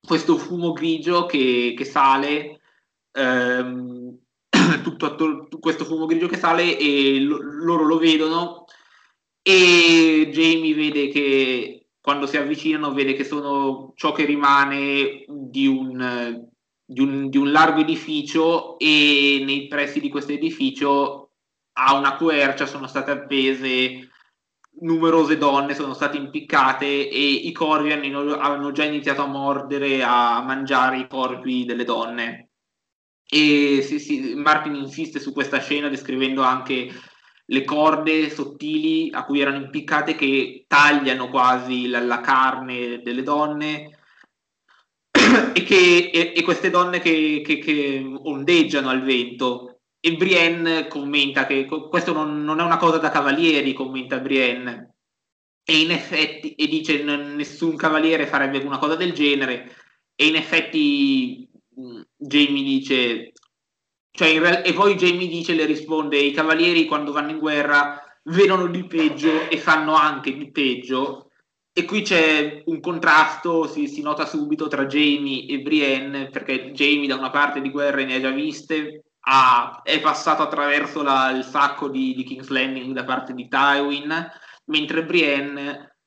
questo 0.06 0.38
fumo 0.38 0.74
grigio 0.74 1.26
che, 1.26 1.74
che 1.78 1.86
sale, 1.86 2.60
ehm, 3.14 4.18
tutto 4.84 5.06
attorno, 5.06 5.48
questo 5.61 5.86
fumo 5.86 6.06
grigio 6.07 6.28
che 6.28 6.38
sale 6.38 6.78
e 6.78 7.22
lo, 7.22 7.38
loro 7.38 7.86
lo 7.86 7.98
vedono 7.98 8.66
e 9.49 10.30
Jamie 10.31 10.76
vede 10.76 11.07
che 11.07 11.88
quando 11.99 12.27
si 12.27 12.38
avvicinano 12.38 12.93
vede 12.93 13.13
che 13.13 13.23
sono 13.23 13.93
ciò 13.95 14.11
che 14.11 14.26
rimane 14.26 15.26
di 15.27 15.65
un, 15.65 16.47
di 16.85 17.01
un, 17.01 17.30
di 17.30 17.38
un 17.38 17.51
largo 17.51 17.81
edificio 17.81 18.77
e 18.77 19.41
nei 19.43 19.67
pressi 19.67 19.99
di 19.99 20.09
questo 20.09 20.34
edificio 20.34 21.31
a 21.73 21.95
una 21.95 22.15
quercia 22.15 22.67
sono 22.67 22.85
state 22.85 23.09
appese 23.09 24.09
numerose 24.81 25.38
donne 25.38 25.73
sono 25.73 25.93
state 25.93 26.17
impiccate 26.17 27.09
e 27.09 27.19
i 27.19 27.51
corvi 27.51 27.91
hanno, 27.91 28.38
hanno 28.38 28.71
già 28.71 28.84
iniziato 28.84 29.23
a 29.23 29.27
mordere, 29.27 30.03
a 30.03 30.41
mangiare 30.41 30.99
i 30.99 31.07
corpi 31.07 31.65
delle 31.65 31.84
donne. 31.84 32.51
E 33.27 33.81
sì, 33.81 33.99
sì, 33.99 34.35
Martin 34.35 34.76
insiste 34.76 35.19
su 35.19 35.34
questa 35.34 35.59
scena 35.59 35.89
descrivendo 35.89 36.41
anche 36.43 36.89
le 37.51 37.63
corde 37.63 38.30
sottili 38.30 39.09
a 39.11 39.26
cui 39.26 39.39
erano 39.39 39.57
impiccate 39.57 40.15
che 40.15 40.65
tagliano 40.67 41.30
quasi 41.30 41.88
la, 41.88 41.99
la 41.99 42.21
carne 42.21 43.01
delle 43.01 43.23
donne 43.23 43.97
e, 45.53 45.63
che, 45.63 46.11
e, 46.13 46.34
e 46.35 46.41
queste 46.43 46.69
donne 46.69 46.99
che, 46.99 47.41
che, 47.43 47.57
che 47.57 48.03
ondeggiano 48.23 48.89
al 48.89 49.01
vento 49.01 49.80
e 49.99 50.15
Brienne 50.15 50.88
commenta 50.88 51.45
che 51.45 51.65
questo 51.65 52.13
non, 52.13 52.43
non, 52.43 52.59
è 52.59 52.63
una 52.63 52.77
cosa 52.77 52.97
da 52.99 53.09
cavalieri, 53.09 53.73
commenta 53.73 54.19
Brienne. 54.19 54.95
E 55.63 55.81
in 55.81 55.91
effetti, 55.91 56.55
e 56.55 56.67
dice 56.67 57.03
nessun 57.03 57.76
cavaliere 57.76 58.26
farebbe 58.26 58.59
una 58.59 58.77
cosa 58.77 58.95
del 58.95 59.11
genere. 59.11 59.76
E 60.15 60.27
in 60.27 60.35
effetti 60.35 61.49
Jamie 62.15 62.63
dice, 62.63 63.34
cioè 64.20 64.38
real, 64.38 64.62
e 64.66 64.74
poi 64.74 64.96
Jamie 64.96 65.30
dice, 65.30 65.54
le 65.54 65.64
risponde, 65.64 66.18
i 66.18 66.34
cavalieri 66.34 66.86
quando 66.86 67.14
vanno 67.14 67.32
in 67.32 67.40
guerra 67.40 68.04
vedono 68.24 68.68
di 68.68 68.84
peggio 68.84 69.50
e 69.50 69.58
fanno 69.58 69.94
anche 69.96 70.36
di 70.36 70.52
peggio. 70.52 71.32
E 71.72 71.86
qui 71.86 72.02
c'è 72.02 72.64
un 72.66 72.82
contrasto, 72.82 73.66
si, 73.66 73.88
si 73.88 74.02
nota 74.02 74.26
subito 74.26 74.68
tra 74.68 74.88
Jamie 74.88 75.48
e 75.48 75.62
Brienne, 75.62 76.28
perché 76.28 76.72
Jamie 76.72 77.08
da 77.08 77.16
una 77.16 77.30
parte 77.30 77.62
di 77.62 77.70
guerre 77.70 78.04
ne 78.04 78.16
ha 78.16 78.20
già 78.20 78.32
viste, 78.32 79.06
ha, 79.22 79.80
è 79.86 80.02
passato 80.02 80.41
attraverso 80.44 81.02
la, 81.02 81.30
il 81.30 81.46
sacco 81.46 81.88
di, 81.88 82.14
di, 82.14 82.26
King's 82.26 82.50
Landing 82.50 82.94
da 82.94 83.06
parte 83.06 83.34
di 83.34 83.48
Tywin, 83.48 84.30
mentre 84.66 85.06
Brienne, 85.06 85.98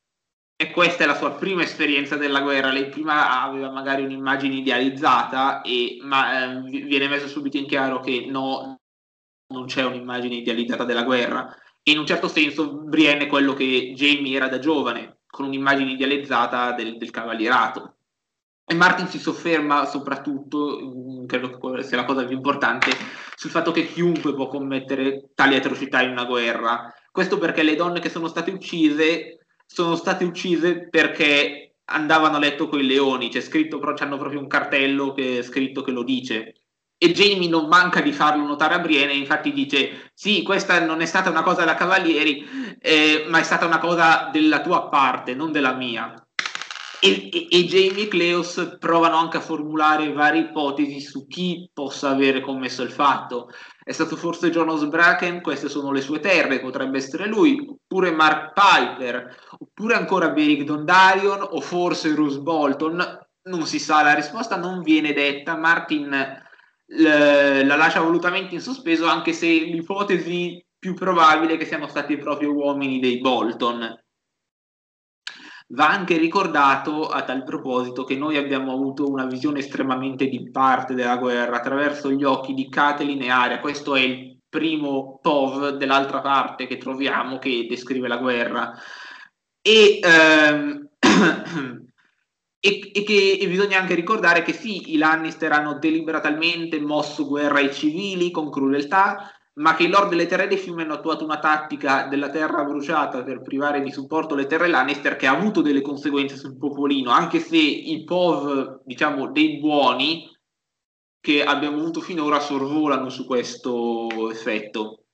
e 0.63 0.71
questa 0.71 1.03
è 1.03 1.07
la 1.09 1.17
sua 1.17 1.33
prima 1.33 1.63
esperienza 1.63 2.17
della 2.17 2.41
guerra, 2.41 2.71
lei 2.71 2.89
prima 2.89 3.43
aveva 3.43 3.69
magari 3.69 4.05
un'immagine 4.05 4.55
idealizzata, 4.55 5.61
e, 5.63 5.99
ma 6.03 6.45
eh, 6.45 6.61
viene 6.85 7.09
messo 7.09 7.27
subito 7.27 7.57
in 7.57 7.67
chiaro 7.67 7.99
che 7.99 8.27
no, 8.29 8.79
non 9.49 9.67
c'è 9.67 9.85
un'immagine 9.85 10.37
idealizzata 10.37 10.85
della 10.85 11.03
guerra. 11.03 11.53
E 11.83 11.91
in 11.91 11.99
un 11.99 12.07
certo 12.07 12.29
senso 12.29 12.75
Brienne 12.75 13.25
è 13.25 13.27
quello 13.27 13.55
che 13.55 13.93
Jamie 13.97 14.37
era 14.37 14.47
da 14.47 14.61
giovane, 14.61 15.23
con 15.27 15.47
un'immagine 15.47 15.91
idealizzata 15.91 16.71
del, 16.71 16.97
del 16.97 17.11
cavalierato. 17.11 17.97
E 18.65 18.75
Martin 18.75 19.09
si 19.09 19.19
sofferma 19.19 19.85
soprattutto, 19.87 20.79
mm, 20.81 21.27
credo 21.27 21.59
che 21.59 21.83
sia 21.83 21.97
la 21.97 22.05
cosa 22.05 22.25
più 22.25 22.37
importante, 22.37 22.93
sul 23.35 23.51
fatto 23.51 23.73
che 23.73 23.89
chiunque 23.89 24.33
può 24.33 24.47
commettere 24.47 25.31
tali 25.35 25.57
atrocità 25.57 26.03
in 26.03 26.11
una 26.11 26.25
guerra. 26.25 26.95
Questo 27.11 27.39
perché 27.39 27.65
le 27.65 27.75
donne 27.75 27.99
che 27.99 28.11
sono 28.11 28.29
state 28.29 28.53
uccise 28.53 29.39
sono 29.73 29.97
state 29.97 30.25
uccise 30.25 30.89
perché 30.89 31.77
andavano 31.87 32.37
a 32.37 32.39
letto 32.39 32.69
con 32.69 32.81
i 32.81 32.87
leoni, 32.87 33.31
c'è 33.31 33.41
scritto, 33.41 33.79
però 33.79 33.95
hanno 33.99 34.19
proprio 34.19 34.41
un 34.41 34.47
cartello 34.47 35.13
che 35.13 35.39
è 35.39 35.43
scritto 35.43 35.83
che 35.83 35.91
lo 35.91 36.03
dice. 36.03 36.55
E 36.99 37.11
Jamie 37.13 37.49
non 37.49 37.67
manca 37.67 38.01
di 38.01 38.13
farlo 38.13 38.47
notare 38.47 38.75
a 38.75 38.79
Brienne, 38.79 39.15
infatti 39.15 39.53
dice: 39.53 40.11
Sì, 40.15 40.43
questa 40.43 40.85
non 40.85 41.01
è 41.01 41.07
stata 41.07 41.31
una 41.31 41.43
cosa 41.43 41.65
da 41.65 41.75
cavalieri, 41.75 42.77
eh, 42.79 43.25
ma 43.29 43.41
è 43.41 43.43
stata 43.43 43.67
una 43.67 43.79
cosa 43.79 44.29
della 44.31 44.61
tua 44.61 44.89
parte, 44.89 45.35
non 45.35 45.51
della 45.51 45.75
mia. 45.75 46.15
E, 47.01 47.29
e, 47.33 47.49
e, 47.51 47.65
Jamie 47.65 48.05
e 48.05 48.09
Cleos 48.09 48.77
provano 48.79 49.17
anche 49.17 49.39
a 49.39 49.41
formulare 49.41 50.13
varie 50.13 50.43
ipotesi 50.43 51.01
su 51.01 51.27
chi 51.27 51.69
possa 51.73 52.11
avere 52.11 52.41
commesso 52.41 52.83
il 52.83 52.93
fatto. 52.93 53.49
È 53.85 53.93
stato 53.93 54.17
forse 54.17 54.51
Jonas 54.51 54.85
Bracken, 54.87 55.41
queste 55.41 55.69
sono 55.69 55.91
le 55.91 56.01
sue 56.01 56.21
terre, 56.21 56.61
potrebbe 56.61 56.99
essere 56.99 57.27
lui, 57.27 57.67
oppure 57.69 58.13
Mark 58.13 58.53
Piper, 58.53 59.37
oppure 59.59 59.95
ancora 59.95 60.31
Beric 60.31 60.63
Dondarion, 60.63 61.47
o 61.51 61.61
forse 61.61 62.13
Bruce 62.13 62.39
Bolton. 62.39 63.19
Non 63.45 63.67
si 63.67 63.81
sa, 63.81 64.03
la 64.03 64.15
risposta 64.15 64.57
non 64.57 64.83
viene 64.83 65.13
detta. 65.13 65.57
Martin 65.57 66.11
l- 66.87 67.67
la 67.67 67.77
lascia 67.77 68.01
volutamente 68.01 68.55
in 68.55 68.61
sospeso, 68.61 69.07
anche 69.07 69.33
se 69.33 69.47
l'ipotesi 69.47 70.65
più 70.79 70.95
probabile 70.95 71.55
è 71.55 71.57
che 71.57 71.67
siano 71.67 71.89
stati 71.89 72.17
proprio 72.17 72.53
uomini 72.53 73.01
dei 73.01 73.19
Bolton. 73.19 74.02
Va 75.75 75.89
anche 75.89 76.19
ricordato 76.19 77.09
a 77.09 77.23
tal 77.23 77.45
proposito 77.45 78.05
che 78.05 78.15
noi 78.15 78.37
abbiamo 78.37 78.73
avuto 78.73 79.09
una 79.09 79.25
visione 79.25 79.61
estremamente 79.61 80.27
di 80.27 80.51
parte 80.51 80.93
della 80.93 81.17
guerra 81.17 81.57
attraverso 81.57 82.11
gli 82.11 82.25
occhi 82.25 82.53
di 82.53 82.69
Kathleen 82.69 83.23
e 83.23 83.31
Aria. 83.31 83.59
Questo 83.59 83.95
è 83.95 84.01
il 84.01 84.37
primo 84.51 85.19
POV 85.23 85.71
dell'altra 85.71 86.21
parte 86.21 86.67
che 86.67 86.77
troviamo 86.77 87.39
che 87.39 87.65
descrive 87.67 88.07
la 88.07 88.19
guerra. 88.19 88.79
E, 89.63 89.99
ehm, 90.03 90.89
e, 92.61 92.91
e 92.93 93.03
che 93.03 93.39
e 93.41 93.49
bisogna 93.49 93.79
anche 93.79 93.95
ricordare 93.95 94.43
che 94.43 94.53
sì, 94.53 94.93
i 94.93 94.99
Lannister 94.99 95.53
hanno 95.53 95.79
deliberatamente 95.79 96.79
mosso 96.81 97.27
guerra 97.27 97.61
ai 97.61 97.73
civili 97.73 98.31
con 98.31 98.51
crudeltà, 98.51 99.33
ma 99.55 99.75
che 99.75 99.83
i 99.83 99.89
Lord 99.89 100.09
delle 100.09 100.27
Terre 100.27 100.49
dei 100.49 100.57
Fiumi 100.57 100.83
hanno 100.83 100.95
attuato 100.95 101.25
una 101.25 101.39
tattica 101.39 102.07
della 102.07 102.31
terra 102.31 102.65
bruciata 102.65 103.23
per 103.23 103.43
privare 103.43 103.83
di 103.83 103.91
supporto 103.91 104.35
le 104.35 104.47
terre 104.47 104.69
Lannister 104.69 105.17
che 105.17 105.27
ha 105.27 105.37
avuto 105.37 105.61
delle 105.61 105.83
conseguenze 105.83 106.37
sul 106.37 106.57
popolino, 106.57 107.11
anche 107.11 107.39
se 107.39 107.57
i 107.57 108.03
POV, 108.05 108.81
diciamo, 108.85 109.31
dei 109.31 109.59
buoni 109.59 110.31
che 111.21 111.45
abbiamo 111.45 111.79
avuto 111.79 112.01
finora 112.01 112.41
sorvolano 112.41 113.11
su 113.11 113.27
questo 113.27 114.31
effetto. 114.31 115.05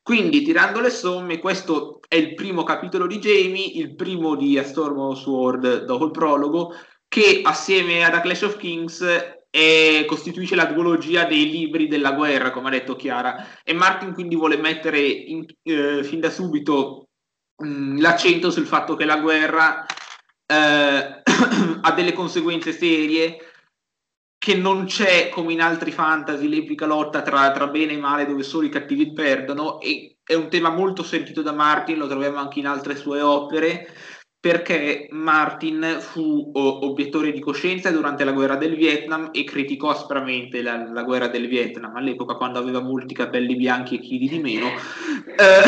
Quindi, 0.00 0.42
tirando 0.42 0.80
le 0.80 0.90
somme, 0.90 1.38
questo 1.38 2.00
è 2.08 2.16
il 2.16 2.34
primo 2.34 2.62
capitolo 2.62 3.06
di 3.06 3.18
Jamie, 3.18 3.66
il 3.74 3.94
primo 3.94 4.34
di 4.34 4.58
A 4.58 4.64
Storm 4.64 4.98
of 4.98 5.20
Sword 5.20 5.84
dopo 5.84 6.06
il 6.06 6.10
prologo, 6.10 6.72
che 7.06 7.40
assieme 7.44 8.04
ad 8.04 8.14
A 8.14 8.20
Clash 8.20 8.42
of 8.42 8.56
Kings 8.56 9.04
e 9.54 10.06
costituisce 10.08 10.54
la 10.54 10.64
duologia 10.64 11.26
dei 11.26 11.50
libri 11.50 11.86
della 11.86 12.12
guerra, 12.12 12.50
come 12.50 12.68
ha 12.68 12.70
detto 12.70 12.96
Chiara. 12.96 13.48
E 13.62 13.74
Martin 13.74 14.14
quindi 14.14 14.34
vuole 14.34 14.56
mettere 14.56 14.98
in, 14.98 15.44
eh, 15.64 16.02
fin 16.02 16.20
da 16.20 16.30
subito 16.30 17.08
mh, 17.56 17.66
mm, 17.66 18.00
l'accento 18.00 18.50
sul 18.50 18.66
fatto 18.66 18.94
che 18.96 19.04
la 19.04 19.18
guerra 19.18 19.84
eh, 20.46 21.22
ha 21.82 21.92
delle 21.92 22.14
conseguenze 22.14 22.72
serie, 22.72 23.36
che 24.38 24.54
non 24.54 24.86
c'è 24.86 25.28
come 25.28 25.52
in 25.52 25.60
altri 25.60 25.92
fantasy 25.92 26.48
l'epica 26.48 26.86
lotta 26.86 27.20
tra, 27.20 27.52
tra 27.52 27.66
bene 27.66 27.92
e 27.92 27.98
male 27.98 28.24
dove 28.24 28.42
solo 28.42 28.66
i 28.66 28.70
cattivi 28.70 29.12
perdono, 29.12 29.80
e 29.80 30.16
è 30.24 30.32
un 30.32 30.48
tema 30.48 30.70
molto 30.70 31.02
sentito 31.02 31.42
da 31.42 31.52
Martin, 31.52 31.98
lo 31.98 32.08
troviamo 32.08 32.38
anche 32.38 32.58
in 32.58 32.66
altre 32.66 32.96
sue 32.96 33.20
opere 33.20 33.86
perché 34.42 35.06
Martin 35.12 35.98
fu 36.00 36.50
o, 36.52 36.84
obiettore 36.84 37.30
di 37.30 37.38
coscienza 37.38 37.92
durante 37.92 38.24
la 38.24 38.32
guerra 38.32 38.56
del 38.56 38.74
Vietnam 38.74 39.28
e 39.30 39.44
criticò 39.44 39.90
aspramente 39.90 40.62
la, 40.62 40.90
la, 40.90 41.04
guerra 41.04 41.28
del 41.28 41.46
Vietnam 41.46 41.94
all'epoca 41.94 42.34
quando 42.34 42.58
aveva 42.58 42.80
molti 42.80 43.14
capelli 43.14 43.54
bianchi 43.54 43.94
e 43.94 44.00
chili 44.00 44.28
di 44.28 44.40
meno. 44.40 44.66
Eh, 44.66 45.62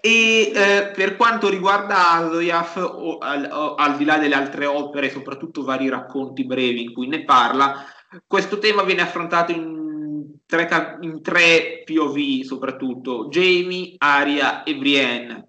e 0.00 0.52
eh, 0.54 0.92
per 0.94 1.16
quanto 1.16 1.48
riguarda 1.48 2.12
Azoyaf, 2.12 2.76
al, 3.18 3.74
al, 3.76 3.96
di 3.96 4.04
là 4.04 4.18
delle 4.18 4.36
altre 4.36 4.64
opere, 4.64 5.10
soprattutto 5.10 5.64
vari 5.64 5.88
racconti 5.88 6.44
brevi 6.44 6.84
in 6.84 6.92
cui 6.92 7.08
ne 7.08 7.24
parla, 7.24 7.84
questo 8.28 8.60
tema 8.60 8.84
viene 8.84 9.02
affrontato 9.02 9.50
in 9.50 10.36
tre, 10.46 10.96
in 11.00 11.20
tre 11.22 11.82
POV 11.84 12.42
soprattutto, 12.44 13.26
Jamie, 13.26 13.96
Aria 13.98 14.62
e 14.62 14.76
Brienne 14.76 15.47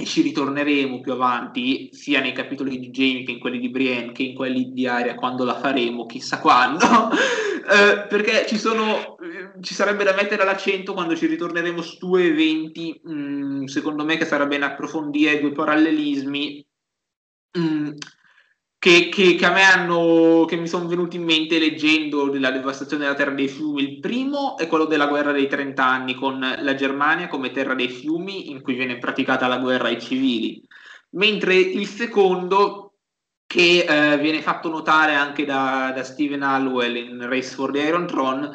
e 0.00 0.04
ci 0.04 0.22
ritorneremo 0.22 1.00
più 1.00 1.10
avanti, 1.10 1.90
sia 1.92 2.20
nei 2.20 2.30
capitoli 2.30 2.78
di 2.78 2.90
Jamie 2.90 3.24
che 3.24 3.32
in 3.32 3.40
quelli 3.40 3.58
di 3.58 3.68
Brienne, 3.68 4.12
che 4.12 4.22
in 4.22 4.36
quelli 4.36 4.72
di 4.72 4.86
Aria, 4.86 5.16
quando 5.16 5.42
la 5.42 5.58
faremo, 5.58 6.06
chissà 6.06 6.38
quando, 6.38 6.86
eh, 7.68 8.06
perché 8.06 8.46
ci, 8.46 8.58
sono, 8.58 9.16
ci 9.60 9.74
sarebbe 9.74 10.04
da 10.04 10.14
mettere 10.14 10.44
l'accento 10.44 10.92
quando 10.94 11.16
ci 11.16 11.26
ritorneremo 11.26 11.82
su 11.82 11.98
due 11.98 12.26
eventi, 12.26 13.00
mh, 13.02 13.12
mm, 13.12 13.64
secondo 13.64 14.04
me 14.04 14.16
che 14.16 14.24
sarà 14.24 14.46
bene 14.46 14.66
approfondire, 14.66 15.40
due 15.40 15.50
parallelismi. 15.50 16.64
Mh, 17.58 17.60
mm, 17.60 17.90
che, 18.78 19.08
che, 19.08 19.34
che, 19.34 19.46
a 19.46 19.50
me 19.50 19.62
hanno, 19.64 20.44
che 20.46 20.56
mi 20.56 20.68
sono 20.68 20.86
venuti 20.86 21.16
in 21.16 21.24
mente 21.24 21.58
leggendo 21.58 22.28
della 22.28 22.52
devastazione 22.52 23.04
della 23.04 23.16
terra 23.16 23.32
dei 23.32 23.48
fiumi. 23.48 23.82
Il 23.82 23.98
primo 23.98 24.56
è 24.56 24.68
quello 24.68 24.84
della 24.84 25.08
guerra 25.08 25.32
dei 25.32 25.48
trent'anni 25.48 26.14
con 26.14 26.38
la 26.38 26.74
Germania 26.74 27.28
come 27.28 27.50
terra 27.50 27.74
dei 27.74 27.88
fiumi 27.88 28.50
in 28.50 28.62
cui 28.62 28.74
viene 28.74 28.98
praticata 28.98 29.48
la 29.48 29.58
guerra 29.58 29.88
ai 29.88 30.00
civili, 30.00 30.62
mentre 31.10 31.54
il 31.56 31.86
secondo 31.86 32.84
che 33.46 33.86
eh, 33.88 34.18
viene 34.18 34.42
fatto 34.42 34.68
notare 34.68 35.14
anche 35.14 35.44
da, 35.44 35.90
da 35.94 36.04
Stephen 36.04 36.42
Hallwell 36.42 36.96
in 36.96 37.28
Race 37.28 37.54
for 37.54 37.72
the 37.72 37.80
Iron 37.80 38.06
Throne 38.06 38.50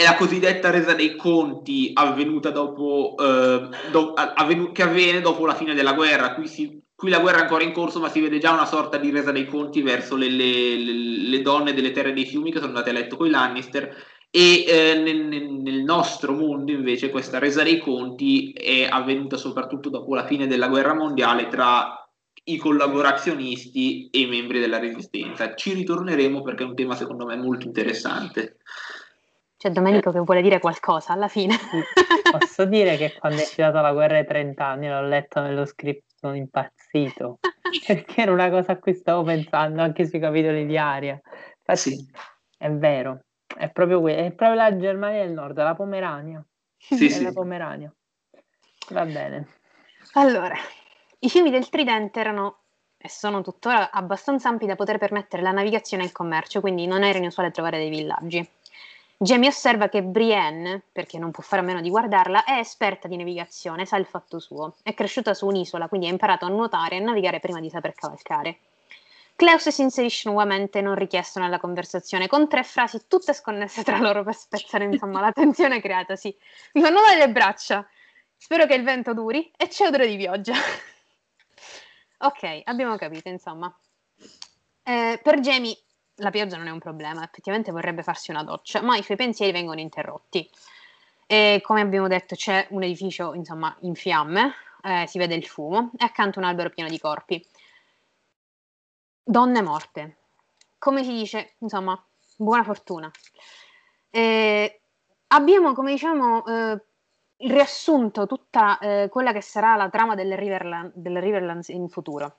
è 0.00 0.02
la 0.02 0.14
cosiddetta 0.14 0.70
resa 0.70 0.94
dei 0.94 1.14
conti 1.14 1.90
avvenuta 1.92 2.50
dopo, 2.50 3.14
eh, 3.18 3.68
do, 3.90 4.14
avvenu- 4.14 4.72
che 4.72 4.82
avviene 4.82 5.20
dopo 5.20 5.44
la 5.44 5.54
fine 5.54 5.74
della 5.74 5.92
guerra. 5.92 6.32
Qui 6.32 6.48
si 6.48 6.82
Qui 7.00 7.08
la 7.08 7.20
guerra 7.20 7.38
è 7.38 7.40
ancora 7.40 7.64
in 7.64 7.72
corso, 7.72 7.98
ma 7.98 8.10
si 8.10 8.20
vede 8.20 8.36
già 8.36 8.52
una 8.52 8.66
sorta 8.66 8.98
di 8.98 9.08
resa 9.10 9.32
dei 9.32 9.46
conti 9.46 9.80
verso 9.80 10.16
le, 10.16 10.28
le, 10.28 10.76
le 10.76 11.40
donne 11.40 11.72
delle 11.72 11.92
terre 11.92 12.12
dei 12.12 12.26
fiumi 12.26 12.52
che 12.52 12.58
sono 12.58 12.72
andate 12.72 12.90
a 12.90 12.92
letto 12.92 13.16
con 13.16 13.26
i 13.26 13.30
Lannister. 13.30 13.96
E 14.30 14.64
eh, 14.68 15.00
nel, 15.02 15.24
nel, 15.24 15.82
nostro 15.82 16.34
mondo, 16.34 16.72
invece, 16.72 17.08
questa 17.08 17.38
resa 17.38 17.62
dei 17.62 17.78
conti 17.78 18.52
è 18.52 18.86
avvenuta 18.86 19.38
soprattutto 19.38 19.88
dopo 19.88 20.14
la 20.14 20.26
fine 20.26 20.46
della 20.46 20.68
guerra 20.68 20.92
mondiale 20.92 21.48
tra 21.48 22.06
i 22.44 22.58
collaborazionisti 22.58 24.10
e 24.10 24.18
i 24.18 24.26
membri 24.26 24.60
della 24.60 24.78
resistenza. 24.78 25.54
Ci 25.54 25.72
ritorneremo 25.72 26.42
perché 26.42 26.64
è 26.64 26.66
un 26.66 26.74
tema, 26.74 26.94
secondo 26.96 27.24
me, 27.24 27.34
molto 27.34 27.64
interessante. 27.64 28.58
C'è 29.56 29.70
Domenico 29.70 30.12
che 30.12 30.18
vuole 30.18 30.42
dire 30.42 30.58
qualcosa 30.58 31.14
alla 31.14 31.28
fine. 31.28 31.56
Posso 32.30 32.66
dire 32.66 32.98
che 32.98 33.16
quando 33.18 33.38
è 33.38 33.40
iniziata 33.44 33.80
la 33.80 33.94
guerra 33.94 34.16
dei 34.16 34.26
30 34.26 34.66
anni, 34.66 34.86
l'ho 34.86 35.08
letto 35.08 35.40
nello 35.40 35.64
script 35.64 36.08
sono 36.20 36.36
impazzito 36.36 37.38
perché 37.86 38.22
era 38.22 38.32
una 38.32 38.50
cosa 38.50 38.72
a 38.72 38.78
cui 38.78 38.94
stavo 38.94 39.22
pensando 39.22 39.82
anche 39.82 40.06
sui 40.06 40.18
capitoli 40.18 40.66
di 40.66 40.76
aria. 40.76 41.20
Infatti, 41.58 41.96
sì. 41.96 42.10
è 42.58 42.70
vero, 42.70 43.24
è 43.56 43.70
proprio, 43.70 44.00
que- 44.00 44.16
è 44.16 44.32
proprio 44.32 44.60
la 44.60 44.76
Germania 44.76 45.24
del 45.24 45.32
Nord, 45.32 45.56
la 45.56 45.74
Pomerania. 45.74 46.44
Sì, 46.76 47.10
sì. 47.10 47.22
la 47.22 47.32
Pomerania. 47.32 47.92
Va 48.90 49.04
bene. 49.04 49.48
Allora, 50.14 50.54
i 51.20 51.28
fiumi 51.28 51.50
del 51.50 51.68
Tridente 51.68 52.20
erano 52.20 52.60
e 53.02 53.08
sono 53.08 53.40
tuttora 53.40 53.90
abbastanza 53.90 54.50
ampi 54.50 54.66
da 54.66 54.76
poter 54.76 54.98
permettere 54.98 55.40
la 55.42 55.52
navigazione 55.52 56.02
e 56.02 56.06
il 56.06 56.12
commercio, 56.12 56.60
quindi 56.60 56.86
non 56.86 57.02
era 57.02 57.18
inusuale 57.18 57.50
trovare 57.50 57.78
dei 57.78 57.88
villaggi. 57.88 58.46
Jamie 59.22 59.50
osserva 59.50 59.90
che 59.90 60.02
Brienne, 60.02 60.80
perché 60.90 61.18
non 61.18 61.30
può 61.30 61.42
fare 61.42 61.60
a 61.60 61.64
meno 61.66 61.82
di 61.82 61.90
guardarla, 61.90 62.42
è 62.44 62.52
esperta 62.52 63.06
di 63.06 63.18
navigazione, 63.18 63.84
sa 63.84 63.98
il 63.98 64.06
fatto 64.06 64.38
suo. 64.38 64.76
È 64.82 64.94
cresciuta 64.94 65.34
su 65.34 65.46
un'isola, 65.46 65.88
quindi 65.88 66.06
ha 66.06 66.10
imparato 66.10 66.46
a 66.46 66.48
nuotare 66.48 66.96
e 66.96 67.00
a 67.00 67.02
navigare 67.02 67.38
prima 67.38 67.60
di 67.60 67.68
saper 67.68 67.92
cavalcare. 67.92 68.60
Klaus 69.36 69.68
si 69.68 69.82
inserisce 69.82 70.26
nuovamente 70.30 70.80
non 70.80 70.94
richiesto 70.94 71.38
nella 71.38 71.60
conversazione, 71.60 72.28
con 72.28 72.48
tre 72.48 72.64
frasi 72.64 73.02
tutte 73.08 73.34
sconnesse 73.34 73.82
tra 73.84 73.98
loro 73.98 74.24
per 74.24 74.34
spezzare 74.34 74.84
insomma 74.84 75.20
la 75.20 75.32
tensione 75.32 75.82
creatasi. 75.82 76.34
Mi 76.72 76.80
fanno 76.80 77.02
male 77.02 77.18
le 77.18 77.30
braccia. 77.30 77.86
Spero 78.38 78.64
che 78.64 78.72
il 78.72 78.84
vento 78.84 79.12
duri 79.12 79.52
e 79.54 79.68
c'è 79.68 79.86
odore 79.86 80.06
di 80.06 80.16
pioggia. 80.16 80.54
ok, 82.24 82.62
abbiamo 82.64 82.96
capito, 82.96 83.28
insomma. 83.28 83.70
Eh, 84.82 85.20
per 85.22 85.40
Jamie 85.40 85.76
la 86.20 86.30
pioggia 86.30 86.56
non 86.56 86.66
è 86.66 86.70
un 86.70 86.78
problema, 86.78 87.24
effettivamente 87.24 87.72
vorrebbe 87.72 88.02
farsi 88.02 88.30
una 88.30 88.44
doccia, 88.44 88.82
ma 88.82 88.96
i 88.96 89.02
suoi 89.02 89.16
pensieri 89.16 89.52
vengono 89.52 89.80
interrotti. 89.80 90.48
E 91.26 91.60
come 91.62 91.80
abbiamo 91.80 92.08
detto 92.08 92.34
c'è 92.34 92.66
un 92.70 92.82
edificio 92.82 93.34
insomma 93.34 93.74
in 93.80 93.94
fiamme, 93.94 94.52
eh, 94.82 95.06
si 95.06 95.18
vede 95.18 95.34
il 95.34 95.46
fumo 95.46 95.92
e 95.96 96.04
accanto 96.04 96.38
un 96.38 96.44
albero 96.44 96.70
pieno 96.70 96.90
di 96.90 96.98
corpi. 96.98 97.44
Donne 99.22 99.62
morte. 99.62 100.16
Come 100.78 101.04
si 101.04 101.12
dice, 101.12 101.54
insomma, 101.58 102.02
buona 102.36 102.64
fortuna. 102.64 103.10
Eh, 104.10 104.80
abbiamo, 105.28 105.72
come 105.72 105.92
diciamo, 105.92 106.44
eh, 106.46 106.82
riassunto 107.36 108.26
tutta 108.26 108.78
eh, 108.78 109.08
quella 109.10 109.32
che 109.32 109.40
sarà 109.42 109.76
la 109.76 109.88
trama 109.88 110.14
del 110.14 110.36
Riverland, 110.36 110.92
del 110.94 111.20
Riverlands 111.20 111.68
in 111.68 111.88
futuro. 111.88 112.38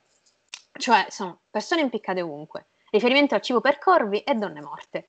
Cioè, 0.74 1.06
sono 1.10 1.42
persone 1.50 1.82
impiccate 1.82 2.22
ovunque 2.22 2.71
riferimento 2.92 3.34
al 3.34 3.42
cibo 3.42 3.60
per 3.60 3.80
corvi 3.80 4.20
e 4.20 4.36
donne 4.36 4.62
morte. 4.62 5.08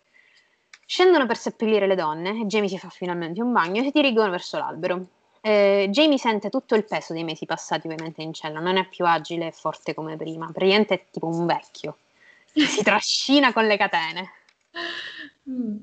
Scendono 0.86 1.26
per 1.26 1.36
seppellire 1.36 1.86
le 1.86 1.94
donne, 1.94 2.46
Jamie 2.46 2.68
si 2.68 2.78
fa 2.78 2.88
finalmente 2.88 3.42
un 3.42 3.52
bagno 3.52 3.80
e 3.80 3.84
si 3.84 3.90
dirigono 3.92 4.30
verso 4.30 4.58
l'albero. 4.58 5.06
Eh, 5.40 5.88
Jamie 5.90 6.18
sente 6.18 6.50
tutto 6.50 6.74
il 6.74 6.84
peso 6.84 7.12
dei 7.12 7.24
mesi 7.24 7.46
passati 7.46 7.88
ovviamente 7.88 8.22
in 8.22 8.32
cella, 8.32 8.60
non 8.60 8.76
è 8.76 8.86
più 8.88 9.04
agile 9.04 9.48
e 9.48 9.52
forte 9.52 9.92
come 9.92 10.16
prima, 10.16 10.46
praticamente 10.52 10.94
è 10.94 11.04
tipo 11.10 11.26
un 11.26 11.46
vecchio, 11.46 11.98
si 12.54 12.82
trascina 12.82 13.52
con 13.52 13.66
le 13.66 13.76
catene. 13.76 14.32
Mm. 15.50 15.76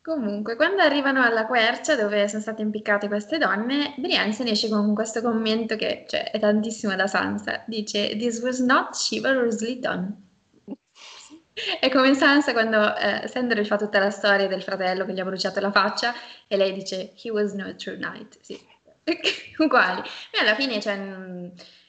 Comunque, 0.00 0.54
quando 0.54 0.82
arrivano 0.82 1.20
alla 1.20 1.46
quercia 1.46 1.96
dove 1.96 2.28
sono 2.28 2.40
state 2.40 2.62
impiccate 2.62 3.08
queste 3.08 3.38
donne, 3.38 3.92
Brienne 3.96 4.32
se 4.32 4.44
ne 4.44 4.50
esce 4.50 4.68
con 4.68 4.94
questo 4.94 5.20
commento 5.20 5.74
che 5.74 6.04
cioè, 6.06 6.30
è 6.30 6.38
tantissimo 6.38 6.94
da 6.94 7.08
Sansa. 7.08 7.64
Dice: 7.66 8.16
This 8.16 8.40
was 8.40 8.60
not 8.60 8.96
chivalrously 8.96 9.80
done. 9.80 10.25
È 11.80 11.88
come 11.90 12.14
Sansa 12.14 12.52
quando 12.52 12.94
eh, 12.96 13.26
Sandor 13.28 13.64
fa 13.64 13.76
tutta 13.76 13.98
la 13.98 14.10
storia 14.10 14.46
del 14.46 14.62
fratello 14.62 15.06
che 15.06 15.14
gli 15.14 15.20
ha 15.20 15.24
bruciato 15.24 15.58
la 15.60 15.70
faccia 15.70 16.12
e 16.46 16.56
lei 16.56 16.72
dice 16.74 17.14
he 17.22 17.30
was 17.30 17.54
no 17.54 17.74
true 17.76 17.96
knight. 17.96 18.38
Sì, 18.42 18.60
uguali. 19.58 20.02
E 20.30 20.40
alla 20.40 20.54
fine 20.54 20.78
c'è, 20.78 20.94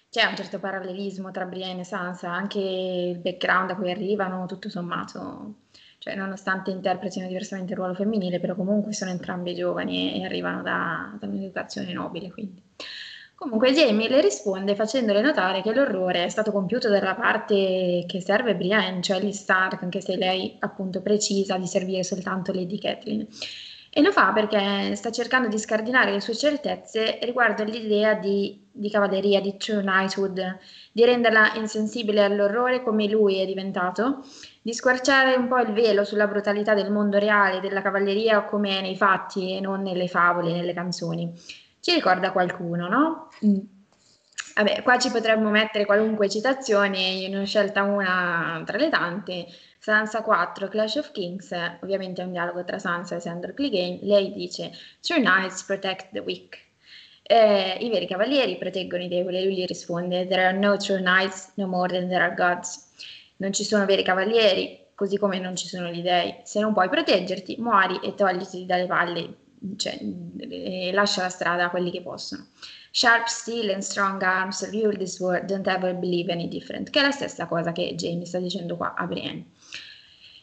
c'è, 0.09 0.25
un 0.25 0.35
certo 0.35 0.59
parallelismo 0.59 1.31
tra 1.31 1.45
Brienne 1.45 1.81
e 1.81 1.83
Sansa, 1.83 2.31
anche 2.31 2.59
il 2.59 3.17
background 3.17 3.67
da 3.69 3.75
cui 3.75 3.91
arrivano, 3.91 4.45
tutto 4.45 4.69
sommato, 4.69 5.63
cioè 5.97 6.15
nonostante 6.15 6.71
interpretino 6.71 7.27
diversamente 7.27 7.73
il 7.73 7.77
ruolo 7.77 7.93
femminile, 7.93 8.39
però 8.39 8.55
comunque 8.55 8.93
sono 8.93 9.11
entrambi 9.11 9.53
giovani 9.53 10.21
e, 10.21 10.23
arrivano 10.23 10.61
da, 10.61 11.13
da 11.19 11.27
un'educazione 11.27 11.91
nobile, 11.91 12.31
quindi... 12.31 12.66
Comunque 13.37 13.71
Jamie 13.71 14.09
le 14.09 14.19
risponde 14.19 14.73
facendole 14.73 15.21
notare 15.21 15.61
che 15.61 15.71
l'orrore 15.71 16.25
è 16.25 16.29
stato 16.29 16.51
compiuto 16.51 16.89
dalla 16.89 17.13
parte 17.13 18.03
che 18.07 18.19
serve 18.19 18.55
Brienne, 18.55 19.03
cioè 19.03 19.19
gli 19.19 19.31
Stark, 19.31 19.83
anche 19.83 20.01
se 20.01 20.15
lei 20.15 20.55
appunto 20.57 21.03
precisa 21.03 21.55
di 21.55 21.67
servire 21.67 22.03
soltanto 22.03 22.51
Lady 22.51 22.79
Catelyn. 22.79 23.27
E 23.91 24.01
lo 24.01 24.11
fa 24.11 24.31
perché 24.33 24.95
sta 24.95 25.11
cercando 25.11 25.49
di 25.49 25.59
scardinare 25.59 26.11
le 26.11 26.19
sue 26.19 26.35
certezze 26.35 27.19
riguardo 27.21 27.61
all'idea 27.61 28.15
di, 28.15 28.69
di 28.71 28.89
cavalleria, 28.89 29.39
di 29.39 29.55
true 29.55 29.81
knighthood, 29.81 30.57
di 30.91 31.05
renderla 31.05 31.53
insensibile 31.57 32.23
all'orrore 32.23 32.81
come 32.81 33.07
lui 33.07 33.39
è 33.39 33.45
diventato, 33.45 34.25
di 34.63 34.73
squarciare 34.73 35.35
un 35.35 35.47
po' 35.47 35.59
il 35.59 35.73
velo 35.73 36.03
sulla 36.03 36.25
brutalità 36.25 36.73
del 36.73 36.91
mondo 36.91 37.19
reale 37.19 37.59
della 37.59 37.83
cavalleria 37.83 38.45
come 38.45 38.79
è 38.79 38.81
nei 38.81 38.95
fatti 38.95 39.55
e 39.55 39.59
non 39.59 39.83
nelle 39.83 40.07
favole, 40.07 40.53
nelle 40.53 40.73
canzoni 40.73 41.65
ci 41.87 41.93
ricorda 41.93 42.33
qualcuno, 42.33 42.89
no? 42.89 43.29
Mm. 43.45 43.59
Vabbè, 44.55 44.83
qua 44.83 44.97
ci 44.97 45.09
potremmo 45.09 45.49
mettere 45.49 45.85
qualunque 45.85 46.27
citazione, 46.27 46.99
io 46.99 47.29
ne 47.29 47.39
ho 47.39 47.45
scelta 47.45 47.83
una 47.83 48.61
tra 48.65 48.77
le 48.77 48.89
tante. 48.89 49.45
Sansa 49.79 50.21
4, 50.21 50.67
Clash 50.67 50.95
of 50.95 51.11
Kings, 51.11 51.55
ovviamente 51.81 52.21
è 52.21 52.25
un 52.25 52.31
dialogo 52.31 52.65
tra 52.65 52.77
Sansa 52.77 53.15
e 53.15 53.19
Sandor 53.21 53.53
Clegane. 53.53 53.99
Lei 54.01 54.33
dice: 54.33 54.71
True 54.99 55.21
knights 55.21 55.63
protect 55.63 56.11
the 56.11 56.19
weak. 56.19 56.57
Eh, 57.23 57.77
I 57.79 57.89
veri 57.89 58.05
cavalieri 58.05 58.57
proteggono 58.57 59.03
i 59.03 59.07
deboli. 59.07 59.45
Lui 59.45 59.55
gli 59.55 59.65
risponde: 59.65 60.27
There 60.27 60.43
are 60.45 60.57
no 60.57 60.75
true 60.75 60.99
knights, 60.99 61.53
no 61.55 61.67
more 61.67 61.87
than 61.87 62.09
there 62.09 62.21
are 62.21 62.35
gods. 62.35 62.91
Non 63.37 63.53
ci 63.53 63.63
sono 63.63 63.85
veri 63.85 64.03
cavalieri, 64.03 64.87
così 64.93 65.17
come 65.17 65.39
non 65.39 65.55
ci 65.55 65.67
sono 65.67 65.87
gli 65.89 66.01
dei. 66.01 66.35
Se 66.43 66.59
non 66.59 66.73
puoi 66.73 66.89
proteggerti, 66.89 67.55
muori 67.59 67.97
e 68.03 68.13
togliti 68.13 68.65
dalle 68.65 68.87
palle 68.87 69.45
cioè, 69.75 69.99
lascia 70.91 71.23
la 71.23 71.29
strada 71.29 71.65
a 71.65 71.69
quelli 71.69 71.91
che 71.91 72.01
possono. 72.01 72.47
Sharp 72.91 73.27
steel 73.27 73.69
and 73.69 73.81
strong 73.81 74.21
arms 74.21 74.69
rule 74.71 74.97
this 74.97 75.19
world, 75.19 75.45
don't 75.45 75.67
ever 75.67 75.93
believe 75.93 76.31
any 76.31 76.47
different, 76.47 76.89
che 76.89 76.99
è 76.99 77.03
la 77.03 77.11
stessa 77.11 77.45
cosa 77.45 77.71
che 77.71 77.93
Jamie 77.95 78.25
sta 78.25 78.39
dicendo 78.39 78.75
qua 78.75 78.93
a 78.95 79.05
Brienne. 79.05 79.45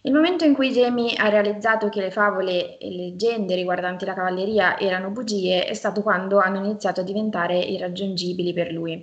Il 0.02 0.12
momento 0.12 0.44
in 0.44 0.52
cui 0.52 0.70
Jamie 0.70 1.14
ha 1.16 1.30
realizzato 1.30 1.88
che 1.88 2.00
le 2.00 2.10
favole 2.10 2.76
e 2.76 2.90
le 2.90 2.96
leggende 3.04 3.54
riguardanti 3.54 4.04
la 4.04 4.12
cavalleria 4.12 4.78
erano 4.78 5.08
bugie 5.08 5.64
è 5.64 5.72
stato 5.72 6.02
quando 6.02 6.38
hanno 6.38 6.58
iniziato 6.58 7.00
a 7.00 7.04
diventare 7.04 7.58
irraggiungibili 7.58 8.52
per 8.52 8.70
lui. 8.70 9.02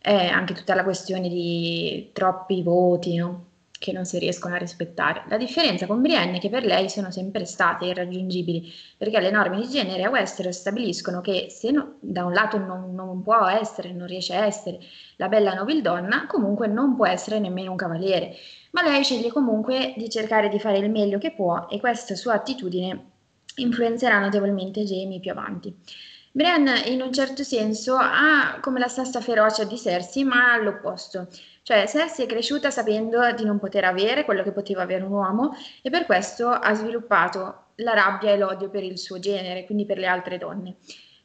Eh, 0.00 0.26
anche 0.26 0.54
tutta 0.54 0.74
la 0.74 0.84
questione 0.84 1.28
di 1.28 2.10
troppi 2.14 2.62
voti, 2.62 3.16
no? 3.16 3.47
Che 3.78 3.92
non 3.92 4.04
si 4.04 4.18
riescono 4.18 4.54
a 4.54 4.58
rispettare. 4.58 5.22
La 5.28 5.36
differenza 5.36 5.86
con 5.86 6.02
Brienne 6.02 6.36
è 6.36 6.40
che 6.40 6.50
per 6.50 6.64
lei 6.64 6.90
sono 6.90 7.10
sempre 7.10 7.44
state 7.44 7.86
irraggiungibili, 7.86 8.72
perché 8.96 9.20
le 9.20 9.30
norme 9.30 9.60
di 9.60 9.68
genere 9.68 10.02
a 10.02 10.10
Westeros 10.10 10.58
stabiliscono 10.58 11.20
che 11.20 11.46
se 11.48 11.70
no, 11.70 11.94
da 12.00 12.24
un 12.24 12.32
lato 12.32 12.58
non, 12.58 12.94
non, 12.94 13.22
può 13.22 13.46
essere, 13.46 13.92
non 13.92 14.08
riesce 14.08 14.34
a 14.34 14.44
essere 14.44 14.78
la 15.16 15.28
bella 15.28 15.54
nobildonna, 15.54 16.26
comunque 16.26 16.66
non 16.66 16.96
può 16.96 17.06
essere 17.06 17.38
nemmeno 17.38 17.70
un 17.70 17.76
cavaliere. 17.76 18.34
Ma 18.72 18.82
lei 18.82 19.04
sceglie 19.04 19.30
comunque 19.30 19.94
di 19.96 20.10
cercare 20.10 20.48
di 20.48 20.58
fare 20.58 20.78
il 20.78 20.90
meglio 20.90 21.18
che 21.18 21.32
può 21.32 21.68
e 21.70 21.78
questa 21.80 22.14
sua 22.16 22.34
attitudine 22.34 23.04
influenzerà 23.56 24.18
notevolmente 24.18 24.84
Jamie 24.84 25.20
più 25.20 25.30
avanti. 25.30 25.74
Brienne 26.30 26.80
in 26.86 27.00
un 27.00 27.12
certo 27.12 27.42
senso 27.42 27.96
ha 27.96 28.58
come 28.60 28.78
la 28.78 28.86
stessa 28.86 29.20
ferocia 29.20 29.64
di 29.64 29.78
Cersei, 29.78 30.24
ma 30.24 30.52
all'opposto. 30.52 31.28
Cioè, 31.68 31.86
Cersei 31.86 32.24
è 32.24 32.26
cresciuta 32.26 32.70
sapendo 32.70 33.30
di 33.32 33.44
non 33.44 33.58
poter 33.58 33.84
avere 33.84 34.24
quello 34.24 34.42
che 34.42 34.52
poteva 34.52 34.80
avere 34.80 35.04
un 35.04 35.12
uomo 35.12 35.54
e 35.82 35.90
per 35.90 36.06
questo 36.06 36.48
ha 36.48 36.72
sviluppato 36.72 37.64
la 37.74 37.92
rabbia 37.92 38.32
e 38.32 38.38
l'odio 38.38 38.70
per 38.70 38.82
il 38.82 38.96
suo 38.96 39.18
genere, 39.18 39.66
quindi 39.66 39.84
per 39.84 39.98
le 39.98 40.06
altre 40.06 40.38
donne. 40.38 40.76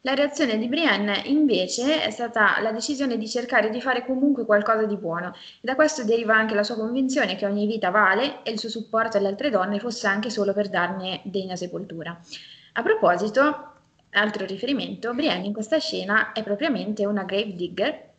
La 0.01 0.15
reazione 0.15 0.57
di 0.57 0.67
Brienne 0.67 1.21
invece 1.27 2.03
è 2.03 2.09
stata 2.09 2.59
la 2.59 2.73
decisione 2.73 3.17
di 3.17 3.25
cercare 3.25 3.69
di 3.69 3.79
fare 3.79 4.05
comunque 4.05 4.43
qualcosa 4.43 4.83
di 4.83 4.97
buono 4.97 5.33
e 5.33 5.61
da 5.61 5.75
questo 5.75 6.03
deriva 6.03 6.35
anche 6.35 6.55
la 6.55 6.63
sua 6.63 6.75
convinzione 6.75 7.37
che 7.37 7.45
ogni 7.45 7.65
vita 7.65 7.89
vale 7.89 8.43
e 8.43 8.51
il 8.51 8.59
suo 8.59 8.67
supporto 8.67 9.15
alle 9.15 9.29
altre 9.29 9.49
donne 9.49 9.79
fosse 9.79 10.07
anche 10.07 10.29
solo 10.29 10.51
per 10.51 10.67
darne 10.67 11.21
degna 11.23 11.55
sepoltura. 11.55 12.19
A 12.73 12.83
proposito, 12.83 13.75
altro 14.09 14.45
riferimento, 14.45 15.13
Brienne 15.13 15.45
in 15.45 15.53
questa 15.53 15.79
scena 15.79 16.33
è 16.33 16.43
propriamente 16.43 17.05
una 17.05 17.23
grave 17.23 17.55
digger 17.55 18.11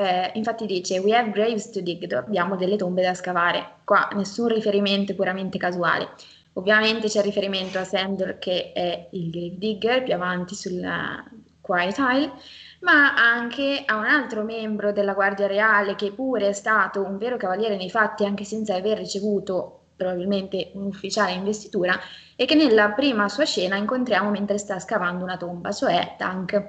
eh, 0.00 0.30
infatti 0.34 0.64
dice 0.64 0.98
we 0.98 1.14
have 1.14 1.30
graves 1.30 1.70
to 1.70 1.82
dig, 1.82 2.10
abbiamo 2.14 2.56
delle 2.56 2.76
tombe 2.76 3.02
da 3.02 3.12
scavare. 3.12 3.80
Qua 3.84 4.08
nessun 4.14 4.48
riferimento 4.48 5.14
puramente 5.14 5.58
casuale. 5.58 6.08
Ovviamente 6.54 7.08
c'è 7.08 7.20
riferimento 7.20 7.78
a 7.78 7.84
Sandor 7.84 8.38
che 8.38 8.72
è 8.72 9.08
il 9.12 9.30
grave 9.30 9.58
digger 9.58 10.02
più 10.02 10.14
avanti 10.14 10.54
sulla 10.54 11.22
Quiet 11.60 11.98
Isle, 11.98 12.32
ma 12.80 13.14
anche 13.14 13.82
a 13.84 13.96
un 13.96 14.06
altro 14.06 14.42
membro 14.42 14.90
della 14.90 15.12
Guardia 15.12 15.46
Reale 15.46 15.94
che 15.96 16.12
pure 16.12 16.48
è 16.48 16.52
stato 16.52 17.02
un 17.02 17.18
vero 17.18 17.36
cavaliere 17.36 17.76
nei 17.76 17.90
fatti 17.90 18.24
anche 18.24 18.44
senza 18.44 18.74
aver 18.74 18.96
ricevuto 18.96 19.80
probabilmente 19.96 20.70
un 20.74 20.86
ufficiale 20.86 21.32
investitura 21.32 22.00
e 22.34 22.46
che 22.46 22.54
nella 22.54 22.92
prima 22.92 23.28
sua 23.28 23.44
scena 23.44 23.76
incontriamo 23.76 24.30
mentre 24.30 24.56
sta 24.56 24.78
scavando 24.78 25.22
una 25.22 25.36
tomba, 25.36 25.72
cioè 25.72 26.14
Tank. 26.16 26.68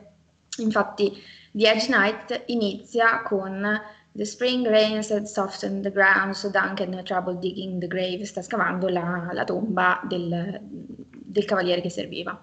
Infatti 0.57 1.39
The 1.51 1.67
Edge 1.67 1.89
Night 1.89 2.43
inizia 2.47 3.21
con 3.23 3.81
The 4.13 4.25
spring 4.25 4.67
rains 4.67 5.09
had 5.09 5.25
softened 5.25 5.83
the 5.83 5.91
ground, 5.91 6.33
so 6.33 6.49
Duncan 6.49 6.89
no 6.89 7.01
trouble 7.03 7.33
digging 7.35 7.79
the 7.79 7.87
grave, 7.87 8.25
sta 8.25 8.41
scavando 8.41 8.89
la, 8.89 9.29
la 9.31 9.43
tomba 9.45 10.01
del, 10.03 10.59
del, 10.61 11.45
cavaliere 11.45 11.79
che 11.79 11.89
serviva. 11.89 12.37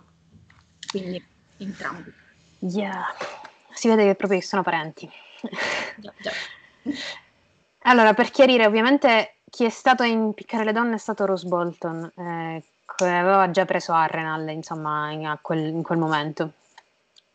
Quindi 0.90 1.22
entrambi. 1.58 2.10
Yeah, 2.60 3.04
si 3.74 3.88
vede 3.88 4.06
che 4.06 4.14
proprio 4.14 4.40
sono 4.40 4.62
parenti. 4.62 5.08
Già, 5.96 6.12
già. 6.20 6.32
Allora, 7.82 8.12
per 8.12 8.30
chiarire, 8.30 8.66
ovviamente 8.66 9.36
chi 9.48 9.64
è 9.64 9.70
stato 9.70 10.02
a 10.02 10.06
impiccare 10.06 10.64
le 10.64 10.72
donne 10.72 10.96
è 10.96 10.98
stato 10.98 11.24
Rose 11.24 11.46
Bolton, 11.46 12.12
eh, 12.16 12.62
che 12.84 13.08
aveva 13.08 13.50
già 13.50 13.64
preso 13.64 13.92
Arrenal, 13.92 14.46
insomma, 14.50 15.10
in 15.10 15.38
quel, 15.40 15.68
in 15.68 15.82
quel 15.82 15.96
momento. 15.96 16.52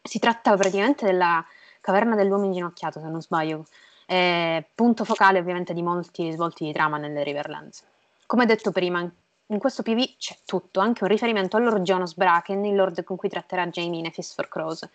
Si 0.03 0.19
tratta 0.19 0.55
praticamente 0.55 1.05
della 1.05 1.43
Caverna 1.83 2.15
dell'uomo 2.15 2.45
inginocchiato, 2.45 3.01
se 3.01 3.09
non 3.09 3.21
sbaglio, 3.21 3.65
è 4.05 4.63
punto 4.73 5.03
focale 5.03 5.39
ovviamente 5.39 5.73
di 5.73 5.81
molti 5.81 6.31
svolti 6.31 6.63
di 6.63 6.71
trama 6.71 6.95
nelle 6.95 7.23
Riverlands. 7.23 7.83
Come 8.25 8.45
detto 8.45 8.71
prima, 8.71 9.01
in 9.01 9.59
questo 9.59 9.83
PV 9.83 10.15
c'è 10.17 10.37
tutto, 10.45 10.79
anche 10.79 11.03
un 11.03 11.09
riferimento 11.09 11.57
al 11.57 11.63
Lord 11.63 11.83
Jonas 11.83 12.15
Bracken, 12.15 12.63
il 12.63 12.73
lord 12.73 13.03
con 13.03 13.17
cui 13.17 13.27
tratterà 13.27 13.67
Jamie 13.67 13.99
in 13.99 14.09
Fist 14.13 14.33
for 14.33 14.47
Crows. 14.47 14.87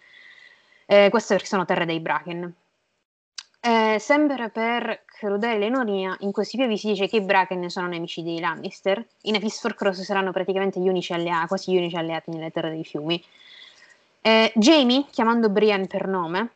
Eh, 0.87 1.09
queste 1.11 1.35
perché 1.35 1.49
sono 1.51 1.67
terre 1.67 1.85
dei 1.85 2.01
Bracken. 2.01 2.55
Eh, 3.61 3.99
sempre 3.99 4.49
per 4.49 5.03
crudele 5.05 5.67
ironia, 5.67 6.17
in 6.21 6.33
questi 6.33 6.57
PV 6.57 6.73
si 6.73 6.87
dice 6.87 7.07
che 7.07 7.17
i 7.17 7.21
Bracken 7.21 7.69
sono 7.69 7.87
nemici 7.87 8.23
dei 8.23 8.41
Lannister, 8.41 9.05
in 9.25 9.35
A 9.35 9.41
Fist 9.41 9.61
for 9.61 9.75
Crows 9.75 10.01
saranno 10.01 10.33
praticamente 10.33 10.81
gli 10.81 10.89
unici 10.89 11.13
alleati, 11.13 11.49
quasi 11.49 11.73
gli 11.73 11.77
unici 11.77 11.97
alleati 11.97 12.31
nelle 12.31 12.51
terre 12.51 12.71
dei 12.71 12.85
fiumi. 12.85 13.23
Eh, 14.23 14.53
Jamie, 14.55 15.05
chiamando 15.11 15.51
Brienne 15.51 15.87
per 15.87 16.07
nome, 16.07 16.53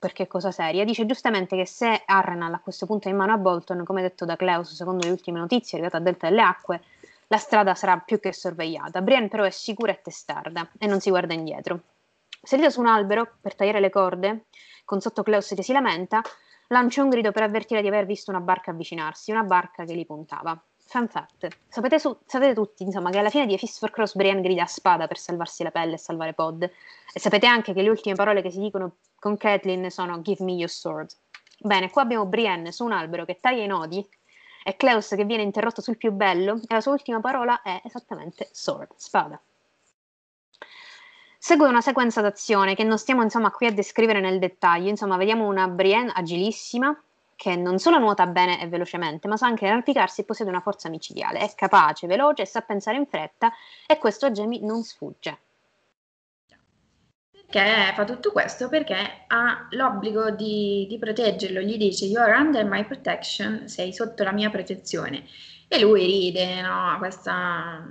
perché 0.00 0.22
è 0.22 0.26
cosa 0.26 0.50
seria, 0.50 0.82
dice 0.84 1.04
giustamente 1.04 1.54
che 1.56 1.66
se 1.66 2.02
Arrenal 2.06 2.54
a 2.54 2.58
questo 2.58 2.86
punto 2.86 3.08
è 3.08 3.10
in 3.10 3.18
mano 3.18 3.34
a 3.34 3.36
Bolton, 3.36 3.84
come 3.84 4.00
detto 4.00 4.24
da 4.24 4.34
Klaus 4.34 4.74
secondo 4.74 5.04
le 5.04 5.12
ultime 5.12 5.38
notizie 5.38 5.76
arrivate 5.76 5.98
a 5.98 6.00
Delta 6.00 6.28
delle 6.28 6.40
Acque, 6.40 6.80
la 7.26 7.36
strada 7.36 7.74
sarà 7.74 7.98
più 7.98 8.18
che 8.18 8.32
sorvegliata. 8.32 9.02
Brienne 9.02 9.28
però 9.28 9.44
è 9.44 9.50
sicura 9.50 9.92
e 9.92 10.00
testarda 10.02 10.70
e 10.78 10.86
non 10.86 11.00
si 11.00 11.10
guarda 11.10 11.34
indietro. 11.34 11.82
Salita 12.42 12.70
su 12.70 12.80
un 12.80 12.86
albero 12.86 13.36
per 13.42 13.54
tagliare 13.54 13.78
le 13.78 13.90
corde, 13.90 14.46
con 14.86 15.02
sotto 15.02 15.22
Klaus 15.22 15.52
che 15.54 15.62
si 15.62 15.72
lamenta, 15.72 16.22
lancia 16.68 17.02
un 17.02 17.10
grido 17.10 17.30
per 17.30 17.42
avvertire 17.42 17.82
di 17.82 17.88
aver 17.88 18.06
visto 18.06 18.30
una 18.30 18.40
barca 18.40 18.70
avvicinarsi, 18.70 19.30
una 19.30 19.42
barca 19.42 19.84
che 19.84 19.92
li 19.92 20.06
puntava. 20.06 20.58
Fun 20.90 21.06
fact. 21.06 21.46
Sapete, 21.68 22.00
su, 22.00 22.18
sapete, 22.26 22.52
tutti, 22.52 22.82
insomma, 22.82 23.10
che 23.10 23.18
alla 23.18 23.30
fine 23.30 23.46
di 23.46 23.54
A 23.54 23.56
Fist 23.56 23.78
for 23.78 23.90
Cross 23.90 24.16
Brienne 24.16 24.40
grida 24.40 24.66
spada 24.66 25.06
per 25.06 25.18
salvarsi 25.18 25.62
la 25.62 25.70
pelle 25.70 25.94
e 25.94 25.98
salvare 25.98 26.34
Pod. 26.34 26.64
E 26.64 27.20
sapete 27.20 27.46
anche 27.46 27.72
che 27.72 27.82
le 27.82 27.90
ultime 27.90 28.16
parole 28.16 28.42
che 28.42 28.50
si 28.50 28.58
dicono 28.58 28.96
con 29.20 29.36
Catelyn 29.36 29.88
sono 29.88 30.20
Give 30.20 30.42
me 30.42 30.54
your 30.54 30.68
sword. 30.68 31.08
Bene, 31.60 31.90
qua 31.90 32.02
abbiamo 32.02 32.26
Brienne 32.26 32.72
su 32.72 32.84
un 32.84 32.90
albero 32.90 33.24
che 33.24 33.38
taglia 33.38 33.62
i 33.62 33.68
nodi 33.68 34.04
e 34.64 34.74
Cleus 34.74 35.10
che 35.10 35.24
viene 35.24 35.44
interrotto 35.44 35.80
sul 35.80 35.96
più 35.96 36.10
bello 36.10 36.60
e 36.66 36.74
la 36.74 36.80
sua 36.80 36.90
ultima 36.90 37.20
parola 37.20 37.62
è 37.62 37.80
esattamente 37.84 38.48
sword, 38.50 38.90
spada. 38.96 39.40
Segue 41.38 41.68
una 41.68 41.80
sequenza 41.80 42.20
d'azione 42.20 42.74
che 42.74 42.82
non 42.82 42.98
stiamo 42.98 43.22
insomma 43.22 43.52
qui 43.52 43.68
a 43.68 43.72
descrivere 43.72 44.18
nel 44.18 44.40
dettaglio, 44.40 44.88
insomma 44.88 45.16
vediamo 45.16 45.46
una 45.46 45.68
Brienne 45.68 46.10
agilissima 46.12 47.00
che 47.40 47.56
non 47.56 47.78
solo 47.78 47.96
nuota 47.96 48.26
bene 48.26 48.60
e 48.60 48.68
velocemente, 48.68 49.26
ma 49.26 49.38
sa 49.38 49.46
anche 49.46 49.66
arrampicarsi 49.66 50.20
e 50.20 50.24
possiede 50.24 50.50
una 50.50 50.60
forza 50.60 50.90
micidiale. 50.90 51.38
È 51.38 51.50
capace, 51.54 52.06
veloce, 52.06 52.44
sa 52.44 52.60
pensare 52.60 52.98
in 52.98 53.06
fretta 53.06 53.50
e 53.86 53.96
questo 53.96 54.26
a 54.26 54.30
Jamie 54.30 54.60
non 54.60 54.82
sfugge. 54.82 55.38
Perché 57.30 57.94
fa 57.94 58.04
tutto 58.04 58.30
questo? 58.30 58.68
Perché 58.68 59.24
ha 59.26 59.68
l'obbligo 59.70 60.30
di, 60.32 60.84
di 60.86 60.98
proteggerlo, 60.98 61.60
gli 61.60 61.78
dice 61.78 62.04
You're 62.04 62.36
under 62.36 62.66
my 62.66 62.84
protection, 62.84 63.66
sei 63.68 63.94
sotto 63.94 64.22
la 64.22 64.32
mia 64.32 64.50
protezione. 64.50 65.24
E 65.66 65.80
lui 65.80 66.04
ride, 66.04 66.60
no? 66.60 66.94
Questa, 66.98 67.88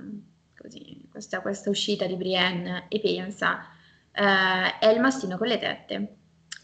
così, 0.55 1.07
questa, 1.09 1.41
questa 1.41 1.71
uscita 1.71 2.05
di 2.05 2.15
Brienne 2.15 2.85
e 2.87 2.99
pensa 2.99 3.65
eh, 4.11 4.77
è 4.77 4.89
il 4.89 4.99
mastino 4.99 5.39
con 5.39 5.47
le 5.47 5.57
tette 5.57 6.18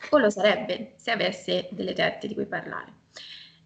o 0.09 0.17
lo 0.17 0.29
sarebbe 0.29 0.93
se 0.97 1.11
avesse 1.11 1.67
delle 1.71 1.93
tette 1.93 2.27
di 2.27 2.33
cui 2.33 2.45
parlare. 2.45 3.03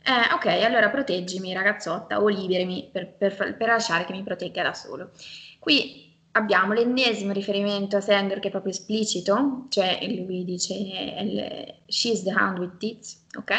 Eh, 0.04 0.34
ok, 0.34 0.46
allora 0.64 0.90
proteggimi 0.90 1.54
ragazzotta 1.54 2.22
o 2.22 2.28
liberami 2.28 2.90
per, 2.92 3.12
per, 3.12 3.36
per, 3.36 3.68
lasciare 3.68 4.06
che 4.06 4.14
mi 4.14 4.24
protegga 4.24 4.64
da 4.64 4.74
solo. 4.74 5.12
Qui 5.60 6.16
abbiamo 6.32 6.74
l'ennesimo 6.74 7.34
riferimento 7.34 7.98
a 7.98 8.02
Sandor 8.02 8.40
che 8.40 8.48
è 8.48 8.52
proprio 8.52 8.72
esplicito, 8.72 9.66
cioè 9.70 10.00
lui 10.02 10.46
dice 10.46 11.82
she's 11.88 12.24
the 12.24 12.34
hound 12.34 12.60
with 12.60 12.78
teeth, 12.78 13.18
ok? 13.38 13.52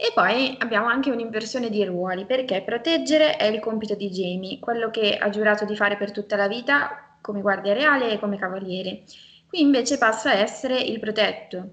E 0.00 0.12
poi 0.14 0.56
abbiamo 0.60 0.86
anche 0.86 1.10
un'inversione 1.10 1.70
di 1.70 1.84
ruoli, 1.84 2.24
perché 2.24 2.62
proteggere 2.62 3.36
è 3.36 3.46
il 3.46 3.58
compito 3.58 3.94
di 3.94 4.10
Jamie, 4.10 4.60
quello 4.60 4.90
che 4.90 5.16
ha 5.16 5.28
giurato 5.28 5.64
di 5.64 5.74
fare 5.74 5.96
per 5.96 6.12
tutta 6.12 6.36
la 6.36 6.46
vita 6.46 7.16
come 7.20 7.40
guardia 7.40 7.72
reale 7.72 8.12
e 8.12 8.18
come 8.20 8.38
cavaliere. 8.38 9.02
Qui 9.48 9.60
invece 9.60 9.98
passa 9.98 10.30
a 10.30 10.34
essere 10.34 10.78
il 10.78 11.00
protetto, 11.00 11.70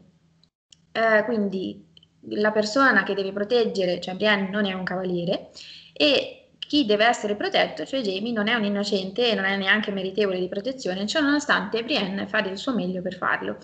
eh, 0.95 1.23
quindi 1.25 1.83
la 2.29 2.51
persona 2.51 3.03
che 3.03 3.13
deve 3.13 3.33
proteggere, 3.33 3.99
cioè 3.99 4.15
Brienne 4.15 4.49
non 4.49 4.65
è 4.65 4.71
un 4.71 4.85
cavaliere, 4.85 5.49
e 5.91 6.47
chi 6.57 6.85
deve 6.85 7.05
essere 7.05 7.35
protetto, 7.35 7.85
cioè 7.85 8.01
Jamie, 8.01 8.31
non 8.31 8.47
è 8.47 8.53
un 8.55 8.63
innocente 8.63 9.29
e 9.29 9.35
non 9.35 9.43
è 9.43 9.57
neanche 9.57 9.91
meritevole 9.91 10.39
di 10.39 10.47
protezione, 10.47 11.05
ciò 11.05 11.19
nonostante 11.19 11.83
Brienne 11.83 12.27
fa 12.27 12.41
del 12.41 12.57
suo 12.57 12.73
meglio 12.73 13.01
per 13.01 13.15
farlo. 13.15 13.57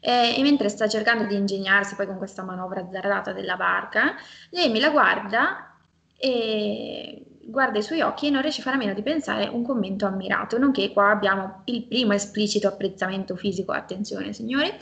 Eh, 0.00 0.34
e 0.36 0.42
mentre 0.42 0.68
sta 0.68 0.88
cercando 0.88 1.24
di 1.24 1.36
ingegnarsi 1.36 1.94
poi 1.94 2.06
con 2.06 2.18
questa 2.18 2.42
manovra 2.42 2.80
azzardata 2.80 3.32
della 3.32 3.56
barca, 3.56 4.16
Jamie 4.50 4.80
la 4.80 4.90
guarda 4.90 5.76
e 6.16 7.24
guarda 7.44 7.78
i 7.78 7.82
suoi 7.82 8.00
occhi 8.00 8.26
e 8.26 8.30
non 8.30 8.42
riesce 8.42 8.60
a 8.60 8.64
fare 8.64 8.76
a 8.76 8.78
meno 8.78 8.94
di 8.94 9.02
pensare 9.02 9.46
un 9.46 9.62
commento 9.62 10.06
ammirato, 10.06 10.58
nonché 10.58 10.92
qua 10.92 11.10
abbiamo 11.10 11.62
il 11.66 11.84
primo 11.84 12.12
esplicito 12.12 12.66
apprezzamento 12.66 13.36
fisico, 13.36 13.70
attenzione 13.70 14.32
signori, 14.32 14.72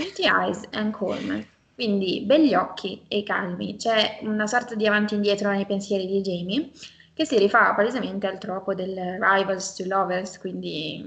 Pretty 0.00 0.24
Eyes 0.24 0.62
and 0.70 0.96
Calm. 0.96 1.44
Quindi 1.74 2.22
belli 2.22 2.54
occhi 2.54 3.02
e 3.06 3.22
calmi, 3.22 3.76
c'è 3.76 4.20
una 4.22 4.46
sorta 4.46 4.74
di 4.74 4.86
avanti 4.86 5.12
e 5.12 5.16
indietro 5.18 5.50
nei 5.50 5.66
pensieri 5.66 6.06
di 6.06 6.22
Jamie 6.22 6.70
che 7.12 7.26
si 7.26 7.36
rifà 7.36 7.74
palesemente 7.74 8.26
al 8.26 8.38
troppo 8.38 8.74
del 8.74 8.94
rivals 9.20 9.74
to 9.74 9.84
lovers, 9.86 10.38
quindi 10.38 11.04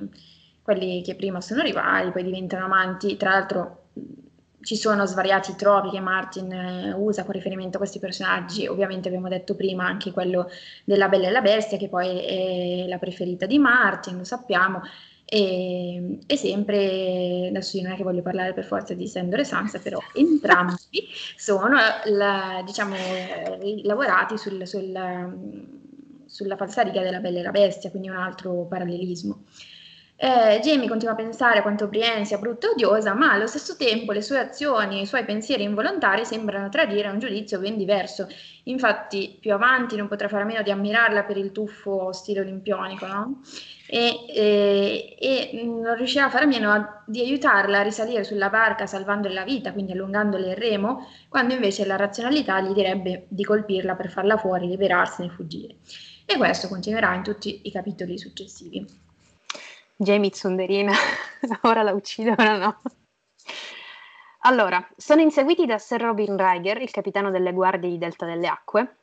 quelli 0.61 1.01
che 1.01 1.15
prima 1.15 1.41
sono 1.41 1.63
rivali, 1.63 2.11
poi 2.11 2.23
diventano 2.23 2.65
amanti. 2.65 3.17
Tra 3.17 3.31
l'altro 3.31 3.85
ci 4.61 4.75
sono 4.75 5.07
svariati 5.07 5.55
tropi 5.55 5.89
che 5.89 5.99
Martin 5.99 6.51
eh, 6.51 6.93
usa 6.93 7.23
con 7.23 7.33
riferimento 7.33 7.77
a 7.77 7.79
questi 7.79 7.97
personaggi, 7.97 8.67
ovviamente 8.67 9.07
abbiamo 9.07 9.27
detto 9.27 9.55
prima 9.55 9.87
anche 9.87 10.11
quello 10.11 10.47
della 10.83 11.09
Bella 11.09 11.29
e 11.29 11.31
la 11.31 11.41
Bestia, 11.41 11.79
che 11.79 11.89
poi 11.89 12.19
è 12.19 12.87
la 12.87 12.99
preferita 12.99 13.47
di 13.47 13.57
Martin, 13.57 14.17
lo 14.17 14.23
sappiamo, 14.23 14.81
e, 15.25 16.19
e, 16.25 16.37
sempre, 16.37 17.47
adesso 17.49 17.77
io 17.77 17.83
non 17.83 17.93
è 17.93 17.95
che 17.95 18.03
voglio 18.03 18.21
parlare 18.21 18.53
per 18.53 18.65
forza 18.65 18.93
di 18.93 19.07
Sandor 19.07 19.39
e 19.39 19.43
Sansa, 19.43 19.79
però 19.79 19.99
entrambi 20.13 21.07
sono 21.35 21.77
la, 22.05 22.61
diciamo, 22.65 22.95
lavorati 23.83 24.37
sul, 24.37 24.67
sul, 24.67 24.91
sulla 26.25 26.55
falsariga 26.55 27.01
della 27.01 27.19
Bella 27.19 27.39
e 27.39 27.43
la 27.43 27.51
Bestia, 27.51 27.89
quindi 27.89 28.09
un 28.09 28.17
altro 28.17 28.65
parallelismo. 28.65 29.43
Eh, 30.15 30.59
Jamie 30.61 30.87
continua 30.87 31.13
a 31.15 31.17
pensare 31.17 31.61
quanto 31.61 31.87
Brienne 31.87 32.23
sia 32.23 32.37
brutta 32.37 32.67
e 32.67 32.69
odiosa, 32.69 33.13
ma 33.13 33.31
allo 33.33 33.47
stesso 33.47 33.75
tempo 33.75 34.11
le 34.11 34.21
sue 34.21 34.39
azioni 34.39 34.99
e 34.99 35.01
i 35.01 35.05
suoi 35.05 35.25
pensieri 35.25 35.63
involontari 35.63 36.23
sembrano 36.23 36.69
tradire 36.69 37.09
un 37.09 37.19
giudizio 37.19 37.59
ben 37.59 37.75
diverso. 37.75 38.27
Infatti, 38.63 39.37
più 39.39 39.51
avanti 39.53 39.95
non 39.95 40.07
potrà 40.07 40.29
fare 40.29 40.43
a 40.43 40.45
meno 40.45 40.61
di 40.61 40.71
ammirarla 40.71 41.23
per 41.23 41.37
il 41.37 41.51
tuffo 41.51 42.13
stile 42.13 42.39
olimpionico, 42.39 43.05
no? 43.05 43.41
E, 43.85 44.25
e, 44.29 45.17
e, 45.19 45.63
non 45.63 45.95
riuscirà 45.95 46.25
a 46.25 46.29
fare 46.29 46.45
a 46.45 46.47
meno 46.47 46.71
a, 46.71 47.03
di 47.05 47.19
aiutarla 47.19 47.79
a 47.79 47.83
risalire 47.83 48.23
sulla 48.23 48.49
barca 48.49 48.87
salvandole 48.87 49.33
la 49.33 49.43
vita, 49.43 49.73
quindi 49.73 49.91
allungandole 49.91 50.51
il 50.51 50.55
remo, 50.55 51.07
quando 51.27 51.53
invece 51.53 51.85
la 51.85 51.97
razionalità 51.97 52.61
gli 52.61 52.73
direbbe 52.73 53.25
di 53.27 53.43
colpirla 53.43 53.95
per 53.95 54.09
farla 54.09 54.37
fuori, 54.37 54.67
liberarsene 54.67 55.27
e 55.27 55.31
fuggire. 55.31 55.75
E 56.25 56.37
questo 56.37 56.69
continuerà 56.69 57.13
in 57.13 57.23
tutti 57.23 57.61
i 57.63 57.71
capitoli 57.71 58.17
successivi. 58.17 58.85
Jamie 59.95 60.33
Zunderina, 60.33 60.93
ora 61.63 61.83
la 61.83 61.91
uccido, 61.91 62.31
ora 62.31 62.57
no. 62.57 62.81
Allora, 64.45 64.85
sono 64.97 65.21
inseguiti 65.21 65.65
da 65.65 65.77
Sir 65.77 66.01
Robin 66.01 66.35
Riger, 66.37 66.81
il 66.81 66.91
capitano 66.91 67.31
delle 67.31 67.53
guardie 67.53 67.89
di 67.89 67.97
Delta 67.97 68.25
delle 68.25 68.47
Acque, 68.47 68.97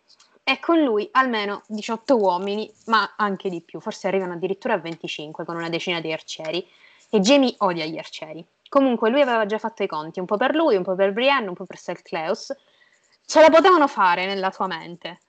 e 0.51 0.59
con 0.59 0.82
lui 0.82 1.09
almeno 1.12 1.62
18 1.68 2.16
uomini, 2.16 2.68
ma 2.86 3.14
anche 3.16 3.48
di 3.48 3.60
più, 3.60 3.78
forse 3.78 4.09
arrivano 4.09 4.32
addirittura 4.32 4.74
a 4.74 4.78
25 4.78 5.44
con 5.44 5.55
una 5.55 5.68
decina 5.68 6.01
di 6.01 6.12
arcieri, 6.12 6.66
e 7.09 7.20
Jamie 7.20 7.55
odia 7.59 7.86
gli 7.86 7.97
arcieri. 7.97 8.44
Comunque 8.68 9.10
lui 9.10 9.20
aveva 9.20 9.47
già 9.47 9.59
fatto 9.59 9.85
i 9.85 9.86
conti, 9.86 10.18
un 10.18 10.27
po' 10.27 10.36
per 10.36 10.56
lui, 10.56 10.74
un 10.74 10.82
po' 10.82 10.97
per 10.97 11.12
Brienne, 11.12 11.47
un 11.47 11.55
po' 11.55 11.66
per 11.66 11.78
Sir 11.78 12.02
Cleus. 12.02 12.52
Ce 13.24 13.40
la 13.40 13.48
potevano 13.48 13.86
fare 13.86 14.27
nella 14.27 14.51
tua 14.51 14.66
mente 14.66 15.20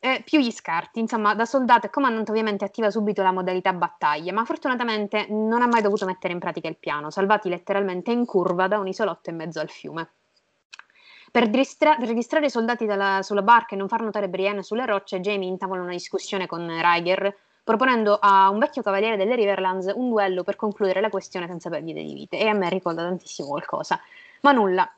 eh, 0.00 0.20
più 0.24 0.40
gli 0.40 0.50
scarti. 0.50 0.98
Insomma, 0.98 1.36
da 1.36 1.44
soldato 1.44 1.86
e 1.86 1.90
comandante 1.90 2.32
ovviamente 2.32 2.64
attiva 2.64 2.90
subito 2.90 3.22
la 3.22 3.30
modalità 3.30 3.72
battaglia, 3.72 4.32
ma 4.32 4.44
fortunatamente 4.44 5.26
non 5.28 5.62
ha 5.62 5.68
mai 5.68 5.80
dovuto 5.80 6.06
mettere 6.06 6.32
in 6.32 6.40
pratica 6.40 6.66
il 6.66 6.76
piano, 6.76 7.08
salvati 7.08 7.48
letteralmente 7.48 8.10
in 8.10 8.24
curva 8.24 8.66
da 8.66 8.80
un 8.80 8.88
isolotto 8.88 9.30
in 9.30 9.36
mezzo 9.36 9.60
al 9.60 9.70
fiume. 9.70 10.10
Per, 11.34 11.48
distra- 11.48 11.96
per 11.96 12.14
distrarre 12.14 12.46
i 12.46 12.50
soldati 12.50 12.86
dalla, 12.86 13.18
sulla 13.22 13.42
barca 13.42 13.74
e 13.74 13.76
non 13.76 13.88
far 13.88 14.02
notare 14.02 14.28
Brienne 14.28 14.62
sulle 14.62 14.86
rocce, 14.86 15.18
Jamie 15.18 15.48
intavola 15.48 15.82
una 15.82 15.90
discussione 15.90 16.46
con 16.46 16.64
Ryger, 16.64 17.36
proponendo 17.64 18.18
a 18.20 18.50
un 18.50 18.60
vecchio 18.60 18.82
cavaliere 18.82 19.16
delle 19.16 19.34
Riverlands 19.34 19.90
un 19.96 20.10
duello 20.10 20.44
per 20.44 20.54
concludere 20.54 21.00
la 21.00 21.08
questione 21.08 21.48
senza 21.48 21.68
perdite 21.68 22.04
di 22.04 22.14
vite. 22.14 22.38
E 22.38 22.46
a 22.46 22.52
me 22.52 22.68
ricorda 22.68 23.02
tantissimo 23.02 23.48
qualcosa. 23.48 24.00
Ma 24.42 24.52
nulla, 24.52 24.88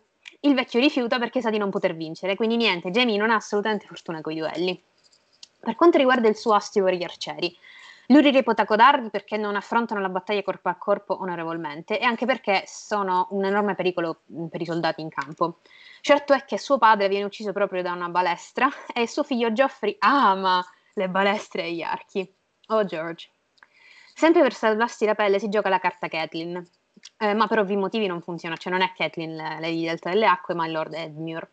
il 0.41 0.53
vecchio 0.53 0.79
rifiuta 0.79 1.19
perché 1.19 1.41
sa 1.41 1.49
di 1.49 1.57
non 1.57 1.71
poter 1.71 1.95
vincere, 1.97 2.37
quindi 2.37 2.57
niente, 2.57 2.91
Jamie 2.91 3.17
non 3.17 3.31
ha 3.31 3.37
assolutamente 3.37 3.87
fortuna 3.87 4.21
con 4.21 4.35
i 4.35 4.39
duelli. 4.39 4.79
Per 5.59 5.75
quanto 5.75 5.97
riguarda 5.97 6.29
il 6.29 6.37
suo 6.37 6.53
astio 6.53 6.85
per 6.85 6.93
gli 6.93 7.03
arcieri, 7.03 7.57
lui 8.09 8.23
li 8.23 8.31
reputa 8.31 8.65
codardi 8.65 9.11
perché 9.11 9.37
non 9.37 9.57
affrontano 9.57 10.01
la 10.01 10.09
battaglia 10.09 10.43
corpo 10.43 10.69
a 10.69 10.77
corpo 10.77 11.21
onorevolmente 11.21 11.99
e 11.99 12.05
anche 12.05 12.27
perché 12.27 12.65
sono 12.67 13.29
un 13.31 13.45
enorme 13.45 13.75
pericolo 13.75 14.23
mm, 14.33 14.47
per 14.47 14.61
i 14.61 14.65
soldati 14.65 15.01
in 15.01 15.09
campo. 15.09 15.61
Certo 16.01 16.33
è 16.33 16.45
che 16.45 16.59
suo 16.59 16.79
padre 16.79 17.09
viene 17.09 17.25
ucciso 17.25 17.53
proprio 17.53 17.83
da 17.83 17.93
una 17.93 18.09
balestra 18.09 18.69
e 18.95 19.09
suo 19.09 19.23
figlio 19.23 19.53
Geoffrey 19.53 19.97
ama 19.99 20.65
le 20.95 21.09
balestre 21.09 21.65
e 21.65 21.73
gli 21.73 21.83
archi. 21.83 22.35
Oh 22.69 22.85
George. 22.85 23.31
Sempre 24.15 24.43
per 24.43 24.55
salvarsi 24.55 25.05
la 25.05 25.15
pelle 25.15 25.39
si 25.39 25.49
gioca 25.49 25.69
la 25.69 25.79
carta 25.79 26.09
Catelyn, 26.09 26.65
eh, 27.19 27.35
ma 27.35 27.47
per 27.47 27.59
ovvi 27.59 27.77
motivi 27.77 28.07
non 28.07 28.23
funziona, 28.23 28.57
cioè 28.57 28.73
non 28.73 28.81
è 28.81 28.93
Catelyn 28.97 29.37
lei 29.61 29.85
delta 29.85 30.11
delle 30.11 30.27
acque, 30.27 30.55
ma 30.55 30.65
il 30.65 30.73
Lord 30.73 30.95
Edmure. 30.95 31.51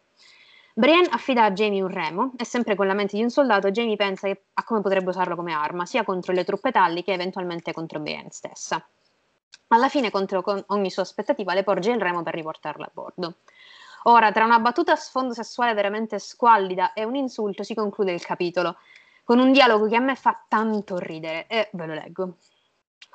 Brienne 0.75 1.07
affida 1.11 1.43
a 1.43 1.51
Jamie 1.51 1.83
un 1.83 1.89
remo 1.89 2.33
e 2.35 2.45
sempre 2.45 2.75
con 2.75 2.87
la 2.87 2.93
mente 2.93 3.15
di 3.15 3.21
un 3.21 3.29
soldato 3.29 3.69
Jamie 3.69 3.95
pensa 3.95 4.27
a 4.27 4.63
come 4.63 4.81
potrebbe 4.81 5.09
usarlo 5.09 5.35
come 5.35 5.53
arma, 5.53 5.85
sia 5.85 6.03
contro 6.03 6.33
le 6.33 6.43
truppe 6.43 6.71
tali 6.71 7.03
che 7.03 7.13
eventualmente 7.13 7.73
contro 7.73 7.99
Brienne 7.99 8.31
stessa. 8.31 8.83
Alla 9.67 9.87
fine, 9.87 10.09
contro 10.09 10.43
ogni 10.67 10.89
sua 10.89 11.03
aspettativa, 11.03 11.53
le 11.53 11.63
porge 11.63 11.91
il 11.91 12.01
remo 12.01 12.23
per 12.23 12.33
riportarla 12.33 12.85
a 12.85 12.91
bordo. 12.91 13.35
Ora, 14.03 14.31
tra 14.31 14.45
una 14.45 14.59
battuta 14.59 14.93
a 14.93 14.95
sfondo 14.95 15.33
sessuale 15.33 15.73
veramente 15.73 16.19
squallida 16.19 16.93
e 16.93 17.03
un 17.03 17.15
insulto 17.15 17.63
si 17.63 17.73
conclude 17.73 18.11
il 18.11 18.23
capitolo, 18.23 18.77
con 19.23 19.39
un 19.39 19.51
dialogo 19.51 19.87
che 19.87 19.95
a 19.95 19.99
me 19.99 20.15
fa 20.15 20.43
tanto 20.47 20.97
ridere, 20.97 21.47
e 21.47 21.69
ve 21.71 21.85
lo 21.85 21.93
leggo. 21.93 22.37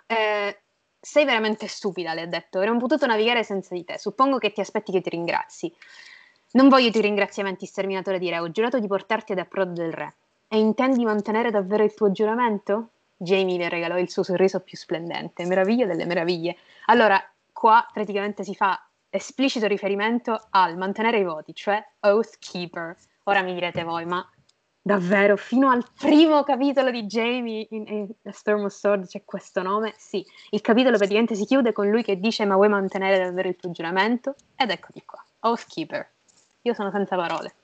Eh, 0.07 0.63
sei 0.99 1.25
veramente 1.25 1.67
stupida, 1.69 2.15
le 2.15 2.23
ha 2.23 2.27
detto, 2.27 2.59
avremmo 2.59 2.79
potuto 2.79 3.07
navigare 3.07 3.45
senza 3.45 3.75
di 3.75 3.85
te, 3.85 3.99
suppongo 3.99 4.39
che 4.39 4.53
ti 4.53 4.61
aspetti 4.61 4.91
che 4.91 5.01
ti 5.01 5.11
ringrazi. 5.11 5.73
Non 6.51 6.69
voglio 6.69 6.87
i 6.89 6.91
tuoi 6.91 7.03
ringraziamenti, 7.03 7.67
sterminatore 7.67 8.19
di 8.19 8.31
re, 8.31 8.39
ho 8.39 8.51
giurato 8.51 8.79
di 8.79 8.87
portarti 8.87 9.33
ad 9.33 9.39
approdo 9.39 9.73
del 9.73 9.93
re. 9.93 10.15
E 10.49 10.59
intendi 10.59 11.05
mantenere 11.05 11.51
davvero 11.51 11.85
il 11.85 11.93
tuo 11.93 12.11
giuramento? 12.11 12.89
Jamie 13.19 13.59
le 13.59 13.69
regalò 13.69 13.99
il 13.99 14.09
suo 14.09 14.23
sorriso 14.23 14.61
più 14.61 14.77
splendente, 14.79 15.45
meraviglia 15.45 15.85
delle 15.85 16.07
meraviglie. 16.07 16.57
Allora, 16.87 17.23
qua 17.53 17.87
praticamente 17.93 18.45
si 18.45 18.55
fa 18.55 18.83
esplicito 19.11 19.67
riferimento 19.67 20.41
al 20.51 20.79
mantenere 20.79 21.19
i 21.19 21.25
voti, 21.25 21.55
cioè 21.55 21.85
Oath 22.01 22.39
Keeper. 22.39 22.97
Ora 23.25 23.43
mi 23.43 23.53
direte 23.53 23.83
voi, 23.83 24.07
ma 24.07 24.27
davvero 24.81 25.37
fino 25.37 25.69
al 25.69 25.85
primo 25.99 26.45
capitolo 26.45 26.91
di 26.91 27.05
Jamie 27.05 27.67
in, 27.71 27.87
in 27.89 28.33
Storm 28.33 28.65
of 28.65 28.73
Sword 28.73 29.07
c'è 29.07 29.23
questo 29.23 29.61
nome? 29.61 29.93
Sì, 29.99 30.25
il 30.51 30.63
capitolo 30.63 30.97
praticamente 30.97 31.35
si 31.35 31.45
chiude 31.45 31.73
con 31.73 31.91
lui 31.91 32.03
che 32.03 32.19
dice 32.19 32.47
ma 32.47 32.55
vuoi 32.55 32.71
mantenere 32.71 33.19
davvero 33.19 33.49
il 33.49 33.57
tuo 33.57 33.71
giuramento? 33.71 34.35
Ed 34.57 34.71
eccoti 34.71 35.03
qua, 35.05 35.23
Oath 35.41 35.67
Keeper. 35.67 36.09
Io 36.69 36.75
sono 36.75 36.91
senza 36.91 37.17
parole. 37.17 37.55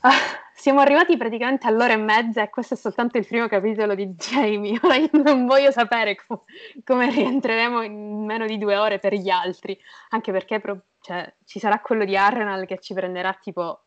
Ah, 0.00 0.12
siamo 0.54 0.80
arrivati 0.80 1.16
praticamente 1.16 1.66
all'ora 1.66 1.94
e 1.94 1.96
mezza 1.96 2.42
e 2.42 2.50
questo 2.50 2.74
è 2.74 2.76
soltanto 2.76 3.16
il 3.16 3.26
primo 3.26 3.48
capitolo 3.48 3.94
di 3.94 4.08
Jamie. 4.08 4.78
Ora 4.84 4.96
io 4.96 5.08
non 5.12 5.46
voglio 5.46 5.70
sapere 5.70 6.14
com- 6.14 6.42
come 6.84 7.10
rientreremo 7.10 7.80
in 7.80 8.26
meno 8.26 8.44
di 8.44 8.58
due 8.58 8.76
ore 8.76 8.98
per 8.98 9.14
gli 9.14 9.30
altri, 9.30 9.78
anche 10.10 10.30
perché 10.30 10.60
pro- 10.60 10.82
cioè, 11.00 11.32
ci 11.46 11.58
sarà 11.58 11.80
quello 11.80 12.04
di 12.04 12.18
Arrenal 12.18 12.66
che 12.66 12.78
ci 12.80 12.92
prenderà 12.92 13.32
tipo 13.40 13.84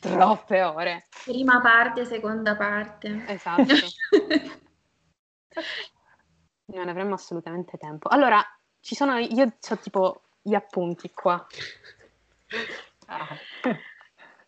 troppe 0.00 0.62
ore. 0.62 1.08
Prima 1.24 1.60
parte, 1.60 2.06
seconda 2.06 2.56
parte. 2.56 3.22
Esatto. 3.26 3.64
non 6.72 6.88
avremmo 6.88 7.12
assolutamente 7.12 7.76
tempo. 7.76 8.08
Allora, 8.08 8.42
ci 8.80 8.94
sono, 8.94 9.18
io 9.18 9.44
ho 9.44 9.76
tipo 9.76 10.22
gli 10.40 10.54
appunti 10.54 11.10
qua. 11.10 11.46
Ah. 13.06 13.36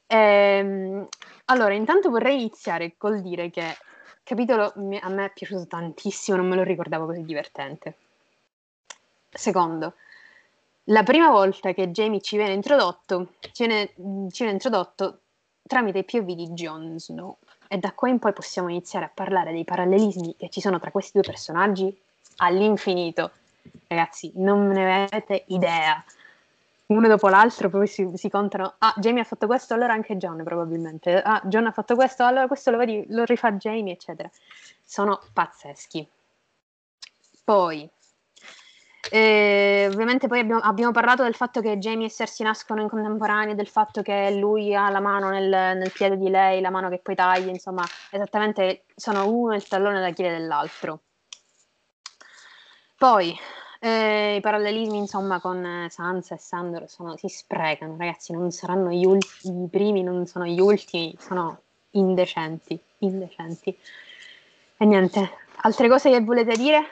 Ehm, 0.08 1.08
allora, 1.46 1.74
intanto 1.74 2.10
vorrei 2.10 2.36
iniziare 2.36 2.94
col 2.96 3.20
dire 3.22 3.50
che 3.50 3.76
capitolo 4.22 4.66
a 4.66 5.08
me 5.08 5.24
è 5.24 5.32
piaciuto 5.32 5.66
tantissimo, 5.66 6.36
non 6.36 6.46
me 6.46 6.54
lo 6.54 6.62
ricordavo 6.62 7.06
così 7.06 7.24
divertente. 7.24 7.96
Secondo, 9.28 9.94
la 10.84 11.02
prima 11.02 11.30
volta 11.30 11.72
che 11.72 11.90
Jamie 11.90 12.20
ci 12.20 12.36
viene 12.36 12.52
introdotto, 12.52 13.32
ci 13.52 13.66
viene, 13.66 13.88
ci 14.30 14.44
viene 14.44 14.52
introdotto 14.52 15.20
tramite 15.66 15.98
i 15.98 16.04
POV 16.04 16.24
di 16.34 16.48
Jon 16.50 16.98
Snow. 16.98 17.38
E 17.66 17.78
da 17.78 17.92
qua 17.92 18.08
in 18.08 18.20
poi 18.20 18.32
possiamo 18.32 18.68
iniziare 18.68 19.06
a 19.06 19.10
parlare 19.12 19.50
dei 19.50 19.64
parallelismi 19.64 20.36
che 20.36 20.48
ci 20.50 20.60
sono 20.60 20.78
tra 20.78 20.92
questi 20.92 21.18
due 21.18 21.28
personaggi 21.28 21.96
all'infinito. 22.36 23.32
Ragazzi, 23.88 24.30
non 24.36 24.68
ne 24.68 25.06
avete 25.08 25.44
idea 25.48 26.02
uno 26.86 27.08
dopo 27.08 27.28
l'altro, 27.28 27.68
poi 27.68 27.86
si, 27.86 28.08
si, 28.14 28.30
contano, 28.30 28.74
ah, 28.78 28.94
Jamie 28.96 29.22
ha 29.22 29.24
fatto 29.24 29.46
questo, 29.46 29.74
allora 29.74 29.92
anche 29.92 30.16
John 30.16 30.42
probabilmente, 30.44 31.20
ah, 31.20 31.40
John 31.44 31.66
ha 31.66 31.72
fatto 31.72 31.94
questo, 31.94 32.24
allora 32.24 32.46
questo 32.46 32.70
lo, 32.70 32.76
vedi, 32.76 33.04
lo 33.08 33.24
rifà 33.24 33.52
Jamie, 33.52 33.94
eccetera. 33.94 34.30
Sono 34.84 35.20
pazzeschi. 35.32 36.08
Poi, 37.42 37.88
eh, 39.10 39.88
ovviamente 39.92 40.26
poi 40.26 40.40
abbiamo, 40.40 40.60
abbiamo, 40.60 40.92
parlato 40.92 41.22
del 41.22 41.34
fatto 41.34 41.60
che 41.60 41.78
Jamie 41.78 42.06
e 42.06 42.10
Cersei 42.10 42.46
nascono 42.46 42.82
in 42.82 42.88
contemporanea, 42.88 43.54
del 43.54 43.68
fatto 43.68 44.02
che 44.02 44.30
lui 44.32 44.74
ha 44.74 44.88
la 44.90 45.00
mano 45.00 45.28
nel, 45.30 45.48
nel 45.48 45.92
piede 45.92 46.16
di 46.16 46.28
lei, 46.28 46.60
la 46.60 46.70
mano 46.70 46.88
che 46.88 46.98
poi 46.98 47.14
taglia, 47.14 47.50
insomma, 47.50 47.84
esattamente 48.10 48.84
sono 48.94 49.28
uno 49.28 49.54
il 49.54 49.66
tallone 49.66 50.00
d'Achille 50.00 50.30
dell'altro. 50.30 51.00
Poi, 52.96 53.36
eh, 53.86 54.36
I 54.36 54.40
parallelismi, 54.40 54.98
insomma, 54.98 55.40
con 55.40 55.64
eh, 55.64 55.88
Sansa 55.90 56.34
e 56.34 56.38
Sandor 56.38 56.88
sono, 56.88 57.16
si 57.16 57.28
sprecano, 57.28 57.96
ragazzi, 57.96 58.32
non 58.32 58.50
saranno 58.50 58.90
gli 58.90 59.04
ultimi, 59.04 59.64
i 59.64 59.68
primi 59.68 60.02
non 60.02 60.26
sono 60.26 60.44
gli 60.44 60.58
ultimi, 60.58 61.16
sono 61.18 61.60
indecenti, 61.90 62.78
indecenti. 62.98 63.76
E 64.78 64.84
niente, 64.84 65.30
altre 65.62 65.88
cose 65.88 66.10
che 66.10 66.20
volete 66.20 66.56
dire? 66.56 66.84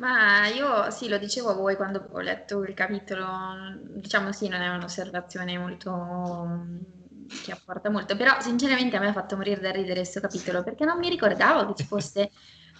Ma 0.00 0.48
io 0.48 0.90
sì, 0.90 1.08
lo 1.08 1.18
dicevo 1.18 1.50
a 1.50 1.54
voi 1.54 1.76
quando 1.76 2.08
ho 2.10 2.18
letto 2.18 2.64
il 2.64 2.74
capitolo, 2.74 3.26
diciamo 3.80 4.32
sì, 4.32 4.48
non 4.48 4.60
è 4.60 4.68
un'osservazione 4.68 5.56
molto 5.56 6.66
che 7.44 7.52
apporta 7.52 7.88
molto, 7.88 8.16
però 8.16 8.40
sinceramente 8.40 8.96
a 8.96 9.00
me 9.00 9.08
ha 9.08 9.12
fatto 9.12 9.36
morire 9.36 9.60
da 9.60 9.70
ridere 9.70 10.00
questo 10.00 10.20
capitolo 10.20 10.62
perché 10.62 10.84
non 10.84 10.98
mi 10.98 11.08
ricordavo 11.08 11.66
che 11.66 11.82
ci 11.82 11.86
fosse 11.86 12.30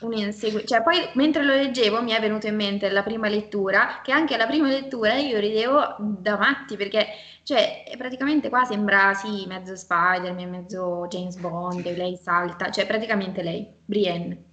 un 0.01 0.13
inseguimento. 0.13 0.67
Cioè, 0.67 0.83
poi 0.83 1.09
mentre 1.15 1.45
lo 1.45 1.55
leggevo 1.55 2.03
mi 2.03 2.13
è 2.13 2.21
venuto 2.21 2.47
in 2.47 2.57
mente 2.57 2.89
la 2.91 3.03
prima 3.03 3.29
lettura, 3.29 4.01
che 4.03 4.13
anche 4.13 4.35
alla 4.35 4.47
prima 4.47 4.69
lettura 4.69 5.15
io 5.15 5.39
ridevo 5.39 5.97
da 5.99 6.37
matti, 6.37 6.77
perché 6.77 7.07
cioè, 7.43 7.85
praticamente 7.97 8.49
qua 8.49 8.65
sembra 8.65 9.15
sì, 9.15 9.45
mezzo 9.47 9.77
Spider-Man, 9.77 10.51
mezzo 10.51 11.07
James 11.09 11.37
Bond, 11.37 11.85
lei 11.97 12.17
salta, 12.17 12.71
cioè 12.71 12.87
praticamente 12.87 13.43
lei, 13.43 13.67
Brienne. 13.85 14.53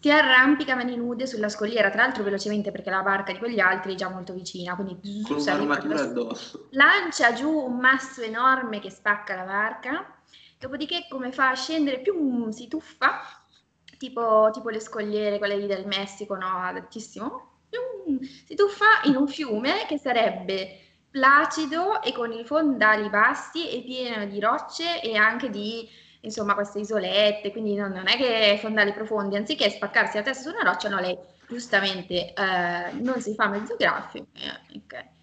Si 0.00 0.08
arrampica 0.12 0.76
mani 0.76 0.94
nude 0.94 1.26
sulla 1.26 1.48
scogliera, 1.48 1.90
tra 1.90 2.02
l'altro 2.02 2.22
velocemente 2.22 2.70
perché 2.70 2.88
la 2.88 3.02
barca 3.02 3.32
di 3.32 3.38
quegli 3.38 3.58
altri 3.58 3.94
è 3.94 3.96
già 3.96 4.08
molto 4.08 4.32
vicina, 4.32 4.76
quindi 4.76 5.22
con 5.26 5.38
un'armatura 5.38 6.02
addosso. 6.02 6.68
Lancia 6.70 7.32
giù 7.32 7.50
un 7.50 7.78
masso 7.78 8.22
enorme 8.22 8.78
che 8.78 8.90
spacca 8.90 9.34
la 9.34 9.42
barca, 9.42 10.14
dopodiché 10.60 11.06
come 11.08 11.32
fa 11.32 11.50
a 11.50 11.54
scendere, 11.54 11.98
più 11.98 12.48
si 12.52 12.68
tuffa 12.68 13.20
tipo, 13.98 14.50
tipo 14.52 14.70
le 14.70 14.80
scogliere, 14.80 15.38
quelle 15.38 15.56
lì 15.56 15.66
del 15.66 15.86
Messico, 15.86 16.36
no? 16.36 16.46
Adattissimo. 16.46 17.46
Si 18.46 18.54
tuffa 18.54 19.02
in 19.04 19.16
un 19.16 19.28
fiume 19.28 19.84
che 19.86 19.98
sarebbe 19.98 20.80
placido 21.10 22.00
e 22.02 22.12
con 22.12 22.32
i 22.32 22.44
fondali 22.44 23.10
bassi 23.10 23.68
e 23.68 23.82
pieno 23.82 24.24
di 24.24 24.40
rocce 24.40 25.02
e 25.02 25.16
anche 25.16 25.50
di 25.50 25.86
insomma 26.22 26.54
queste 26.54 26.80
isolette, 26.80 27.52
quindi 27.52 27.74
non, 27.74 27.92
non 27.92 28.08
è 28.08 28.16
che 28.16 28.58
fondali 28.60 28.92
profondi, 28.92 29.36
anziché 29.36 29.68
spaccarsi 29.70 30.16
la 30.16 30.22
testa 30.22 30.48
su 30.48 30.56
una 30.56 30.68
roccia, 30.68 30.88
no, 30.88 30.98
lei 31.00 31.16
giustamente 31.48 32.32
eh, 32.32 32.92
non 32.92 33.20
si 33.20 33.34
fa 33.34 33.48
mezzo 33.48 33.76
graffio. 33.76 34.26
Eh, 34.34 34.78
okay. 34.78 35.17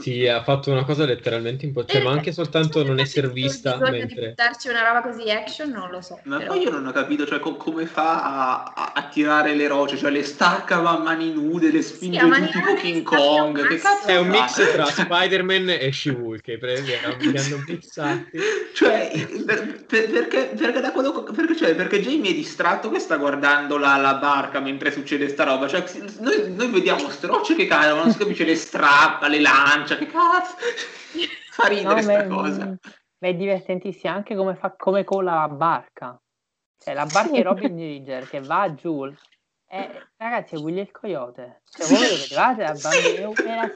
Sì, 0.00 0.26
ha 0.26 0.42
fatto 0.42 0.70
una 0.70 0.84
cosa 0.84 1.04
letteralmente 1.04 1.66
impossibile, 1.66 1.98
cioè, 1.98 2.08
ma 2.08 2.16
anche 2.16 2.32
soltanto 2.32 2.82
non 2.82 2.98
essere 2.98 3.28
vista 3.28 3.76
mentre... 3.76 4.06
di 4.06 4.26
buttarci 4.28 4.68
una 4.68 4.82
roba 4.82 5.02
così 5.02 5.30
action, 5.30 5.70
non 5.70 5.90
lo 5.90 6.00
so. 6.00 6.18
Ma 6.24 6.38
però. 6.38 6.52
poi 6.52 6.62
io 6.62 6.70
non 6.70 6.86
ho 6.86 6.92
capito, 6.92 7.26
cioè, 7.26 7.38
co- 7.38 7.56
come 7.56 7.86
fa 7.86 8.22
a, 8.22 8.72
a, 8.74 8.92
a, 8.94 9.08
tirare 9.08 9.54
le 9.54 9.68
rocce, 9.68 9.96
cioè 9.96 10.10
le 10.10 10.22
stacca 10.22 10.76
a 10.76 10.98
mani 10.98 11.32
nude, 11.32 11.70
le 11.70 11.82
spinge 11.82 12.20
sì, 12.20 12.26
giù 12.26 12.46
tipo 12.46 12.74
King 12.74 13.02
Kong, 13.02 13.66
che 13.66 13.76
cazzo 13.76 14.06
È 14.08 14.18
un 14.18 14.28
mix 14.28 14.72
tra 14.72 14.86
Spider-Man 14.90 15.68
e 15.68 15.92
She-Hulk, 15.92 16.40
che 16.40 16.58
prende, 16.58 16.98
hanno 17.02 17.62
mixati. 17.66 18.30
cioè, 18.72 19.10
per, 19.44 19.84
per, 19.86 20.10
perché, 20.10 20.52
perché, 20.56 20.80
da 20.80 20.92
quello, 20.92 21.22
perché, 21.22 21.56
cioè, 21.56 21.74
perché 21.74 22.00
Jamie 22.00 22.30
è 22.30 22.34
distratto 22.34 22.90
che 22.90 22.98
sta 22.98 23.16
guardando 23.16 23.76
la, 23.76 23.96
la 23.96 24.14
barca 24.14 24.60
mentre 24.60 24.90
succede 24.90 25.28
sta 25.28 25.44
roba, 25.44 25.68
cioè, 25.68 25.84
noi, 26.20 26.52
noi 26.54 26.70
vediamo 26.70 27.02
queste 27.02 27.26
rocce 27.26 27.54
che 27.54 27.66
cadono, 27.66 28.04
non 28.04 28.12
si 28.12 28.18
capisce 28.18 28.44
le 28.44 28.56
strappa, 28.56 29.28
le 29.28 29.40
lancia, 29.40 29.80
lancia, 29.82 29.96
che 29.96 30.06
cazzo? 30.06 30.56
Fa 31.52 31.66
ridere 31.66 31.92
questa 31.92 32.24
no, 32.24 32.36
cosa. 32.36 32.66
Ma 32.66 33.28
è 33.28 33.34
divertentissima 33.34 34.14
anche 34.14 34.34
come 34.34 34.56
fa 34.56 34.74
come 34.76 35.04
cola 35.04 35.34
la 35.34 35.48
barca. 35.48 36.20
Cioè, 36.76 36.94
la 36.94 37.04
barca 37.04 37.28
sì. 37.28 37.34
di 37.34 37.42
Robin 37.42 37.76
Ginger 37.76 38.28
che 38.28 38.40
va 38.40 38.74
giù. 38.74 39.04
Eh, 39.68 40.08
ragazzi, 40.16 40.56
è 40.56 40.58
Willy 40.58 40.80
il 40.80 40.90
coyote. 40.90 41.62
Cioè, 41.64 41.86
voi 41.86 42.08
lo 42.08 42.16
vedevate 42.16 42.62
la 42.62 42.72
bambina? 42.72 43.74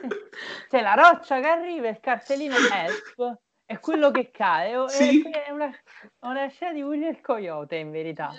Cioè, 0.69 0.81
la 0.81 0.93
roccia 0.95 1.39
che 1.39 1.47
arriva, 1.47 1.87
il 1.87 1.99
cartellino 1.99 2.55
help 2.55 3.39
è 3.65 3.79
quello 3.79 4.11
che 4.11 4.31
cade. 4.31 4.89
Sì. 4.89 5.21
È 5.21 5.49
una, 5.51 5.71
una 6.21 6.47
scena 6.49 6.73
di 6.73 6.81
Willy 6.81 7.07
il 7.07 7.21
coyote, 7.21 7.77
in 7.77 7.91
verità. 7.91 8.33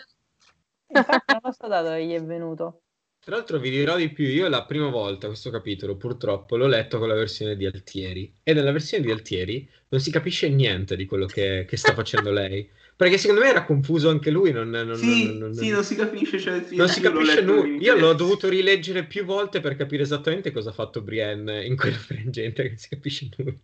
Infatti, 0.89 1.39
non 1.41 1.53
so 1.53 1.67
da 1.69 1.81
dove 1.81 2.05
gli 2.05 2.15
è 2.15 2.23
venuto. 2.23 2.83
Tra 3.21 3.37
l'altro 3.37 3.59
vi 3.59 3.71
dirò 3.71 3.97
di 3.97 4.11
più, 4.11 4.25
io 4.25 4.49
la 4.49 4.65
prima 4.65 4.89
volta 4.89 5.27
questo 5.27 5.51
capitolo 5.51 5.97
purtroppo 5.97 6.57
l'ho 6.57 6.67
letto 6.67 6.99
con 6.99 7.09
la 7.09 7.15
versione 7.15 7.57
di 7.57 7.67
Altieri 7.67 8.33
e 8.43 8.55
nella 8.55 8.73
versione 8.73 9.05
di 9.05 9.11
Altieri 9.11 9.69
non 9.89 10.01
si 10.01 10.11
capisce 10.11 10.49
niente 10.49 10.97
di 10.97 11.05
quello 11.05 11.27
che, 11.27 11.67
che 11.69 11.77
sta 11.77 11.93
facendo 11.93 12.31
lei. 12.31 12.69
Perché 12.99 13.17
secondo 13.17 13.43
me 13.43 13.51
era 13.51 13.65
confuso 13.65 14.09
anche 14.11 14.29
lui. 14.31 14.51
Non, 14.51 14.71
non, 14.71 14.97
sì, 14.97 15.27
non, 15.27 15.37
non, 15.37 15.55
sì, 15.55 15.69
non 15.69 15.85
si 15.85 15.95
capisce. 15.95 16.41
Cioè, 16.41 16.65
sì, 16.65 16.75
non 16.75 16.89
si 16.89 17.01
capisce 17.01 17.43
nulla. 17.43 17.79
Io 17.79 17.95
l'ho 17.95 18.13
dovuto 18.13 18.49
rileggere 18.49 19.05
più 19.05 19.25
volte 19.25 19.61
per 19.61 19.77
capire 19.77 20.03
esattamente 20.03 20.51
cosa 20.51 20.71
ha 20.71 20.73
fatto 20.73 21.01
Brienne 21.01 21.65
in 21.65 21.77
quella 21.77 21.97
frangente, 21.97 22.71
che 22.71 22.77
si 22.77 22.89
capisce 22.89 23.29
nulla. 23.37 23.55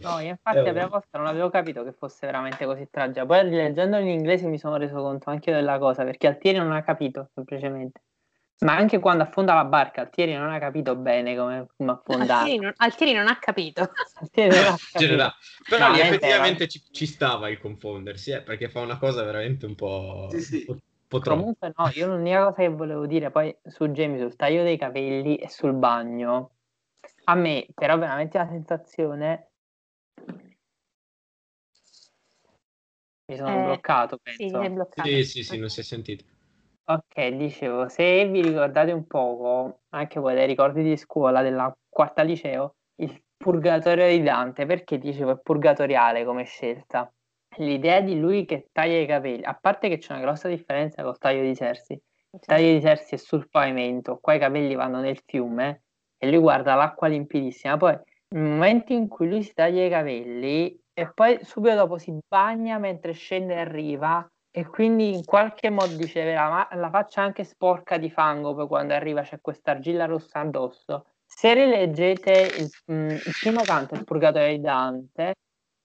No, 0.00 0.18
infatti 0.20 0.58
eh, 0.58 0.62
la 0.62 0.70
prima 0.70 0.86
volta 0.86 1.18
non 1.18 1.26
avevo 1.28 1.50
capito 1.50 1.84
che 1.84 1.92
fosse 1.92 2.26
veramente 2.26 2.64
così 2.64 2.88
tragica. 2.90 3.24
Poi 3.24 3.42
rileggendo 3.42 3.96
in 3.98 4.08
inglese 4.08 4.48
mi 4.48 4.58
sono 4.58 4.76
reso 4.76 4.96
conto 4.96 5.30
anche 5.30 5.52
della 5.52 5.78
cosa, 5.78 6.02
perché 6.02 6.26
Altieri 6.26 6.58
non 6.58 6.72
ha 6.72 6.82
capito, 6.82 7.30
semplicemente. 7.34 8.00
Ma 8.62 8.76
anche 8.76 9.00
quando 9.00 9.24
affonda 9.24 9.54
la 9.54 9.64
barca, 9.64 10.02
Altieri 10.02 10.34
non 10.34 10.50
ha 10.50 10.58
capito 10.58 10.94
bene 10.94 11.36
come, 11.36 11.66
come 11.76 11.92
affondare. 11.92 12.32
Altieri 12.32 12.58
non, 12.58 12.72
Altieri 12.76 13.12
non 13.12 13.26
ha 13.26 13.38
capito. 13.38 13.90
Altieri 14.20 14.54
non 14.54 14.64
ha 14.64 14.76
capito. 14.92 15.34
Però 15.68 15.88
no, 15.88 15.94
lì 15.94 16.00
effettivamente 16.00 16.68
ci, 16.68 16.80
ci, 16.92 17.06
stava 17.06 17.48
il 17.48 17.58
confondersi, 17.58 18.30
eh, 18.30 18.42
perché 18.42 18.68
fa 18.68 18.80
una 18.80 18.98
cosa 18.98 19.24
veramente 19.24 19.66
un 19.66 19.74
po'... 19.74 20.28
Sì, 20.30 20.40
sì. 20.40 20.64
Un 20.68 20.78
po', 21.08 21.18
po 21.18 21.30
Comunque 21.30 21.72
no, 21.76 21.90
io 21.94 22.06
l'unica 22.06 22.44
cosa 22.44 22.62
che 22.62 22.68
volevo 22.68 23.06
dire 23.06 23.32
poi 23.32 23.54
su 23.64 23.88
Jamie, 23.88 24.20
sul 24.20 24.36
taglio 24.36 24.62
dei 24.62 24.78
capelli 24.78 25.36
e 25.36 25.48
sul 25.48 25.72
bagno, 25.72 26.52
a 27.24 27.34
me 27.34 27.66
però 27.74 27.98
veramente 27.98 28.38
la 28.38 28.46
sensazione... 28.46 29.50
Mi 33.24 33.36
sono 33.36 33.60
eh, 33.60 33.64
bloccato, 33.64 34.18
penso. 34.22 34.62
Sì, 34.62 34.70
bloccato. 34.70 35.08
sì, 35.08 35.24
sì, 35.24 35.42
sì, 35.42 35.58
non 35.58 35.68
si 35.68 35.80
è 35.80 35.82
sentito. 35.82 36.24
Ok, 36.94 37.28
dicevo, 37.36 37.88
se 37.88 38.26
vi 38.26 38.42
ricordate 38.42 38.92
un 38.92 39.06
poco, 39.06 39.80
anche 39.90 40.20
voi 40.20 40.34
dai 40.34 40.46
ricordi 40.46 40.82
di 40.82 40.98
scuola 40.98 41.40
della 41.40 41.74
quarta 41.88 42.22
liceo, 42.22 42.74
il 42.96 43.22
purgatorio 43.34 44.06
di 44.08 44.22
Dante, 44.22 44.66
perché 44.66 44.98
dicevo 44.98 45.30
è 45.30 45.38
purgatoriale 45.40 46.22
come 46.26 46.44
scelta? 46.44 47.10
L'idea 47.56 48.02
di 48.02 48.20
lui 48.20 48.44
che 48.44 48.68
taglia 48.72 48.98
i 48.98 49.06
capelli, 49.06 49.42
a 49.42 49.56
parte 49.58 49.88
che 49.88 49.96
c'è 49.96 50.12
una 50.12 50.20
grossa 50.20 50.48
differenza 50.48 51.02
col 51.02 51.16
taglio 51.16 51.40
di 51.40 51.54
Cersei, 51.54 51.98
il 52.30 52.40
taglio 52.40 52.72
di 52.74 52.80
Cersei 52.82 53.12
è 53.12 53.16
sul 53.16 53.48
pavimento, 53.48 54.18
qua 54.20 54.34
i 54.34 54.38
capelli 54.38 54.74
vanno 54.74 55.00
nel 55.00 55.18
fiume 55.24 55.84
e 56.18 56.30
lui 56.30 56.40
guarda 56.40 56.74
l'acqua 56.74 57.08
limpidissima, 57.08 57.78
poi 57.78 57.98
nel 58.34 58.42
momento 58.42 58.92
in 58.92 59.08
cui 59.08 59.30
lui 59.30 59.42
si 59.42 59.54
taglia 59.54 59.82
i 59.82 59.88
capelli 59.88 60.78
e 60.92 61.10
poi 61.14 61.42
subito 61.42 61.74
dopo 61.74 61.96
si 61.96 62.14
bagna 62.28 62.76
mentre 62.76 63.12
scende 63.12 63.54
e 63.54 63.60
arriva 63.60 64.30
e 64.54 64.66
quindi 64.66 65.14
in 65.14 65.24
qualche 65.24 65.70
modo 65.70 65.96
dice 65.96 66.22
la, 66.34 66.68
la 66.72 66.90
faccia 66.90 67.22
anche 67.22 67.42
sporca 67.42 67.96
di 67.96 68.10
fango 68.10 68.54
poi 68.54 68.66
quando 68.66 68.92
arriva 68.92 69.22
c'è 69.22 69.40
questa 69.40 69.70
argilla 69.70 70.04
rossa 70.04 70.40
addosso. 70.40 71.06
Se 71.24 71.54
rileggete 71.54 72.30
il, 72.58 72.94
mh, 72.94 73.12
il 73.12 73.32
primo 73.40 73.62
canto, 73.62 73.94
il 73.94 74.04
Purgatorio 74.04 74.54
di 74.54 74.60
Dante, 74.60 75.34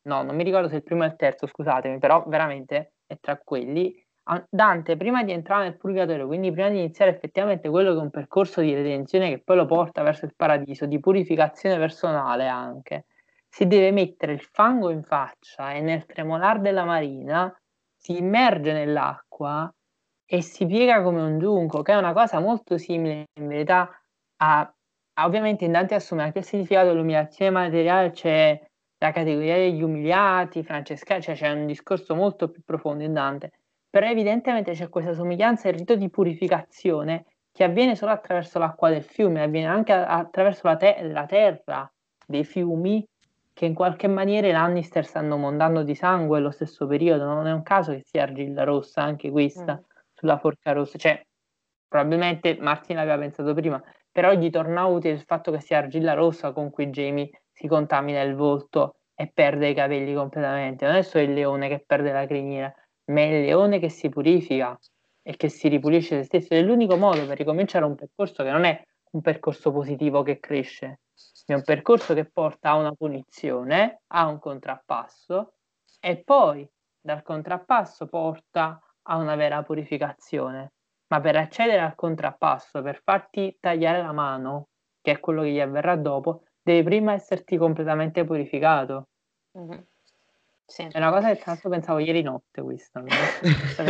no, 0.10 0.22
non 0.22 0.36
mi 0.36 0.44
ricordo 0.44 0.68
se 0.68 0.76
il 0.76 0.84
primo 0.84 1.04
è 1.04 1.08
il 1.08 1.16
terzo, 1.16 1.48
scusatemi, 1.48 1.98
però 1.98 2.26
veramente 2.28 2.96
è 3.08 3.18
tra 3.22 3.38
quelli. 3.38 4.06
Dante, 4.50 4.98
prima 4.98 5.24
di 5.24 5.32
entrare 5.32 5.64
nel 5.64 5.78
purgatorio, 5.78 6.28
quindi 6.28 6.52
prima 6.52 6.68
di 6.68 6.80
iniziare 6.80 7.12
effettivamente 7.12 7.70
quello 7.70 7.94
che 7.94 8.00
è 8.00 8.02
un 8.02 8.10
percorso 8.10 8.60
di 8.60 8.74
redenzione 8.74 9.30
che 9.30 9.42
poi 9.42 9.56
lo 9.56 9.66
porta 9.66 10.04
verso 10.04 10.26
il 10.26 10.36
paradiso, 10.36 10.86
di 10.86 11.00
purificazione 11.00 11.78
personale 11.78 12.46
anche, 12.48 13.06
si 13.48 13.68
deve 13.68 13.92
mettere 13.92 14.34
il 14.34 14.42
fango 14.42 14.90
in 14.90 15.04
faccia 15.04 15.72
e 15.72 15.80
nel 15.80 16.06
tremolar 16.06 16.60
della 16.60 16.84
marina 16.84 17.50
si 17.98 18.18
immerge 18.18 18.72
nell'acqua 18.74 19.72
e 20.26 20.42
si 20.42 20.66
piega 20.66 21.02
come 21.02 21.22
un 21.22 21.40
giunco, 21.40 21.82
che 21.82 21.94
è 21.94 21.96
una 21.96 22.14
cosa 22.14 22.40
molto 22.40 22.78
simile 22.78 23.26
in 23.40 23.48
verità 23.48 23.90
a, 24.38 24.60
a 24.60 25.26
ovviamente 25.26 25.66
in 25.66 25.72
Dante 25.72 25.96
assume 25.96 26.24
anche 26.24 26.40
il 26.40 26.46
significato 26.46 26.88
dell'umiliazione 26.88 27.52
materiale, 27.52 28.12
c'è 28.12 28.62
la 29.00 29.12
categoria 29.12 29.56
degli 29.56 29.82
umiliati, 29.82 30.64
Francesca, 30.64 31.20
cioè 31.20 31.36
c'è 31.36 31.52
un 31.52 31.66
discorso 31.66 32.16
molto 32.16 32.50
più 32.50 32.62
profondo 32.64 33.04
in 33.04 33.14
Dante, 33.14 33.52
però 33.90 34.08
evidentemente 34.08 34.74
c'è 34.74 34.90
questa 34.90 35.14
somiglianza 35.14 35.70
il 35.70 35.76
rito 35.76 35.96
di 35.96 36.10
purificazione 36.10 37.26
che 37.52 37.64
avviene 37.64 37.96
solo 37.96 38.12
attraverso 38.12 38.60
l'acqua 38.60 38.90
del 38.90 39.04
fiume, 39.04 39.42
avviene 39.42 39.68
anche 39.68 39.92
attraverso 39.92 40.68
la, 40.68 40.78
te- 40.78 41.02
la 41.02 41.26
terra 41.26 41.92
dei 42.26 42.44
fiumi 42.44 43.04
che 43.58 43.66
in 43.66 43.74
qualche 43.74 44.06
maniera 44.08 44.46
i 44.48 44.52
Lannister 44.52 45.04
stanno 45.04 45.36
mondando 45.36 45.82
di 45.82 45.96
sangue 45.96 46.38
allo 46.38 46.52
stesso 46.52 46.86
periodo, 46.86 47.26
non 47.26 47.48
è 47.48 47.52
un 47.52 47.64
caso 47.64 47.92
che 47.92 48.04
sia 48.06 48.22
argilla 48.22 48.64
rossa 48.64 49.02
anche 49.02 49.32
questa 49.32 49.74
mm. 49.74 50.00
sulla 50.14 50.38
forca 50.38 50.74
rossa, 50.74 51.00
cioè 51.00 51.20
probabilmente 51.88 52.56
Martin 52.60 52.98
l'aveva 52.98 53.18
pensato 53.18 53.56
prima, 53.56 53.84
però 54.12 54.32
gli 54.34 54.52
torna 54.52 54.86
utile 54.86 55.16
il 55.16 55.24
fatto 55.24 55.52
che 55.52 55.60
sia 55.60 55.80
argilla 55.80 56.14
rossa 56.14 56.52
con 56.52 56.70
cui 56.70 56.92
Jamie 56.92 57.32
si 57.52 57.68
contamina 57.68 58.22
il 58.22 58.36
volto 58.36 58.98
e 59.16 59.32
perde 59.34 59.70
i 59.70 59.74
capelli 59.74 60.14
completamente, 60.14 60.86
non 60.86 60.94
è 60.94 61.02
solo 61.02 61.24
il 61.24 61.34
leone 61.34 61.68
che 61.68 61.84
perde 61.84 62.12
la 62.12 62.28
criniera, 62.28 62.72
ma 63.06 63.22
è 63.22 63.24
il 63.24 63.46
leone 63.46 63.80
che 63.80 63.90
si 63.90 64.08
purifica 64.10 64.78
e 65.24 65.36
che 65.36 65.50
si 65.50 65.68
ripulisce 65.68 66.18
se 66.18 66.24
stesso, 66.26 66.54
è 66.54 66.62
l'unico 66.62 66.96
modo 66.96 67.26
per 67.26 67.36
ricominciare 67.36 67.86
un 67.86 67.96
percorso 67.96 68.44
che 68.44 68.52
non 68.52 68.66
è 68.66 68.80
un 69.14 69.22
percorso 69.22 69.72
positivo 69.72 70.22
che 70.22 70.40
cresce, 70.40 71.00
è 71.54 71.56
un 71.56 71.64
percorso 71.64 72.14
che 72.14 72.26
porta 72.26 72.72
a 72.72 72.76
una 72.76 72.92
punizione, 72.92 74.02
a 74.08 74.28
un 74.28 74.38
contrappasso 74.38 75.54
e 76.00 76.18
poi 76.18 76.70
dal 77.00 77.22
contrappasso 77.24 78.08
porta 78.08 78.82
a 79.04 79.16
una 79.16 79.36
vera 79.36 79.64
purificazione. 79.64 80.74
Ma 81.08 81.22
per 81.22 81.38
accedere 81.38 81.80
al 81.80 81.96
contrappasso, 81.96 82.82
per 82.82 83.02
farti 83.02 83.58
tagliare 83.62 84.02
la 84.02 84.12
mano, 84.12 84.68
che 85.02 85.12
è 85.12 85.20
quello 85.22 85.42
che 85.42 85.52
gli 85.52 85.60
avverrà 85.62 85.96
dopo, 85.96 86.44
devi 86.62 86.84
prima 86.84 87.14
esserti 87.14 87.56
completamente 87.56 88.26
purificato. 88.26 89.08
Mm-hmm. 89.58 89.80
Sì. 90.66 90.86
È 90.92 90.98
una 90.98 91.12
cosa 91.12 91.34
che 91.34 91.42
l'altro 91.46 91.70
pensavo 91.70 92.00
ieri 92.00 92.22
notte 92.24 92.62
questa. 92.62 93.02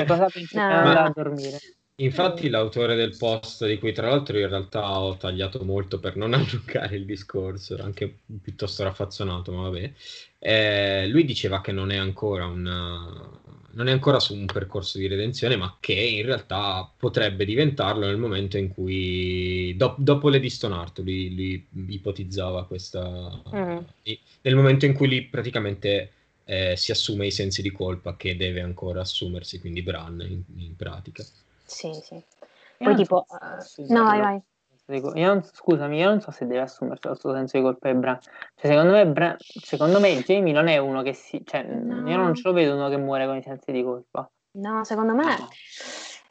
cosa 0.06 0.28
pensi 0.28 0.56
no. 0.62 0.68
a 0.68 1.12
dormire? 1.12 1.58
Infatti 2.00 2.50
l'autore 2.50 2.96
del 2.96 3.18
post, 3.18 3.66
di 3.66 3.80
cui 3.80 3.92
tra 3.92 4.10
l'altro 4.10 4.38
in 4.38 4.48
realtà 4.48 5.00
ho 5.00 5.18
tagliato 5.18 5.64
molto 5.66 6.00
per 6.00 6.16
non 6.16 6.34
allungare 6.36 6.96
il 6.96 7.06
discorso, 7.06 7.76
anche 7.82 8.20
piuttosto 8.40 8.84
raffazzonato, 8.84 9.52
ma 9.52 9.64
vabbè, 9.64 9.92
eh, 10.38 11.08
lui 11.08 11.26
diceva 11.26 11.60
che 11.60 11.72
non 11.72 11.90
è 11.90 11.96
ancora 11.96 12.46
una, 12.46 13.40
non 13.72 13.88
è 13.88 13.92
ancora 13.92 14.20
su 14.20 14.36
un 14.36 14.46
percorso 14.46 15.00
di 15.00 15.08
redenzione, 15.08 15.56
ma 15.56 15.76
che 15.80 15.94
in 15.94 16.24
realtà 16.24 16.88
potrebbe 16.96 17.46
diventarlo 17.46 18.06
nel 18.06 18.18
momento 18.18 18.58
in 18.58 18.68
cui, 18.68 19.74
do, 19.76 19.96
dopo 19.98 20.30
Lady 20.30 20.50
Stonart, 20.50 21.00
lui, 21.00 21.34
lui 21.34 21.96
ipotizzava 21.96 22.68
questa, 22.68 23.42
mm. 23.56 23.78
nel 24.42 24.56
momento 24.56 24.86
in 24.86 24.94
cui 24.94 25.08
lui 25.08 25.24
praticamente 25.24 26.12
eh, 26.46 26.76
si 26.78 26.92
assume 26.92 27.26
i 27.26 27.32
sensi 27.32 27.64
di 27.64 27.72
colpa 27.72 28.16
che 28.16 28.38
deve 28.38 28.62
ancora 28.62 29.02
assumersi, 29.02 29.60
quindi 29.60 29.82
Bran 29.82 30.22
in, 30.22 30.44
in 30.64 30.76
pratica. 30.76 31.26
Sì, 31.68 31.92
sì. 32.02 32.24
Poi 32.78 32.96
tipo... 32.96 33.26
So, 33.60 33.82
uh, 33.82 33.94
no, 33.94 34.04
vai, 34.04 34.20
vai. 34.20 34.42
Io 34.90 35.28
non, 35.28 35.44
scusami, 35.44 36.00
io 36.00 36.08
non 36.08 36.22
so 36.22 36.32
se 36.32 36.48
deve 36.48 36.62
assumersi 36.62 37.10
il 37.10 37.18
suo 37.18 37.34
senso 37.34 37.58
di 37.58 37.64
colpa 37.64 37.92
di 37.92 37.98
Bran. 37.98 38.20
Cioè, 38.56 38.72
secondo 38.72 38.94
me, 38.94 39.06
Bran, 39.06 39.36
secondo 39.40 40.00
me 40.00 40.24
Jamie 40.24 40.54
non 40.54 40.68
è 40.68 40.78
uno 40.78 41.02
che 41.02 41.14
si... 41.14 41.44
Cioè, 41.46 41.64
no. 41.64 42.10
io 42.10 42.16
non 42.16 42.34
ce 42.34 42.44
lo 42.46 42.54
vedo 42.54 42.76
uno 42.76 42.88
che 42.88 42.98
muore 42.98 43.26
con 43.26 43.36
i 43.36 43.42
sensi 43.44 43.72
di 43.72 43.84
colpa. 43.84 44.30
No, 44.52 44.84
secondo 44.86 45.14
me... 45.14 45.26
No. 45.26 45.50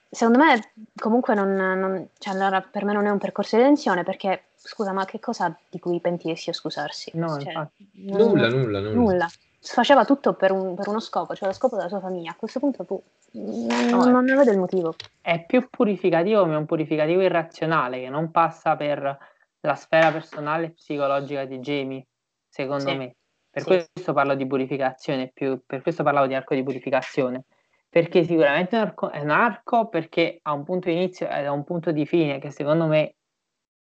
Secondo 0.08 0.38
me 0.38 0.72
comunque 0.98 1.34
non, 1.34 1.54
non 1.54 2.08
cioè, 2.16 2.32
allora, 2.32 2.62
per 2.62 2.84
me 2.84 2.94
non 2.94 3.04
è 3.04 3.10
un 3.10 3.18
percorso 3.18 3.56
di 3.56 3.62
redenzione 3.62 4.02
perché, 4.04 4.44
scusa, 4.54 4.92
ma 4.92 5.04
che 5.04 5.20
cosa 5.20 5.54
di 5.68 5.78
cui 5.78 6.00
pentirsi 6.00 6.48
o 6.48 6.54
scusarsi? 6.54 7.10
No, 7.14 7.38
cioè, 7.38 7.48
infatti. 7.48 7.90
Nulla, 7.92 8.48
nulla, 8.48 8.80
nulla. 8.80 8.94
Nulla 8.94 9.28
faceva 9.74 10.04
tutto 10.04 10.34
per, 10.34 10.52
un, 10.52 10.74
per, 10.74 10.88
uno 10.88 11.00
scopo, 11.00 11.34
cioè 11.34 11.48
lo 11.48 11.54
scopo 11.54 11.76
della 11.76 11.88
sua 11.88 12.00
famiglia. 12.00 12.30
A 12.30 12.36
questo 12.36 12.60
punto 12.60 12.84
tu 12.84 13.02
non, 13.32 13.86
no, 13.88 14.04
non 14.04 14.24
ne 14.24 14.34
vedo 14.34 14.50
il 14.50 14.58
motivo. 14.58 14.94
È 15.20 15.44
più 15.44 15.68
purificativo, 15.68 16.46
ma 16.46 16.54
è 16.54 16.56
un 16.56 16.66
purificativo 16.66 17.22
irrazionale 17.22 18.00
che 18.00 18.08
non 18.08 18.30
passa 18.30 18.76
per 18.76 19.18
la 19.60 19.74
sfera 19.74 20.12
personale 20.12 20.66
e 20.66 20.70
psicologica 20.70 21.44
di 21.44 21.58
Jamie, 21.58 22.06
secondo 22.48 22.88
sì. 22.88 22.96
me. 22.96 23.16
Per 23.50 23.62
sì. 23.62 23.68
questo 23.68 24.12
parlo 24.12 24.34
di 24.34 24.46
purificazione, 24.46 25.30
più, 25.32 25.60
per 25.64 25.82
questo 25.82 26.02
parlavo 26.02 26.26
di 26.26 26.34
arco 26.34 26.54
di 26.54 26.62
purificazione. 26.62 27.44
Perché 27.88 28.24
sicuramente 28.24 28.76
è 28.76 28.80
un 28.80 28.86
arco, 28.86 29.10
è 29.10 29.20
un 29.20 29.30
arco 29.30 29.88
perché 29.88 30.38
ha 30.42 30.52
un 30.52 30.64
punto 30.64 30.88
di 30.88 30.96
inizio 30.96 31.28
ed 31.28 31.46
ha 31.46 31.52
un 31.52 31.64
punto 31.64 31.92
di 31.92 32.04
fine 32.04 32.38
che 32.38 32.50
secondo 32.50 32.86
me 32.86 33.14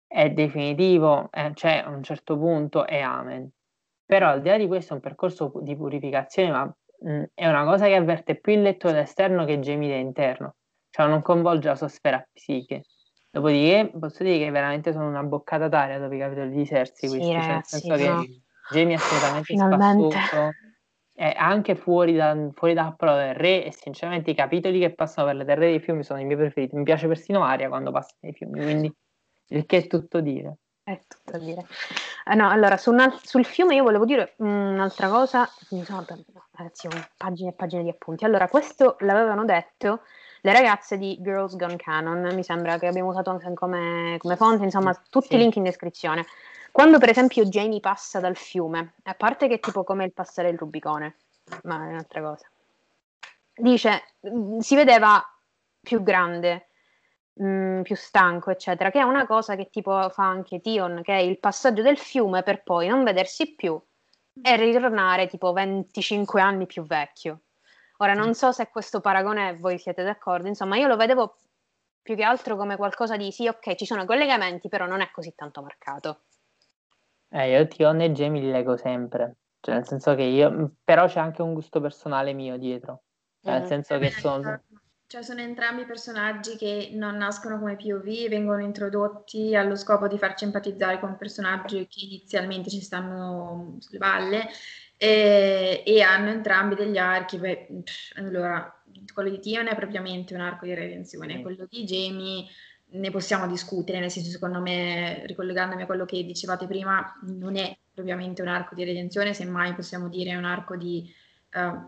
è 0.05 0.29
definitivo, 0.29 1.29
eh, 1.31 1.51
cioè 1.55 1.83
a 1.83 1.89
un 1.89 2.03
certo 2.03 2.37
punto 2.37 2.85
è 2.85 2.99
amen. 2.99 3.49
Però 4.05 4.29
al 4.29 4.41
di 4.41 4.49
là 4.49 4.57
di 4.57 4.67
questo 4.67 4.93
è 4.93 4.95
un 4.95 5.01
percorso 5.01 5.51
di 5.61 5.75
purificazione, 5.75 6.51
ma 6.51 6.65
mh, 6.99 7.23
è 7.33 7.47
una 7.47 7.63
cosa 7.65 7.85
che 7.87 7.95
avverte 7.95 8.39
più 8.39 8.53
il 8.53 8.61
lettore 8.61 9.01
esterno 9.01 9.45
che 9.45 9.59
Gemide 9.59 9.95
interno, 9.95 10.55
cioè 10.91 11.07
non 11.07 11.21
coinvolge 11.21 11.69
la 11.69 11.75
sua 11.75 11.87
sfera 11.87 12.23
psiche. 12.31 12.83
Dopodiché 13.31 13.91
posso 13.99 14.23
dire 14.23 14.37
che 14.37 14.51
veramente 14.51 14.93
sono 14.93 15.07
una 15.07 15.23
boccata 15.23 15.67
d'aria 15.67 15.99
dopo 15.99 16.13
i 16.13 16.19
capitoli 16.19 16.51
di 16.51 16.65
Sersi, 16.65 17.09
sì, 17.09 17.19
cioè, 17.19 17.47
nel 17.47 17.63
senso 17.65 17.97
sì, 17.97 18.03
che 18.03 18.07
no. 18.07 18.25
Jamie 18.71 18.93
è 18.93 18.97
assolutamente 18.97 19.45
Finalmente. 19.45 20.17
spassuto, 20.19 20.49
è 21.13 21.33
anche 21.35 21.75
fuori, 21.75 22.13
da, 22.13 22.49
fuori 22.53 22.73
dal 22.73 22.95
Pro 22.95 23.15
del 23.15 23.33
Re 23.33 23.65
e 23.65 23.73
sinceramente 23.73 24.31
i 24.31 24.35
capitoli 24.35 24.79
che 24.79 24.93
passano 24.93 25.27
per 25.27 25.35
le 25.37 25.45
terre 25.45 25.67
dei 25.67 25.79
fiumi 25.79 26.03
sono 26.03 26.19
i 26.19 26.25
miei 26.25 26.37
preferiti, 26.37 26.75
mi 26.75 26.83
piace 26.83 27.07
persino 27.07 27.43
Aria 27.43 27.67
quando 27.67 27.91
passa 27.91 28.15
nei 28.21 28.33
fiumi, 28.33 28.61
quindi 28.61 28.93
il 29.47 29.65
che 29.65 29.77
è 29.77 29.87
tutto 29.87 30.21
dire. 30.21 30.57
È 30.87 31.01
tutto 31.07 31.37
a 31.37 31.39
dire. 31.39 31.65
Eh, 32.27 32.35
no, 32.35 32.47
allora, 32.47 32.77
su 32.77 32.91
una, 32.91 33.11
sul 33.23 33.43
fiume 33.43 33.73
io 33.73 33.81
volevo 33.81 34.05
dire 34.05 34.35
un'altra 34.37 35.09
cosa, 35.09 35.49
mi 35.71 35.83
sono, 35.83 36.05
ragazzi, 36.51 36.85
ho 36.85 36.91
pagine 37.17 37.49
e 37.49 37.53
pagine 37.53 37.81
di 37.81 37.89
appunti. 37.89 38.23
Allora, 38.23 38.47
questo 38.47 38.95
l'avevano 38.99 39.45
detto 39.45 40.01
le 40.41 40.53
ragazze 40.53 40.99
di 40.99 41.17
Girls 41.23 41.55
Gone 41.55 41.75
Canon, 41.75 42.35
mi 42.35 42.43
sembra 42.43 42.77
che 42.77 42.85
abbiamo 42.85 43.09
usato 43.09 43.31
anche 43.31 43.51
come, 43.55 44.17
come 44.19 44.35
fonte, 44.35 44.63
insomma, 44.63 44.93
tutti 45.09 45.29
sì. 45.29 45.35
i 45.35 45.37
link 45.39 45.55
in 45.55 45.63
descrizione. 45.63 46.27
Quando 46.71 46.99
per 46.99 47.09
esempio 47.09 47.45
Jamie 47.45 47.79
passa 47.79 48.19
dal 48.19 48.35
fiume, 48.35 48.93
a 49.05 49.15
parte 49.15 49.47
che 49.47 49.55
è 49.55 49.59
tipo 49.59 49.83
come 49.83 50.05
il 50.05 50.13
passare 50.13 50.49
il 50.49 50.57
Rubicone, 50.59 51.15
ma 51.63 51.83
è 51.83 51.87
un'altra 51.93 52.21
cosa, 52.21 52.47
dice, 53.55 54.03
si 54.59 54.75
vedeva 54.75 55.19
più 55.79 56.03
grande, 56.03 56.67
mh, 57.35 57.47
mm, 57.47 57.81
più 57.81 57.95
stanco, 57.95 58.51
eccetera, 58.51 58.91
che 58.91 58.99
è 58.99 59.03
una 59.03 59.25
cosa 59.25 59.55
che 59.55 59.69
tipo 59.69 60.09
fa 60.09 60.23
anche 60.23 60.61
Tion, 60.61 61.01
che 61.03 61.13
è 61.13 61.21
il 61.21 61.39
passaggio 61.39 61.81
del 61.81 61.97
fiume 61.97 62.43
per 62.43 62.63
poi 62.63 62.87
non 62.87 63.03
vedersi 63.03 63.55
più 63.55 63.79
e 64.41 64.55
ritornare 64.57 65.27
tipo 65.27 65.53
25 65.53 66.41
anni 66.41 66.65
più 66.65 66.83
vecchio. 66.85 67.41
Ora 67.97 68.13
non 68.13 68.33
so 68.33 68.51
se 68.51 68.67
questo 68.69 68.99
paragone 68.99 69.55
voi 69.57 69.77
siete 69.79 70.03
d'accordo, 70.03 70.47
insomma 70.47 70.75
io 70.75 70.87
lo 70.87 70.97
vedevo 70.97 71.37
più 72.01 72.15
che 72.15 72.23
altro 72.23 72.57
come 72.57 72.75
qualcosa 72.75 73.15
di 73.15 73.31
sì, 73.31 73.47
ok, 73.47 73.75
ci 73.75 73.85
sono 73.85 74.05
collegamenti, 74.05 74.67
però 74.67 74.85
non 74.85 75.01
è 75.01 75.09
così 75.11 75.33
tanto 75.33 75.61
marcato. 75.61 76.23
Eh, 77.29 77.51
io 77.51 77.67
Tion 77.67 78.01
e 78.01 78.11
Jamie 78.11 78.41
li 78.41 78.51
leggo 78.51 78.77
sempre, 78.77 79.37
cioè 79.61 79.75
nel 79.75 79.87
senso 79.87 80.13
che 80.13 80.23
io, 80.23 80.73
però 80.83 81.07
c'è 81.07 81.19
anche 81.19 81.41
un 81.41 81.53
gusto 81.53 81.79
personale 81.79 82.33
mio 82.33 82.57
dietro, 82.57 83.03
cioè, 83.41 83.53
nel 83.53 83.63
mm. 83.63 83.65
senso 83.65 83.97
che 83.97 84.11
sono 84.11 84.61
cioè 85.15 85.23
sono 85.23 85.39
entrambi 85.39 85.85
personaggi 85.85 86.57
che 86.57 86.89
non 86.91 87.15
nascono 87.15 87.57
come 87.57 87.77
POV 87.77 88.27
vengono 88.27 88.61
introdotti 88.61 89.55
allo 89.55 89.77
scopo 89.77 90.09
di 90.09 90.17
farci 90.17 90.43
empatizzare 90.43 90.99
con 90.99 91.15
personaggi 91.15 91.87
che 91.87 92.03
inizialmente 92.03 92.69
ci 92.69 92.81
stanno 92.81 93.77
sulle 93.79 93.97
balle 93.97 94.49
e, 94.97 95.83
e 95.85 96.01
hanno 96.01 96.31
entrambi 96.31 96.75
degli 96.75 96.97
archi. 96.97 97.37
Beh, 97.37 97.67
allora, 98.15 98.83
quello 99.13 99.29
di 99.29 99.39
Tion 99.39 99.67
è 99.67 99.75
propriamente 99.75 100.33
un 100.33 100.41
arco 100.41 100.65
di 100.65 100.73
redenzione, 100.73 101.37
mm. 101.37 101.41
quello 101.41 101.65
di 101.69 101.85
Jamie 101.85 102.45
ne 102.87 103.09
possiamo 103.09 103.47
discutere, 103.47 104.01
nel 104.01 104.11
senso 104.11 104.31
secondo 104.31 104.59
me, 104.59 105.25
ricollegandomi 105.27 105.83
a 105.83 105.85
quello 105.85 106.03
che 106.03 106.25
dicevate 106.25 106.67
prima, 106.67 107.17
non 107.21 107.55
è 107.55 107.73
propriamente 107.93 108.41
un 108.41 108.49
arco 108.49 108.75
di 108.75 108.83
redenzione, 108.83 109.33
semmai 109.33 109.75
possiamo 109.75 110.09
dire 110.09 110.35
un 110.35 110.43
arco 110.43 110.75
di 110.75 111.09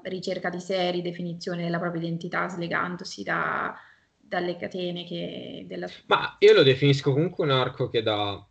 ricerca 0.03 0.49
di 0.49 0.59
sé, 0.59 0.91
ridefinizione 0.91 1.63
della 1.63 1.79
propria 1.79 2.01
identità, 2.01 2.47
slegandosi 2.47 3.23
da, 3.23 3.75
dalle 4.17 4.55
catene 4.55 5.05
che 5.05 5.65
della... 5.67 5.87
Ma 6.07 6.35
io 6.39 6.53
lo 6.53 6.63
definisco 6.63 7.13
comunque 7.13 7.43
un 7.45 7.51
arco 7.51 7.89
che 7.89 8.01
da 8.01 8.45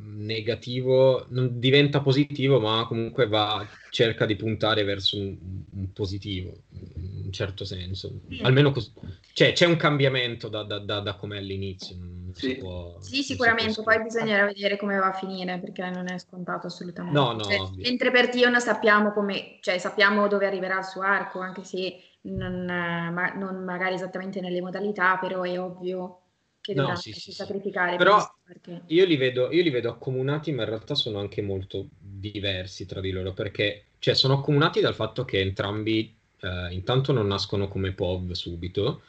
negativo 0.00 1.26
non 1.30 1.58
diventa 1.58 2.00
positivo, 2.00 2.60
ma 2.60 2.86
comunque 2.86 3.26
va, 3.26 3.66
cerca 3.90 4.26
di 4.26 4.36
puntare 4.36 4.84
verso 4.84 5.18
un, 5.18 5.36
un 5.72 5.92
positivo, 5.92 6.62
in 6.96 7.22
un 7.24 7.32
certo 7.32 7.64
senso. 7.64 8.20
Almeno 8.42 8.70
cos- 8.70 8.92
cioè, 9.32 9.52
c'è 9.52 9.66
un 9.66 9.76
cambiamento 9.76 10.48
da, 10.48 10.62
da, 10.62 10.78
da, 10.78 11.00
da 11.00 11.14
com'è 11.14 11.36
all'inizio. 11.36 11.96
Sì. 12.38 12.56
Può, 12.56 12.96
sì, 13.00 13.22
sicuramente, 13.22 13.82
poi 13.82 14.02
bisognerà 14.02 14.46
vedere 14.46 14.76
come 14.76 14.96
va 14.96 15.08
a 15.08 15.12
finire, 15.12 15.58
perché 15.58 15.88
non 15.90 16.08
è 16.08 16.18
scontato 16.18 16.68
assolutamente. 16.68 17.18
No, 17.18 17.32
no, 17.32 17.42
cioè, 17.42 17.58
mentre 17.76 18.10
per 18.10 18.28
Tion 18.28 18.60
sappiamo 18.60 19.12
come, 19.12 19.58
cioè 19.60 19.78
sappiamo 19.78 20.28
dove 20.28 20.46
arriverà 20.46 20.78
il 20.78 20.84
suo 20.84 21.02
arco, 21.02 21.40
anche 21.40 21.64
se 21.64 22.00
non, 22.22 22.64
ma, 22.64 23.32
non 23.34 23.64
magari 23.64 23.94
esattamente 23.94 24.40
nelle 24.40 24.60
modalità, 24.60 25.16
però 25.16 25.42
è 25.42 25.60
ovvio 25.60 26.20
che 26.60 26.74
no, 26.74 26.94
sì, 26.94 27.12
sì, 27.12 27.32
sacrificare. 27.32 27.96
Però 27.96 28.18
perché... 28.44 28.82
io, 28.86 29.04
li 29.04 29.16
vedo, 29.16 29.50
io 29.50 29.62
li 29.62 29.70
vedo 29.70 29.90
accomunati, 29.90 30.52
ma 30.52 30.62
in 30.62 30.68
realtà 30.68 30.94
sono 30.94 31.18
anche 31.18 31.42
molto 31.42 31.88
diversi 31.98 32.86
tra 32.86 33.00
di 33.00 33.10
loro, 33.10 33.32
perché 33.32 33.86
cioè, 33.98 34.14
sono 34.14 34.34
accomunati 34.34 34.80
dal 34.80 34.94
fatto 34.94 35.24
che 35.24 35.40
entrambi 35.40 36.14
eh, 36.40 36.72
intanto 36.72 37.12
non 37.12 37.26
nascono 37.26 37.66
come 37.66 37.92
POV 37.92 38.30
subito, 38.32 39.02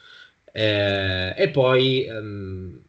eh, 0.52 1.32
e 1.36 1.48
poi 1.50 2.04
ehm, 2.04 2.82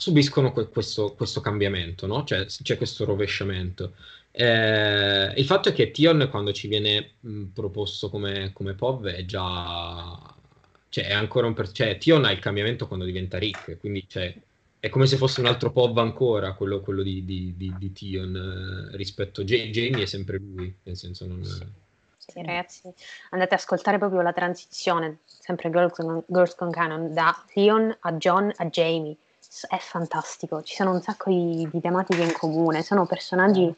subiscono 0.00 0.50
que- 0.52 0.68
questo, 0.68 1.12
questo, 1.14 1.40
cambiamento, 1.42 2.06
no? 2.06 2.24
cioè, 2.24 2.46
c'è 2.46 2.76
questo 2.78 3.04
rovesciamento. 3.04 3.94
Eh, 4.30 5.32
il 5.36 5.44
fatto 5.44 5.68
è 5.68 5.72
che 5.72 5.90
Tion, 5.90 6.28
quando 6.30 6.52
ci 6.52 6.68
viene 6.68 7.12
mh, 7.20 7.44
proposto 7.54 8.08
come, 8.08 8.50
come 8.54 8.72
POV, 8.74 9.06
è 9.08 9.24
già 9.26 10.38
cioè 10.88 11.06
è 11.06 11.12
ancora 11.12 11.46
un 11.46 11.54
per... 11.54 11.70
cioè 11.70 11.98
Tion 11.98 12.24
ha 12.24 12.32
il 12.32 12.40
cambiamento 12.40 12.86
quando 12.86 13.04
diventa 13.04 13.38
Rick, 13.38 13.78
quindi 13.78 14.06
cioè, 14.08 14.34
è 14.80 14.88
come 14.88 15.06
se 15.06 15.16
fosse 15.16 15.40
un 15.40 15.46
altro 15.46 15.70
POV 15.70 15.98
ancora 15.98 16.54
quello, 16.54 16.80
quello 16.80 17.02
di, 17.02 17.24
di, 17.24 17.54
di, 17.56 17.74
di, 17.78 17.92
Tion 17.92 18.90
eh, 18.92 18.96
rispetto 18.96 19.42
a 19.42 19.44
J- 19.44 19.70
Jamie 19.70 20.02
è 20.02 20.06
sempre 20.06 20.38
lui, 20.38 20.74
nel 20.82 20.96
senso 20.96 21.26
non... 21.26 21.44
Sì, 21.44 22.42
ragazzi, 22.42 22.82
andate 23.30 23.54
ad 23.54 23.60
ascoltare 23.60 23.98
proprio 23.98 24.20
la 24.22 24.32
transizione, 24.32 25.18
sempre 25.24 25.68
Girls 25.70 25.92
con, 25.92 26.22
Girls 26.26 26.54
con 26.54 26.70
Canon, 26.70 27.12
da 27.12 27.44
Theon 27.52 27.96
a 28.00 28.12
John 28.14 28.52
a 28.54 28.66
Jamie. 28.66 29.16
È 29.68 29.78
fantastico, 29.78 30.62
ci 30.62 30.76
sono 30.76 30.92
un 30.92 31.02
sacco 31.02 31.28
di, 31.28 31.68
di 31.70 31.80
tematiche 31.80 32.22
in 32.22 32.32
comune, 32.32 32.82
sono 32.82 33.04
personaggi 33.04 33.74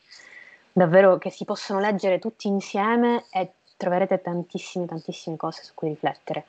davvero 0.71 1.17
che 1.17 1.31
si 1.31 1.47
possono 1.47 1.81
leggere 1.81 2.19
tutti 2.19 2.47
insieme 2.47 3.25
e 3.31 3.53
troverete 3.77 4.21
tantissime, 4.21 4.87
tantissime 4.87 5.37
cose 5.37 5.63
su 5.63 5.73
cui 5.75 5.89
riflettere. 5.89 6.45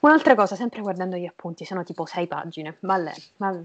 Un'altra 0.00 0.34
cosa, 0.34 0.56
sempre 0.56 0.80
guardando 0.80 1.16
gli 1.16 1.24
appunti, 1.24 1.64
sono 1.64 1.84
tipo 1.84 2.04
sei 2.04 2.26
pagine. 2.26 2.76
Vabbè, 2.80 3.12
vabbè. 3.36 3.62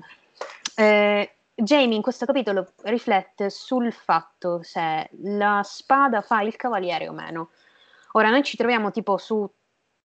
Eh, 0.75 1.31
Jamie 1.55 1.95
in 1.95 2.03
questo 2.03 2.27
capitolo 2.27 2.73
riflette 2.83 3.49
sul 3.49 3.91
fatto 3.91 4.61
se 4.61 5.09
la 5.23 5.61
spada 5.63 6.21
fa 6.21 6.41
il 6.41 6.55
cavaliere 6.55 7.09
o 7.09 7.13
meno. 7.13 7.49
Ora, 8.11 8.29
noi 8.29 8.43
ci 8.43 8.55
troviamo 8.55 8.91
tipo 8.91 9.17
su 9.17 9.49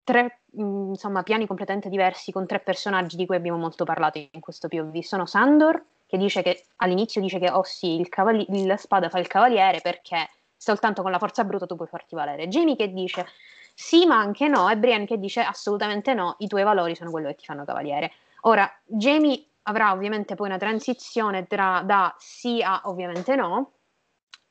tre 0.03 0.39
mm, 0.59 0.89
insomma, 0.89 1.23
piani 1.23 1.47
completamente 1.47 1.89
diversi 1.89 2.31
con 2.31 2.45
tre 2.45 2.59
personaggi 2.59 3.15
di 3.15 3.25
cui 3.25 3.35
abbiamo 3.35 3.57
molto 3.57 3.83
parlato 3.85 4.17
in 4.17 4.39
questo 4.39 4.67
POV. 4.67 4.99
Sono 5.01 5.25
Sandor, 5.25 5.83
che 6.05 6.17
dice 6.17 6.41
che 6.41 6.65
all'inizio 6.77 7.21
dice 7.21 7.39
che 7.39 7.49
oh 7.49 7.63
sì, 7.63 7.99
il 7.99 8.09
cavali- 8.09 8.45
la 8.65 8.77
spada 8.77 9.09
fa 9.09 9.19
il 9.19 9.27
cavaliere 9.27 9.81
perché 9.81 10.29
soltanto 10.55 11.01
con 11.01 11.11
la 11.11 11.19
forza 11.19 11.43
bruta 11.43 11.65
tu 11.65 11.75
puoi 11.75 11.87
farti 11.87 12.15
valere. 12.15 12.47
Jamie 12.47 12.75
che 12.75 12.91
dice 12.91 13.25
sì, 13.73 14.05
ma 14.05 14.17
anche 14.17 14.47
no, 14.47 14.69
e 14.69 14.77
Brienne 14.77 15.05
che 15.05 15.19
dice 15.19 15.41
assolutamente 15.41 16.13
no, 16.13 16.35
i 16.39 16.47
tuoi 16.47 16.63
valori 16.63 16.95
sono 16.95 17.11
quello 17.11 17.27
che 17.27 17.35
ti 17.35 17.45
fanno 17.45 17.65
cavaliere. 17.65 18.11
Ora, 18.41 18.71
Jamie 18.85 19.43
avrà 19.63 19.91
ovviamente 19.91 20.35
poi 20.35 20.47
una 20.47 20.57
transizione 20.57 21.45
tra 21.47 21.81
da 21.83 22.15
sì 22.17 22.61
a 22.61 22.81
ovviamente 22.85 23.35
no, 23.35 23.71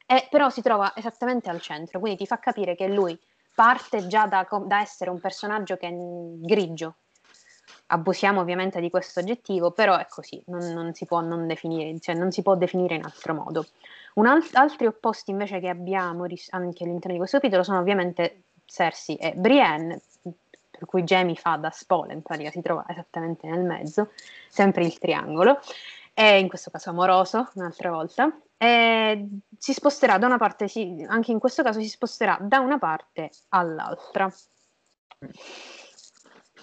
e 0.07 0.27
però 0.31 0.51
si 0.51 0.61
trova 0.61 0.93
esattamente 0.95 1.49
al 1.49 1.61
centro, 1.61 2.01
quindi 2.01 2.19
ti 2.19 2.27
fa 2.27 2.39
capire 2.39 2.75
che 2.75 2.89
lui 2.89 3.19
parte 3.55 4.07
già 4.07 4.27
da, 4.27 4.47
da 4.67 4.81
essere 4.81 5.11
un 5.11 5.21
personaggio 5.21 5.77
che 5.77 5.89
è 5.89 5.93
grigio. 5.93 6.97
Abusiamo 7.87 8.41
ovviamente 8.41 8.81
di 8.81 8.91
questo 8.91 9.21
aggettivo, 9.21 9.71
però 9.71 9.97
è 9.97 10.07
così, 10.09 10.43
non, 10.47 10.73
non 10.73 10.95
si 10.95 11.05
può 11.05 11.21
non 11.21 11.47
definire, 11.47 11.99
cioè 12.01 12.15
non 12.15 12.31
si 12.31 12.43
può 12.43 12.57
definire 12.57 12.95
in 12.97 13.05
altro 13.05 13.35
modo. 13.35 13.67
Alt- 14.15 14.57
altri 14.57 14.87
opposti 14.87 15.31
invece 15.31 15.61
che 15.61 15.69
abbiamo 15.69 16.25
ris- 16.25 16.49
anche 16.51 16.85
all'interno 16.85 17.13
di 17.13 17.19
questo 17.19 17.39
capitolo 17.39 17.63
sono 17.63 17.79
ovviamente 17.79 18.45
Cersei 18.65 19.17
e 19.17 19.35
Brienne, 19.35 20.01
per 20.71 20.87
cui 20.87 21.03
Jamie 21.05 21.37
fa 21.37 21.57
da 21.57 21.71
spola, 21.71 22.13
in 22.13 22.23
pratica 22.23 22.51
si 22.51 22.61
trova 22.61 22.85
esattamente 22.89 23.47
nel 23.47 23.63
mezzo, 23.63 24.11
sempre 24.49 24.85
il 24.85 24.99
triangolo, 24.99 25.61
e 26.13 26.39
in 26.39 26.49
questo 26.49 26.71
caso 26.71 26.91
amoroso, 26.91 27.51
un'altra 27.55 27.91
volta, 27.91 28.37
e 28.65 29.29
si 29.59 29.75
sposterà 29.75 30.17
da 30.17 30.25
una 30.25 30.39
parte, 30.39 30.69
sì, 30.69 31.05
anche 31.07 31.33
in 31.33 31.39
questo 31.39 31.63
caso 31.63 31.81
si 31.81 31.89
sposterà 31.89 32.39
da 32.41 32.61
una 32.61 32.79
parte 32.79 33.31
all'altra. 33.51 34.33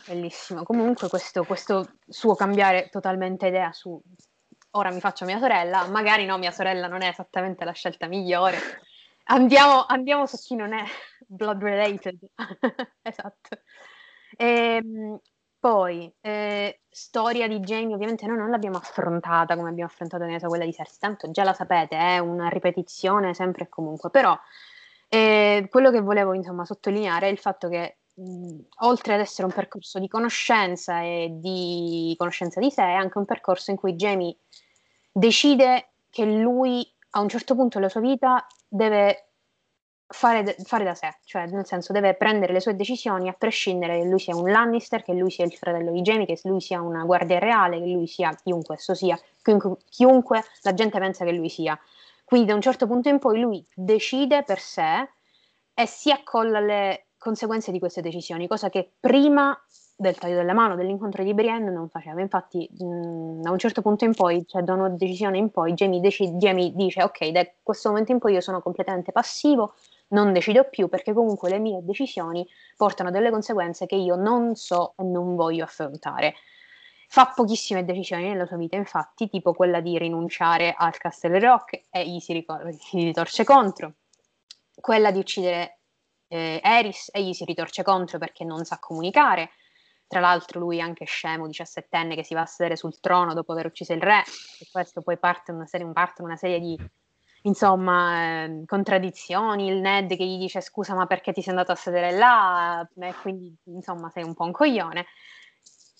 Bellissimo. 0.07 0.63
Comunque 0.63 1.09
questo, 1.09 1.43
questo 1.43 1.97
suo 2.07 2.33
cambiare 2.33 2.89
totalmente 2.89 3.47
idea 3.47 3.71
su 3.71 4.01
ora 4.71 4.89
mi 4.89 4.99
faccio 4.99 5.25
mia 5.25 5.37
sorella, 5.37 5.85
magari 5.89 6.25
no, 6.25 6.39
mia 6.39 6.51
sorella 6.51 6.87
non 6.87 7.03
è 7.03 7.09
esattamente 7.09 7.65
la 7.65 7.73
scelta 7.73 8.07
migliore. 8.07 8.57
Andiamo, 9.25 9.85
andiamo 9.85 10.25
su 10.25 10.37
chi 10.37 10.55
non 10.55 10.73
è 10.73 10.83
blood 11.27 11.61
related. 11.61 12.17
esatto. 13.03 13.59
E, 14.35 14.45
ehm, 14.47 15.19
poi, 15.61 16.11
eh, 16.21 16.81
storia 16.89 17.47
di 17.47 17.59
Jamie, 17.59 17.93
ovviamente 17.93 18.25
noi 18.25 18.37
non 18.37 18.49
l'abbiamo 18.49 18.77
affrontata 18.77 19.55
come 19.55 19.69
abbiamo 19.69 19.91
affrontato 19.91 20.25
so, 20.39 20.47
quella 20.47 20.65
di 20.65 20.73
Cersei, 20.73 20.97
tanto 20.99 21.29
già 21.29 21.43
la 21.43 21.53
sapete, 21.53 21.95
è 21.95 22.17
una 22.17 22.49
ripetizione 22.49 23.35
sempre 23.35 23.65
e 23.65 23.69
comunque, 23.69 24.09
però 24.09 24.35
eh, 25.07 25.67
quello 25.69 25.91
che 25.91 26.01
volevo 26.01 26.33
insomma 26.33 26.65
sottolineare 26.65 27.27
è 27.27 27.31
il 27.31 27.37
fatto 27.37 27.69
che 27.69 27.99
mh, 28.15 28.57
oltre 28.79 29.13
ad 29.13 29.19
essere 29.19 29.45
un 29.45 29.53
percorso 29.53 29.99
di 29.99 30.07
conoscenza 30.07 31.01
e 31.01 31.29
di 31.35 32.15
conoscenza 32.17 32.59
di 32.59 32.71
sé, 32.71 32.81
è 32.81 32.93
anche 32.93 33.19
un 33.19 33.25
percorso 33.25 33.69
in 33.69 33.77
cui 33.77 33.93
Jamie 33.93 34.35
decide 35.11 35.91
che 36.09 36.25
lui 36.25 36.91
a 37.11 37.19
un 37.19 37.29
certo 37.29 37.53
punto 37.53 37.77
della 37.77 37.89
sua 37.89 38.01
vita 38.01 38.47
deve 38.67 39.30
fare, 40.11 40.55
fare, 40.63 40.83
da 40.83 40.93
sé, 40.93 41.17
cioè 41.23 41.47
nel 41.47 41.65
senso 41.65 41.93
deve 41.93 42.13
prendere 42.15 42.53
le 42.53 42.59
sue 42.59 42.75
decisioni 42.75 43.27
a 43.29 43.33
prescindere 43.33 43.99
che 43.99 44.05
lui 44.05 44.19
sia 44.19 44.35
un 44.35 44.49
Lannister, 44.49 45.03
che 45.03 45.13
lui 45.13 45.31
sia 45.31 45.45
il 45.45 45.53
fratello 45.53 45.91
di 45.91 46.01
Jamie, 46.01 46.25
che 46.25 46.39
lui 46.43 46.61
sia 46.61 46.81
una 46.81 47.03
guardia 47.03 47.39
reale, 47.39 47.79
che 47.79 47.87
lui 47.87 48.07
sia 48.07 48.33
chiunque 48.43 48.75
esso 48.75 48.93
sia, 48.93 49.19
chiunque, 49.41 49.77
chiunque 49.89 50.43
la 50.61 50.73
gente 50.73 50.99
pensa 50.99 51.25
che 51.25 51.31
lui 51.31 51.49
sia. 51.49 51.77
Quindi 52.23 52.47
da 52.47 52.55
un 52.55 52.61
certo 52.61 52.87
punto 52.87 53.09
in 53.09 53.19
poi 53.19 53.39
lui 53.39 53.65
decide 53.73 54.43
per 54.43 54.59
sé 54.59 55.09
e 55.73 55.85
si 55.85 56.11
accolla 56.11 56.59
alle 56.59 57.07
conseguenze 57.17 57.71
di 57.71 57.79
queste 57.79 58.01
decisioni, 58.01 58.47
cosa 58.47 58.69
che 58.69 58.91
prima 58.99 59.57
del 60.01 60.17
taglio 60.17 60.35
della 60.35 60.53
mano, 60.53 60.75
dell'incontro 60.75 61.23
di 61.23 61.33
Brienne 61.33 61.69
non 61.69 61.87
faceva. 61.87 62.21
Infatti, 62.21 62.67
mh, 62.71 63.41
da 63.41 63.51
un 63.51 63.59
certo 63.59 63.81
punto 63.81 64.03
in 64.03 64.15
poi, 64.15 64.43
cioè 64.47 64.63
da 64.63 64.73
una 64.73 64.89
decisione 64.89 65.37
in 65.37 65.51
poi, 65.51 65.73
Jamie, 65.73 65.99
decide, 65.99 66.37
Jamie 66.37 66.71
dice: 66.73 67.03
Ok, 67.03 67.27
da 67.29 67.47
questo 67.61 67.89
momento 67.89 68.11
in 68.11 68.17
poi 68.19 68.33
io 68.33 68.41
sono 68.41 68.61
completamente 68.61 69.11
passivo, 69.11 69.75
non 70.11 70.33
decido 70.33 70.69
più 70.69 70.87
perché 70.87 71.13
comunque 71.13 71.49
le 71.49 71.59
mie 71.59 71.83
decisioni 71.83 72.47
portano 72.75 73.11
delle 73.11 73.29
conseguenze 73.29 73.85
che 73.85 73.95
io 73.95 74.15
non 74.15 74.55
so 74.55 74.93
e 74.97 75.03
non 75.03 75.35
voglio 75.35 75.63
affrontare. 75.63 76.35
Fa 77.07 77.33
pochissime 77.35 77.83
decisioni 77.83 78.23
nella 78.23 78.45
sua 78.45 78.55
vita, 78.55 78.77
infatti, 78.77 79.27
tipo 79.27 79.53
quella 79.53 79.81
di 79.81 79.97
rinunciare 79.97 80.73
al 80.77 80.97
Castle 80.97 81.39
Rock 81.39 81.87
e 81.89 82.07
gli 82.07 82.19
si, 82.19 82.31
ricor- 82.31 82.69
si 82.69 83.03
ritorce 83.03 83.43
contro, 83.43 83.95
quella 84.73 85.11
di 85.11 85.19
uccidere 85.19 85.79
eh, 86.29 86.61
Eris 86.63 87.09
e 87.11 87.21
gli 87.23 87.33
si 87.33 87.43
ritorce 87.43 87.83
contro 87.83 88.17
perché 88.17 88.45
non 88.45 88.63
sa 88.63 88.79
comunicare. 88.79 89.49
Tra 90.07 90.21
l'altro 90.21 90.59
lui 90.59 90.77
è 90.77 90.81
anche 90.81 91.05
scemo, 91.05 91.47
17enne, 91.47 92.15
che 92.15 92.23
si 92.23 92.33
va 92.33 92.41
a 92.41 92.45
sedere 92.45 92.75
sul 92.77 92.99
trono 92.99 93.33
dopo 93.33 93.51
aver 93.51 93.65
ucciso 93.65 93.93
il 93.93 94.01
re, 94.01 94.23
e 94.59 94.67
questo 94.71 95.01
poi 95.01 95.17
parte 95.17 95.51
una 95.51 95.65
serie, 95.65 95.89
parte 95.91 96.21
una 96.21 96.35
serie 96.35 96.59
di 96.59 96.77
insomma, 97.43 98.43
eh, 98.43 98.63
contraddizioni, 98.65 99.67
il 99.67 99.79
Ned 99.81 100.15
che 100.15 100.25
gli 100.25 100.37
dice 100.37 100.61
scusa 100.61 100.93
ma 100.93 101.05
perché 101.07 101.33
ti 101.33 101.41
sei 101.41 101.51
andato 101.51 101.71
a 101.71 101.75
sedere 101.75 102.11
là, 102.11 102.87
e 102.99 103.13
quindi 103.21 103.55
insomma 103.65 104.09
sei 104.09 104.23
un 104.23 104.33
po' 104.33 104.45
un 104.45 104.51
coglione, 104.51 105.05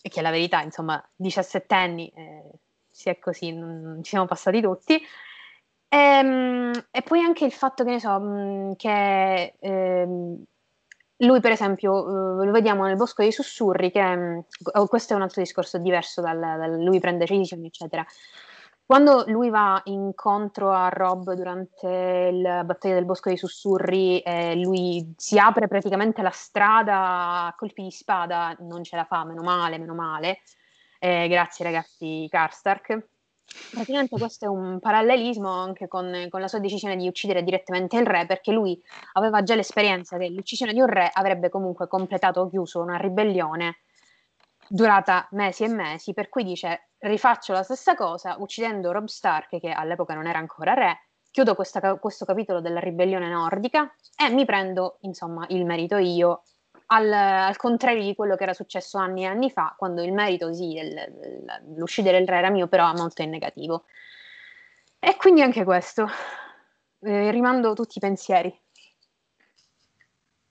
e 0.02 0.10
che 0.10 0.20
è 0.20 0.24
la 0.24 0.32
verità, 0.32 0.62
insomma, 0.62 1.02
17 1.16 1.76
anni, 1.76 2.10
eh, 2.16 2.44
si 2.90 3.10
è 3.10 3.20
così, 3.20 3.52
non, 3.54 4.00
ci 4.04 4.12
siamo 4.12 4.26
passati 4.26 4.62
tutti. 4.62 4.96
E, 5.88 5.98
ehm, 5.98 6.88
e, 6.92 7.02
poi 7.02 7.22
anche 7.22 7.46
il 7.46 7.52
fatto 7.52 7.84
che 7.84 7.92
ne 7.92 8.00
so, 8.00 8.20
mm, 8.20 8.72
che 8.78 9.56
eh, 9.60 10.08
lui 11.18 11.40
per 11.40 11.52
esempio, 11.52 12.42
eh, 12.42 12.46
lo 12.46 12.52
vediamo 12.52 12.86
nel 12.86 12.96
Bosco 12.96 13.22
dei 13.22 13.32
Sussurri, 13.32 13.92
che 13.92 14.44
oh, 14.74 14.88
questo 14.88 15.14
è 15.14 15.16
un 15.16 15.22
altro 15.22 15.42
discorso 15.42 15.78
diverso 15.78 16.22
dal, 16.22 16.40
dal 16.40 16.82
lui 16.84 17.00
prende 17.00 17.26
decisioni, 17.26 17.68
eccetera 17.68 18.06
quando 18.92 19.24
lui 19.28 19.50
va 19.50 19.80
incontro 19.86 20.70
a 20.74 20.90
Rob 20.90 21.32
durante 21.32 22.30
la 22.34 22.66
battaglia 22.66 22.96
del 22.96 23.06
bosco 23.06 23.30
dei 23.30 23.38
sussurri, 23.38 24.20
eh, 24.20 24.54
lui 24.58 25.14
si 25.16 25.40
apre 25.40 25.70
praticamente 25.70 26.22
la 26.22 26.30
strada 26.32 27.46
a 27.46 27.56
colpi 27.56 27.84
di 27.84 27.92
spada, 27.92 28.54
non 28.60 28.84
ce 28.84 28.98
la 28.98 29.06
fa, 29.06 29.24
meno 29.24 29.44
male, 29.44 29.78
meno 29.78 29.94
male. 29.94 30.40
Eh, 31.00 31.30
grazie 31.30 31.64
ragazzi 31.64 32.28
Karstark. 32.30 33.08
Praticamente 33.72 34.18
questo 34.18 34.44
è 34.44 34.50
un 34.50 34.82
parallelismo 34.82 35.50
anche 35.50 35.88
con, 35.88 36.28
con, 36.30 36.42
la 36.42 36.50
sua 36.50 36.60
decisione 36.60 36.98
di 36.98 37.08
uccidere 37.08 37.44
direttamente 37.44 37.96
il 37.96 38.06
re, 38.06 38.26
perché 38.26 38.52
lui 38.52 38.78
aveva 39.14 39.42
già 39.42 39.56
l'esperienza 39.56 40.18
che 40.18 40.28
l'uccisione 40.28 40.74
di 40.74 40.82
un 40.82 40.88
re 40.88 41.10
avrebbe 41.14 41.48
comunque 41.48 41.88
completato 41.88 42.42
o 42.42 42.50
chiuso 42.50 42.82
una 42.82 42.98
ribellione 42.98 43.78
durata 44.72 45.28
mesi 45.32 45.66
e 45.66 45.68
mesi, 45.68 46.14
per 46.14 46.30
cui 46.30 46.46
dice 46.46 46.92
rifaccio 47.00 47.52
la 47.52 47.64
stessa 47.64 47.94
cosa 47.94 48.38
uccidendo 48.40 48.94
Rob 48.94 49.06
Stark, 49.06 49.60
che 49.60 49.72
all'epoca 49.72 50.14
non 50.14 50.28
era 50.28 50.40
ancora 50.40 50.74
re, 50.74 51.08
chiudo 51.30 51.56
questa, 51.56 51.96
questo 51.96 52.24
capitolo 52.24 52.62
della 52.62 52.80
ribellione 52.80 53.28
nordica 53.28 53.94
e 54.16 54.30
mi 54.30 54.46
prendo 54.46 54.98
insomma 55.02 55.46
il 55.50 55.66
merito 55.66 55.98
io 55.98 56.44
al, 56.88 57.12
al, 57.12 57.58
contrario 57.58 58.02
di 58.02 58.16
quello 58.16 58.36
che 58.38 58.44
era 58.44 58.54
successo 58.54 58.98
anni 58.98 59.24
e 59.24 59.26
anni 59.26 59.50
fa, 59.52 59.76
quando 59.78 60.04
il 60.04 60.14
merito 60.14 60.54
sì, 60.54 60.80
l'uccidere 61.76 62.18
il 62.18 62.28
re 62.28 62.38
era 62.38 62.50
mio, 62.50 62.68
però 62.68 62.92
molto 62.94 63.22
in 63.22 63.30
negativo. 63.30 63.86
E 65.00 65.16
quindi 65.16 65.42
anche 65.42 65.64
questo. 65.64 66.08
Eh, 67.00 67.32
rimando 67.32 67.74
tutti 67.74 67.98
i 67.98 68.02
pensieri. 68.02 68.54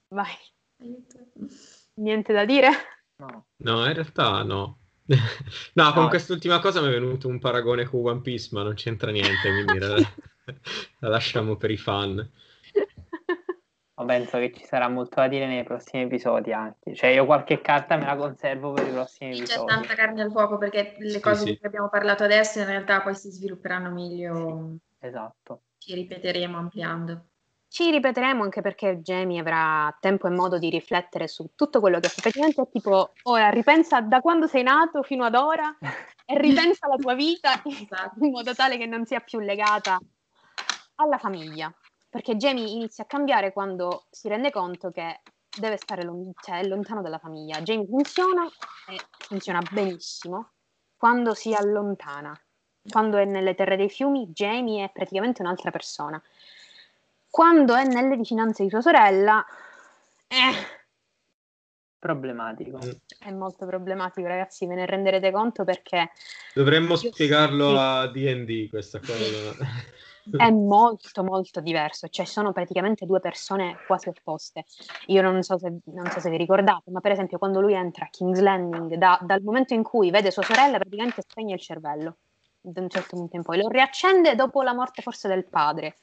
Vai. 0.09 0.35
Niente 1.95 2.33
da 2.33 2.45
dire? 2.47 2.71
No, 3.21 3.47
no 3.57 3.87
in 3.87 3.95
realtà 3.95 4.43
no. 4.43 4.79
no, 5.05 5.17
no, 5.75 5.93
con 5.93 6.09
quest'ultima 6.09 6.59
cosa 6.61 6.81
mi 6.81 6.89
è 6.89 6.91
venuto 6.91 7.29
un 7.29 7.39
paragone 7.39 7.85
con 7.85 8.07
One 8.07 8.21
Piece, 8.21 8.49
ma 8.53 8.63
non 8.63 8.75
c'entra 8.75 9.11
niente, 9.11 9.51
quindi 9.51 9.79
la, 9.79 9.95
la 11.01 11.09
lasciamo 11.09 11.57
per 11.57 11.71
i 11.71 11.77
fan 11.77 12.31
penso 14.11 14.39
che 14.39 14.53
ci 14.53 14.65
sarà 14.65 14.89
molto 14.89 15.17
da 15.21 15.29
dire 15.29 15.47
nei 15.47 15.63
prossimi 15.63 16.03
episodi 16.03 16.53
anche. 16.53 16.95
Cioè, 16.95 17.11
io 17.11 17.25
qualche 17.27 17.61
carta 17.61 17.97
me 17.97 18.07
la 18.07 18.17
conservo 18.17 18.73
per 18.73 18.89
i 18.89 18.91
prossimi 18.91 19.35
sì, 19.35 19.43
episodi. 19.43 19.67
C'è 19.67 19.73
tanta 19.73 19.95
carne 19.95 20.23
al 20.23 20.31
fuoco 20.31 20.59
perché 20.59 20.97
le 20.99 21.11
sì, 21.11 21.21
cose 21.21 21.39
sì. 21.39 21.45
di 21.45 21.59
cui 21.59 21.69
abbiamo 21.69 21.89
parlato 21.89 22.25
adesso 22.25 22.59
in 22.59 22.67
realtà 22.67 23.03
poi 23.03 23.15
si 23.15 23.31
svilupperanno 23.31 23.91
meglio. 23.91 24.77
Esatto. 24.99 25.63
Ci 25.79 25.95
ripeteremo 25.95 26.59
ampliando. 26.59 27.27
Ci 27.73 27.89
ripeteremo 27.93 28.43
anche 28.43 28.63
perché 28.63 29.01
Jamie 29.01 29.39
avrà 29.39 29.97
tempo 30.01 30.27
e 30.27 30.31
modo 30.31 30.59
di 30.59 30.69
riflettere 30.71 31.29
su 31.29 31.51
tutto 31.55 31.79
quello 31.79 32.01
che 32.01 32.07
effettivamente 32.07 32.63
è 32.63 32.69
tipo, 32.69 33.13
ora 33.23 33.49
ripensa 33.49 34.01
da 34.01 34.21
quando 34.21 34.49
sei 34.49 34.65
nato 34.65 35.05
fino 35.05 35.25
ad 35.25 35.37
ora 35.37 35.79
e 36.27 36.39
ripensa 36.41 36.87
alla 36.87 36.97
tua 36.97 37.15
vita 37.15 37.63
in 38.21 38.31
modo 38.31 38.55
tale 38.55 38.77
che 38.77 38.87
non 38.87 39.07
sia 39.07 39.21
più 39.21 39.39
legata 39.39 40.01
alla 40.97 41.19
famiglia 41.19 41.73
perché 42.11 42.37
Jamie 42.37 42.69
inizia 42.69 43.05
a 43.05 43.07
cambiare 43.07 43.53
quando 43.53 44.07
si 44.11 44.27
rende 44.27 44.51
conto 44.51 44.91
che 44.91 45.21
deve 45.57 45.77
stare 45.77 46.03
lon- 46.03 46.33
cioè, 46.43 46.65
lontano 46.67 47.03
dalla 47.03 47.19
famiglia. 47.19 47.63
Jamie 47.63 47.87
funziona 47.87 48.45
e 48.89 48.99
funziona 49.17 49.61
benissimo 49.71 50.51
quando 50.97 51.35
si 51.35 51.55
allontana. 51.55 52.39
Quando 52.89 53.19
è 53.19 53.25
nelle 53.25 53.55
terre 53.55 53.77
dei 53.77 53.89
fiumi, 53.89 54.31
Jamie 54.33 54.87
è 54.87 54.91
praticamente 54.91 55.41
un'altra 55.41 55.71
persona. 55.71 56.21
Quando 57.31 57.75
è 57.75 57.85
nelle 57.85 58.17
vicinanze 58.17 58.65
di 58.65 58.69
sua 58.69 58.81
sorella, 58.81 59.45
eh, 60.27 60.79
problematico. 61.99 62.79
Mm. 62.85 62.91
È 63.19 63.31
molto 63.31 63.67
problematico, 63.67 64.27
ragazzi, 64.27 64.67
ve 64.67 64.75
ne 64.75 64.87
renderete 64.87 65.31
conto 65.31 65.65
perché... 65.65 66.11
Dovremmo 66.55 66.97
spiegarlo 66.97 67.79
a 67.79 68.09
D&D 68.09 68.69
questa 68.69 68.99
cosa 68.99 69.55
è 70.37 70.51
molto 70.51 71.23
molto 71.25 71.61
diverso, 71.61 72.09
cioè 72.09 72.25
sono 72.25 72.53
praticamente 72.53 73.07
due 73.07 73.21
persone 73.21 73.79
quasi 73.87 74.09
opposte. 74.09 74.65
Io 75.07 75.23
non 75.23 75.43
so 75.43 75.59
se, 75.59 75.79
non 75.85 76.11
so 76.11 76.21
se 76.21 76.31
vi 76.31 76.37
ricordate, 76.37 76.91
ma 76.91 77.01
per 77.01 77.13
esempio 77.13 77.39
quando 77.39 77.61
lui 77.61 77.75
entra 77.75 78.05
a 78.05 78.09
King's 78.09 78.41
Landing, 78.41 78.95
da, 78.95 79.19
dal 79.23 79.43
momento 79.43 79.75
in 79.75 79.83
cui 79.83 80.11
vede 80.11 80.31
sua 80.31 80.43
sorella 80.43 80.79
praticamente 80.79 81.23
spegne 81.23 81.55
il 81.55 81.61
cervello, 81.61 82.19
da 82.61 82.81
un 82.81 82.89
certo 82.89 83.17
punto 83.17 83.37
in 83.37 83.43
poi, 83.43 83.59
lo 83.59 83.69
riaccende 83.69 84.35
dopo 84.35 84.63
la 84.63 84.75
morte 84.75 85.03
forse 85.03 85.29
del 85.29 85.47
padre. 85.47 85.97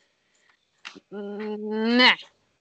Mm, 1.16 2.00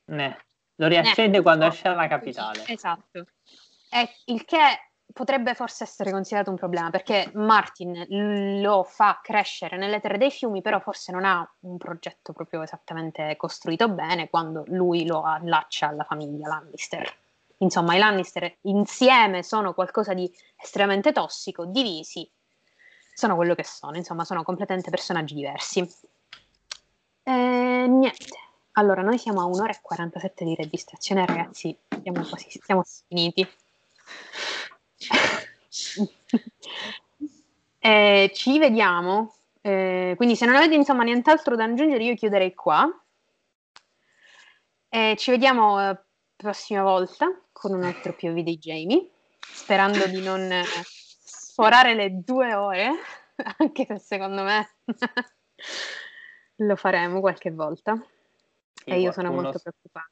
ne. 0.06 0.38
Lo 0.76 0.86
riaccende 0.88 1.38
ne. 1.38 1.42
quando 1.42 1.66
esce 1.66 1.82
dalla 1.84 2.08
capitale. 2.08 2.64
Esatto. 2.66 3.26
E 3.90 4.08
il 4.26 4.44
che 4.44 4.58
potrebbe 5.12 5.54
forse 5.54 5.84
essere 5.84 6.10
considerato 6.10 6.50
un 6.50 6.56
problema 6.56 6.90
perché 6.90 7.30
Martin 7.34 8.60
lo 8.60 8.82
fa 8.82 9.20
crescere 9.22 9.78
nelle 9.78 10.00
terre 10.00 10.18
dei 10.18 10.30
fiumi, 10.30 10.60
però 10.60 10.78
forse 10.80 11.12
non 11.12 11.24
ha 11.24 11.48
un 11.60 11.78
progetto 11.78 12.32
proprio 12.32 12.62
esattamente 12.62 13.34
costruito 13.36 13.88
bene 13.88 14.28
quando 14.28 14.64
lui 14.66 15.06
lo 15.06 15.22
allaccia 15.22 15.88
alla 15.88 16.04
famiglia 16.04 16.48
Lannister. 16.48 17.10
Insomma, 17.58 17.94
i 17.94 17.98
Lannister 17.98 18.58
insieme 18.62 19.42
sono 19.42 19.72
qualcosa 19.72 20.12
di 20.12 20.30
estremamente 20.60 21.12
tossico, 21.12 21.64
divisi 21.64 22.30
sono 23.14 23.34
quello 23.34 23.54
che 23.54 23.64
sono, 23.64 23.96
insomma, 23.96 24.24
sono 24.26 24.42
completamente 24.42 24.90
personaggi 24.90 25.34
diversi. 25.34 25.88
E, 27.28 27.86
niente. 27.88 28.38
Allora, 28.72 29.02
noi 29.02 29.18
siamo 29.18 29.40
a 29.40 29.46
un'ora 29.46 29.72
e 29.72 29.80
47 29.82 30.44
di 30.44 30.54
registrazione, 30.54 31.26
ragazzi, 31.26 31.76
siamo 32.00 32.24
quasi 32.24 32.60
siamo 32.62 32.84
finiti 33.08 33.44
eh, 37.80 38.30
ci 38.32 38.58
vediamo. 38.60 39.34
Eh, 39.60 40.14
quindi 40.16 40.36
se 40.36 40.46
non 40.46 40.54
avete 40.54 40.74
insomma 40.74 41.02
nient'altro 41.02 41.56
da 41.56 41.64
aggiungere 41.64 42.04
io 42.04 42.14
chiuderei 42.14 42.54
qua. 42.54 42.88
Eh, 44.88 45.16
ci 45.18 45.32
vediamo 45.32 45.76
la 45.78 46.00
prossima 46.36 46.82
volta 46.82 47.26
con 47.50 47.72
un 47.72 47.82
altro 47.82 48.14
POV 48.14 48.38
di 48.38 48.56
Jamie, 48.56 49.10
sperando 49.40 50.06
di 50.06 50.20
non 50.22 50.48
sforare 51.24 51.94
le 51.94 52.22
due 52.22 52.54
ore, 52.54 52.92
anche 53.58 53.84
se 53.88 53.98
secondo 53.98 54.44
me 54.44 54.68
lo 56.56 56.76
faremo 56.76 57.20
qualche 57.20 57.50
volta. 57.50 57.94
Sì, 58.72 58.90
e 58.90 59.00
io 59.00 59.12
sono 59.12 59.32
molto 59.32 59.58
preoccupata. 59.58 60.10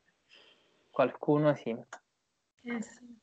Qualcuno 0.91 1.55
sì. 1.55 1.71
Eh 1.71 2.83
sì. 2.83 3.23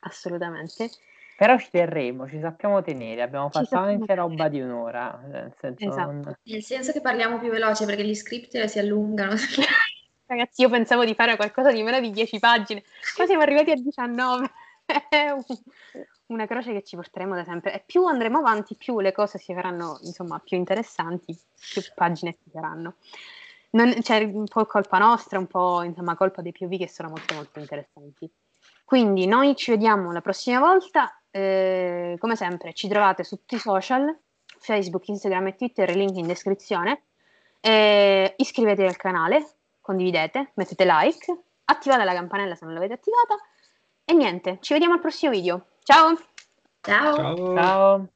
Assolutamente. 0.00 0.90
Però 1.36 1.56
ci 1.58 1.70
terremo, 1.70 2.28
ci 2.28 2.38
sappiamo 2.38 2.82
tenere, 2.82 3.22
abbiamo 3.22 3.50
ci 3.50 3.64
fatto 3.64 3.76
anche 3.76 4.14
roba 4.14 4.48
di 4.48 4.60
un'ora. 4.60 5.22
Nel 5.26 5.54
senso, 5.58 5.88
esatto. 5.88 6.10
non... 6.10 6.36
nel 6.42 6.62
senso 6.62 6.92
che 6.92 7.00
parliamo 7.00 7.38
più 7.38 7.50
veloce 7.50 7.86
perché 7.86 8.04
gli 8.04 8.14
script 8.14 8.62
si 8.64 8.78
allungano. 8.78 9.34
Ragazzi, 10.26 10.60
io 10.60 10.68
pensavo 10.68 11.04
di 11.04 11.14
fare 11.14 11.36
qualcosa 11.36 11.72
di 11.72 11.82
meno 11.82 11.98
di 11.98 12.10
10 12.10 12.38
pagine, 12.38 12.84
poi 13.16 13.26
siamo 13.26 13.42
arrivati 13.42 13.70
a 13.70 13.74
19. 13.74 14.50
È 15.08 15.34
una 16.26 16.46
croce 16.46 16.72
che 16.72 16.82
ci 16.82 16.96
porteremo 16.96 17.34
da 17.34 17.44
sempre. 17.44 17.74
E 17.74 17.82
più 17.84 18.04
andremo 18.06 18.38
avanti, 18.38 18.74
più 18.74 19.00
le 19.00 19.12
cose 19.12 19.38
si 19.38 19.54
faranno, 19.54 19.98
insomma, 20.02 20.38
più 20.38 20.56
interessanti, 20.56 21.36
più 21.72 21.82
pagine 21.94 22.36
ci 22.42 22.50
saranno. 22.50 22.94
Non, 23.70 24.02
cioè, 24.02 24.24
un 24.24 24.46
po' 24.46 24.66
colpa 24.66 24.98
nostra, 24.98 25.38
un 25.38 25.46
po' 25.46 25.82
insomma 25.82 26.16
colpa 26.16 26.42
dei 26.42 26.52
POV 26.52 26.76
che 26.76 26.88
sono 26.88 27.08
molto 27.08 27.34
molto 27.34 27.60
interessanti. 27.60 28.28
Quindi 28.84 29.26
noi 29.26 29.54
ci 29.54 29.70
vediamo 29.70 30.10
la 30.10 30.20
prossima 30.20 30.58
volta, 30.58 31.20
eh, 31.30 32.16
come 32.18 32.34
sempre 32.34 32.72
ci 32.72 32.88
trovate 32.88 33.22
su 33.22 33.36
tutti 33.36 33.54
i 33.54 33.58
social, 33.58 34.18
Facebook, 34.58 35.06
Instagram 35.06 35.48
e 35.48 35.54
Twitter, 35.54 35.94
link 35.94 36.16
in 36.16 36.26
descrizione. 36.26 37.04
Eh, 37.60 38.34
iscrivetevi 38.36 38.88
al 38.88 38.96
canale, 38.96 39.46
condividete, 39.80 40.50
mettete 40.54 40.84
like, 40.84 41.38
attivate 41.66 42.02
la 42.02 42.14
campanella 42.14 42.56
se 42.56 42.64
non 42.64 42.74
l'avete 42.74 42.94
attivata 42.94 43.36
e 44.10 44.12
niente, 44.12 44.58
ci 44.60 44.72
vediamo 44.72 44.94
al 44.94 45.00
prossimo 45.00 45.30
video. 45.30 45.66
Ciao! 45.84 46.18
Ciao! 46.80 47.14
Ciao! 47.14 47.54
Ciao. 47.54 48.08